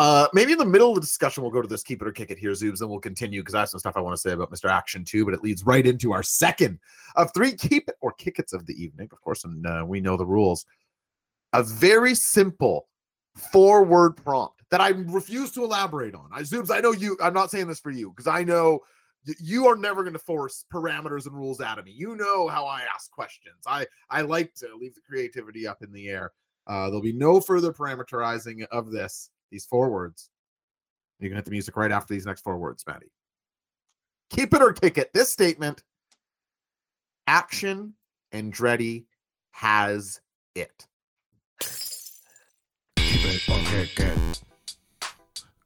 Uh 0.02 0.28
maybe 0.34 0.52
in 0.52 0.58
the 0.58 0.66
middle 0.66 0.89
of 0.89 0.95
the 0.95 1.02
discussion, 1.02 1.43
we'll 1.43 1.52
go 1.52 1.62
to 1.62 1.68
this 1.68 1.84
keep 1.84 2.02
it 2.02 2.08
or 2.08 2.12
kick 2.12 2.32
it 2.32 2.39
here, 2.39 2.54
Zoobs, 2.54 2.82
and 2.82 2.89
we'll 2.89 2.99
continue 2.99 3.41
because 3.41 3.54
I 3.54 3.60
have 3.60 3.70
some 3.70 3.80
stuff 3.80 3.95
I 3.95 3.99
want 3.99 4.16
to 4.16 4.20
say 4.20 4.32
about 4.32 4.49
Mr. 4.49 4.68
Action 4.68 5.06
too, 5.06 5.26
but 5.26 5.36
it 5.36 5.43
leads 5.43 5.64
right 5.64 5.86
into 5.86 6.12
our 6.12 6.24
second 6.24 6.80
of 7.16 7.32
three 7.36 7.52
keep 7.52 7.88
it 7.88 7.97
or 8.02 8.12
kick 8.14 8.39
it's 8.39 8.52
of 8.52 8.66
the 8.66 8.74
evening, 8.84 9.10
of 9.12 9.22
course, 9.22 9.43
and 9.43 9.68
uh, 9.68 9.84
we 9.88 10.02
know 10.02 10.18
the 10.18 10.26
rules. 10.26 10.66
A 11.54 11.62
very 11.62 12.16
simple 12.16 12.88
four 13.36 13.84
word 13.84 14.18
prompt 14.18 14.64
that 14.72 14.82
I 14.82 14.89
refuse 14.89 15.52
to 15.52 15.64
elaborate 15.64 16.16
on. 16.16 16.30
I 16.34 16.41
zooms, 16.41 16.76
I 16.76 16.80
know 16.80 16.93
you, 16.93 17.16
I'm 17.22 17.36
not 17.36 17.52
saying 17.52 17.68
this 17.68 17.80
for 17.80 17.91
you 17.91 18.10
because 18.10 18.26
I 18.26 18.43
know 18.43 18.80
you 19.39 19.68
are 19.68 19.76
never 19.76 20.02
going 20.02 20.14
to 20.14 20.20
force 20.20 20.66
parameters 20.74 21.28
and 21.28 21.36
rules 21.36 21.62
out 21.62 21.78
of 21.78 21.86
me. 21.86 21.91
You 21.91 22.16
know 22.16 22.47
how 22.47 22.66
I 22.66 22.82
ask 22.91 23.12
questions. 23.12 23.66
I 23.68 23.86
I 24.10 24.22
like 24.22 24.56
to 24.56 24.68
leave 24.80 24.95
the 24.95 25.02
creativity 25.02 25.68
up 25.68 25.84
in 25.84 25.91
the 25.91 26.10
air. 26.10 26.32
Uh, 26.66 26.86
there'll 26.86 27.02
be 27.02 27.14
no 27.14 27.39
further 27.39 27.72
parameterizing 27.72 28.66
of 28.72 28.89
this. 28.89 29.30
These 29.52 29.66
four 29.66 29.89
words. 29.89 30.30
You 31.20 31.30
can 31.30 31.36
hit 31.36 31.45
the 31.45 31.52
music 31.52 31.76
right 31.78 31.91
after 31.91 32.14
these 32.14 32.26
next 32.26 32.41
four 32.41 32.58
words, 32.58 32.84
Maddie. 32.88 33.12
Keep 34.32 34.54
it 34.54 34.62
or 34.62 34.74
kick 34.74 34.97
it. 34.97 35.12
This 35.14 35.30
statement. 35.30 35.84
Action 37.28 37.93
Andretti 38.34 39.06
has 39.52 40.20
it. 40.56 40.88
Keep 42.95 43.26
it 43.26 43.49
or 43.49 43.60
kick 43.66 43.99
it. 43.99 44.41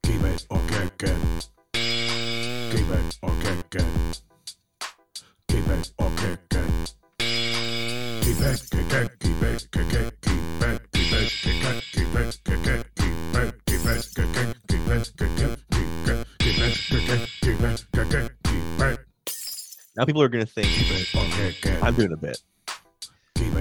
Keep 0.03 0.21
it 0.23 0.45
or 0.49 0.59
kick 0.67 1.03
it. 1.03 1.49
Keep 1.73 2.89
it 2.89 3.17
or 3.21 3.29
kick 3.41 3.75
it. 3.75 4.21
Keep 5.47 5.67
it 5.67 5.93
or 5.99 6.11
kick 6.17 6.39
it. 6.51 6.95
Keep 8.25 8.41
it, 8.41 8.67
kick 8.71 8.91
it, 8.91 9.19
keep 9.19 9.41
it, 9.41 9.67
kick 9.71 9.93
it, 9.93 10.21
keep 10.21 10.61
it, 10.61 10.81
keep 10.91 11.11
it, 11.13 11.29
kick 11.29 11.63
it, 11.63 11.83
keep 11.93 12.15
it, 12.15 12.39
kick 12.43 12.67
it, 12.67 12.85
keep 12.95 13.04
it, 13.04 13.04
Now 19.97 20.05
people 20.05 20.21
are 20.21 20.29
gonna 20.29 20.45
think. 20.45 20.67
I'm 21.81 21.95
doing 21.95 22.11
a 22.11 22.17
bit. 22.17 22.37
Keep 23.35 23.53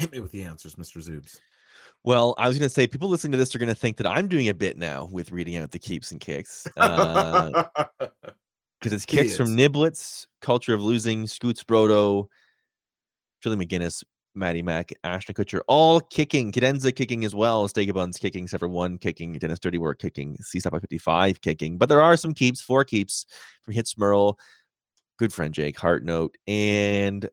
Hit 0.00 0.12
me 0.12 0.20
with 0.20 0.32
the 0.32 0.42
answers, 0.42 0.76
Mr. 0.76 1.06
Zoobs. 1.06 1.38
Well, 2.04 2.34
I 2.38 2.48
was 2.48 2.58
gonna 2.58 2.70
say 2.70 2.86
people 2.86 3.08
listening 3.08 3.32
to 3.32 3.38
this 3.38 3.54
are 3.54 3.58
gonna 3.58 3.74
think 3.74 3.98
that 3.98 4.06
I'm 4.06 4.28
doing 4.28 4.48
a 4.48 4.54
bit 4.54 4.78
now 4.78 5.08
with 5.12 5.30
reading 5.30 5.56
out 5.58 5.70
the 5.70 5.78
keeps 5.78 6.10
and 6.12 6.20
kicks. 6.20 6.66
Uh, 6.76 7.64
because 8.80 8.92
it's 8.92 9.04
kicks 9.04 9.36
from. 9.36 9.48
Niblets, 9.48 10.26
Culture 10.40 10.72
of 10.72 10.82
Losing, 10.82 11.26
Scoots 11.26 11.62
Brodo, 11.62 12.28
Trilly 13.44 13.62
McGinnis, 13.62 14.02
Matty 14.34 14.62
Mack, 14.62 14.92
Ashton 15.04 15.34
Kutcher, 15.34 15.60
all 15.68 16.00
kicking. 16.00 16.52
Cadenza 16.52 16.94
kicking 16.94 17.24
as 17.24 17.34
well. 17.34 17.68
Stega 17.68 17.92
Buns 17.92 18.16
kicking, 18.16 18.44
except 18.44 18.60
for 18.60 18.68
one 18.68 18.96
kicking. 18.96 19.34
Dennis 19.34 19.58
Dirty 19.58 19.78
Work 19.78 19.98
kicking. 19.98 20.36
C 20.40 20.60
Stop 20.60 20.72
by 20.72 20.80
55 20.80 21.40
kicking. 21.42 21.76
But 21.76 21.90
there 21.90 22.00
are 22.00 22.16
some 22.16 22.32
keeps, 22.32 22.62
four 22.62 22.84
keeps 22.84 23.26
from 23.64 23.74
Hit 23.74 23.86
Smurl, 23.86 24.36
good 25.18 25.32
friend 25.32 25.52
Jake, 25.52 25.78
Heart 25.78 26.04
Note, 26.04 26.34
and 26.46 27.28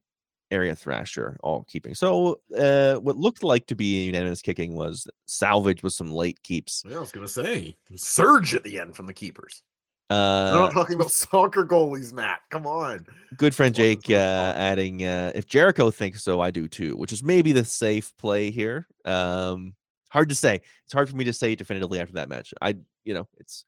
Area 0.51 0.75
Thrasher, 0.75 1.37
all 1.43 1.65
keeping. 1.67 1.93
So 1.93 2.39
uh, 2.57 2.95
what 2.95 3.17
looked 3.17 3.43
like 3.43 3.67
to 3.67 3.75
be 3.75 4.05
unanimous 4.05 4.41
kicking 4.41 4.75
was 4.75 5.07
salvage 5.25 5.83
with 5.83 5.93
some 5.93 6.11
late 6.11 6.41
keeps. 6.43 6.83
Yeah, 6.87 6.97
I 6.97 6.99
was 6.99 7.11
gonna 7.11 7.27
say 7.27 7.75
surge 7.95 8.55
at 8.55 8.63
the 8.63 8.79
end 8.79 8.95
from 8.95 9.07
the 9.07 9.13
keepers. 9.13 9.61
I'm 10.09 10.15
Uh, 10.17 10.59
not 10.59 10.71
talking 10.73 10.95
about 10.95 11.11
soccer 11.25 11.65
goalies, 11.65 12.13
Matt. 12.13 12.39
Come 12.49 12.65
on. 12.65 13.05
good 13.35 13.53
friend 13.53 13.75
Jake 13.75 14.09
uh, 14.09 14.53
adding 14.55 15.03
uh, 15.03 15.33
if 15.35 15.47
Jericho 15.47 15.91
thinks 15.91 16.23
so, 16.23 16.39
I 16.39 16.49
do 16.49 16.67
too, 16.69 16.95
which 16.95 17.11
is 17.11 17.21
maybe 17.23 17.51
the 17.51 17.65
safe 17.65 18.13
play 18.17 18.49
here. 18.49 18.87
Um, 19.03 19.73
hard 20.09 20.29
to 20.29 20.35
say. 20.35 20.61
It's 20.85 20.93
hard 20.93 21.09
for 21.09 21.17
me 21.17 21.25
to 21.25 21.33
say 21.33 21.55
definitively 21.55 21.99
after 21.99 22.13
that 22.13 22.29
match. 22.29 22.53
I, 22.61 22.77
you 23.03 23.13
know, 23.13 23.27
it's 23.37 23.65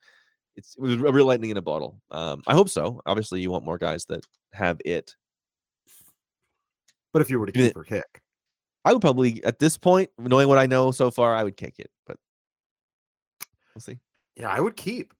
it's 0.55 0.75
it 0.77 0.82
was 0.82 0.93
a 0.93 1.11
real 1.11 1.25
lightning 1.25 1.49
in 1.49 1.57
a 1.57 1.61
bottle. 1.61 1.99
Um, 2.09 2.41
I 2.47 2.53
hope 2.53 2.69
so. 2.69 3.01
Obviously, 3.05 3.41
you 3.41 3.51
want 3.51 3.65
more 3.65 3.77
guys 3.77 4.05
that 4.05 4.25
have 4.53 4.80
it. 4.86 5.15
But 7.14 7.22
if 7.22 7.30
you 7.30 7.39
were 7.39 7.45
to 7.47 7.51
keep 7.51 7.76
or 7.76 7.84
kick, 7.84 8.22
I 8.86 8.93
would 8.93 9.01
probably 9.01 9.43
at 9.43 9.60
this 9.60 9.78
point, 9.78 10.10
knowing 10.18 10.47
what 10.47 10.57
I 10.57 10.66
know 10.66 10.91
so 10.91 11.12
far, 11.12 11.36
I 11.36 11.43
would 11.43 11.57
kick 11.57 11.76
it, 11.80 11.89
but 12.07 12.18
we'll 13.76 13.82
see. 13.82 13.99
yeah, 14.36 14.49
I 14.49 14.60
would 14.60 14.76
keep. 14.76 15.14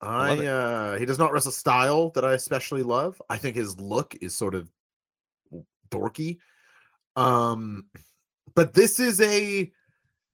I 0.00 0.32
it. 0.32 0.46
uh 0.46 0.98
he 0.98 1.06
does 1.06 1.18
not 1.18 1.32
wrestle 1.32 1.52
style 1.52 2.10
that 2.10 2.24
I 2.24 2.32
especially 2.32 2.82
love. 2.82 3.20
I 3.30 3.36
think 3.38 3.56
his 3.56 3.78
look 3.78 4.16
is 4.20 4.36
sort 4.36 4.54
of 4.54 4.68
dorky. 5.90 6.38
Um 7.14 7.86
but 8.54 8.74
this 8.74 8.98
is 8.98 9.20
a 9.20 9.70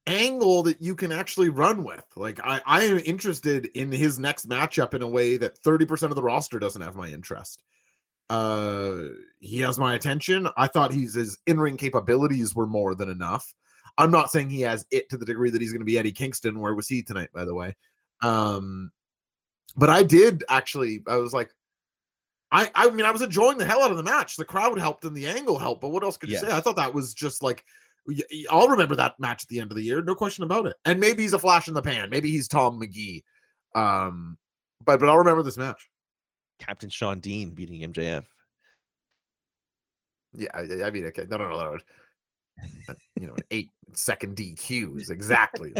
angle 0.07 0.63
that 0.63 0.81
you 0.81 0.95
can 0.97 1.13
actually 1.13 1.51
run 1.51 1.85
with. 1.85 2.05
Like 2.17 2.41
I 2.43 2.63
I 2.65 2.85
am 2.85 2.99
interested 3.05 3.67
in 3.75 3.93
his 3.93 4.19
next 4.19 4.49
matchup 4.49 4.95
in 4.95 5.03
a 5.03 5.09
way 5.09 5.37
that 5.37 5.61
30% 5.63 6.05
of 6.05 6.15
the 6.15 6.23
roster 6.23 6.59
doesn't 6.59 6.81
have 6.81 6.97
my 6.97 7.09
interest. 7.09 7.63
Uh 8.31 9.09
he 9.41 9.61
has 9.61 9.79
my 9.79 9.95
attention. 9.95 10.49
I 10.57 10.67
thought 10.67 10.93
he's 10.93 11.15
his 11.15 11.39
in-ring 11.47 11.77
capabilities 11.77 12.55
were 12.55 12.67
more 12.67 12.95
than 12.95 13.09
enough. 13.09 13.55
I'm 13.97 14.11
not 14.11 14.31
saying 14.31 14.51
he 14.51 14.61
has 14.63 14.85
it 14.91 15.09
to 15.11 15.17
the 15.17 15.25
degree 15.25 15.51
that 15.51 15.61
he's 15.61 15.73
going 15.73 15.81
to 15.81 15.87
be 15.87 15.99
Eddie 15.99 16.13
Kingston. 16.13 16.61
Where 16.61 16.75
was 16.75 16.89
he 16.89 17.03
tonight, 17.03 17.31
by 17.33 17.45
the 17.45 17.55
way? 17.55 17.77
Um, 18.21 18.93
but 19.77 19.91
I 19.91 20.03
did 20.03 20.45
actually. 20.49 21.03
I 21.07 21.17
was 21.17 21.33
like, 21.33 21.51
I 22.51 22.71
I 22.75 22.91
mean, 22.91 23.07
I 23.07 23.11
was 23.11 23.23
enjoying 23.23 23.59
the 23.59 23.65
hell 23.65 23.83
out 23.83 23.91
of 23.91 23.97
the 23.97 24.03
match. 24.03 24.37
The 24.37 24.45
crowd 24.45 24.79
helped 24.79 25.05
and 25.05 25.17
the 25.17 25.27
angle 25.27 25.59
helped. 25.59 25.81
But 25.81 25.91
what 25.91 26.03
else 26.03 26.17
could 26.17 26.31
you 26.31 26.39
say? 26.39 26.51
I 26.51 26.61
thought 26.61 26.77
that 26.77 26.95
was 26.95 27.15
just 27.15 27.43
like. 27.43 27.65
I'll 28.51 28.69
remember 28.69 28.97
that 28.97 29.21
match 29.21 29.43
at 29.43 29.49
the 29.49 29.61
end 29.61 29.71
of 29.71 29.77
the 29.77 29.83
year, 29.83 30.01
no 30.01 30.15
question 30.15 30.43
about 30.43 30.65
it. 30.65 30.77
And 30.87 30.99
maybe 30.99 31.25
he's 31.25 31.35
a 31.35 31.39
flash 31.39 31.69
in 31.69 31.75
the 31.75 31.83
pan. 31.83 32.09
Maybe 32.09 32.31
he's 32.31 32.49
Tom 32.49 32.79
Magee. 32.79 33.23
Um, 33.75 34.39
but 34.83 34.99
but 34.99 35.11
I'll 35.11 35.19
remember 35.19 35.43
this 35.43 35.59
match. 35.59 35.91
Captain 36.59 36.91
Shawn 36.91 37.21
Dean 37.21 37.51
beating 37.51 37.81
MJF. 37.93 38.25
Yeah, 40.35 40.49
I, 40.55 40.61
I 40.85 40.91
mean, 40.91 41.07
okay, 41.07 41.25
no, 41.31 41.37
no, 41.39 41.49
no, 41.49 41.73
no. 41.75 41.79
You 43.19 43.27
know, 43.29 43.35
an 43.35 43.43
eight 43.51 43.71
second 43.93 44.37
DQ 44.37 45.01
is 45.01 45.11
exactly. 45.11 45.73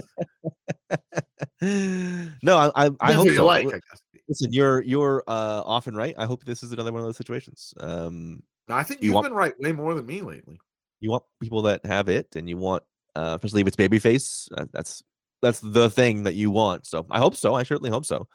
no, 1.61 2.57
I 2.57 2.87
I, 2.87 2.91
I 3.01 3.13
hope 3.13 3.27
you 3.27 3.43
like. 3.43 3.67
I 3.67 3.71
guess. 3.73 4.03
Listen, 4.29 4.53
you're 4.53 4.83
you're 4.83 5.23
uh, 5.27 5.63
often 5.65 5.95
right. 5.95 6.15
I 6.19 6.27
hope 6.27 6.45
this 6.45 6.63
is 6.63 6.73
another 6.73 6.93
one 6.93 7.01
of 7.01 7.07
those 7.07 7.17
situations. 7.17 7.73
Um, 7.81 8.43
No, 8.69 8.75
I 8.77 8.83
think 8.83 9.01
You 9.03 9.07
you've 9.07 9.15
want- 9.15 9.25
been 9.27 9.33
right 9.35 9.55
way 9.59 9.73
more 9.73 9.95
than 9.95 10.07
me 10.07 10.21
lately. 10.23 10.59
you 11.01 11.11
want 11.11 11.25
people 11.41 11.63
that 11.63 11.85
have 11.87 12.09
it, 12.09 12.29
and 12.37 12.49
you 12.49 12.57
want, 12.59 12.83
uh, 13.17 13.39
especially 13.41 13.63
if 13.63 13.67
it's 13.69 13.77
babyface. 13.77 14.49
Uh, 14.57 14.67
that's 14.73 15.03
that's 15.43 15.61
the 15.61 15.89
thing 15.91 16.25
that 16.25 16.35
you 16.35 16.51
want. 16.51 16.87
So 16.87 17.07
I 17.11 17.19
hope 17.19 17.37
so. 17.37 17.55
I 17.55 17.63
certainly 17.63 17.91
hope 17.91 18.05
so. 18.07 18.27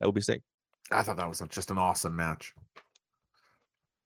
That 0.00 0.06
would 0.06 0.14
be 0.14 0.20
sick. 0.20 0.42
I 0.92 1.02
thought 1.02 1.16
that 1.16 1.28
was 1.28 1.42
just 1.50 1.70
an 1.70 1.78
awesome 1.78 2.14
match. 2.14 2.54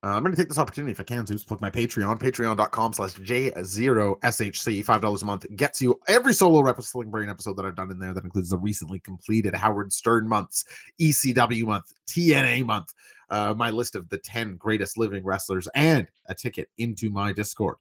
Uh, 0.06 0.10
I'm 0.10 0.22
going 0.22 0.34
to 0.34 0.40
take 0.40 0.48
this 0.48 0.58
opportunity, 0.58 0.92
if 0.92 1.00
I 1.00 1.04
can, 1.04 1.24
to 1.24 1.38
plug 1.38 1.60
my 1.60 1.70
Patreon, 1.70 2.20
patreon.com 2.20 2.92
slash 2.92 3.14
J0SHC. 3.14 4.84
$5 4.84 5.22
a 5.22 5.24
month 5.24 5.46
gets 5.56 5.80
you 5.80 5.98
every 6.06 6.32
solo 6.32 6.60
Wrestling 6.60 7.10
Brain 7.10 7.28
episode 7.28 7.56
that 7.56 7.64
I've 7.64 7.74
done 7.74 7.90
in 7.90 7.98
there. 7.98 8.12
That 8.14 8.22
includes 8.22 8.50
the 8.50 8.58
recently 8.58 9.00
completed 9.00 9.54
Howard 9.54 9.92
Stern 9.92 10.28
months, 10.28 10.64
ECW 11.00 11.64
month, 11.64 11.92
TNA 12.08 12.64
month, 12.66 12.92
uh, 13.30 13.54
my 13.56 13.70
list 13.70 13.96
of 13.96 14.08
the 14.10 14.18
10 14.18 14.56
greatest 14.56 14.96
living 14.96 15.24
wrestlers, 15.24 15.66
and 15.74 16.06
a 16.26 16.34
ticket 16.34 16.68
into 16.78 17.10
my 17.10 17.32
Discord. 17.32 17.76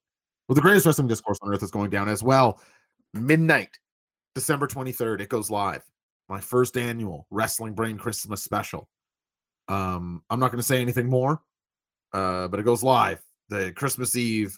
Well, 0.48 0.56
the 0.56 0.62
greatest 0.62 0.86
wrestling 0.86 1.08
discourse 1.08 1.38
on 1.44 1.54
earth 1.54 1.64
is 1.64 1.72
going 1.72 1.92
down 1.92 2.10
as 2.10 2.24
well. 2.24 2.60
Midnight, 3.14 3.78
December 4.34 4.68
23rd, 4.68 5.22
it 5.22 5.30
goes 5.30 5.52
live. 5.52 5.84
My 6.28 6.40
first 6.40 6.76
annual 6.76 7.28
Wrestling 7.30 7.74
Brain 7.74 8.00
Christmas 8.00 8.42
special. 8.42 8.90
Um, 9.68 10.22
I'm 10.30 10.40
not 10.40 10.52
going 10.52 10.60
to 10.60 10.64
say 10.68 10.82
anything 10.82 11.08
more, 11.10 11.42
uh, 12.14 12.48
but 12.48 12.60
it 12.60 12.64
goes 12.64 12.84
live 12.84 13.22
the 13.50 13.72
Christmas 13.74 14.16
Eve. 14.16 14.58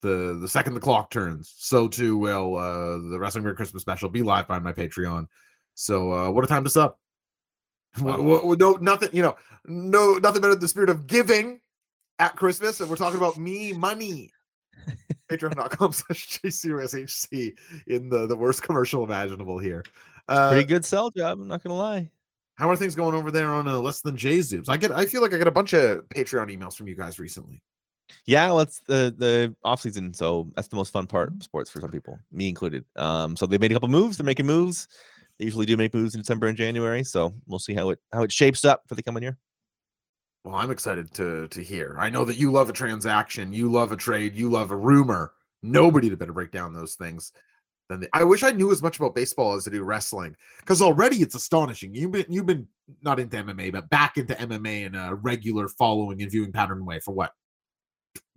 The 0.00 0.38
the 0.40 0.48
second 0.48 0.74
the 0.74 0.80
clock 0.80 1.10
turns, 1.10 1.52
so 1.56 1.88
too 1.88 2.16
will 2.16 2.56
uh, 2.56 2.98
the 3.10 3.18
Wrestling 3.18 3.42
Brain 3.42 3.56
Christmas 3.56 3.82
special 3.82 4.08
be 4.08 4.22
live 4.22 4.46
by 4.46 4.60
my 4.60 4.72
Patreon. 4.72 5.26
So 5.74 6.12
uh, 6.12 6.30
what 6.30 6.44
a 6.44 6.46
time 6.46 6.62
to 6.62 6.70
sub! 6.70 6.94
Wha- 8.00 8.16
wha- 8.16 8.44
wha- 8.44 8.54
No, 8.54 8.72
nothing, 8.74 9.08
you 9.12 9.22
know, 9.22 9.34
no, 9.66 10.14
nothing 10.14 10.40
better 10.40 10.54
than 10.54 10.60
the 10.60 10.68
spirit 10.68 10.88
of 10.88 11.08
giving 11.08 11.58
at 12.20 12.36
Christmas, 12.36 12.78
and 12.80 12.88
we're 12.88 12.94
talking 12.94 13.18
about 13.18 13.38
me 13.38 13.72
money. 13.72 14.30
Patreon.com 15.28 15.92
slash 15.92 16.38
JCRSHC 16.44 17.54
in 17.88 18.08
the, 18.08 18.28
the 18.28 18.36
worst 18.36 18.62
commercial 18.62 19.02
imaginable 19.02 19.58
here. 19.58 19.84
Uh, 20.28 20.50
Pretty 20.50 20.64
good 20.64 20.84
sell 20.84 21.10
job. 21.10 21.40
I'm 21.40 21.48
not 21.48 21.62
gonna 21.64 21.74
lie. 21.76 22.08
How 22.58 22.68
are 22.68 22.76
things 22.76 22.96
going 22.96 23.14
over 23.14 23.30
there 23.30 23.54
on 23.54 23.68
uh, 23.68 23.78
less 23.78 24.00
than 24.00 24.16
J 24.16 24.38
Zooms? 24.38 24.68
I 24.68 24.76
get 24.76 24.90
I 24.90 25.06
feel 25.06 25.22
like 25.22 25.32
I 25.32 25.38
get 25.38 25.46
a 25.46 25.52
bunch 25.52 25.72
of 25.74 26.00
Patreon 26.08 26.54
emails 26.54 26.74
from 26.74 26.88
you 26.88 26.96
guys 26.96 27.18
recently. 27.18 27.62
Yeah, 28.26 28.46
well, 28.48 28.60
it's 28.60 28.80
the 28.86 29.14
the 29.16 29.54
off 29.62 29.80
season, 29.80 30.12
so 30.12 30.50
that's 30.56 30.66
the 30.66 30.76
most 30.76 30.92
fun 30.92 31.06
part 31.06 31.32
of 31.32 31.42
sports 31.42 31.70
for 31.70 31.80
some 31.80 31.90
people, 31.90 32.18
me 32.32 32.48
included. 32.48 32.84
Um, 32.96 33.36
so 33.36 33.46
they 33.46 33.58
made 33.58 33.70
a 33.70 33.74
couple 33.74 33.88
moves. 33.88 34.16
They're 34.16 34.26
making 34.26 34.46
moves. 34.46 34.88
They 35.38 35.44
usually 35.44 35.66
do 35.66 35.76
make 35.76 35.94
moves 35.94 36.16
in 36.16 36.22
December 36.22 36.48
and 36.48 36.56
January, 36.56 37.04
so 37.04 37.32
we'll 37.46 37.60
see 37.60 37.74
how 37.74 37.90
it 37.90 38.00
how 38.12 38.24
it 38.24 38.32
shapes 38.32 38.64
up 38.64 38.82
for 38.88 38.96
the 38.96 39.04
coming 39.04 39.22
year. 39.22 39.38
Well, 40.44 40.56
I'm 40.56 40.72
excited 40.72 41.14
to 41.14 41.46
to 41.46 41.62
hear. 41.62 41.96
I 42.00 42.10
know 42.10 42.24
that 42.24 42.38
you 42.38 42.50
love 42.50 42.68
a 42.68 42.72
transaction, 42.72 43.52
you 43.52 43.70
love 43.70 43.92
a 43.92 43.96
trade, 43.96 44.34
you 44.34 44.50
love 44.50 44.72
a 44.72 44.76
rumor. 44.76 45.32
Nobody 45.62 46.10
to 46.10 46.16
better 46.16 46.32
break 46.32 46.50
down 46.50 46.72
those 46.72 46.94
things 46.94 47.32
than 47.88 48.00
the, 48.00 48.08
I 48.12 48.24
wish 48.24 48.42
I 48.42 48.50
knew 48.50 48.70
as 48.70 48.82
much 48.82 48.98
about 48.98 49.14
baseball 49.14 49.54
as 49.54 49.66
I 49.66 49.70
do 49.70 49.82
wrestling 49.82 50.36
because 50.60 50.82
already 50.82 51.16
it's 51.16 51.34
astonishing. 51.34 51.94
You've 51.94 52.12
been 52.12 52.26
you've 52.28 52.46
been 52.46 52.66
not 53.02 53.18
into 53.18 53.36
MMA, 53.36 53.72
but 53.72 53.88
back 53.90 54.18
into 54.18 54.34
MMA 54.34 54.86
in 54.86 54.94
a 54.94 55.14
regular 55.14 55.68
following 55.68 56.22
and 56.22 56.30
viewing 56.30 56.52
pattern 56.52 56.84
way 56.84 57.00
for 57.00 57.12
what 57.12 57.32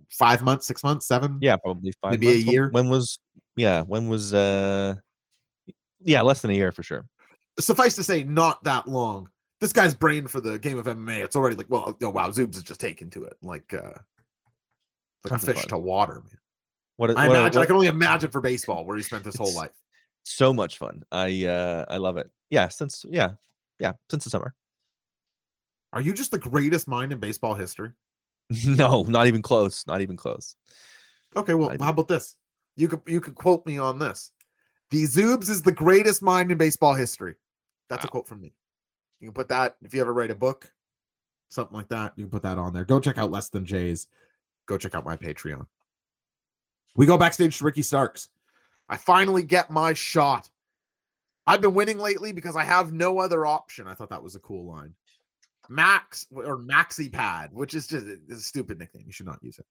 five 0.09 0.41
months, 0.43 0.67
six 0.67 0.83
months, 0.83 1.07
seven? 1.07 1.37
Yeah, 1.41 1.57
probably 1.57 1.93
five. 2.01 2.11
Maybe 2.11 2.27
a 2.27 2.31
months. 2.31 2.45
When- 2.45 2.53
year? 2.53 2.69
When 2.71 2.89
was? 2.89 3.19
Yeah, 3.55 3.81
when 3.81 4.07
was? 4.07 4.33
uh 4.33 4.95
Yeah, 6.01 6.21
less 6.21 6.41
than 6.41 6.51
a 6.51 6.55
year 6.55 6.71
for 6.71 6.83
sure. 6.83 7.05
Suffice 7.59 7.95
to 7.95 8.03
say, 8.03 8.23
not 8.23 8.63
that 8.63 8.87
long. 8.87 9.29
This 9.59 9.73
guy's 9.73 9.93
brain 9.93 10.25
for 10.25 10.41
the 10.41 10.57
game 10.57 10.79
of 10.79 10.87
MMA, 10.87 11.23
it's 11.23 11.35
already 11.35 11.55
like, 11.55 11.69
well, 11.69 11.95
oh 12.01 12.09
wow, 12.09 12.29
Zoobs 12.29 12.55
is 12.55 12.63
just 12.63 12.79
taken 12.79 13.09
to 13.11 13.25
it, 13.25 13.37
like 13.41 13.73
uh 13.73 13.91
like 15.23 15.33
a 15.33 15.39
fish 15.39 15.57
fun. 15.57 15.67
to 15.67 15.77
water, 15.77 16.15
man. 16.15 16.40
What? 17.01 17.17
I 17.17 17.27
what 17.27 17.35
imagine 17.35 17.61
I 17.63 17.65
can 17.65 17.73
only 17.73 17.87
imagine 17.87 18.29
for 18.29 18.41
baseball 18.41 18.85
where 18.85 18.95
he 18.95 19.01
spent 19.01 19.25
his 19.25 19.35
whole 19.35 19.55
life. 19.55 19.71
so 20.21 20.53
much 20.53 20.77
fun. 20.77 21.01
I 21.11 21.45
uh 21.47 21.83
I 21.89 21.97
love 21.97 22.17
it. 22.17 22.29
Yeah, 22.51 22.67
since 22.67 23.03
yeah, 23.09 23.31
yeah, 23.79 23.93
since 24.11 24.23
the 24.23 24.29
summer. 24.29 24.53
Are 25.93 26.01
you 26.01 26.13
just 26.13 26.29
the 26.29 26.37
greatest 26.37 26.87
mind 26.87 27.11
in 27.11 27.17
baseball 27.17 27.55
history? 27.55 27.93
no, 28.67 29.01
not 29.01 29.25
even 29.25 29.41
close. 29.41 29.83
Not 29.87 30.01
even 30.01 30.15
close. 30.15 30.55
Okay, 31.35 31.55
well, 31.55 31.75
how 31.79 31.89
about 31.89 32.07
this? 32.07 32.35
You 32.75 32.87
could 32.87 33.01
you 33.07 33.19
could 33.19 33.33
quote 33.33 33.65
me 33.65 33.79
on 33.79 33.97
this. 33.97 34.31
The 34.91 35.05
Zoobs 35.05 35.49
is 35.49 35.63
the 35.63 35.71
greatest 35.71 36.21
mind 36.21 36.51
in 36.51 36.59
baseball 36.59 36.93
history. 36.93 37.33
That's 37.89 38.05
a 38.05 38.09
quote 38.09 38.27
from 38.27 38.41
me. 38.41 38.53
You 39.19 39.29
can 39.29 39.33
put 39.33 39.49
that 39.49 39.75
if 39.81 39.95
you 39.95 40.01
ever 40.01 40.13
write 40.13 40.29
a 40.29 40.35
book, 40.35 40.71
something 41.49 41.75
like 41.75 41.89
that. 41.89 42.13
You 42.15 42.25
can 42.25 42.31
put 42.31 42.43
that 42.43 42.59
on 42.59 42.73
there. 42.73 42.85
Go 42.85 42.99
check 42.99 43.17
out 43.17 43.31
Less 43.31 43.49
Than 43.49 43.65
Jays. 43.65 44.05
Go 44.67 44.77
check 44.77 44.93
out 44.93 45.03
my 45.03 45.17
Patreon. 45.17 45.65
We 46.95 47.05
go 47.05 47.17
backstage 47.17 47.57
to 47.57 47.63
Ricky 47.63 47.81
Starks. 47.81 48.29
I 48.89 48.97
finally 48.97 49.43
get 49.43 49.69
my 49.71 49.93
shot. 49.93 50.49
I've 51.47 51.61
been 51.61 51.73
winning 51.73 51.97
lately 51.97 52.31
because 52.33 52.55
I 52.55 52.63
have 52.63 52.91
no 52.91 53.19
other 53.19 53.45
option. 53.45 53.87
I 53.87 53.93
thought 53.93 54.09
that 54.09 54.21
was 54.23 54.35
a 54.35 54.39
cool 54.39 54.65
line. 54.65 54.93
Max 55.69 56.27
or 56.31 56.57
Maxi 56.57 57.11
Pad, 57.11 57.51
which 57.53 57.73
is 57.73 57.87
just 57.87 58.05
a 58.05 58.35
stupid 58.37 58.77
nickname. 58.77 59.03
You 59.07 59.13
should 59.13 59.25
not 59.25 59.39
use 59.41 59.57
it. 59.57 59.65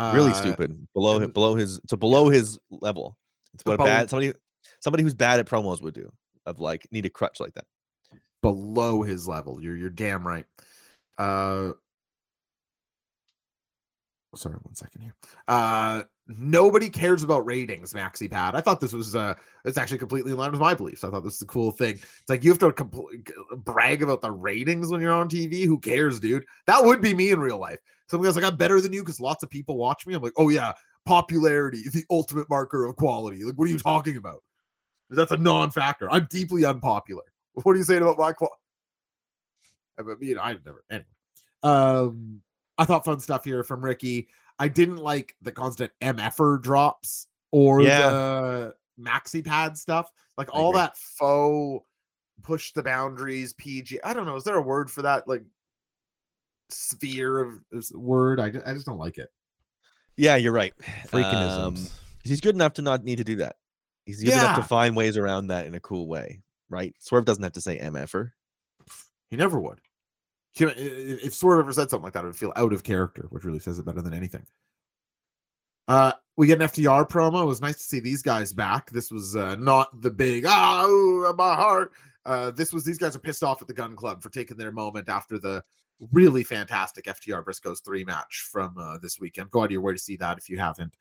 Really 0.00 0.30
Uh, 0.30 0.34
stupid. 0.34 0.86
Below 0.94 1.18
him, 1.20 1.32
below 1.32 1.54
his 1.54 1.80
so 1.88 1.96
below 1.96 2.28
his 2.28 2.58
level. 2.70 3.16
It's 3.54 3.64
what 3.64 3.78
bad 3.78 4.08
somebody 4.08 4.32
somebody 4.80 5.02
who's 5.02 5.14
bad 5.14 5.40
at 5.40 5.46
promos 5.46 5.82
would 5.82 5.94
do. 5.94 6.10
Of 6.46 6.60
like 6.60 6.86
need 6.90 7.06
a 7.06 7.10
crutch 7.10 7.40
like 7.40 7.54
that. 7.54 7.66
below 8.40 9.02
his 9.02 9.28
level. 9.28 9.60
You're 9.62 9.76
you're 9.76 9.90
damn 9.90 10.26
right. 10.26 10.46
Uh 11.18 11.72
sorry, 14.34 14.56
one 14.62 14.74
second 14.74 15.02
here. 15.02 15.14
Uh 15.46 16.02
nobody 16.26 16.88
cares 16.88 17.22
about 17.22 17.46
ratings, 17.46 17.92
Maxi 17.92 18.30
Pad. 18.30 18.54
I 18.54 18.60
thought 18.60 18.80
this 18.80 18.92
was 18.92 19.14
uh 19.14 19.34
it's 19.64 19.78
actually 19.78 19.98
completely 19.98 20.32
in 20.32 20.38
line 20.38 20.52
with 20.52 20.60
my 20.60 20.74
beliefs. 20.74 21.04
I 21.04 21.10
thought 21.10 21.24
this 21.24 21.36
is 21.36 21.42
a 21.42 21.46
cool 21.46 21.72
thing. 21.72 21.94
It's 21.94 22.28
like 22.28 22.44
you 22.44 22.50
have 22.50 22.58
to 22.60 22.70
compl- 22.70 23.24
brag 23.64 24.02
about 24.02 24.22
the 24.22 24.30
ratings 24.30 24.88
when 24.88 25.00
you're 25.00 25.12
on 25.12 25.28
TV. 25.28 25.64
Who 25.64 25.78
cares, 25.78 26.20
dude? 26.20 26.44
That 26.66 26.84
would 26.84 27.00
be 27.00 27.14
me 27.14 27.30
in 27.30 27.40
real 27.40 27.58
life. 27.58 27.78
Somebody 28.08 28.28
else 28.28 28.36
like 28.36 28.44
I'm 28.44 28.56
better 28.56 28.80
than 28.80 28.92
you 28.92 29.02
because 29.02 29.20
lots 29.20 29.42
of 29.42 29.50
people 29.50 29.76
watch 29.76 30.06
me. 30.06 30.14
I'm 30.14 30.22
like, 30.22 30.34
oh 30.36 30.48
yeah, 30.48 30.72
popularity, 31.06 31.82
the 31.88 32.04
ultimate 32.10 32.48
marker 32.50 32.84
of 32.84 32.96
quality. 32.96 33.44
Like, 33.44 33.54
what 33.54 33.68
are 33.68 33.72
you 33.72 33.78
talking 33.78 34.16
about? 34.16 34.42
That's 35.10 35.32
a 35.32 35.36
non-factor. 35.36 36.10
I'm 36.10 36.26
deeply 36.30 36.64
unpopular. 36.64 37.22
What 37.54 37.72
are 37.72 37.76
you 37.76 37.84
saying 37.84 38.00
about 38.00 38.16
my 38.16 38.32
quality? 38.32 38.56
I 39.98 40.02
mean, 40.02 40.38
I've 40.38 40.64
never. 40.64 40.82
Anyway, 40.90 41.04
um, 41.62 42.40
I 42.78 42.86
thought 42.86 43.04
fun 43.04 43.20
stuff 43.20 43.44
here 43.44 43.62
from 43.62 43.84
Ricky. 43.84 44.28
I 44.62 44.68
didn't 44.68 44.98
like 44.98 45.34
the 45.42 45.50
constant 45.50 45.90
MFer 46.00 46.62
drops 46.62 47.26
or 47.50 47.82
Yeah. 47.82 48.10
the 48.10 48.74
maxi 49.00 49.44
pad 49.44 49.76
stuff. 49.76 50.08
Like 50.38 50.50
I 50.50 50.52
all 50.52 50.70
agree. 50.70 50.82
that 50.82 50.96
faux 50.96 51.84
push 52.44 52.70
the 52.72 52.82
boundaries 52.84 53.54
PG. 53.54 54.00
I 54.04 54.14
don't 54.14 54.24
know. 54.24 54.36
Is 54.36 54.44
there 54.44 54.54
a 54.54 54.62
word 54.62 54.88
for 54.88 55.02
that? 55.02 55.26
Like 55.26 55.42
sphere 56.70 57.40
of 57.40 57.54
is 57.72 57.90
a 57.92 57.98
word. 57.98 58.38
I, 58.38 58.52
I 58.64 58.72
just 58.72 58.86
don't 58.86 58.98
like 58.98 59.18
it. 59.18 59.30
Yeah, 60.16 60.36
you're 60.36 60.52
right. 60.52 60.72
Freakinisms. 61.08 61.66
Um, 61.66 61.76
he's 62.22 62.40
good 62.40 62.54
enough 62.54 62.74
to 62.74 62.82
not 62.82 63.02
need 63.02 63.16
to 63.16 63.24
do 63.24 63.34
that. 63.36 63.56
He's 64.06 64.22
good 64.22 64.32
enough 64.34 64.56
to 64.58 64.62
find 64.62 64.94
ways 64.94 65.16
around 65.16 65.48
that 65.48 65.66
in 65.66 65.74
a 65.74 65.80
cool 65.80 66.06
way, 66.06 66.40
right? 66.70 66.94
Swerve 67.00 67.24
doesn't 67.24 67.42
have 67.42 67.52
to 67.54 67.60
say 67.60 67.80
MFer. 67.80 68.30
He 69.28 69.36
never 69.36 69.58
would. 69.58 69.80
If 70.54 71.34
Swerve 71.34 71.60
ever 71.60 71.72
said 71.72 71.90
something 71.90 72.04
like 72.04 72.12
that, 72.12 72.24
it 72.24 72.28
would 72.28 72.36
feel 72.36 72.52
out 72.56 72.72
of 72.72 72.82
character, 72.82 73.26
which 73.30 73.44
really 73.44 73.58
says 73.58 73.78
it 73.78 73.86
better 73.86 74.02
than 74.02 74.14
anything. 74.14 74.46
Uh, 75.88 76.12
we 76.36 76.46
get 76.46 76.60
an 76.60 76.68
FTR 76.68 77.08
promo. 77.08 77.42
It 77.42 77.46
was 77.46 77.60
nice 77.60 77.76
to 77.76 77.82
see 77.82 78.00
these 78.00 78.22
guys 78.22 78.52
back. 78.52 78.90
This 78.90 79.10
was 79.10 79.36
uh, 79.36 79.56
not 79.56 80.00
the 80.00 80.10
big 80.10 80.44
ah 80.46 80.84
ooh, 80.86 81.34
my 81.36 81.54
heart. 81.54 81.92
Uh, 82.24 82.50
this 82.52 82.72
was 82.72 82.84
these 82.84 82.98
guys 82.98 83.16
are 83.16 83.20
pissed 83.20 83.42
off 83.42 83.60
at 83.62 83.68
the 83.68 83.74
Gunn 83.74 83.96
Club 83.96 84.22
for 84.22 84.30
taking 84.30 84.56
their 84.56 84.72
moment 84.72 85.08
after 85.08 85.38
the 85.38 85.62
really 86.12 86.44
fantastic 86.44 87.06
FTR 87.06 87.44
Briscoes 87.44 87.84
three 87.84 88.04
match 88.04 88.48
from 88.50 88.76
uh, 88.78 88.98
this 88.98 89.18
weekend. 89.18 89.50
Go 89.50 89.60
out 89.60 89.66
of 89.66 89.70
your 89.72 89.80
way 89.80 89.92
to 89.92 89.98
see 89.98 90.16
that 90.16 90.38
if 90.38 90.48
you 90.48 90.58
haven't. 90.58 90.94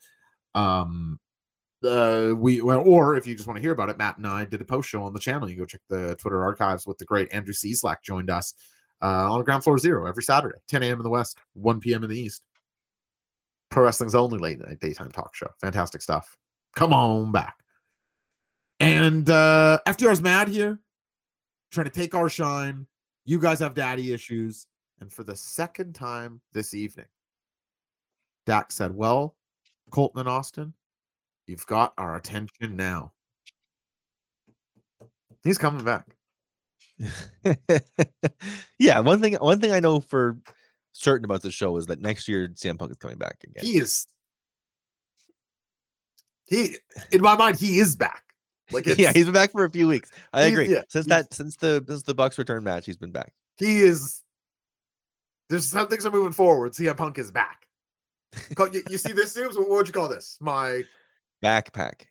Um, 0.55 1.19
uh, 1.83 2.33
we 2.35 2.61
well, 2.61 2.81
or 2.85 3.15
if 3.15 3.25
you 3.25 3.35
just 3.35 3.47
want 3.47 3.57
to 3.57 3.61
hear 3.61 3.71
about 3.71 3.89
it, 3.89 3.97
Matt 3.97 4.17
and 4.17 4.27
I 4.27 4.45
did 4.45 4.61
a 4.61 4.65
post 4.65 4.89
show 4.89 5.03
on 5.03 5.13
the 5.13 5.19
channel. 5.19 5.49
You 5.49 5.57
go 5.57 5.65
check 5.65 5.81
the 5.89 6.15
Twitter 6.15 6.43
archives 6.43 6.85
with 6.85 6.97
the 6.97 7.05
great 7.05 7.31
Andrew 7.31 7.53
Cieslak 7.53 7.97
joined 8.03 8.29
us 8.29 8.53
uh, 9.01 9.31
on 9.31 9.39
the 9.39 9.43
Ground 9.43 9.63
Floor 9.63 9.77
Zero 9.77 10.07
every 10.07 10.23
Saturday, 10.23 10.57
10 10.67 10.83
a.m. 10.83 10.97
in 10.97 11.03
the 11.03 11.09
West, 11.09 11.37
1 11.53 11.79
p.m. 11.79 12.03
in 12.03 12.09
the 12.09 12.19
East. 12.19 12.43
Pro 13.69 13.83
Wrestling's 13.83 14.15
only 14.15 14.37
late 14.37 14.59
night 14.59 14.79
daytime 14.79 15.11
talk 15.11 15.33
show. 15.33 15.49
Fantastic 15.61 16.01
stuff. 16.01 16.37
Come 16.75 16.93
on 16.93 17.31
back. 17.31 17.55
And 18.79 19.29
uh 19.29 19.79
FTR's 19.87 20.21
mad 20.21 20.47
here, 20.47 20.79
trying 21.71 21.85
to 21.85 21.91
take 21.91 22.13
our 22.13 22.29
shine. 22.29 22.85
You 23.25 23.39
guys 23.39 23.59
have 23.59 23.73
daddy 23.73 24.13
issues. 24.13 24.65
And 24.99 25.11
for 25.11 25.23
the 25.23 25.35
second 25.35 25.93
time 25.93 26.41
this 26.53 26.73
evening, 26.73 27.07
Dax 28.45 28.75
said, 28.75 28.93
Well, 28.93 29.35
Colten 29.89 30.17
and 30.17 30.29
Austin, 30.29 30.73
you've 31.47 31.65
got 31.65 31.93
our 31.97 32.15
attention 32.15 32.75
now. 32.75 33.13
He's 35.43 35.57
coming 35.57 35.83
back. 35.83 36.05
yeah, 38.79 38.99
one 38.99 39.21
thing 39.21 39.33
one 39.35 39.59
thing 39.59 39.71
I 39.71 39.79
know 39.79 39.99
for 40.01 40.37
certain 40.93 41.25
about 41.25 41.41
the 41.41 41.51
show 41.51 41.77
is 41.77 41.87
that 41.87 42.01
next 42.01 42.27
year 42.27 42.47
CM 42.49 42.77
Punk 42.77 42.91
is 42.91 42.97
coming 42.97 43.17
back 43.17 43.37
again. 43.43 43.63
He 43.65 43.77
is 43.77 44.07
he 46.45 46.77
in 47.11 47.21
my 47.21 47.35
mind, 47.35 47.57
he 47.59 47.79
is 47.79 47.95
back. 47.95 48.23
Like 48.71 48.85
yeah, 48.97 49.11
he's 49.13 49.25
been 49.25 49.33
back 49.33 49.51
for 49.51 49.65
a 49.65 49.69
few 49.71 49.87
weeks. 49.87 50.09
I 50.33 50.43
agree. 50.43 50.69
yeah, 50.71 50.81
since 50.89 51.05
that 51.07 51.33
since 51.33 51.55
the 51.57 51.83
since 51.87 52.03
the 52.03 52.13
Bucks 52.13 52.37
return 52.37 52.63
match, 52.63 52.85
he's 52.85 52.97
been 52.97 53.11
back. 53.11 53.33
he 53.57 53.81
is 53.81 54.21
there's 55.49 55.65
some 55.67 55.87
things 55.87 56.05
are 56.05 56.11
moving 56.11 56.31
forward. 56.33 56.73
CM 56.73 56.95
Punk 56.95 57.17
is 57.17 57.31
back. 57.31 57.67
You, 58.57 58.81
you 58.89 58.97
see 58.97 59.11
this 59.11 59.35
news? 59.35 59.57
What 59.57 59.69
would 59.69 59.87
you 59.87 59.93
call 59.93 60.07
this? 60.07 60.37
My 60.39 60.83
Backpack. 61.43 62.03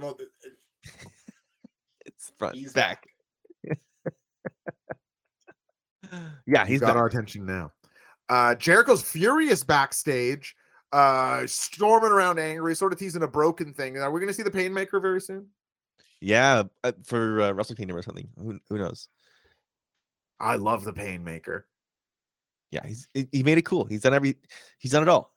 well, 0.00 0.16
it- 0.18 0.28
it- 0.44 0.92
It's 2.06 2.30
front. 2.38 2.54
He's 2.54 2.72
back. 2.72 3.04
Yeah, 6.46 6.66
he's 6.66 6.80
got 6.80 6.88
back. 6.88 6.96
our 6.96 7.06
attention 7.06 7.46
now. 7.46 7.72
Uh 8.28 8.54
Jericho's 8.54 9.02
furious 9.02 9.64
backstage, 9.64 10.54
uh 10.92 11.46
storming 11.46 12.10
around 12.10 12.38
angry, 12.38 12.74
sort 12.74 12.92
of 12.92 12.98
teasing 12.98 13.22
a 13.22 13.28
broken 13.28 13.72
thing. 13.72 13.98
Are 13.98 14.10
we 14.10 14.20
gonna 14.20 14.32
see 14.32 14.42
the 14.42 14.50
Painmaker 14.50 15.00
very 15.00 15.20
soon? 15.20 15.46
Yeah, 16.20 16.64
uh, 16.82 16.92
for 17.04 17.42
uh, 17.42 17.52
Wrestle 17.52 17.76
Kingdom 17.76 17.96
or 17.96 18.02
something. 18.02 18.28
Who, 18.38 18.58
who 18.70 18.78
knows? 18.78 19.08
I 20.40 20.56
love 20.56 20.84
the 20.84 20.92
Painmaker. 20.92 21.62
Yeah, 22.70 22.86
he's 22.86 23.06
he 23.14 23.28
he 23.32 23.42
made 23.42 23.58
it 23.58 23.64
cool. 23.64 23.84
He's 23.84 24.02
done 24.02 24.14
every. 24.14 24.36
He's 24.78 24.92
done 24.92 25.02
it 25.02 25.08
all. 25.08 25.32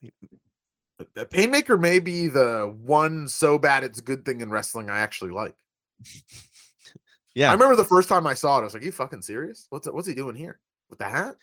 The 1.14 1.26
Painmaker 1.26 1.80
may 1.80 2.00
be 2.00 2.28
the 2.28 2.74
one 2.82 3.28
so 3.28 3.58
bad 3.58 3.84
it's 3.84 4.00
a 4.00 4.04
good 4.04 4.26
thing 4.26 4.42
in 4.42 4.50
wrestling 4.50 4.90
I 4.90 5.00
actually 5.00 5.32
like. 5.32 5.56
Yeah, 7.36 7.50
I 7.50 7.54
remember 7.54 7.76
the 7.76 7.86
first 7.86 8.10
time 8.10 8.26
I 8.26 8.34
saw 8.34 8.58
it, 8.58 8.62
I 8.62 8.64
was 8.66 8.74
like, 8.74 8.84
"You 8.84 8.92
fucking 8.92 9.22
serious? 9.22 9.68
What's 9.70 9.88
what's 9.88 10.08
he 10.08 10.16
doing 10.16 10.36
here 10.36 10.60
with 10.90 11.00
the 11.00 11.06
hat?" 11.06 11.36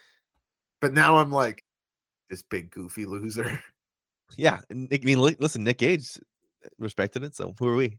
But 0.80 0.92
now 0.92 1.16
I'm 1.18 1.30
like, 1.32 1.64
This 2.28 2.42
big 2.42 2.70
goofy 2.70 3.06
loser. 3.06 3.62
Yeah, 4.36 4.58
I 4.70 4.74
mean, 4.74 5.18
listen, 5.18 5.62
Nick 5.62 5.78
Gage 5.78 6.18
respected 6.78 7.22
it, 7.22 7.36
so 7.36 7.54
who 7.58 7.68
are 7.68 7.76
we? 7.76 7.98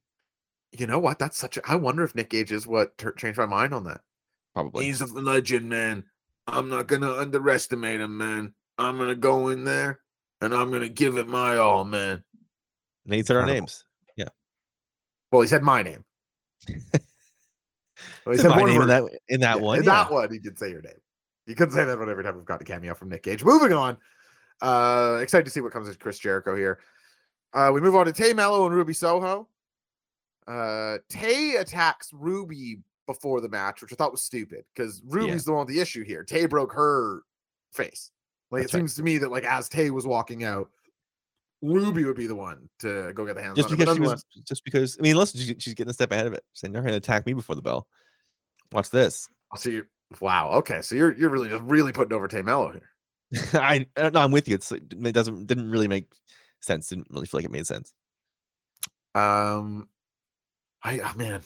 You 0.78 0.86
know 0.86 1.00
what? 1.00 1.20
That's 1.20 1.38
such 1.38 1.56
a. 1.58 1.62
I 1.66 1.76
wonder 1.76 2.04
if 2.04 2.14
Nick 2.16 2.30
Gage 2.30 2.52
is 2.52 2.68
what 2.68 2.98
tur- 2.98 3.14
changed 3.14 3.38
my 3.38 3.46
mind 3.46 3.74
on 3.74 3.86
that. 3.86 4.02
Probably. 4.54 4.86
He's 4.86 5.00
a 5.02 5.06
legend, 5.06 5.70
man. 5.70 6.04
I'm 6.48 6.70
not 6.70 6.88
gonna 6.88 7.14
underestimate 7.14 8.02
him, 8.02 8.18
man. 8.18 8.54
I'm 8.78 8.98
gonna 8.98 9.16
go 9.16 9.50
in 9.50 9.64
there 9.64 10.02
and 10.42 10.54
I'm 10.54 10.72
gonna 10.72 10.90
give 10.90 11.18
it 11.18 11.28
my 11.28 11.58
all, 11.58 11.86
man. 11.86 12.24
And 13.06 13.14
he 13.14 13.24
said 13.24 13.38
our 13.38 13.44
Incredible. 13.44 13.72
Yeah. 14.18 14.30
Well, 15.32 15.42
he 15.42 15.48
said 15.48 15.64
my 15.64 15.82
name. 15.82 16.04
Well, 18.28 18.36
he 18.36 18.42
Said 18.42 18.50
my 18.50 18.64
name 18.64 18.82
in 18.82 18.88
that 18.90 19.04
in 19.30 19.40
that 19.42 19.58
Yeah, 19.58 19.64
one. 19.64 19.80
in 19.80 19.86
yeah. 19.86 20.04
that 20.04 20.12
one, 20.12 20.32
he 20.32 20.40
did 20.40 20.60
say 20.60 20.70
your 20.70 20.82
name. 20.82 21.00
You 21.46 21.56
couldn't 21.56 21.74
say 21.74 21.86
that 21.86 21.98
one 21.98 22.10
every 22.10 22.24
time 22.24 22.36
we've 22.36 22.46
got 22.46 22.62
a 22.62 22.66
cameo 22.66 22.94
from 22.94 23.10
Nick 23.10 23.24
Gage. 23.24 23.44
Moving 23.44 23.74
on. 23.74 23.98
Uh 24.62 25.20
excited 25.22 25.46
to 25.46 25.52
see 25.52 25.62
what 25.62 25.72
comes 25.72 25.88
with 25.88 26.00
Chris 26.00 26.20
Jericho 26.20 26.56
here. 26.56 26.80
Uh 27.54 27.72
we 27.74 27.80
move 27.80 27.96
on 27.96 28.06
to 28.06 28.12
Tay 28.12 28.34
Melo 28.34 28.66
and 28.66 28.76
Ruby 28.76 28.94
Soho. 28.94 29.48
Uh 30.48 30.98
Tay 31.10 31.56
attacks 31.56 32.12
Ruby 32.12 32.80
before 33.06 33.40
the 33.40 33.48
match, 33.50 33.82
which 33.82 33.94
I 33.94 33.96
thought 33.96 34.12
was 34.12 34.22
stupid 34.22 34.66
because 34.76 35.02
Ruby's 35.06 35.46
the 35.46 35.54
one 35.54 35.66
with 35.66 35.74
the 35.74 35.82
issue 35.82 36.04
here. 36.04 36.24
Tay 36.24 36.48
broke 36.48 36.74
her 36.74 37.22
face. 37.72 38.12
Like 38.52 38.64
That's 38.64 38.74
it 38.74 38.78
right. 38.78 38.82
seems 38.82 38.96
to 38.96 39.04
me 39.04 39.18
that 39.20 39.32
like 39.32 39.46
as 39.46 39.70
Tay 39.70 39.90
was 39.92 40.06
walking 40.06 40.44
out, 40.44 40.70
Ruby 41.62 42.04
would 42.04 42.18
be 42.18 42.28
the 42.28 42.36
one 42.36 42.70
to 42.80 43.12
go 43.14 43.26
get 43.26 43.36
the 43.36 43.42
hands 43.42 43.56
Just 43.56 43.70
on 43.70 43.76
it. 43.76 43.86
But 43.86 43.96
because 43.96 43.96
she 43.96 44.02
was, 44.02 44.26
just 44.44 44.64
because 44.66 44.98
I 45.00 45.02
mean, 45.02 45.16
listen, 45.16 45.40
she's, 45.60 45.74
getting 45.74 45.90
a 45.90 45.94
step 45.94 46.12
ahead 46.12 46.28
of 46.28 46.34
it, 46.34 46.44
saying 46.54 46.72
they're 46.72 46.82
going 46.82 46.92
to 46.92 46.98
attack 46.98 47.26
me 47.26 47.34
before 47.34 47.56
the 47.56 47.62
bell. 47.62 47.88
Watch 48.78 48.92
this. 48.92 49.28
So 49.56 49.72
you 49.72 49.88
wow, 50.22 50.52
okay. 50.52 50.84
So 50.84 50.94
you're 50.94 51.18
you're 51.18 51.32
really 51.32 51.50
just 51.50 51.64
really 51.64 51.92
putting 51.92 52.16
over 52.16 52.28
Tay 52.28 52.44
Melo 52.44 52.74
here. 52.74 53.50
I 53.60 53.88
uh, 53.98 54.12
no, 54.12 54.20
I'm 54.20 54.30
with 54.30 54.48
you. 54.48 54.54
It's 54.54 54.72
it 54.72 55.14
doesn't 55.14 55.48
didn't 55.48 55.72
really 55.72 55.88
make 55.88 56.06
sense. 56.60 56.90
Didn't 56.90 57.08
really 57.10 57.26
feel 57.26 57.40
like 57.40 57.46
it 57.46 57.52
made 57.52 57.66
sense. 57.66 57.92
Um, 59.16 59.90
I 60.84 61.00
oh, 61.00 61.12
man, 61.16 61.42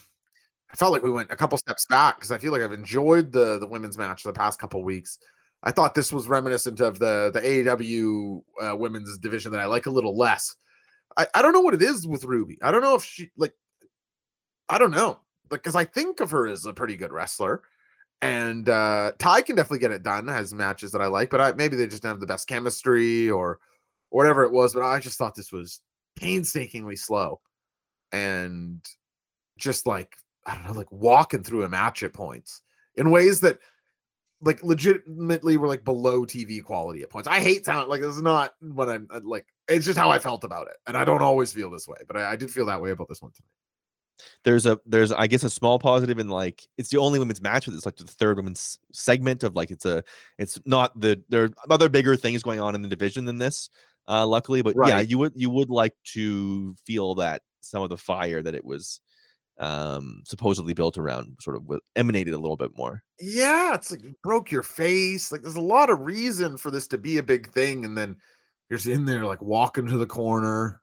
I 0.73 0.75
felt 0.75 0.91
like 0.91 1.03
we 1.03 1.09
went 1.09 1.31
a 1.31 1.37
couple 1.37 1.57
steps 1.57 1.85
back 1.85 2.17
because 2.17 2.33
I 2.33 2.37
feel 2.37 2.51
like 2.51 2.63
I've 2.63 2.73
enjoyed 2.73 3.31
the 3.31 3.57
the 3.59 3.67
women's 3.67 3.97
match 3.97 4.23
the 4.23 4.33
past 4.33 4.59
couple 4.59 4.83
weeks. 4.83 5.17
I 5.63 5.71
thought 5.71 5.95
this 5.95 6.11
was 6.11 6.27
reminiscent 6.27 6.81
of 6.81 6.99
the 6.99 7.31
the 7.33 7.39
AEW 7.39 8.41
uh, 8.61 8.75
women's 8.75 9.17
division 9.19 9.53
that 9.53 9.61
I 9.61 9.67
like 9.67 9.85
a 9.85 9.91
little 9.91 10.17
less. 10.17 10.53
I, 11.15 11.27
I 11.33 11.41
don't 11.41 11.53
know 11.53 11.61
what 11.61 11.75
it 11.75 11.81
is 11.81 12.05
with 12.05 12.25
Ruby. 12.25 12.57
I 12.61 12.71
don't 12.71 12.81
know 12.81 12.95
if 12.95 13.05
she 13.05 13.31
like. 13.37 13.53
I 14.67 14.77
don't 14.77 14.91
know 14.91 15.21
because 15.57 15.75
I 15.75 15.85
think 15.85 16.19
of 16.19 16.31
her 16.31 16.47
as 16.47 16.65
a 16.65 16.73
pretty 16.73 16.97
good 16.97 17.11
wrestler, 17.11 17.61
and 18.21 18.67
uh 18.69 19.11
Ty 19.19 19.41
can 19.43 19.55
definitely 19.55 19.79
get 19.79 19.91
it 19.91 20.03
done. 20.03 20.27
Has 20.27 20.53
matches 20.53 20.91
that 20.91 21.01
I 21.01 21.07
like, 21.07 21.29
but 21.29 21.41
I 21.41 21.51
maybe 21.53 21.75
they 21.75 21.87
just 21.87 22.03
don't 22.03 22.11
have 22.11 22.19
the 22.19 22.27
best 22.27 22.47
chemistry 22.47 23.29
or 23.29 23.59
whatever 24.09 24.43
it 24.43 24.51
was. 24.51 24.73
But 24.73 24.83
I 24.83 24.99
just 24.99 25.17
thought 25.17 25.35
this 25.35 25.51
was 25.51 25.81
painstakingly 26.15 26.95
slow 26.95 27.39
and 28.11 28.85
just 29.57 29.87
like 29.87 30.15
I 30.45 30.55
don't 30.55 30.65
know, 30.65 30.73
like 30.73 30.91
walking 30.91 31.43
through 31.43 31.63
a 31.63 31.69
match 31.69 32.03
at 32.03 32.13
points 32.13 32.61
in 32.95 33.11
ways 33.11 33.41
that 33.41 33.59
like 34.41 34.63
legitimately 34.63 35.57
were 35.57 35.67
like 35.67 35.83
below 35.83 36.25
TV 36.25 36.63
quality 36.63 37.03
at 37.03 37.09
points. 37.09 37.27
I 37.27 37.39
hate 37.39 37.65
sound 37.65 37.89
like 37.89 38.01
this 38.01 38.15
is 38.15 38.21
not 38.21 38.53
what 38.59 38.89
I'm 38.89 39.07
uh, 39.11 39.21
like. 39.23 39.45
It's 39.67 39.85
just 39.85 39.99
how 39.99 40.09
I 40.09 40.19
felt 40.19 40.43
about 40.43 40.67
it, 40.67 40.77
and 40.87 40.97
I 40.97 41.05
don't 41.05 41.21
always 41.21 41.53
feel 41.53 41.69
this 41.69 41.87
way, 41.87 41.97
but 42.07 42.17
I, 42.17 42.31
I 42.31 42.35
did 42.35 42.51
feel 42.51 42.65
that 42.65 42.81
way 42.81 42.91
about 42.91 43.07
this 43.07 43.21
one 43.21 43.31
tonight. 43.31 43.47
There's 44.43 44.65
a 44.65 44.79
there's 44.85 45.11
I 45.11 45.27
guess 45.27 45.43
a 45.43 45.49
small 45.49 45.79
positive 45.79 46.19
in 46.19 46.29
like 46.29 46.67
it's 46.77 46.89
the 46.89 46.97
only 46.97 47.19
women's 47.19 47.41
match, 47.41 47.65
but 47.65 47.75
it's 47.75 47.85
like 47.85 47.97
the 47.97 48.05
third 48.05 48.37
women's 48.37 48.79
segment 48.91 49.43
of 49.43 49.55
like 49.55 49.71
it's 49.71 49.85
a 49.85 50.03
it's 50.37 50.59
not 50.65 50.99
the 50.99 51.21
there 51.29 51.45
are 51.45 51.49
other 51.69 51.89
bigger 51.89 52.15
things 52.15 52.43
going 52.43 52.59
on 52.59 52.75
in 52.75 52.81
the 52.81 52.87
division 52.87 53.25
than 53.25 53.37
this. 53.37 53.69
Uh, 54.07 54.25
luckily, 54.25 54.61
but 54.61 54.75
yeah, 54.87 54.99
you 54.99 55.17
would 55.17 55.33
you 55.35 55.49
would 55.49 55.69
like 55.69 55.93
to 56.03 56.75
feel 56.85 57.15
that 57.15 57.41
some 57.61 57.83
of 57.83 57.89
the 57.89 57.97
fire 57.97 58.41
that 58.41 58.55
it 58.55 58.65
was 58.65 58.99
um 59.59 60.23
supposedly 60.25 60.73
built 60.73 60.97
around 60.97 61.37
sort 61.39 61.55
of 61.55 61.79
emanated 61.95 62.33
a 62.33 62.39
little 62.39 62.57
bit 62.57 62.75
more. 62.75 63.03
Yeah, 63.19 63.75
it's 63.75 63.91
like 63.91 64.03
you 64.03 64.15
broke 64.23 64.51
your 64.51 64.63
face. 64.63 65.31
Like 65.31 65.43
there's 65.43 65.55
a 65.55 65.61
lot 65.61 65.89
of 65.89 66.01
reason 66.01 66.57
for 66.57 66.71
this 66.71 66.87
to 66.87 66.97
be 66.97 67.19
a 67.19 67.23
big 67.23 67.51
thing, 67.51 67.85
and 67.85 67.95
then 67.97 68.15
you're 68.69 68.77
just 68.77 68.89
in 68.89 69.05
there 69.05 69.25
like 69.25 69.41
walking 69.41 69.85
to 69.87 69.97
the 69.97 70.07
corner. 70.07 70.81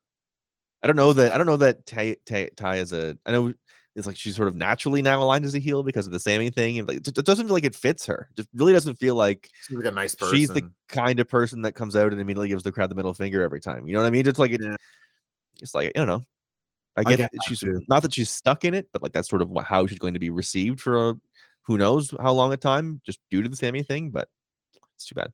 I 0.83 0.87
don't 0.87 0.97
know 0.97 1.13
that 1.13 1.33
I 1.33 1.39
don't 1.39 1.47
know 1.47 1.57
that 1.59 1.87
Ty 1.87 2.17
Ty, 2.27 2.51
Ty 2.57 2.77
is 2.77 2.93
a 2.93 3.17
I 3.27 3.33
know 3.33 3.53
it's 3.99 4.07
like 4.07 4.17
she's 4.17 4.37
sort 4.37 4.47
of 4.47 4.55
naturally 4.55 5.03
now 5.03 5.21
aligned 5.21 5.45
as 5.45 5.57
a 5.57 5.59
heel 5.59 5.83
because 5.83 6.07
of 6.07 6.13
the 6.13 6.21
Sammy 6.21 6.51
thing, 6.51 6.79
and 6.79 6.87
like 6.87 6.99
it, 6.99 7.15
doesn't 7.25 7.47
feel 7.47 7.55
like 7.55 7.65
it 7.65 7.75
fits 7.75 8.07
her. 8.07 8.29
It 8.31 8.37
just 8.37 8.49
really 8.55 8.73
doesn't 8.73 8.95
feel 8.95 9.17
like 9.17 9.51
Seems 9.63 9.83
like 9.83 9.93
a 9.93 9.95
nice 9.95 10.15
person. 10.15 10.37
she's 10.37 10.51
the 10.51 10.71
kind 10.89 11.19
of 11.19 11.29
person 11.29 11.63
that 11.63 11.73
comes 11.73 11.97
out 11.97 12.13
and 12.13 12.21
immediately 12.21 12.49
gives 12.49 12.63
the 12.63 12.71
crowd 12.71 12.91
the 12.91 12.95
middle 12.95 13.13
finger 13.13 13.43
every 13.43 13.61
time. 13.61 13.89
You 13.89 13.95
know 13.95 14.01
what 14.03 14.07
I 14.07 14.11
mean? 14.11 14.29
It's 14.29 14.39
like 14.39 14.53
it, 14.53 14.61
it's 15.61 15.75
like 15.75 15.89
I 15.89 15.99
don't 15.99 16.07
know. 16.07 16.25
I 16.97 17.01
I 17.01 17.05
get, 17.05 17.19
get 17.19 17.31
it, 17.33 17.43
she's 17.45 17.59
too. 17.59 17.83
not 17.89 18.03
that 18.03 18.15
she's 18.15 18.31
stuck 18.31 18.65
in 18.65 18.73
it, 18.73 18.89
but 18.93 19.03
like 19.03 19.13
that's 19.13 19.29
sort 19.29 19.43
of 19.43 19.51
how 19.65 19.87
she's 19.89 19.99
going 19.99 20.15
to 20.15 20.21
be 20.21 20.31
received 20.31 20.81
for 20.81 21.11
a, 21.11 21.15
who 21.63 21.77
knows 21.77 22.15
how 22.21 22.33
long 22.33 22.53
a 22.53 22.57
time, 22.57 23.01
just 23.05 23.19
due 23.33 23.43
to 23.43 23.49
the 23.49 23.57
Sammy 23.57 23.83
thing. 23.83 24.11
But 24.11 24.29
it's 24.95 25.07
too 25.07 25.17
bad. 25.17 25.33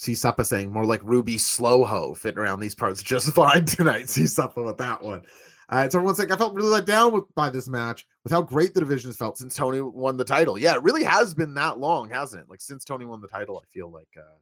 See 0.00 0.12
Suppa 0.12 0.46
saying 0.46 0.72
more 0.72 0.86
like 0.86 1.02
Ruby 1.04 1.36
Slow 1.36 1.84
Ho 1.84 2.14
fitting 2.14 2.38
around 2.38 2.60
these 2.60 2.74
parts 2.74 3.02
just 3.02 3.30
fine 3.34 3.66
tonight. 3.66 4.08
See 4.08 4.22
Suppa 4.22 4.64
with 4.64 4.78
that 4.78 5.02
one. 5.02 5.20
Uh, 5.68 5.90
so 5.90 5.98
everyone's 5.98 6.16
saying 6.16 6.32
I 6.32 6.38
felt 6.38 6.54
really 6.54 6.70
let 6.70 6.86
down 6.86 7.12
with, 7.12 7.24
by 7.34 7.50
this 7.50 7.68
match 7.68 8.06
with 8.24 8.32
how 8.32 8.40
great 8.40 8.72
the 8.72 8.80
division 8.80 9.10
has 9.10 9.18
felt 9.18 9.36
since 9.36 9.54
Toni 9.54 9.82
won 9.82 10.16
the 10.16 10.24
title. 10.24 10.58
Yeah, 10.58 10.72
it 10.72 10.82
really 10.82 11.04
has 11.04 11.34
been 11.34 11.52
that 11.52 11.78
long, 11.78 12.08
hasn't 12.08 12.40
it? 12.40 12.48
Like 12.48 12.62
since 12.62 12.82
Toni 12.82 13.04
won 13.04 13.20
the 13.20 13.28
title, 13.28 13.62
I 13.62 13.66
feel 13.74 13.90
like 13.90 14.08
uh, 14.16 14.38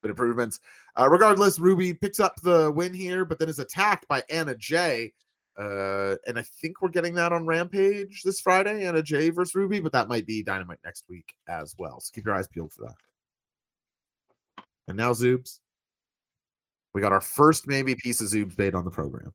bit 0.00 0.08
improvements. 0.08 0.60
Uh, 0.98 1.10
regardless, 1.10 1.58
Ruby 1.58 1.92
picks 1.92 2.18
up 2.18 2.40
the 2.40 2.70
win 2.70 2.94
here, 2.94 3.26
but 3.26 3.38
then 3.38 3.50
is 3.50 3.58
attacked 3.58 4.08
by 4.08 4.22
Anna 4.30 4.54
Jay. 4.54 5.12
Uh, 5.58 6.16
and 6.26 6.38
I 6.38 6.42
think 6.62 6.80
we're 6.80 6.88
getting 6.88 7.14
that 7.16 7.30
on 7.30 7.44
Rampage 7.44 8.22
this 8.22 8.40
Friday, 8.40 8.86
Anna 8.86 9.02
Jay 9.02 9.28
versus 9.28 9.54
Ruby, 9.54 9.80
but 9.80 9.92
that 9.92 10.08
might 10.08 10.26
be 10.26 10.42
Dynamite 10.42 10.80
next 10.82 11.04
week 11.10 11.34
as 11.46 11.74
well. 11.76 12.00
So 12.00 12.10
keep 12.14 12.24
your 12.24 12.34
eyes 12.34 12.48
peeled 12.48 12.72
for 12.72 12.86
that. 12.86 12.94
And 14.88 14.96
now 14.96 15.12
Zoobs. 15.12 15.58
We 16.92 17.00
got 17.00 17.12
our 17.12 17.20
first 17.20 17.66
maybe 17.66 17.94
piece 17.94 18.20
of 18.20 18.28
Zoobs 18.28 18.56
bait 18.56 18.74
on 18.74 18.84
the 18.84 18.90
program. 18.90 19.32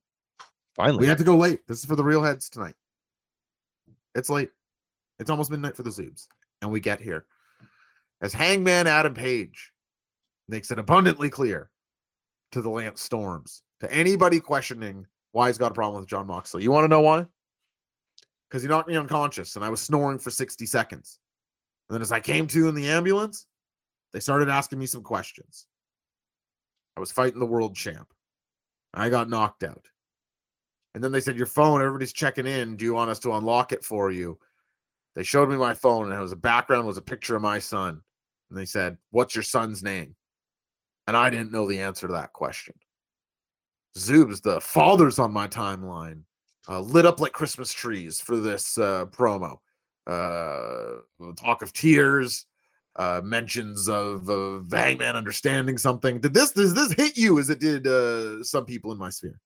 Finally, 0.76 1.02
We 1.02 1.08
had 1.08 1.18
to 1.18 1.24
go 1.24 1.36
late. 1.36 1.60
This 1.68 1.80
is 1.80 1.86
for 1.86 1.96
the 1.96 2.04
real 2.04 2.24
heads 2.24 2.50
tonight. 2.50 2.76
It's 4.16 4.30
late. 4.30 4.50
It's 5.20 5.30
almost 5.30 5.52
midnight 5.52 5.76
for 5.76 5.84
the 5.84 5.90
Zoobs. 5.90 6.28
And 6.62 6.72
we 6.72 6.80
get 6.80 7.02
here. 7.02 7.26
As 8.22 8.34
Hangman 8.34 8.88
Adam 8.88 9.14
Page 9.14 9.72
makes 10.48 10.72
it 10.72 10.80
abundantly 10.80 11.30
clear 11.30 11.70
to 12.52 12.62
the 12.62 12.70
Lance 12.70 13.02
Storms, 13.02 13.62
to 13.82 13.92
anybody 13.94 14.40
questioning 14.40 15.06
why 15.32 15.48
he's 15.48 15.58
got 15.58 15.72
a 15.72 15.76
problem 15.76 16.02
with 16.02 16.10
Jon 16.10 16.28
Moxley. 16.28 16.64
You 16.64 16.72
want 16.72 16.86
to 16.86 16.90
know 16.90 17.02
why? 17.02 17.26
Because 18.50 18.64
he 18.64 18.68
knocked 18.68 18.88
me 18.88 18.98
unconscious 18.98 19.56
and 19.56 19.64
I 19.64 19.70
was 19.70 19.82
snoring 19.82 20.18
for 20.18 20.32
60 20.32 20.66
seconds. 20.66 21.20
And 21.88 21.96
then 21.96 22.02
as 22.02 22.12
I 22.12 22.20
came 22.20 22.48
to 22.48 22.68
in 22.68 22.76
the 22.76 22.90
ambulance, 22.90 23.46
they 24.14 24.20
started 24.20 24.50
asking 24.50 24.80
me 24.80 24.86
some 24.86 25.04
questions. 25.04 25.68
I 26.98 27.00
was 27.00 27.12
fighting 27.12 27.40
the 27.40 27.46
world 27.46 27.76
champ. 27.76 28.12
I 28.94 29.10
got 29.10 29.30
knocked 29.30 29.64
out. 29.64 29.88
And 30.96 31.04
then 31.04 31.12
they 31.12 31.22
said, 31.22 31.38
Your 31.38 31.46
phone, 31.46 31.82
everybody's 31.82 32.14
checking 32.14 32.48
in. 32.48 32.76
Do 32.76 32.86
you 32.86 32.94
want 32.94 33.12
us 33.12 33.20
to 33.20 33.34
unlock 33.34 33.72
it 33.72 33.84
for 33.84 34.12
you? 34.12 34.40
They 35.16 35.24
showed 35.24 35.50
me 35.50 35.58
my 35.58 35.74
phone, 35.74 36.06
and 36.06 36.14
it 36.14 36.22
was 36.22 36.32
a 36.32 36.38
background 36.38 36.88
was 36.88 36.98
a 36.98 37.02
picture 37.02 37.36
of 37.36 37.42
my 37.42 37.60
son. 37.60 38.02
And 38.50 38.58
they 38.58 38.66
said, 38.66 38.98
What's 39.12 39.36
your 39.36 39.44
son's 39.44 39.84
name? 39.84 40.16
And 41.08 41.16
I 41.16 41.30
didn't 41.30 41.52
know 41.52 41.68
the 41.68 41.80
answer 41.80 42.08
to 42.08 42.14
that 42.14 42.34
question. 42.34 42.74
Zoobs, 43.98 44.42
the 44.42 44.62
fathers 44.62 45.20
on 45.20 45.34
my 45.34 45.48
timeline, 45.48 46.22
uh, 46.68 46.80
lit 46.80 47.06
up 47.06 47.20
like 47.20 47.32
Christmas 47.32 47.74
trees 47.74 48.20
for 48.20 48.38
this 48.38 48.78
uh, 48.78 49.06
promo. 49.06 49.58
Uh, 50.08 51.02
talk 51.36 51.62
of 51.62 51.74
tears, 51.74 52.46
uh, 52.96 53.22
mentions 53.24 53.88
of 53.88 54.30
uh, 54.30 54.62
Hangman 54.72 55.16
understanding 55.16 55.78
something. 55.78 56.20
Did 56.20 56.34
this 56.34 56.52
does 56.52 56.74
this 56.74 56.94
hit 56.94 57.18
you 57.18 57.40
as 57.40 57.50
it 57.50 57.60
did 57.60 57.88
uh, 57.88 58.44
some 58.44 58.66
people 58.66 58.92
in 58.92 58.98
my 58.98 59.10
sphere? 59.10 59.40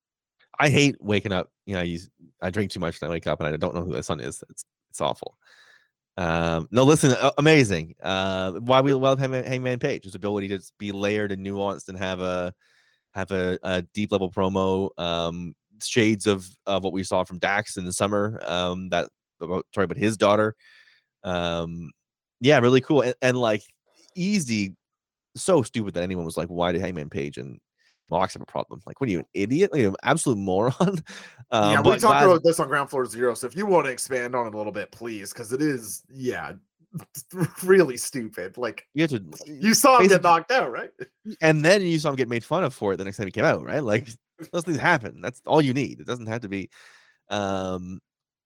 I 0.60 0.70
hate 0.70 0.96
waking 1.00 1.34
up. 1.34 1.52
You 1.66 1.76
know, 1.76 1.82
I 1.82 1.84
use 1.84 2.10
I 2.42 2.50
drink 2.50 2.72
too 2.72 2.80
much 2.80 3.02
and 3.02 3.10
I 3.10 3.12
wake 3.12 3.28
up 3.28 3.40
and 3.40 3.54
I 3.54 3.58
don't 3.58 3.76
know 3.76 3.84
who 3.84 3.94
the 3.94 4.04
son 4.04 4.20
is. 4.20 4.44
It's 4.50 4.66
it's 4.90 5.02
awful. 5.02 5.38
Um, 6.16 6.68
no, 6.72 6.84
listen, 6.84 7.16
amazing. 7.38 7.96
Uh, 8.02 8.52
why 8.54 8.82
we 8.82 8.94
love 8.94 9.18
Hangman, 9.20 9.46
Hangman 9.46 9.80
Page, 9.80 10.04
his 10.04 10.16
ability 10.16 10.48
to 10.50 10.60
be 10.78 10.92
layered 10.92 11.32
and 11.32 11.46
nuanced 11.46 11.90
and 11.90 11.98
have 11.98 12.22
a 12.22 12.54
have 13.14 13.32
a, 13.32 13.58
a 13.64 13.82
deep 13.94 14.12
level 14.12 14.32
promo. 14.32 14.90
Um, 15.00 15.56
shades 15.82 16.28
of 16.28 16.48
of 16.66 16.84
what 16.84 16.94
we 16.94 17.04
saw 17.04 17.24
from 17.24 17.40
Dax 17.40 17.78
in 17.78 17.86
the 17.86 17.94
summer. 17.94 18.40
Um, 18.46 18.90
that 18.90 19.10
about 19.42 19.66
sorry, 19.74 19.88
but 19.88 19.98
his 19.98 20.18
daughter. 20.18 20.56
Um, 21.24 21.92
yeah, 22.44 22.60
really 22.60 22.82
cool 22.82 23.02
and, 23.02 23.16
and 23.22 23.38
like 23.38 23.64
easy. 24.16 24.76
So 25.36 25.64
stupid 25.64 25.96
that 25.96 26.04
anyone 26.04 26.26
was 26.26 26.38
like, 26.38 26.50
"Why 26.50 26.72
did 26.72 26.82
Hangman 26.82 27.10
Page 27.10 27.38
and 27.38 27.60
Mox 28.12 28.34
have 28.34 28.44
a 28.44 28.46
problem?" 28.46 28.82
Like, 28.86 29.02
what 29.02 29.08
are 29.10 29.12
you, 29.12 29.20
an 29.20 29.26
idiot? 29.34 29.72
Like, 29.74 29.84
an 29.84 29.96
absolute 30.04 30.38
moron. 30.38 30.74
Um, 31.52 31.72
yeah, 31.72 31.82
we 31.82 32.00
talked 32.00 32.24
about 32.24 32.42
this 32.44 32.60
on 32.60 32.68
Ground 32.68 32.90
Floor 32.90 33.06
Zero. 33.06 33.36
So 33.36 33.46
if 33.46 33.56
you 33.56 33.68
want 33.68 33.86
to 33.86 33.92
expand 33.92 34.36
on 34.36 34.48
it 34.48 34.56
a 34.56 34.58
little 34.58 34.72
bit, 34.72 34.92
please, 34.92 35.32
because 35.32 35.54
it 35.54 35.62
is, 35.62 36.02
yeah, 36.12 36.54
really 37.64 37.96
stupid. 37.96 38.58
Like 38.58 38.88
You 38.96 39.06
to, 39.08 39.24
you 39.46 39.76
saw 39.76 40.00
him 40.00 40.08
get 40.08 40.24
knocked 40.24 40.52
out, 40.52 40.72
right? 40.72 40.90
and 41.42 41.64
then 41.64 41.84
you 41.84 42.00
saw 42.00 42.10
him 42.10 42.16
get 42.16 42.28
made 42.30 42.44
fun 42.44 42.64
of 42.64 42.74
for 42.74 42.94
it 42.94 42.98
the 42.98 43.04
next 43.04 43.18
time 43.18 43.28
he 43.28 43.32
came 43.32 43.46
out, 43.46 43.64
right? 43.64 43.84
Like 43.84 44.08
those 44.52 44.64
things 44.64 44.80
happen. 44.80 45.22
That's 45.22 45.42
all 45.46 45.62
you 45.62 45.74
need. 45.74 46.00
It 46.00 46.08
doesn't 46.08 46.26
have 46.28 46.42
to 46.42 46.50
be. 46.50 46.70
Um, 47.30 48.00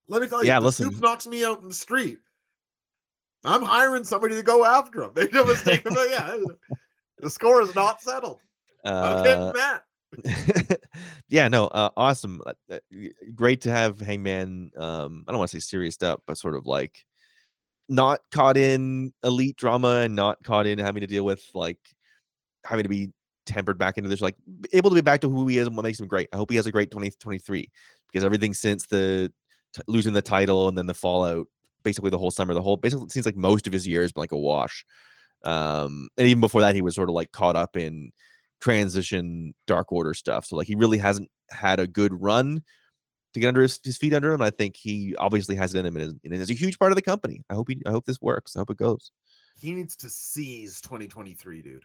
Let 0.10 0.22
me 0.22 0.28
tell 0.28 0.44
you, 0.44 0.48
Yeah, 0.49 0.57
if 0.57 0.64
the 0.64 0.72
Soup 0.72 0.88
listen. 0.88 1.02
knocks 1.02 1.28
me 1.28 1.45
out 1.45 1.61
in 1.61 1.69
the 1.69 1.74
street. 1.74 2.19
I'm 3.48 3.64
hiring 3.64 4.03
somebody 4.03 4.36
to 4.36 4.44
go 4.44 4.65
after 4.65 5.03
him. 5.03 5.11
Make 5.15 5.34
no 5.34 5.45
mistake 5.45 5.86
about. 5.86 6.10
Yeah, 6.10 6.38
the 7.19 7.30
score 7.30 7.61
is 7.61 7.74
not 7.76 8.02
settled. 8.02 8.40
I'm 8.86 8.94
uh, 8.94 9.24
getting 9.24 9.53
that. 9.53 10.80
yeah, 11.30 11.48
no, 11.48 11.68
uh, 11.68 11.90
awesome. 11.98 12.41
Uh, 12.45 12.53
uh, 12.72 12.80
Great 13.36 13.61
to 13.61 13.72
have 13.72 13.99
Hangman. 13.99 14.72
Um, 14.78 15.26
I 15.28 15.32
don't 15.32 15.40
want 15.40 15.52
to 15.52 15.60
say 15.60 15.65
serious 15.65 16.02
up, 16.02 16.24
but 16.28 16.38
sort 16.38 16.56
of 16.56 16.65
like 16.65 17.06
not 17.90 18.19
caught 18.32 18.57
in 18.57 19.14
elite 19.24 19.57
drama 19.57 20.02
and 20.02 20.15
not 20.15 20.44
caught 20.44 20.68
in 20.68 20.80
having 20.80 21.02
to 21.02 21.07
deal 21.07 21.24
with 21.24 21.44
like 21.53 21.80
having 22.65 22.84
to 22.84 22.90
be 22.90 23.11
tempered 23.45 23.78
back 23.78 23.98
into 23.98 24.10
this, 24.10 24.22
like 24.22 24.36
able 24.74 24.90
to 24.90 24.95
be 24.95 25.02
back 25.02 25.22
to 25.22 25.30
who 25.30 25.48
he 25.48 25.57
is 25.57 25.68
and 25.68 25.76
what 25.76 25.84
makes 25.84 25.99
him 25.99 26.07
great. 26.07 26.28
I 26.34 26.38
hope 26.38 26.52
he 26.52 26.57
has 26.57 26.68
a 26.68 26.72
great 26.72 26.91
2023 26.91 27.69
because 28.11 28.26
everything 28.26 28.53
since 28.53 28.86
the 28.86 29.32
t- 29.74 29.82
losing 29.88 30.14
the 30.14 30.22
title 30.22 30.68
and 30.68 30.78
then 30.78 30.86
the 30.86 30.94
fallout, 30.94 31.48
basically 31.88 32.09
the 32.09 32.18
whole 32.18 32.31
summer, 32.31 32.53
the 32.53 32.61
whole 32.61 32.76
basically 32.76 33.05
it 33.05 33.11
seems 33.11 33.26
like 33.26 33.38
most 33.38 33.65
of 33.65 33.72
his 33.72 33.88
year 33.88 34.01
has 34.01 34.11
been 34.11 34.19
like 34.22 34.34
a 34.34 34.38
wash. 34.38 34.85
Um, 35.45 36.09
and 36.18 36.27
even 36.27 36.41
before 36.41 36.59
that, 36.61 36.76
he 36.76 36.81
was 36.81 36.95
sort 36.95 37.07
of 37.07 37.15
like 37.15 37.31
caught 37.31 37.55
up 37.55 37.77
in 37.77 38.11
transition 38.59 39.53
dark 39.68 39.91
order 39.93 40.14
stuff. 40.14 40.45
So 40.45 40.57
like 40.57 40.68
he 40.68 40.76
really 40.76 40.97
hasn't 40.97 41.30
had 41.49 41.80
a 41.80 41.88
good 41.88 42.19
run 42.22 42.61
to 43.34 43.39
get 43.39 43.47
under 43.47 43.61
his, 43.61 43.80
his 43.84 43.97
feet 43.97 44.14
under 44.14 44.34
him. 44.34 44.41
I 44.41 44.49
think 44.49 44.76
he 44.76 45.15
obviously 45.15 45.55
has 45.55 45.73
it 45.73 45.80
in 45.80 45.85
him 45.85 45.95
and 45.95 46.05
is, 46.05 46.14
and 46.26 46.34
is 46.34 46.49
a 46.49 46.53
huge 46.53 46.77
part 46.77 46.91
of 46.91 46.97
the 46.97 47.01
company. 47.01 47.43
I 47.49 47.53
hope 47.53 47.69
he 47.69 47.81
I 47.85 47.91
hope 47.91 48.05
this 48.05 48.22
works. 48.22 48.55
I 48.55 48.59
hope 48.59 48.72
it 48.72 48.77
goes. 48.77 49.11
He 49.59 49.73
needs 49.73 49.95
to 49.97 50.09
seize 50.09 50.81
2023, 50.81 51.61
dude. 51.61 51.84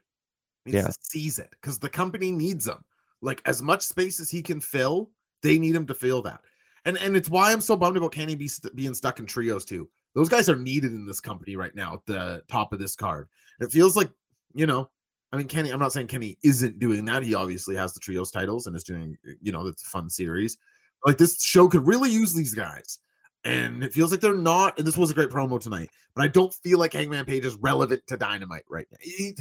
He 0.64 0.72
needs 0.72 0.82
Yeah. 0.82 0.88
to 0.88 0.98
seize 1.00 1.38
it 1.38 1.50
because 1.60 1.78
the 1.78 1.88
company 1.88 2.32
needs 2.32 2.66
him. 2.66 2.82
Like 3.20 3.40
as 3.44 3.62
much 3.62 3.82
space 3.82 4.18
as 4.18 4.30
he 4.30 4.42
can 4.42 4.60
fill, 4.60 5.10
they 5.42 5.58
need 5.58 5.76
him 5.76 5.86
to 5.86 5.94
fill 5.94 6.22
that. 6.22 6.40
And 6.84 6.98
and 6.98 7.16
it's 7.16 7.30
why 7.30 7.52
I'm 7.52 7.60
so 7.60 7.76
bummed 7.76 7.96
about 7.96 8.12
Kenny 8.12 8.34
be 8.34 8.48
st- 8.48 8.74
being 8.74 8.94
stuck 8.94 9.18
in 9.18 9.26
trios 9.26 9.64
too. 9.64 9.88
Those 10.14 10.28
guys 10.28 10.48
are 10.48 10.56
needed 10.56 10.92
in 10.92 11.06
this 11.06 11.20
company 11.20 11.56
right 11.56 11.74
now 11.74 11.94
at 11.94 12.06
the 12.06 12.42
top 12.48 12.72
of 12.72 12.78
this 12.78 12.94
card. 12.96 13.28
It 13.60 13.72
feels 13.72 13.96
like, 13.96 14.10
you 14.54 14.66
know, 14.66 14.90
I 15.32 15.36
mean, 15.38 15.48
Kenny, 15.48 15.70
I'm 15.70 15.78
not 15.78 15.92
saying 15.92 16.08
Kenny 16.08 16.36
isn't 16.42 16.78
doing 16.78 17.04
that. 17.06 17.22
He 17.22 17.34
obviously 17.34 17.76
has 17.76 17.94
the 17.94 18.00
trios 18.00 18.30
titles 18.30 18.66
and 18.66 18.76
is 18.76 18.84
doing, 18.84 19.16
you 19.40 19.52
know, 19.52 19.66
it's 19.66 19.82
a 19.82 19.86
fun 19.86 20.10
series. 20.10 20.58
Like 21.06 21.18
this 21.18 21.42
show 21.42 21.68
could 21.68 21.86
really 21.86 22.10
use 22.10 22.34
these 22.34 22.54
guys. 22.54 22.98
And 23.44 23.82
it 23.82 23.92
feels 23.94 24.10
like 24.10 24.20
they're 24.20 24.34
not. 24.36 24.76
And 24.78 24.86
this 24.86 24.96
was 24.96 25.10
a 25.10 25.14
great 25.14 25.30
promo 25.30 25.58
tonight, 25.60 25.90
but 26.14 26.24
I 26.24 26.28
don't 26.28 26.52
feel 26.62 26.78
like 26.78 26.92
Hangman 26.92 27.24
Page 27.24 27.44
is 27.44 27.56
relevant 27.56 28.02
to 28.08 28.16
Dynamite 28.16 28.64
right 28.68 28.86
now. 28.90 28.98
He- 29.00 29.34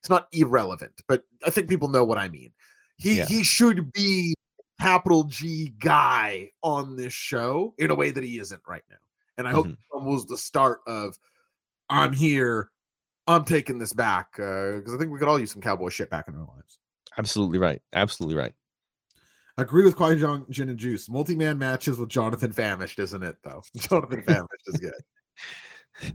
it's 0.00 0.08
not 0.08 0.28
irrelevant, 0.32 0.92
but 1.06 1.24
I 1.46 1.50
think 1.50 1.68
people 1.68 1.88
know 1.88 2.04
what 2.04 2.16
I 2.16 2.28
mean. 2.30 2.52
He 2.96 3.18
Yeah. 3.18 3.26
he 3.26 3.44
should 3.44 3.92
be 3.92 4.34
capital 4.80 5.24
G 5.24 5.74
guy 5.78 6.50
on 6.62 6.96
this 6.96 7.12
show 7.12 7.74
in 7.78 7.90
a 7.90 7.94
way 7.94 8.10
that 8.10 8.24
he 8.24 8.38
isn't 8.38 8.62
right 8.66 8.82
now. 8.90 8.96
And 9.38 9.46
I 9.48 9.52
hope 9.52 9.66
Mhm. 9.66 9.70
this 9.70 9.78
one 9.90 10.04
was 10.06 10.26
the 10.26 10.36
start 10.36 10.80
of 10.86 11.18
I'm 11.88 12.12
here, 12.12 12.70
I'm 13.26 13.44
taking 13.44 13.78
this 13.78 13.92
back 13.92 14.32
because 14.36 14.94
I 14.94 14.98
think 14.98 15.10
we 15.10 15.18
could 15.18 15.28
all 15.28 15.38
use 15.38 15.52
some 15.52 15.62
cowboy 15.62 15.88
shit 15.88 16.08
back 16.10 16.28
in 16.28 16.34
our 16.34 16.46
lives. 16.46 16.78
Absolutely 17.18 17.58
right. 17.58 17.82
Absolutely 17.92 18.36
right. 18.36 18.54
I 19.58 19.62
agree 19.62 19.84
with 19.84 19.96
Kwai 19.96 20.14
Jong 20.14 20.46
Jin 20.50 20.68
and 20.68 20.78
Juice. 20.78 21.08
Multi-man 21.08 21.58
matches 21.58 21.98
with 21.98 22.08
Jonathan 22.08 22.52
Famished, 22.52 22.98
isn't 22.98 23.22
it? 23.22 23.36
Though 23.42 23.62
Jonathan 23.76 24.22
Famished 24.22 24.68
is 24.68 24.80
good. 24.80 26.14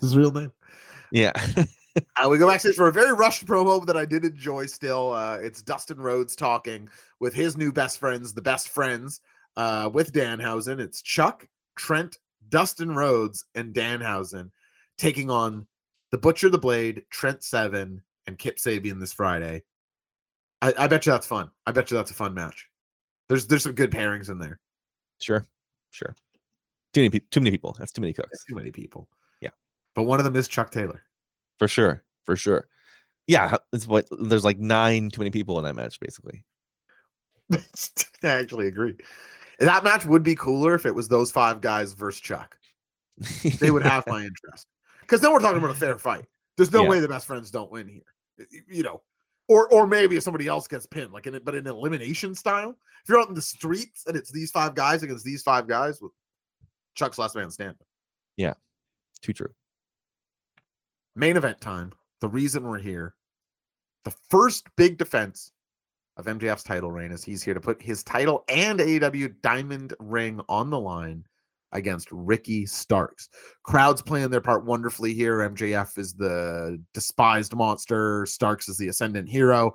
His 0.00 0.16
real 0.16 0.32
name. 0.32 0.52
Yeah. 1.12 1.32
Uh, 2.16 2.26
we 2.28 2.38
go 2.38 2.48
backstage 2.48 2.74
for 2.74 2.88
a 2.88 2.92
very 2.92 3.12
rushed 3.12 3.44
promo 3.44 3.84
that 3.86 3.96
I 3.98 4.06
did 4.06 4.24
enjoy. 4.24 4.64
Still, 4.66 5.12
uh, 5.12 5.36
it's 5.36 5.60
Dustin 5.62 5.98
Rhodes 6.00 6.34
talking 6.34 6.88
with 7.22 7.32
his 7.32 7.56
new 7.56 7.72
best 7.72 8.00
friends, 8.00 8.34
the 8.34 8.42
best 8.42 8.68
friends, 8.68 9.20
uh, 9.56 9.88
with 9.94 10.12
Danhausen. 10.12 10.80
It's 10.80 11.00
Chuck, 11.00 11.46
Trent, 11.76 12.18
Dustin 12.48 12.96
Rhodes, 12.96 13.44
and 13.54 13.72
Danhausen 13.72 14.50
taking 14.98 15.30
on 15.30 15.64
the 16.10 16.18
Butcher, 16.18 16.50
the 16.50 16.58
Blade, 16.58 17.04
Trent 17.10 17.44
Seven, 17.44 18.02
and 18.26 18.36
Kip 18.36 18.56
Sabian 18.56 18.98
this 18.98 19.12
Friday. 19.12 19.62
I, 20.60 20.74
I 20.76 20.86
bet 20.88 21.06
you 21.06 21.12
that's 21.12 21.26
fun. 21.26 21.48
I 21.64 21.70
bet 21.70 21.92
you 21.92 21.96
that's 21.96 22.10
a 22.10 22.14
fun 22.14 22.34
match. 22.34 22.68
There's 23.28 23.46
there's 23.46 23.62
some 23.62 23.72
good 23.72 23.92
pairings 23.92 24.28
in 24.28 24.38
there. 24.38 24.58
sure. 25.20 25.46
Sure. 25.92 26.16
Too 26.92 27.02
many 27.02 27.10
pe- 27.10 27.26
too 27.30 27.40
many 27.40 27.50
people. 27.50 27.76
That's 27.78 27.92
too 27.92 28.00
many 28.00 28.14
cooks. 28.14 28.30
That's 28.32 28.44
too 28.46 28.54
many 28.54 28.72
people. 28.72 29.08
Yeah. 29.40 29.50
but 29.94 30.04
one 30.04 30.18
of 30.18 30.24
them 30.24 30.34
is 30.36 30.48
Chuck 30.48 30.72
Taylor. 30.72 31.04
For 31.58 31.68
sure. 31.68 32.02
For 32.24 32.34
sure. 32.34 32.66
Yeah, 33.28 33.56
it's 33.72 33.86
what 33.86 34.08
there's 34.10 34.44
like 34.44 34.58
nine 34.58 35.10
too 35.10 35.20
many 35.20 35.30
people 35.30 35.58
in 35.58 35.64
that 35.64 35.76
match, 35.76 36.00
basically. 36.00 36.44
I 37.52 37.58
actually 38.22 38.68
agree. 38.68 38.96
That 39.58 39.84
match 39.84 40.04
would 40.06 40.22
be 40.22 40.34
cooler 40.34 40.74
if 40.74 40.86
it 40.86 40.94
was 40.94 41.08
those 41.08 41.30
five 41.30 41.60
guys 41.60 41.92
versus 41.92 42.20
Chuck. 42.20 42.56
They 43.58 43.70
would 43.70 43.82
have 43.82 44.04
my 44.06 44.20
interest. 44.24 44.66
Because 45.00 45.20
then 45.20 45.32
we're 45.32 45.40
talking 45.40 45.58
about 45.58 45.70
a 45.70 45.74
fair 45.74 45.98
fight. 45.98 46.24
There's 46.56 46.72
no 46.72 46.82
Yeah. 46.84 46.88
way 46.88 47.00
the 47.00 47.08
best 47.08 47.26
friends 47.26 47.50
don't 47.50 47.70
win 47.70 47.88
here. 47.88 48.46
You 48.68 48.82
know, 48.82 49.02
or 49.48 49.68
or 49.68 49.86
maybe 49.86 50.16
if 50.16 50.22
somebody 50.22 50.46
else 50.48 50.66
gets 50.66 50.86
pinned, 50.86 51.12
like 51.12 51.26
in 51.26 51.34
it, 51.34 51.44
but 51.44 51.54
in 51.54 51.66
elimination 51.66 52.34
style. 52.34 52.70
If 53.02 53.08
you're 53.08 53.20
out 53.20 53.28
in 53.28 53.34
the 53.34 53.42
streets 53.42 54.04
and 54.06 54.16
it's 54.16 54.30
these 54.32 54.50
five 54.50 54.74
guys 54.74 55.02
against 55.02 55.24
these 55.24 55.42
five 55.42 55.68
guys 55.68 56.00
with 56.00 56.12
Chuck's 56.94 57.18
last 57.18 57.34
man 57.36 57.50
standing. 57.50 57.76
Yeah, 58.36 58.54
too 59.20 59.32
true. 59.32 59.50
Main 61.14 61.36
event 61.36 61.60
time. 61.60 61.92
The 62.20 62.28
reason 62.28 62.64
we're 62.64 62.78
here. 62.78 63.14
The 64.04 64.14
first 64.30 64.66
big 64.76 64.98
defense 64.98 65.51
of 66.16 66.26
MJF's 66.26 66.62
title 66.62 66.90
reign 66.90 67.10
is 67.10 67.24
he's 67.24 67.42
here 67.42 67.54
to 67.54 67.60
put 67.60 67.80
his 67.80 68.02
title 68.02 68.44
and 68.48 68.78
AEW 68.80 69.34
diamond 69.42 69.94
ring 69.98 70.40
on 70.48 70.70
the 70.70 70.78
line 70.78 71.24
against 71.72 72.08
Ricky 72.12 72.66
Starks. 72.66 73.28
Crowds 73.62 74.02
playing 74.02 74.30
their 74.30 74.40
part 74.40 74.64
wonderfully 74.64 75.14
here. 75.14 75.38
MJF 75.38 75.98
is 75.98 76.12
the 76.12 76.82
despised 76.92 77.54
monster, 77.54 78.26
Starks 78.26 78.68
is 78.68 78.76
the 78.76 78.88
ascendant 78.88 79.28
hero. 79.28 79.72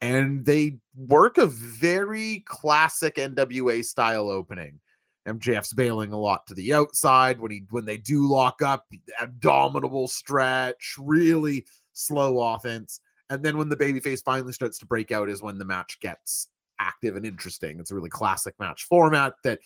And 0.00 0.44
they 0.44 0.78
work 0.96 1.38
a 1.38 1.46
very 1.46 2.42
classic 2.46 3.16
NWA 3.16 3.84
style 3.84 4.28
opening. 4.28 4.80
MJF's 5.28 5.74
bailing 5.74 6.12
a 6.12 6.18
lot 6.18 6.46
to 6.46 6.54
the 6.54 6.72
outside 6.72 7.38
when 7.38 7.50
he 7.50 7.62
when 7.70 7.84
they 7.84 7.98
do 7.98 8.26
lock 8.26 8.62
up, 8.62 8.86
abdominable 9.20 10.08
stretch, 10.08 10.94
really 10.98 11.66
slow 11.92 12.54
offense. 12.54 13.00
And 13.30 13.42
then 13.42 13.56
when 13.56 13.68
the 13.68 13.76
babyface 13.76 14.22
finally 14.22 14.52
starts 14.52 14.78
to 14.80 14.86
break 14.86 15.12
out 15.12 15.30
is 15.30 15.40
when 15.40 15.56
the 15.56 15.64
match 15.64 15.98
gets 16.00 16.48
active 16.80 17.16
and 17.16 17.24
interesting. 17.24 17.78
It's 17.78 17.90
a 17.90 17.94
really 17.94 18.10
classic 18.10 18.54
match 18.58 18.84
format 18.84 19.34
that, 19.44 19.60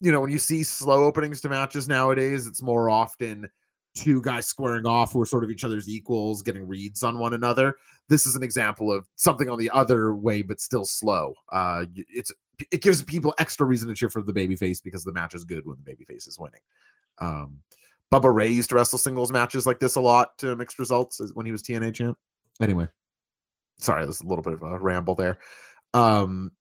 you 0.00 0.12
know, 0.12 0.20
when 0.20 0.30
you 0.30 0.38
see 0.38 0.62
slow 0.62 1.04
openings 1.04 1.40
to 1.40 1.48
matches 1.48 1.88
nowadays, 1.88 2.46
it's 2.46 2.62
more 2.62 2.90
often 2.90 3.48
two 3.94 4.20
guys 4.22 4.46
squaring 4.46 4.86
off 4.86 5.12
who 5.12 5.20
are 5.20 5.26
sort 5.26 5.44
of 5.44 5.50
each 5.50 5.64
other's 5.64 5.88
equals, 5.88 6.42
getting 6.42 6.66
reads 6.66 7.02
on 7.02 7.18
one 7.18 7.34
another. 7.34 7.76
This 8.08 8.26
is 8.26 8.36
an 8.36 8.42
example 8.42 8.92
of 8.92 9.08
something 9.16 9.48
on 9.48 9.58
the 9.58 9.70
other 9.70 10.14
way, 10.14 10.42
but 10.42 10.60
still 10.60 10.84
slow. 10.84 11.34
Uh, 11.50 11.86
it's 11.94 12.32
it 12.70 12.82
gives 12.82 13.02
people 13.02 13.34
extra 13.38 13.64
reason 13.64 13.88
to 13.88 13.94
cheer 13.94 14.10
for 14.10 14.20
the 14.20 14.34
babyface 14.34 14.82
because 14.82 15.02
the 15.02 15.12
match 15.12 15.34
is 15.34 15.44
good 15.44 15.66
when 15.66 15.78
the 15.82 15.90
babyface 15.90 16.28
is 16.28 16.38
winning. 16.38 16.60
Um, 17.18 17.60
Bubba 18.12 18.34
Ray 18.34 18.48
used 18.48 18.68
to 18.70 18.74
wrestle 18.74 18.98
singles 18.98 19.32
matches 19.32 19.66
like 19.66 19.78
this 19.78 19.94
a 19.94 20.00
lot 20.00 20.36
to 20.38 20.56
mixed 20.56 20.78
results 20.78 21.20
when 21.32 21.46
he 21.46 21.52
was 21.52 21.62
TNA 21.62 21.94
champ. 21.94 22.18
Anyway, 22.60 22.88
sorry, 23.78 24.04
there's 24.04 24.20
a 24.20 24.26
little 24.26 24.42
bit 24.42 24.54
of 24.54 24.62
a 24.62 24.78
ramble 24.78 25.14
there. 25.14 25.38
Um, 25.94 26.52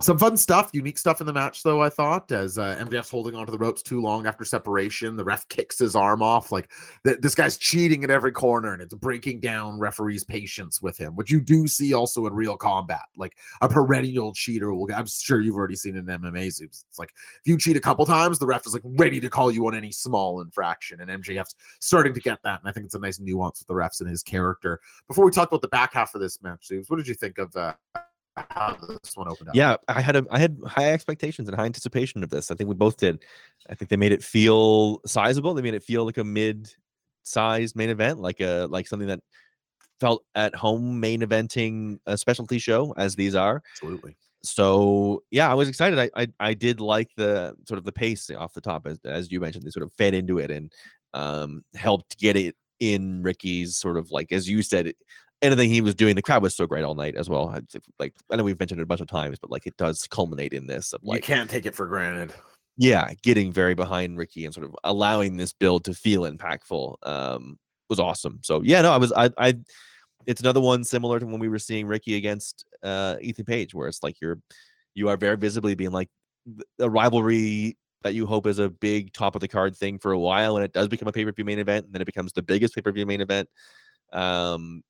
some 0.00 0.18
fun 0.18 0.36
stuff, 0.36 0.70
unique 0.72 0.98
stuff 0.98 1.20
in 1.20 1.26
the 1.26 1.32
match, 1.32 1.62
though. 1.62 1.82
I 1.82 1.90
thought 1.90 2.32
as 2.32 2.56
uh, 2.56 2.76
MJF's 2.80 3.10
holding 3.10 3.34
onto 3.34 3.52
the 3.52 3.58
ropes 3.58 3.82
too 3.82 4.00
long 4.00 4.26
after 4.26 4.44
separation, 4.44 5.16
the 5.16 5.24
ref 5.24 5.46
kicks 5.48 5.78
his 5.78 5.94
arm 5.94 6.22
off. 6.22 6.50
Like 6.50 6.70
th- 7.04 7.18
this 7.20 7.34
guy's 7.34 7.58
cheating 7.58 8.02
at 8.02 8.10
every 8.10 8.32
corner, 8.32 8.72
and 8.72 8.80
it's 8.80 8.94
breaking 8.94 9.40
down 9.40 9.78
referees' 9.78 10.24
patience 10.24 10.80
with 10.80 10.96
him, 10.96 11.14
which 11.14 11.30
you 11.30 11.40
do 11.40 11.68
see 11.68 11.92
also 11.92 12.26
in 12.26 12.32
real 12.32 12.56
combat. 12.56 13.02
Like 13.16 13.36
a 13.60 13.68
perennial 13.68 14.32
cheater 14.32 14.72
will. 14.74 14.88
I'm 14.94 15.06
sure 15.06 15.40
you've 15.40 15.56
already 15.56 15.76
seen 15.76 15.96
in 15.96 16.06
MMA. 16.06 16.46
It's 16.46 16.60
it's 16.60 16.98
like 16.98 17.10
if 17.10 17.46
you 17.46 17.58
cheat 17.58 17.76
a 17.76 17.80
couple 17.80 18.06
times, 18.06 18.38
the 18.38 18.46
ref 18.46 18.66
is 18.66 18.72
like 18.72 18.82
ready 18.84 19.20
to 19.20 19.28
call 19.28 19.52
you 19.52 19.66
on 19.66 19.74
any 19.74 19.92
small 19.92 20.40
infraction, 20.40 21.00
and 21.00 21.22
MJF's 21.22 21.54
starting 21.80 22.14
to 22.14 22.20
get 22.20 22.42
that. 22.44 22.60
And 22.60 22.68
I 22.68 22.72
think 22.72 22.86
it's 22.86 22.94
a 22.94 22.98
nice 22.98 23.20
nuance 23.20 23.60
with 23.60 23.68
the 23.68 23.74
refs 23.74 24.00
and 24.00 24.08
his 24.08 24.22
character. 24.22 24.80
Before 25.06 25.24
we 25.24 25.30
talk 25.30 25.48
about 25.48 25.62
the 25.62 25.68
back 25.68 25.92
half 25.92 26.14
of 26.14 26.20
this 26.20 26.42
match, 26.42 26.68
James, 26.68 26.88
what 26.88 26.96
did 26.96 27.06
you 27.06 27.14
think 27.14 27.38
of 27.38 27.54
uh, 27.54 27.74
how 28.36 28.76
this 28.88 29.16
one 29.16 29.28
opened 29.28 29.50
up? 29.50 29.54
Yeah, 29.54 29.76
I 29.88 30.00
had 30.00 30.16
a 30.16 30.24
I 30.30 30.38
had 30.38 30.58
high 30.66 30.92
expectations 30.92 31.48
and 31.48 31.56
high 31.56 31.66
anticipation 31.66 32.22
of 32.22 32.30
this. 32.30 32.50
I 32.50 32.54
think 32.54 32.68
we 32.68 32.74
both 32.74 32.96
did. 32.96 33.22
I 33.68 33.74
think 33.74 33.88
they 33.90 33.96
made 33.96 34.12
it 34.12 34.22
feel 34.22 35.00
sizable. 35.06 35.54
They 35.54 35.62
made 35.62 35.74
it 35.74 35.82
feel 35.82 36.04
like 36.04 36.18
a 36.18 36.24
mid-sized 36.24 37.76
main 37.76 37.90
event, 37.90 38.20
like 38.20 38.40
a 38.40 38.66
like 38.70 38.86
something 38.86 39.08
that 39.08 39.20
felt 40.00 40.24
at 40.34 40.54
home 40.54 40.98
main 40.98 41.20
eventing 41.20 41.98
a 42.06 42.16
specialty 42.16 42.58
show 42.58 42.92
as 42.96 43.14
these 43.14 43.34
are. 43.34 43.62
absolutely. 43.74 44.16
So 44.42 45.22
yeah, 45.30 45.50
I 45.50 45.54
was 45.54 45.68
excited. 45.68 45.98
I 45.98 46.10
I, 46.16 46.26
I 46.40 46.54
did 46.54 46.80
like 46.80 47.10
the 47.16 47.54
sort 47.68 47.78
of 47.78 47.84
the 47.84 47.92
pace 47.92 48.30
off 48.30 48.54
the 48.54 48.60
top 48.60 48.86
as 48.86 48.98
as 49.04 49.30
you 49.30 49.40
mentioned. 49.40 49.64
They 49.64 49.70
sort 49.70 49.84
of 49.84 49.92
fed 49.92 50.14
into 50.14 50.38
it 50.38 50.50
and 50.50 50.72
um, 51.14 51.62
helped 51.74 52.18
get 52.18 52.36
it 52.36 52.56
in 52.80 53.22
Ricky's 53.22 53.76
sort 53.76 53.96
of 53.96 54.10
like 54.10 54.32
as 54.32 54.48
you 54.48 54.62
said, 54.62 54.92
anything 55.42 55.68
he 55.68 55.80
was 55.80 55.94
doing, 55.94 56.14
the 56.14 56.22
crowd 56.22 56.42
was 56.42 56.54
so 56.54 56.66
great 56.66 56.84
all 56.84 56.94
night 56.94 57.16
as 57.16 57.28
well. 57.28 57.54
Like 57.98 58.14
I 58.30 58.36
know 58.36 58.44
we've 58.44 58.58
mentioned 58.58 58.80
it 58.80 58.84
a 58.84 58.86
bunch 58.86 59.00
of 59.00 59.08
times, 59.08 59.38
but 59.40 59.50
like 59.50 59.66
it 59.66 59.76
does 59.76 60.06
culminate 60.08 60.52
in 60.52 60.66
this 60.66 60.92
of 60.92 61.00
you 61.02 61.20
can't 61.20 61.50
take 61.50 61.66
it 61.66 61.74
for 61.74 61.86
granted. 61.86 62.32
yeah, 62.76 63.12
getting 63.22 63.52
very 63.52 63.74
behind 63.74 64.16
Ricky 64.16 64.44
and 64.44 64.54
sort 64.54 64.66
of 64.66 64.74
allowing 64.84 65.36
this 65.36 65.52
build 65.52 65.84
to 65.84 65.94
feel 65.94 66.22
impactful 66.22 66.96
um, 67.02 67.58
was 67.88 68.00
awesome. 68.00 68.38
So 68.42 68.62
yeah, 68.62 68.80
no, 68.82 68.92
I 68.92 68.96
was 68.98 69.12
I 69.12 69.30
I 69.36 69.54
it's 70.26 70.40
another 70.40 70.60
one 70.60 70.84
similar 70.84 71.18
to 71.18 71.26
when 71.26 71.40
we 71.40 71.48
were 71.48 71.58
seeing 71.58 71.86
Ricky 71.86 72.16
against 72.16 72.64
uh 72.82 73.16
Ethan 73.20 73.44
Page, 73.44 73.74
where 73.74 73.88
it's 73.88 74.02
like 74.02 74.20
you're 74.20 74.38
you 74.94 75.08
are 75.08 75.16
very 75.16 75.36
visibly 75.36 75.74
being 75.74 75.90
like 75.90 76.08
a 76.78 76.88
rivalry 76.88 77.76
that 78.02 78.14
you 78.14 78.26
hope 78.26 78.46
is 78.46 78.58
a 78.58 78.68
big 78.68 79.12
top 79.12 79.34
of 79.34 79.40
the 79.40 79.48
card 79.48 79.76
thing 79.76 79.98
for 79.98 80.12
a 80.12 80.18
while, 80.18 80.56
and 80.56 80.64
it 80.64 80.72
does 80.72 80.88
become 80.88 81.08
a 81.08 81.12
pay 81.12 81.24
per 81.24 81.32
view 81.32 81.44
main 81.44 81.58
event, 81.58 81.86
and 81.86 81.94
then 81.94 82.02
it 82.02 82.06
becomes 82.06 82.32
the 82.32 82.42
biggest 82.42 82.74
pay 82.74 82.80
per 82.80 82.92
view 82.92 83.06
main 83.06 83.20
event. 83.20 83.48
Um, 84.12 84.82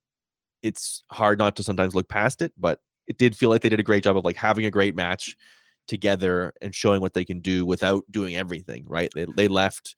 it's 0.62 1.04
hard 1.10 1.38
not 1.38 1.56
to 1.56 1.62
sometimes 1.62 1.94
look 1.94 2.08
past 2.08 2.42
it, 2.42 2.52
but 2.58 2.80
it 3.06 3.18
did 3.18 3.36
feel 3.36 3.50
like 3.50 3.62
they 3.62 3.68
did 3.68 3.80
a 3.80 3.84
great 3.84 4.04
job 4.04 4.16
of 4.16 4.24
like 4.24 4.36
having 4.36 4.64
a 4.64 4.70
great 4.70 4.94
match 4.94 5.36
together 5.88 6.52
and 6.62 6.74
showing 6.74 7.00
what 7.00 7.14
they 7.14 7.24
can 7.24 7.40
do 7.40 7.66
without 7.66 8.04
doing 8.10 8.36
everything 8.36 8.84
right 8.86 9.10
they, 9.14 9.26
they 9.36 9.48
left 9.48 9.96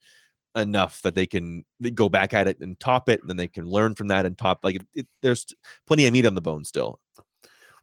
enough 0.55 1.01
that 1.03 1.15
they 1.15 1.27
can 1.27 1.63
go 1.93 2.09
back 2.09 2.33
at 2.33 2.47
it 2.47 2.59
and 2.59 2.79
top 2.79 3.07
it 3.09 3.21
and 3.21 3.29
then 3.29 3.37
they 3.37 3.47
can 3.47 3.65
learn 3.65 3.93
from 3.93 4.07
that 4.07 4.25
and 4.25 4.37
top 4.37 4.59
like 4.63 4.77
it, 4.77 4.85
it, 4.95 5.07
there's 5.21 5.45
plenty 5.85 6.07
of 6.07 6.13
meat 6.13 6.25
on 6.25 6.33
the 6.33 6.41
bone 6.41 6.63
still 6.63 6.99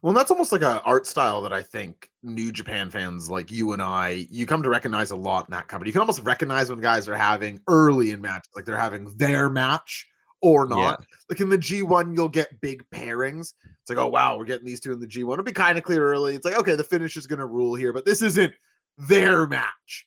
Well, 0.01 0.13
that's 0.13 0.31
almost 0.31 0.51
like 0.51 0.63
a 0.63 0.81
art 0.81 1.07
style 1.07 1.41
that 1.43 1.53
I 1.53 1.63
think 1.63 2.09
New 2.23 2.51
Japan 2.51 2.89
fans 2.89 3.29
like 3.29 3.49
you 3.49 3.71
and 3.71 3.81
I, 3.81 4.27
you 4.29 4.45
come 4.45 4.61
to 4.61 4.67
recognize 4.69 5.11
a 5.11 5.15
lot 5.15 5.47
in 5.47 5.53
that 5.53 5.69
company. 5.69 5.87
You 5.87 5.93
can 5.93 6.01
almost 6.01 6.21
recognize 6.23 6.69
when 6.69 6.81
guys 6.81 7.07
are 7.07 7.15
having 7.15 7.61
early 7.69 8.11
in 8.11 8.19
matches, 8.19 8.51
like 8.53 8.65
they're 8.65 8.75
having 8.75 9.15
their 9.15 9.49
match 9.49 10.05
or 10.43 10.67
Yeah. 10.69 10.75
not. 10.75 11.05
Like 11.29 11.39
in 11.41 11.49
the 11.49 11.57
G1, 11.57 12.15
you'll 12.15 12.29
get 12.29 12.59
big 12.61 12.83
pairings. 12.91 13.53
It's 13.81 13.89
like, 13.89 13.97
oh 13.97 14.07
wow, 14.07 14.37
we're 14.37 14.45
getting 14.45 14.67
these 14.67 14.79
two 14.79 14.91
in 14.91 14.99
the 14.99 15.07
G1. 15.07 15.33
It'll 15.33 15.43
be 15.43 15.51
kind 15.51 15.77
of 15.77 15.83
clear 15.83 16.03
early. 16.05 16.35
It's 16.35 16.45
like, 16.45 16.57
okay, 16.57 16.75
the 16.75 16.83
finish 16.83 17.17
is 17.17 17.25
gonna 17.25 17.47
rule 17.47 17.73
here, 17.73 17.91
but 17.93 18.05
this 18.05 18.21
isn't 18.21 18.53
their 18.97 19.47
match. 19.47 20.05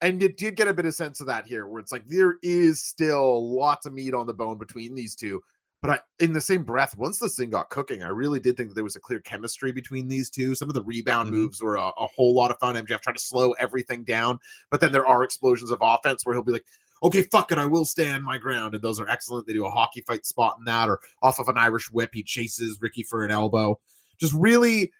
And 0.00 0.20
you 0.22 0.28
did 0.30 0.56
get 0.56 0.66
a 0.68 0.74
bit 0.74 0.86
of 0.86 0.94
sense 0.94 1.20
of 1.20 1.26
that 1.26 1.46
here, 1.46 1.66
where 1.66 1.80
it's 1.80 1.92
like 1.92 2.06
there 2.08 2.36
is 2.42 2.82
still 2.82 3.54
lots 3.54 3.84
of 3.86 3.92
meat 3.92 4.14
on 4.14 4.26
the 4.26 4.34
bone 4.34 4.56
between 4.58 4.94
these 4.94 5.14
two. 5.14 5.42
But 5.80 5.90
I, 5.90 6.00
in 6.24 6.32
the 6.32 6.40
same 6.40 6.62
breath, 6.62 6.96
once 6.96 7.18
this 7.18 7.34
thing 7.36 7.50
got 7.50 7.68
cooking, 7.70 8.04
I 8.04 8.08
really 8.08 8.38
did 8.38 8.56
think 8.56 8.68
that 8.68 8.74
there 8.76 8.84
was 8.84 8.94
a 8.96 9.00
clear 9.00 9.18
chemistry 9.20 9.72
between 9.72 10.06
these 10.06 10.30
two. 10.30 10.54
Some 10.54 10.68
of 10.68 10.74
the 10.74 10.82
rebound 10.84 11.28
Mhm. 11.28 11.32
moves 11.34 11.60
were 11.60 11.74
a, 11.74 11.88
a 11.88 12.06
whole 12.06 12.34
lot 12.34 12.52
of 12.52 12.58
fun. 12.60 12.76
MJF 12.76 13.00
tried 13.00 13.16
to 13.16 13.22
slow 13.22 13.50
everything 13.52 14.04
down, 14.04 14.38
but 14.70 14.80
then 14.80 14.92
there 14.92 15.06
are 15.06 15.24
explosions 15.24 15.72
of 15.72 15.78
offense 15.82 16.24
where 16.24 16.34
he'll 16.36 16.44
be 16.44 16.52
like, 16.52 16.64
okay, 17.02 17.22
fuck 17.22 17.52
it, 17.52 17.58
I 17.58 17.66
will 17.66 17.84
stand 17.84 18.24
my 18.24 18.38
ground. 18.38 18.74
And 18.74 18.82
those 18.82 19.00
are 19.00 19.08
excellent. 19.08 19.46
They 19.46 19.52
do 19.52 19.66
a 19.66 19.70
hockey 19.70 20.02
fight 20.02 20.24
spot 20.24 20.56
in 20.58 20.64
that, 20.64 20.88
or 20.88 21.00
off 21.22 21.38
of 21.38 21.48
an 21.48 21.58
Irish 21.58 21.90
whip, 21.90 22.10
he 22.12 22.22
chases 22.22 22.78
Ricky 22.80 23.02
for 23.02 23.24
an 23.24 23.30
elbow. 23.30 23.78
Just 24.18 24.34
really, 24.34 24.92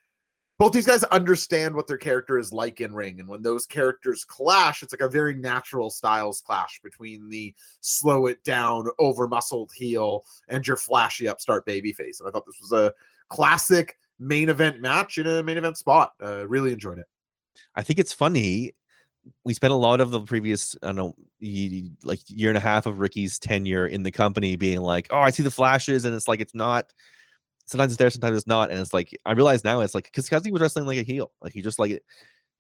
both 0.59 0.73
these 0.73 0.87
guys 0.87 1.05
understand 1.05 1.75
what 1.75 1.87
their 1.87 1.97
character 1.97 2.39
is 2.39 2.53
like 2.53 2.81
in 2.81 2.93
ring. 2.93 3.21
And 3.21 3.29
when 3.29 3.43
those 3.43 3.67
characters 3.67 4.25
clash, 4.25 4.83
it's 4.83 4.93
like 4.93 5.01
a 5.01 5.09
very 5.09 5.35
natural 5.35 5.91
styles 5.91 6.41
clash 6.41 6.81
between 6.83 7.29
the 7.29 7.55
slow 7.81 8.27
it 8.27 8.43
down, 8.45 8.89
over 8.99 9.29
muscled 9.29 9.71
heel 9.75 10.25
and 10.49 10.67
your 10.67 10.77
flashy 10.77 11.29
upstart 11.29 11.67
babyface. 11.67 12.21
And 12.21 12.29
I 12.29 12.31
thought 12.31 12.47
this 12.47 12.61
was 12.61 12.73
a 12.73 12.93
classic 13.29 13.97
main 14.19 14.49
event 14.49 14.81
match 14.81 15.19
in 15.19 15.27
a 15.27 15.43
main 15.43 15.57
event 15.57 15.79
spot. 15.79 16.13
Uh, 16.23 16.47
really 16.47 16.73
enjoyed 16.73 16.99
it. 16.99 17.07
i 17.75 17.83
think 17.83 17.99
it's 17.99 18.13
funny 18.13 18.73
we 19.45 19.55
spent 19.55 19.73
a 19.73 19.77
lot 19.77 20.01
of 20.01 20.11
the 20.11 20.21
previous 20.21 20.77
i 20.83 20.87
don't 20.87 20.97
know 20.97 21.15
ye- 21.39 21.93
like 22.05 22.21
year 22.29 22.49
and 22.51 22.59
a 22.59 22.61
half 22.61 22.87
of 22.87 22.99
ricky's 22.99 23.39
tenure 23.39 23.87
in 23.87 24.03
the 24.03 24.11
company 24.11 24.57
being 24.57 24.81
like 24.81 25.07
oh 25.11 25.19
i 25.21 25.31
see 25.31 25.43
the 25.43 25.51
flashes 25.51 26.05
and 26.05 26.15
it's 26.15 26.29
like 26.29 26.41
it's 26.41 26.55
not 26.55 26.87
sometimes 27.67 27.93
it's 27.93 27.99
there 27.99 28.11
sometimes 28.11 28.37
it's 28.37 28.47
not 28.47 28.71
and 28.71 28.81
it's 28.81 28.93
like 28.93 29.17
i 29.25 29.33
realize 29.33 29.65
now 29.65 29.81
it's 29.81 29.95
like 29.95 30.11
because 30.15 30.45
he 30.45 30.51
was 30.51 30.61
wrestling 30.61 30.87
like 30.87 30.99
a 30.99 31.03
heel 31.03 31.31
like 31.41 31.53
he 31.53 31.63
just 31.63 31.79
like 31.79 32.03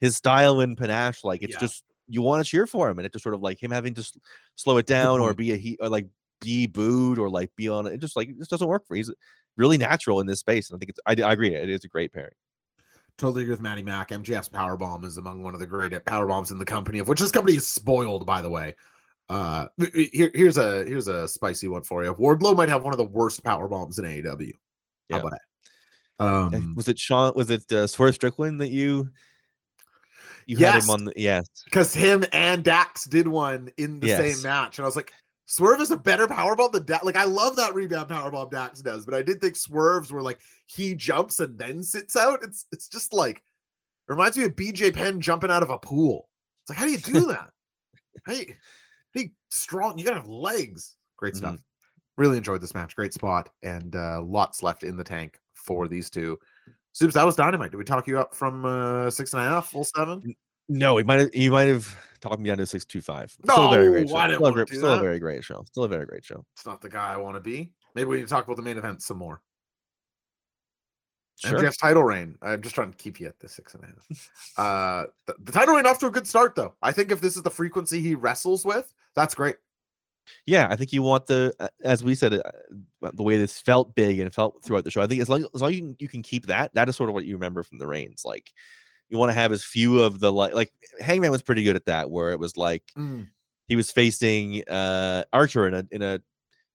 his 0.00 0.16
style 0.16 0.60
and 0.60 0.76
panache 0.76 1.24
like 1.24 1.42
it's 1.42 1.54
Yeah. 1.54 1.60
just 1.60 1.82
you 2.08 2.22
want 2.22 2.44
to 2.44 2.48
cheer 2.50 2.66
for 2.66 2.88
him 2.88 2.98
and 2.98 3.06
it 3.06 3.12
just 3.12 3.22
sort 3.22 3.34
of 3.34 3.40
like 3.42 3.62
him 3.62 3.70
having 3.70 3.94
to 3.94 4.12
slow 4.56 4.76
it 4.76 4.86
down 4.86 5.20
or 5.20 5.34
be 5.34 5.52
a 5.52 5.56
he 5.56 5.76
or 5.80 5.88
like 5.88 6.06
be 6.40 6.66
booed 6.66 7.18
or 7.18 7.30
like 7.30 7.50
be 7.56 7.68
on 7.68 7.86
it 7.86 7.98
just 7.98 8.16
like 8.16 8.28
it 8.28 8.38
just 8.38 8.50
doesn't 8.50 8.68
work 8.68 8.86
for 8.86 8.96
he's 8.96 9.10
really 9.56 9.78
natural 9.78 10.20
in 10.20 10.26
this 10.26 10.40
space 10.40 10.70
and 10.70 10.76
i 10.76 10.78
think 10.78 10.90
it's 10.90 11.00
i, 11.06 11.28
I 11.28 11.32
agree 11.32 11.54
it 11.54 11.68
is 11.70 11.84
a 11.84 11.88
great 11.88 12.12
pairing 12.12 12.32
Totally 13.22 13.42
agree 13.42 13.52
with 13.52 13.60
Matty 13.60 13.84
Mac. 13.84 14.08
MJF's 14.08 14.48
power 14.48 14.76
bomb 14.76 15.04
is 15.04 15.16
among 15.16 15.44
one 15.44 15.54
of 15.54 15.60
the 15.60 15.66
great 15.66 16.04
power 16.06 16.26
bombs 16.26 16.50
in 16.50 16.58
the 16.58 16.64
company, 16.64 16.98
of 16.98 17.06
which 17.06 17.20
this 17.20 17.30
company 17.30 17.56
is 17.56 17.64
spoiled, 17.64 18.26
by 18.26 18.42
the 18.42 18.50
way. 18.50 18.74
Uh, 19.28 19.68
here, 19.94 20.32
here's 20.34 20.58
a 20.58 20.84
here's 20.86 21.06
a 21.06 21.28
spicy 21.28 21.68
one 21.68 21.84
for 21.84 22.02
you. 22.02 22.12
Wardlow 22.14 22.56
might 22.56 22.68
have 22.68 22.82
one 22.82 22.92
of 22.92 22.98
the 22.98 23.04
worst 23.04 23.44
power 23.44 23.68
bombs 23.68 24.00
in 24.00 24.06
AEW. 24.06 24.52
How 25.12 25.20
about? 25.20 25.32
Uh, 26.18 26.56
Um, 26.56 26.74
was 26.74 26.88
it 26.88 26.98
Sean? 26.98 27.32
Was 27.36 27.48
it 27.48 27.70
uh, 27.70 27.86
Swerve 27.86 28.16
Strickland 28.16 28.60
that 28.60 28.72
you 28.72 29.08
you 30.46 30.56
had 30.56 30.82
him 30.82 30.90
on? 30.90 31.04
The, 31.04 31.12
yes, 31.14 31.46
because 31.64 31.94
him 31.94 32.24
and 32.32 32.64
Dax 32.64 33.04
did 33.04 33.28
one 33.28 33.70
in 33.76 34.00
the 34.00 34.08
Yes. 34.08 34.18
same 34.18 34.42
match, 34.42 34.80
and 34.80 34.84
I 34.84 34.88
was 34.88 34.96
like, 34.96 35.12
Swerve 35.52 35.82
is 35.82 35.90
a 35.90 35.98
better 35.98 36.26
powerbomb 36.26 36.72
than 36.72 36.86
Dax. 36.86 37.04
Like, 37.04 37.14
I 37.14 37.24
love 37.24 37.56
that 37.56 37.74
rebound 37.74 38.08
powerbomb 38.08 38.50
Dax 38.50 38.80
does, 38.80 39.04
but 39.04 39.12
I 39.12 39.20
did 39.20 39.38
think 39.38 39.54
Swerves 39.54 40.10
were 40.10 40.22
like 40.22 40.40
he 40.64 40.94
jumps 40.94 41.40
and 41.40 41.58
then 41.58 41.82
sits 41.82 42.16
out. 42.16 42.38
It's 42.42 42.64
it's 42.72 42.88
just 42.88 43.12
like 43.12 43.36
it 43.36 43.42
reminds 44.08 44.38
me 44.38 44.44
of 44.44 44.56
BJ 44.56 44.94
Penn 44.94 45.20
jumping 45.20 45.50
out 45.50 45.62
of 45.62 45.68
a 45.68 45.76
pool. 45.76 46.30
It's 46.62 46.70
like, 46.70 46.78
how 46.78 46.86
do 46.86 46.92
you 46.92 46.96
do 46.96 47.26
that? 47.26 47.50
hey, 48.26 48.56
hey, 49.12 49.32
strong. 49.50 49.98
You 49.98 50.06
gotta 50.06 50.20
have 50.20 50.28
legs. 50.28 50.96
Great 51.18 51.36
stuff. 51.36 51.58
Really 52.16 52.38
enjoyed 52.38 52.62
this 52.62 52.74
match. 52.74 52.96
Great 52.96 53.12
spot, 53.12 53.50
and 53.62 53.94
uh, 53.94 54.22
lots 54.22 54.62
left 54.62 54.84
in 54.84 54.96
the 54.96 55.04
tank 55.04 55.38
for 55.52 55.86
these 55.86 56.08
two. 56.08 56.38
Soups, 56.92 57.12
that 57.12 57.26
was 57.26 57.36
dynamite. 57.36 57.72
Did 57.72 57.76
we 57.76 57.84
talk 57.84 58.06
you 58.06 58.18
up 58.18 58.34
from 58.34 58.64
uh, 58.64 59.10
six 59.10 59.34
and 59.34 59.42
a 59.42 59.44
half, 59.44 59.68
full 59.68 59.84
seven? 59.84 60.34
No, 60.68 60.96
he 60.96 61.04
might 61.04 61.20
have. 61.20 61.30
He 61.32 61.50
might 61.50 61.68
have 61.68 61.96
talked 62.20 62.40
me 62.40 62.48
down 62.48 62.58
to 62.58 62.66
six 62.66 62.84
two 62.84 63.00
five. 63.00 63.30
Still 63.30 63.68
a 63.72 63.74
very 63.74 63.88
great 63.90 64.08
No, 64.08 64.16
I 64.16 64.26
show. 64.26 64.28
didn't 64.28 64.36
Still, 64.38 64.46
a, 64.46 64.52
great, 64.52 64.68
still 64.68 64.92
a 64.94 65.00
very 65.00 65.18
great 65.18 65.44
show. 65.44 65.64
Still 65.66 65.84
a 65.84 65.88
very 65.88 66.06
great 66.06 66.24
show. 66.24 66.44
It's 66.56 66.66
not 66.66 66.80
the 66.80 66.88
guy 66.88 67.12
I 67.12 67.16
want 67.16 67.36
to 67.36 67.40
be. 67.40 67.72
Maybe 67.94 68.08
we 68.08 68.16
need 68.16 68.22
to 68.22 68.28
talk 68.28 68.44
about 68.44 68.56
the 68.56 68.62
main 68.62 68.78
event 68.78 69.02
some 69.02 69.18
more. 69.18 69.40
Sure. 71.36 71.58
MJF's 71.58 71.76
title 71.76 72.04
reign. 72.04 72.36
I'm 72.40 72.62
just 72.62 72.74
trying 72.74 72.92
to 72.92 72.96
keep 72.96 73.18
you 73.18 73.26
at 73.26 73.38
the 73.40 73.48
six 73.48 73.74
and 73.74 73.82
a 73.82 73.86
half. 73.86 74.30
uh, 74.56 75.06
the, 75.26 75.34
the 75.42 75.52
title 75.52 75.74
reign 75.74 75.86
off 75.86 75.98
to 76.00 76.06
a 76.06 76.10
good 76.10 76.26
start, 76.26 76.54
though. 76.54 76.74
I 76.82 76.92
think 76.92 77.10
if 77.10 77.20
this 77.20 77.36
is 77.36 77.42
the 77.42 77.50
frequency 77.50 78.00
he 78.00 78.14
wrestles 78.14 78.64
with, 78.64 78.92
that's 79.16 79.34
great. 79.34 79.56
Yeah, 80.46 80.68
I 80.70 80.76
think 80.76 80.92
you 80.92 81.02
want 81.02 81.26
the 81.26 81.52
uh, 81.58 81.66
as 81.82 82.04
we 82.04 82.14
said, 82.14 82.34
uh, 82.34 83.10
the 83.12 83.24
way 83.24 83.36
this 83.38 83.60
felt 83.60 83.92
big 83.96 84.20
and 84.20 84.32
felt 84.32 84.62
throughout 84.62 84.84
the 84.84 84.90
show. 84.90 85.02
I 85.02 85.08
think 85.08 85.20
as 85.20 85.28
long 85.28 85.44
as 85.52 85.60
long 85.60 85.70
as 85.70 85.76
you 85.76 85.82
can, 85.82 85.96
you 85.98 86.08
can 86.08 86.22
keep 86.22 86.46
that, 86.46 86.72
that 86.74 86.88
is 86.88 86.94
sort 86.94 87.08
of 87.10 87.14
what 87.14 87.24
you 87.24 87.34
remember 87.34 87.64
from 87.64 87.78
the 87.78 87.88
reigns. 87.88 88.22
Like 88.24 88.52
you 89.12 89.18
want 89.18 89.30
to 89.30 89.34
have 89.34 89.52
as 89.52 89.62
few 89.62 90.02
of 90.02 90.18
the 90.20 90.32
like 90.32 90.54
like 90.54 90.72
Hangman 91.00 91.30
was 91.30 91.42
pretty 91.42 91.62
good 91.62 91.76
at 91.76 91.84
that, 91.86 92.10
where 92.10 92.32
it 92.32 92.38
was 92.40 92.56
like 92.56 92.82
he 93.68 93.76
was 93.76 93.92
facing 93.92 94.66
uh 94.68 95.24
Archer 95.32 95.68
in 95.68 95.74
a 95.74 95.84
in 95.90 96.02
a 96.02 96.20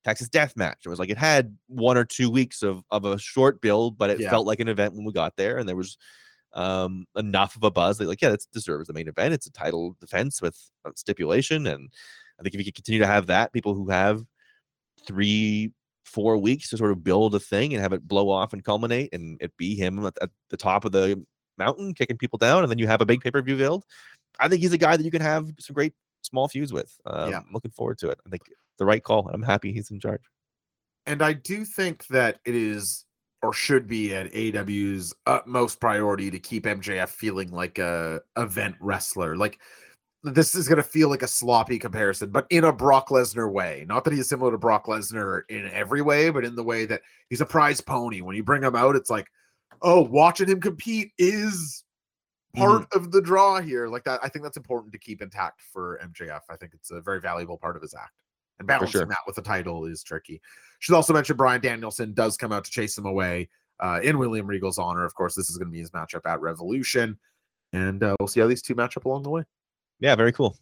Texas 0.06 0.30
death 0.30 0.56
match. 0.56 0.80
It 0.86 0.90
was 0.90 1.00
like 1.00 1.10
it 1.10 1.18
had 1.18 1.58
one 1.68 1.98
or 1.98 2.06
two 2.06 2.30
weeks 2.30 2.64
of 2.64 2.84
of 2.92 3.04
a 3.06 3.18
short 3.20 3.60
build, 3.62 3.98
but 3.98 4.10
it 4.10 4.22
Yeah. 4.22 4.30
felt 4.30 4.48
like 4.48 4.60
an 4.62 4.70
event 4.70 4.94
when 4.96 5.04
we 5.06 5.12
got 5.12 5.36
there, 5.36 5.58
and 5.58 5.68
there 5.68 5.76
was 5.76 5.98
um 6.54 7.06
enough 7.16 7.56
of 7.58 7.64
a 7.64 7.72
buzz 7.72 7.98
that 7.98 8.08
like 8.08 8.22
yeah, 8.22 8.30
this 8.30 8.46
deserves 8.46 8.88
the 8.88 8.94
main 8.94 9.08
event. 9.10 9.34
It's 9.34 9.48
a 9.48 9.52
title 9.52 9.98
defense 10.00 10.42
with 10.42 10.58
a 10.86 10.92
stipulation, 10.96 11.68
and 11.68 11.92
I 12.40 12.44
think 12.44 12.56
if 12.56 12.60
you 12.60 12.66
can 12.66 12.74
continue 12.74 13.02
to 13.02 13.08
have 13.08 13.28
that, 13.28 13.52
people 13.52 13.74
who 13.74 13.90
have 13.90 14.24
three 15.06 15.74
four 16.06 16.38
weeks 16.38 16.70
to 16.70 16.78
sort 16.78 16.92
of 16.92 17.04
build 17.04 17.36
a 17.36 17.40
thing 17.40 17.74
and 17.74 17.82
have 17.84 17.92
it 17.94 18.08
blow 18.08 18.30
off 18.30 18.54
and 18.54 18.64
culminate, 18.64 19.14
and 19.14 19.38
it 19.42 19.56
be 19.58 19.76
him 19.76 20.06
at, 20.06 20.18
at 20.22 20.30
the 20.50 20.58
top 20.58 20.86
of 20.86 20.94
the 20.94 21.22
mountain 21.58 21.94
kicking 21.94 22.18
people 22.18 22.38
down, 22.38 22.64
and 22.64 22.72
then 22.72 22.78
you 22.78 22.88
have 22.88 23.02
a 23.02 23.06
big 23.06 23.22
pay 23.22 23.32
per 23.32 23.42
view 23.42 23.58
build. 23.58 23.84
I 24.40 24.48
think 24.48 24.62
he's 24.62 24.74
a 24.74 24.78
guy 24.78 24.98
that 24.98 25.04
you 25.04 25.12
can 25.12 25.22
have 25.22 25.50
some 25.60 25.74
great 25.74 25.94
small 26.22 26.48
feuds 26.48 26.74
with. 26.74 26.96
Um, 27.06 27.32
Yeah. 27.32 27.42
Looking 27.54 27.72
forward 27.72 27.98
to 28.00 28.10
it. 28.10 28.20
I 28.26 28.30
think 28.30 28.44
the 28.78 28.86
right 28.86 29.04
call. 29.04 29.30
I'm 29.34 29.42
happy 29.42 29.72
he's 29.72 29.92
in 29.92 30.00
charge. 30.00 30.22
And 31.06 31.22
I 31.22 31.34
do 31.34 31.64
think 31.64 32.06
that 32.08 32.40
it 32.46 32.54
is 32.54 33.06
or 33.42 33.54
should 33.54 33.88
be 33.88 34.14
at 34.16 34.32
AEW's 34.34 35.14
utmost 35.26 35.80
priority 35.80 36.32
to 36.32 36.40
keep 36.40 36.66
MJF 36.66 37.10
feeling 37.10 37.52
like 37.52 37.78
a 37.78 38.22
event 38.36 38.76
wrestler. 38.80 39.36
Like 39.36 39.60
this 40.24 40.56
is 40.56 40.68
going 40.68 40.78
to 40.78 40.84
feel 40.84 41.10
like 41.10 41.22
a 41.22 41.28
sloppy 41.28 41.78
comparison, 41.80 42.32
but 42.32 42.48
in 42.50 42.64
a 42.64 42.74
Brock 42.74 43.10
Lesnar 43.10 43.52
way. 43.52 43.86
Not 43.88 44.04
that 44.04 44.14
he's 44.14 44.28
similar 44.28 44.52
to 44.52 44.58
Brock 44.58 44.88
Lesnar 44.88 45.44
in 45.50 45.70
every 45.72 46.02
way, 46.02 46.30
but 46.30 46.44
in 46.44 46.56
the 46.56 46.64
way 46.64 46.86
that 46.86 47.02
he's 47.30 47.42
a 47.42 47.46
prize 47.46 47.80
pony. 47.80 48.22
When 48.22 48.36
you 48.36 48.44
bring 48.44 48.64
him 48.64 48.76
out, 48.76 48.96
it's 48.96 49.10
like, 49.10 49.28
oh, 49.82 50.02
watching 50.02 50.50
him 50.50 50.62
compete 50.62 51.12
is 51.18 51.84
part 52.56 52.88
of 52.94 53.12
the 53.12 53.22
draw 53.22 53.62
here. 53.62 53.88
Like 53.88 54.04
that, 54.06 54.20
I 54.24 54.30
think 54.30 54.44
that's 54.44 54.58
important 54.58 54.92
to 54.94 55.00
keep 55.00 55.22
intact 55.22 55.62
for 55.62 56.00
MJF. 56.04 56.42
I 56.50 56.56
think 56.56 56.74
it's 56.74 56.92
a 56.92 57.02
very 57.02 57.22
valuable 57.22 57.58
part 57.58 57.76
of 57.76 57.82
his 57.82 57.94
act. 57.94 58.14
And 58.60 58.68
balancing 58.68 59.02
sure. 59.02 59.06
that 59.06 59.20
with 59.28 59.36
the 59.36 59.42
title 59.44 59.86
is 59.86 60.02
tricky. 60.02 60.42
Should 60.80 60.96
also 60.96 61.14
mention 61.14 61.38
Bryan 61.38 61.62
Danielson 61.62 62.14
does 62.14 62.38
come 62.38 62.52
out 62.52 62.66
to 62.66 62.72
chase 62.72 62.98
him 62.98 63.06
away 63.06 63.50
uh, 63.80 64.00
in 64.02 64.18
William 64.18 64.48
Regal's 64.48 64.80
honor. 64.80 65.06
Of 65.06 65.14
course, 65.14 65.36
this 65.36 65.50
is 65.52 65.58
going 65.58 65.68
to 65.68 65.72
be 65.72 65.80
his 65.80 65.92
matchup 65.92 66.26
at 66.26 66.42
Revolution. 66.42 67.20
And 67.74 68.02
uh, 68.02 68.16
we'll 68.20 68.28
see 68.28 68.40
how 68.40 68.48
these 68.48 68.64
two 68.64 68.74
match 68.74 68.98
up 68.98 69.06
along 69.06 69.24
the 69.24 69.30
way. 69.30 69.44
Yeah, 70.00 70.16
very 70.16 70.32
cool. 70.32 70.58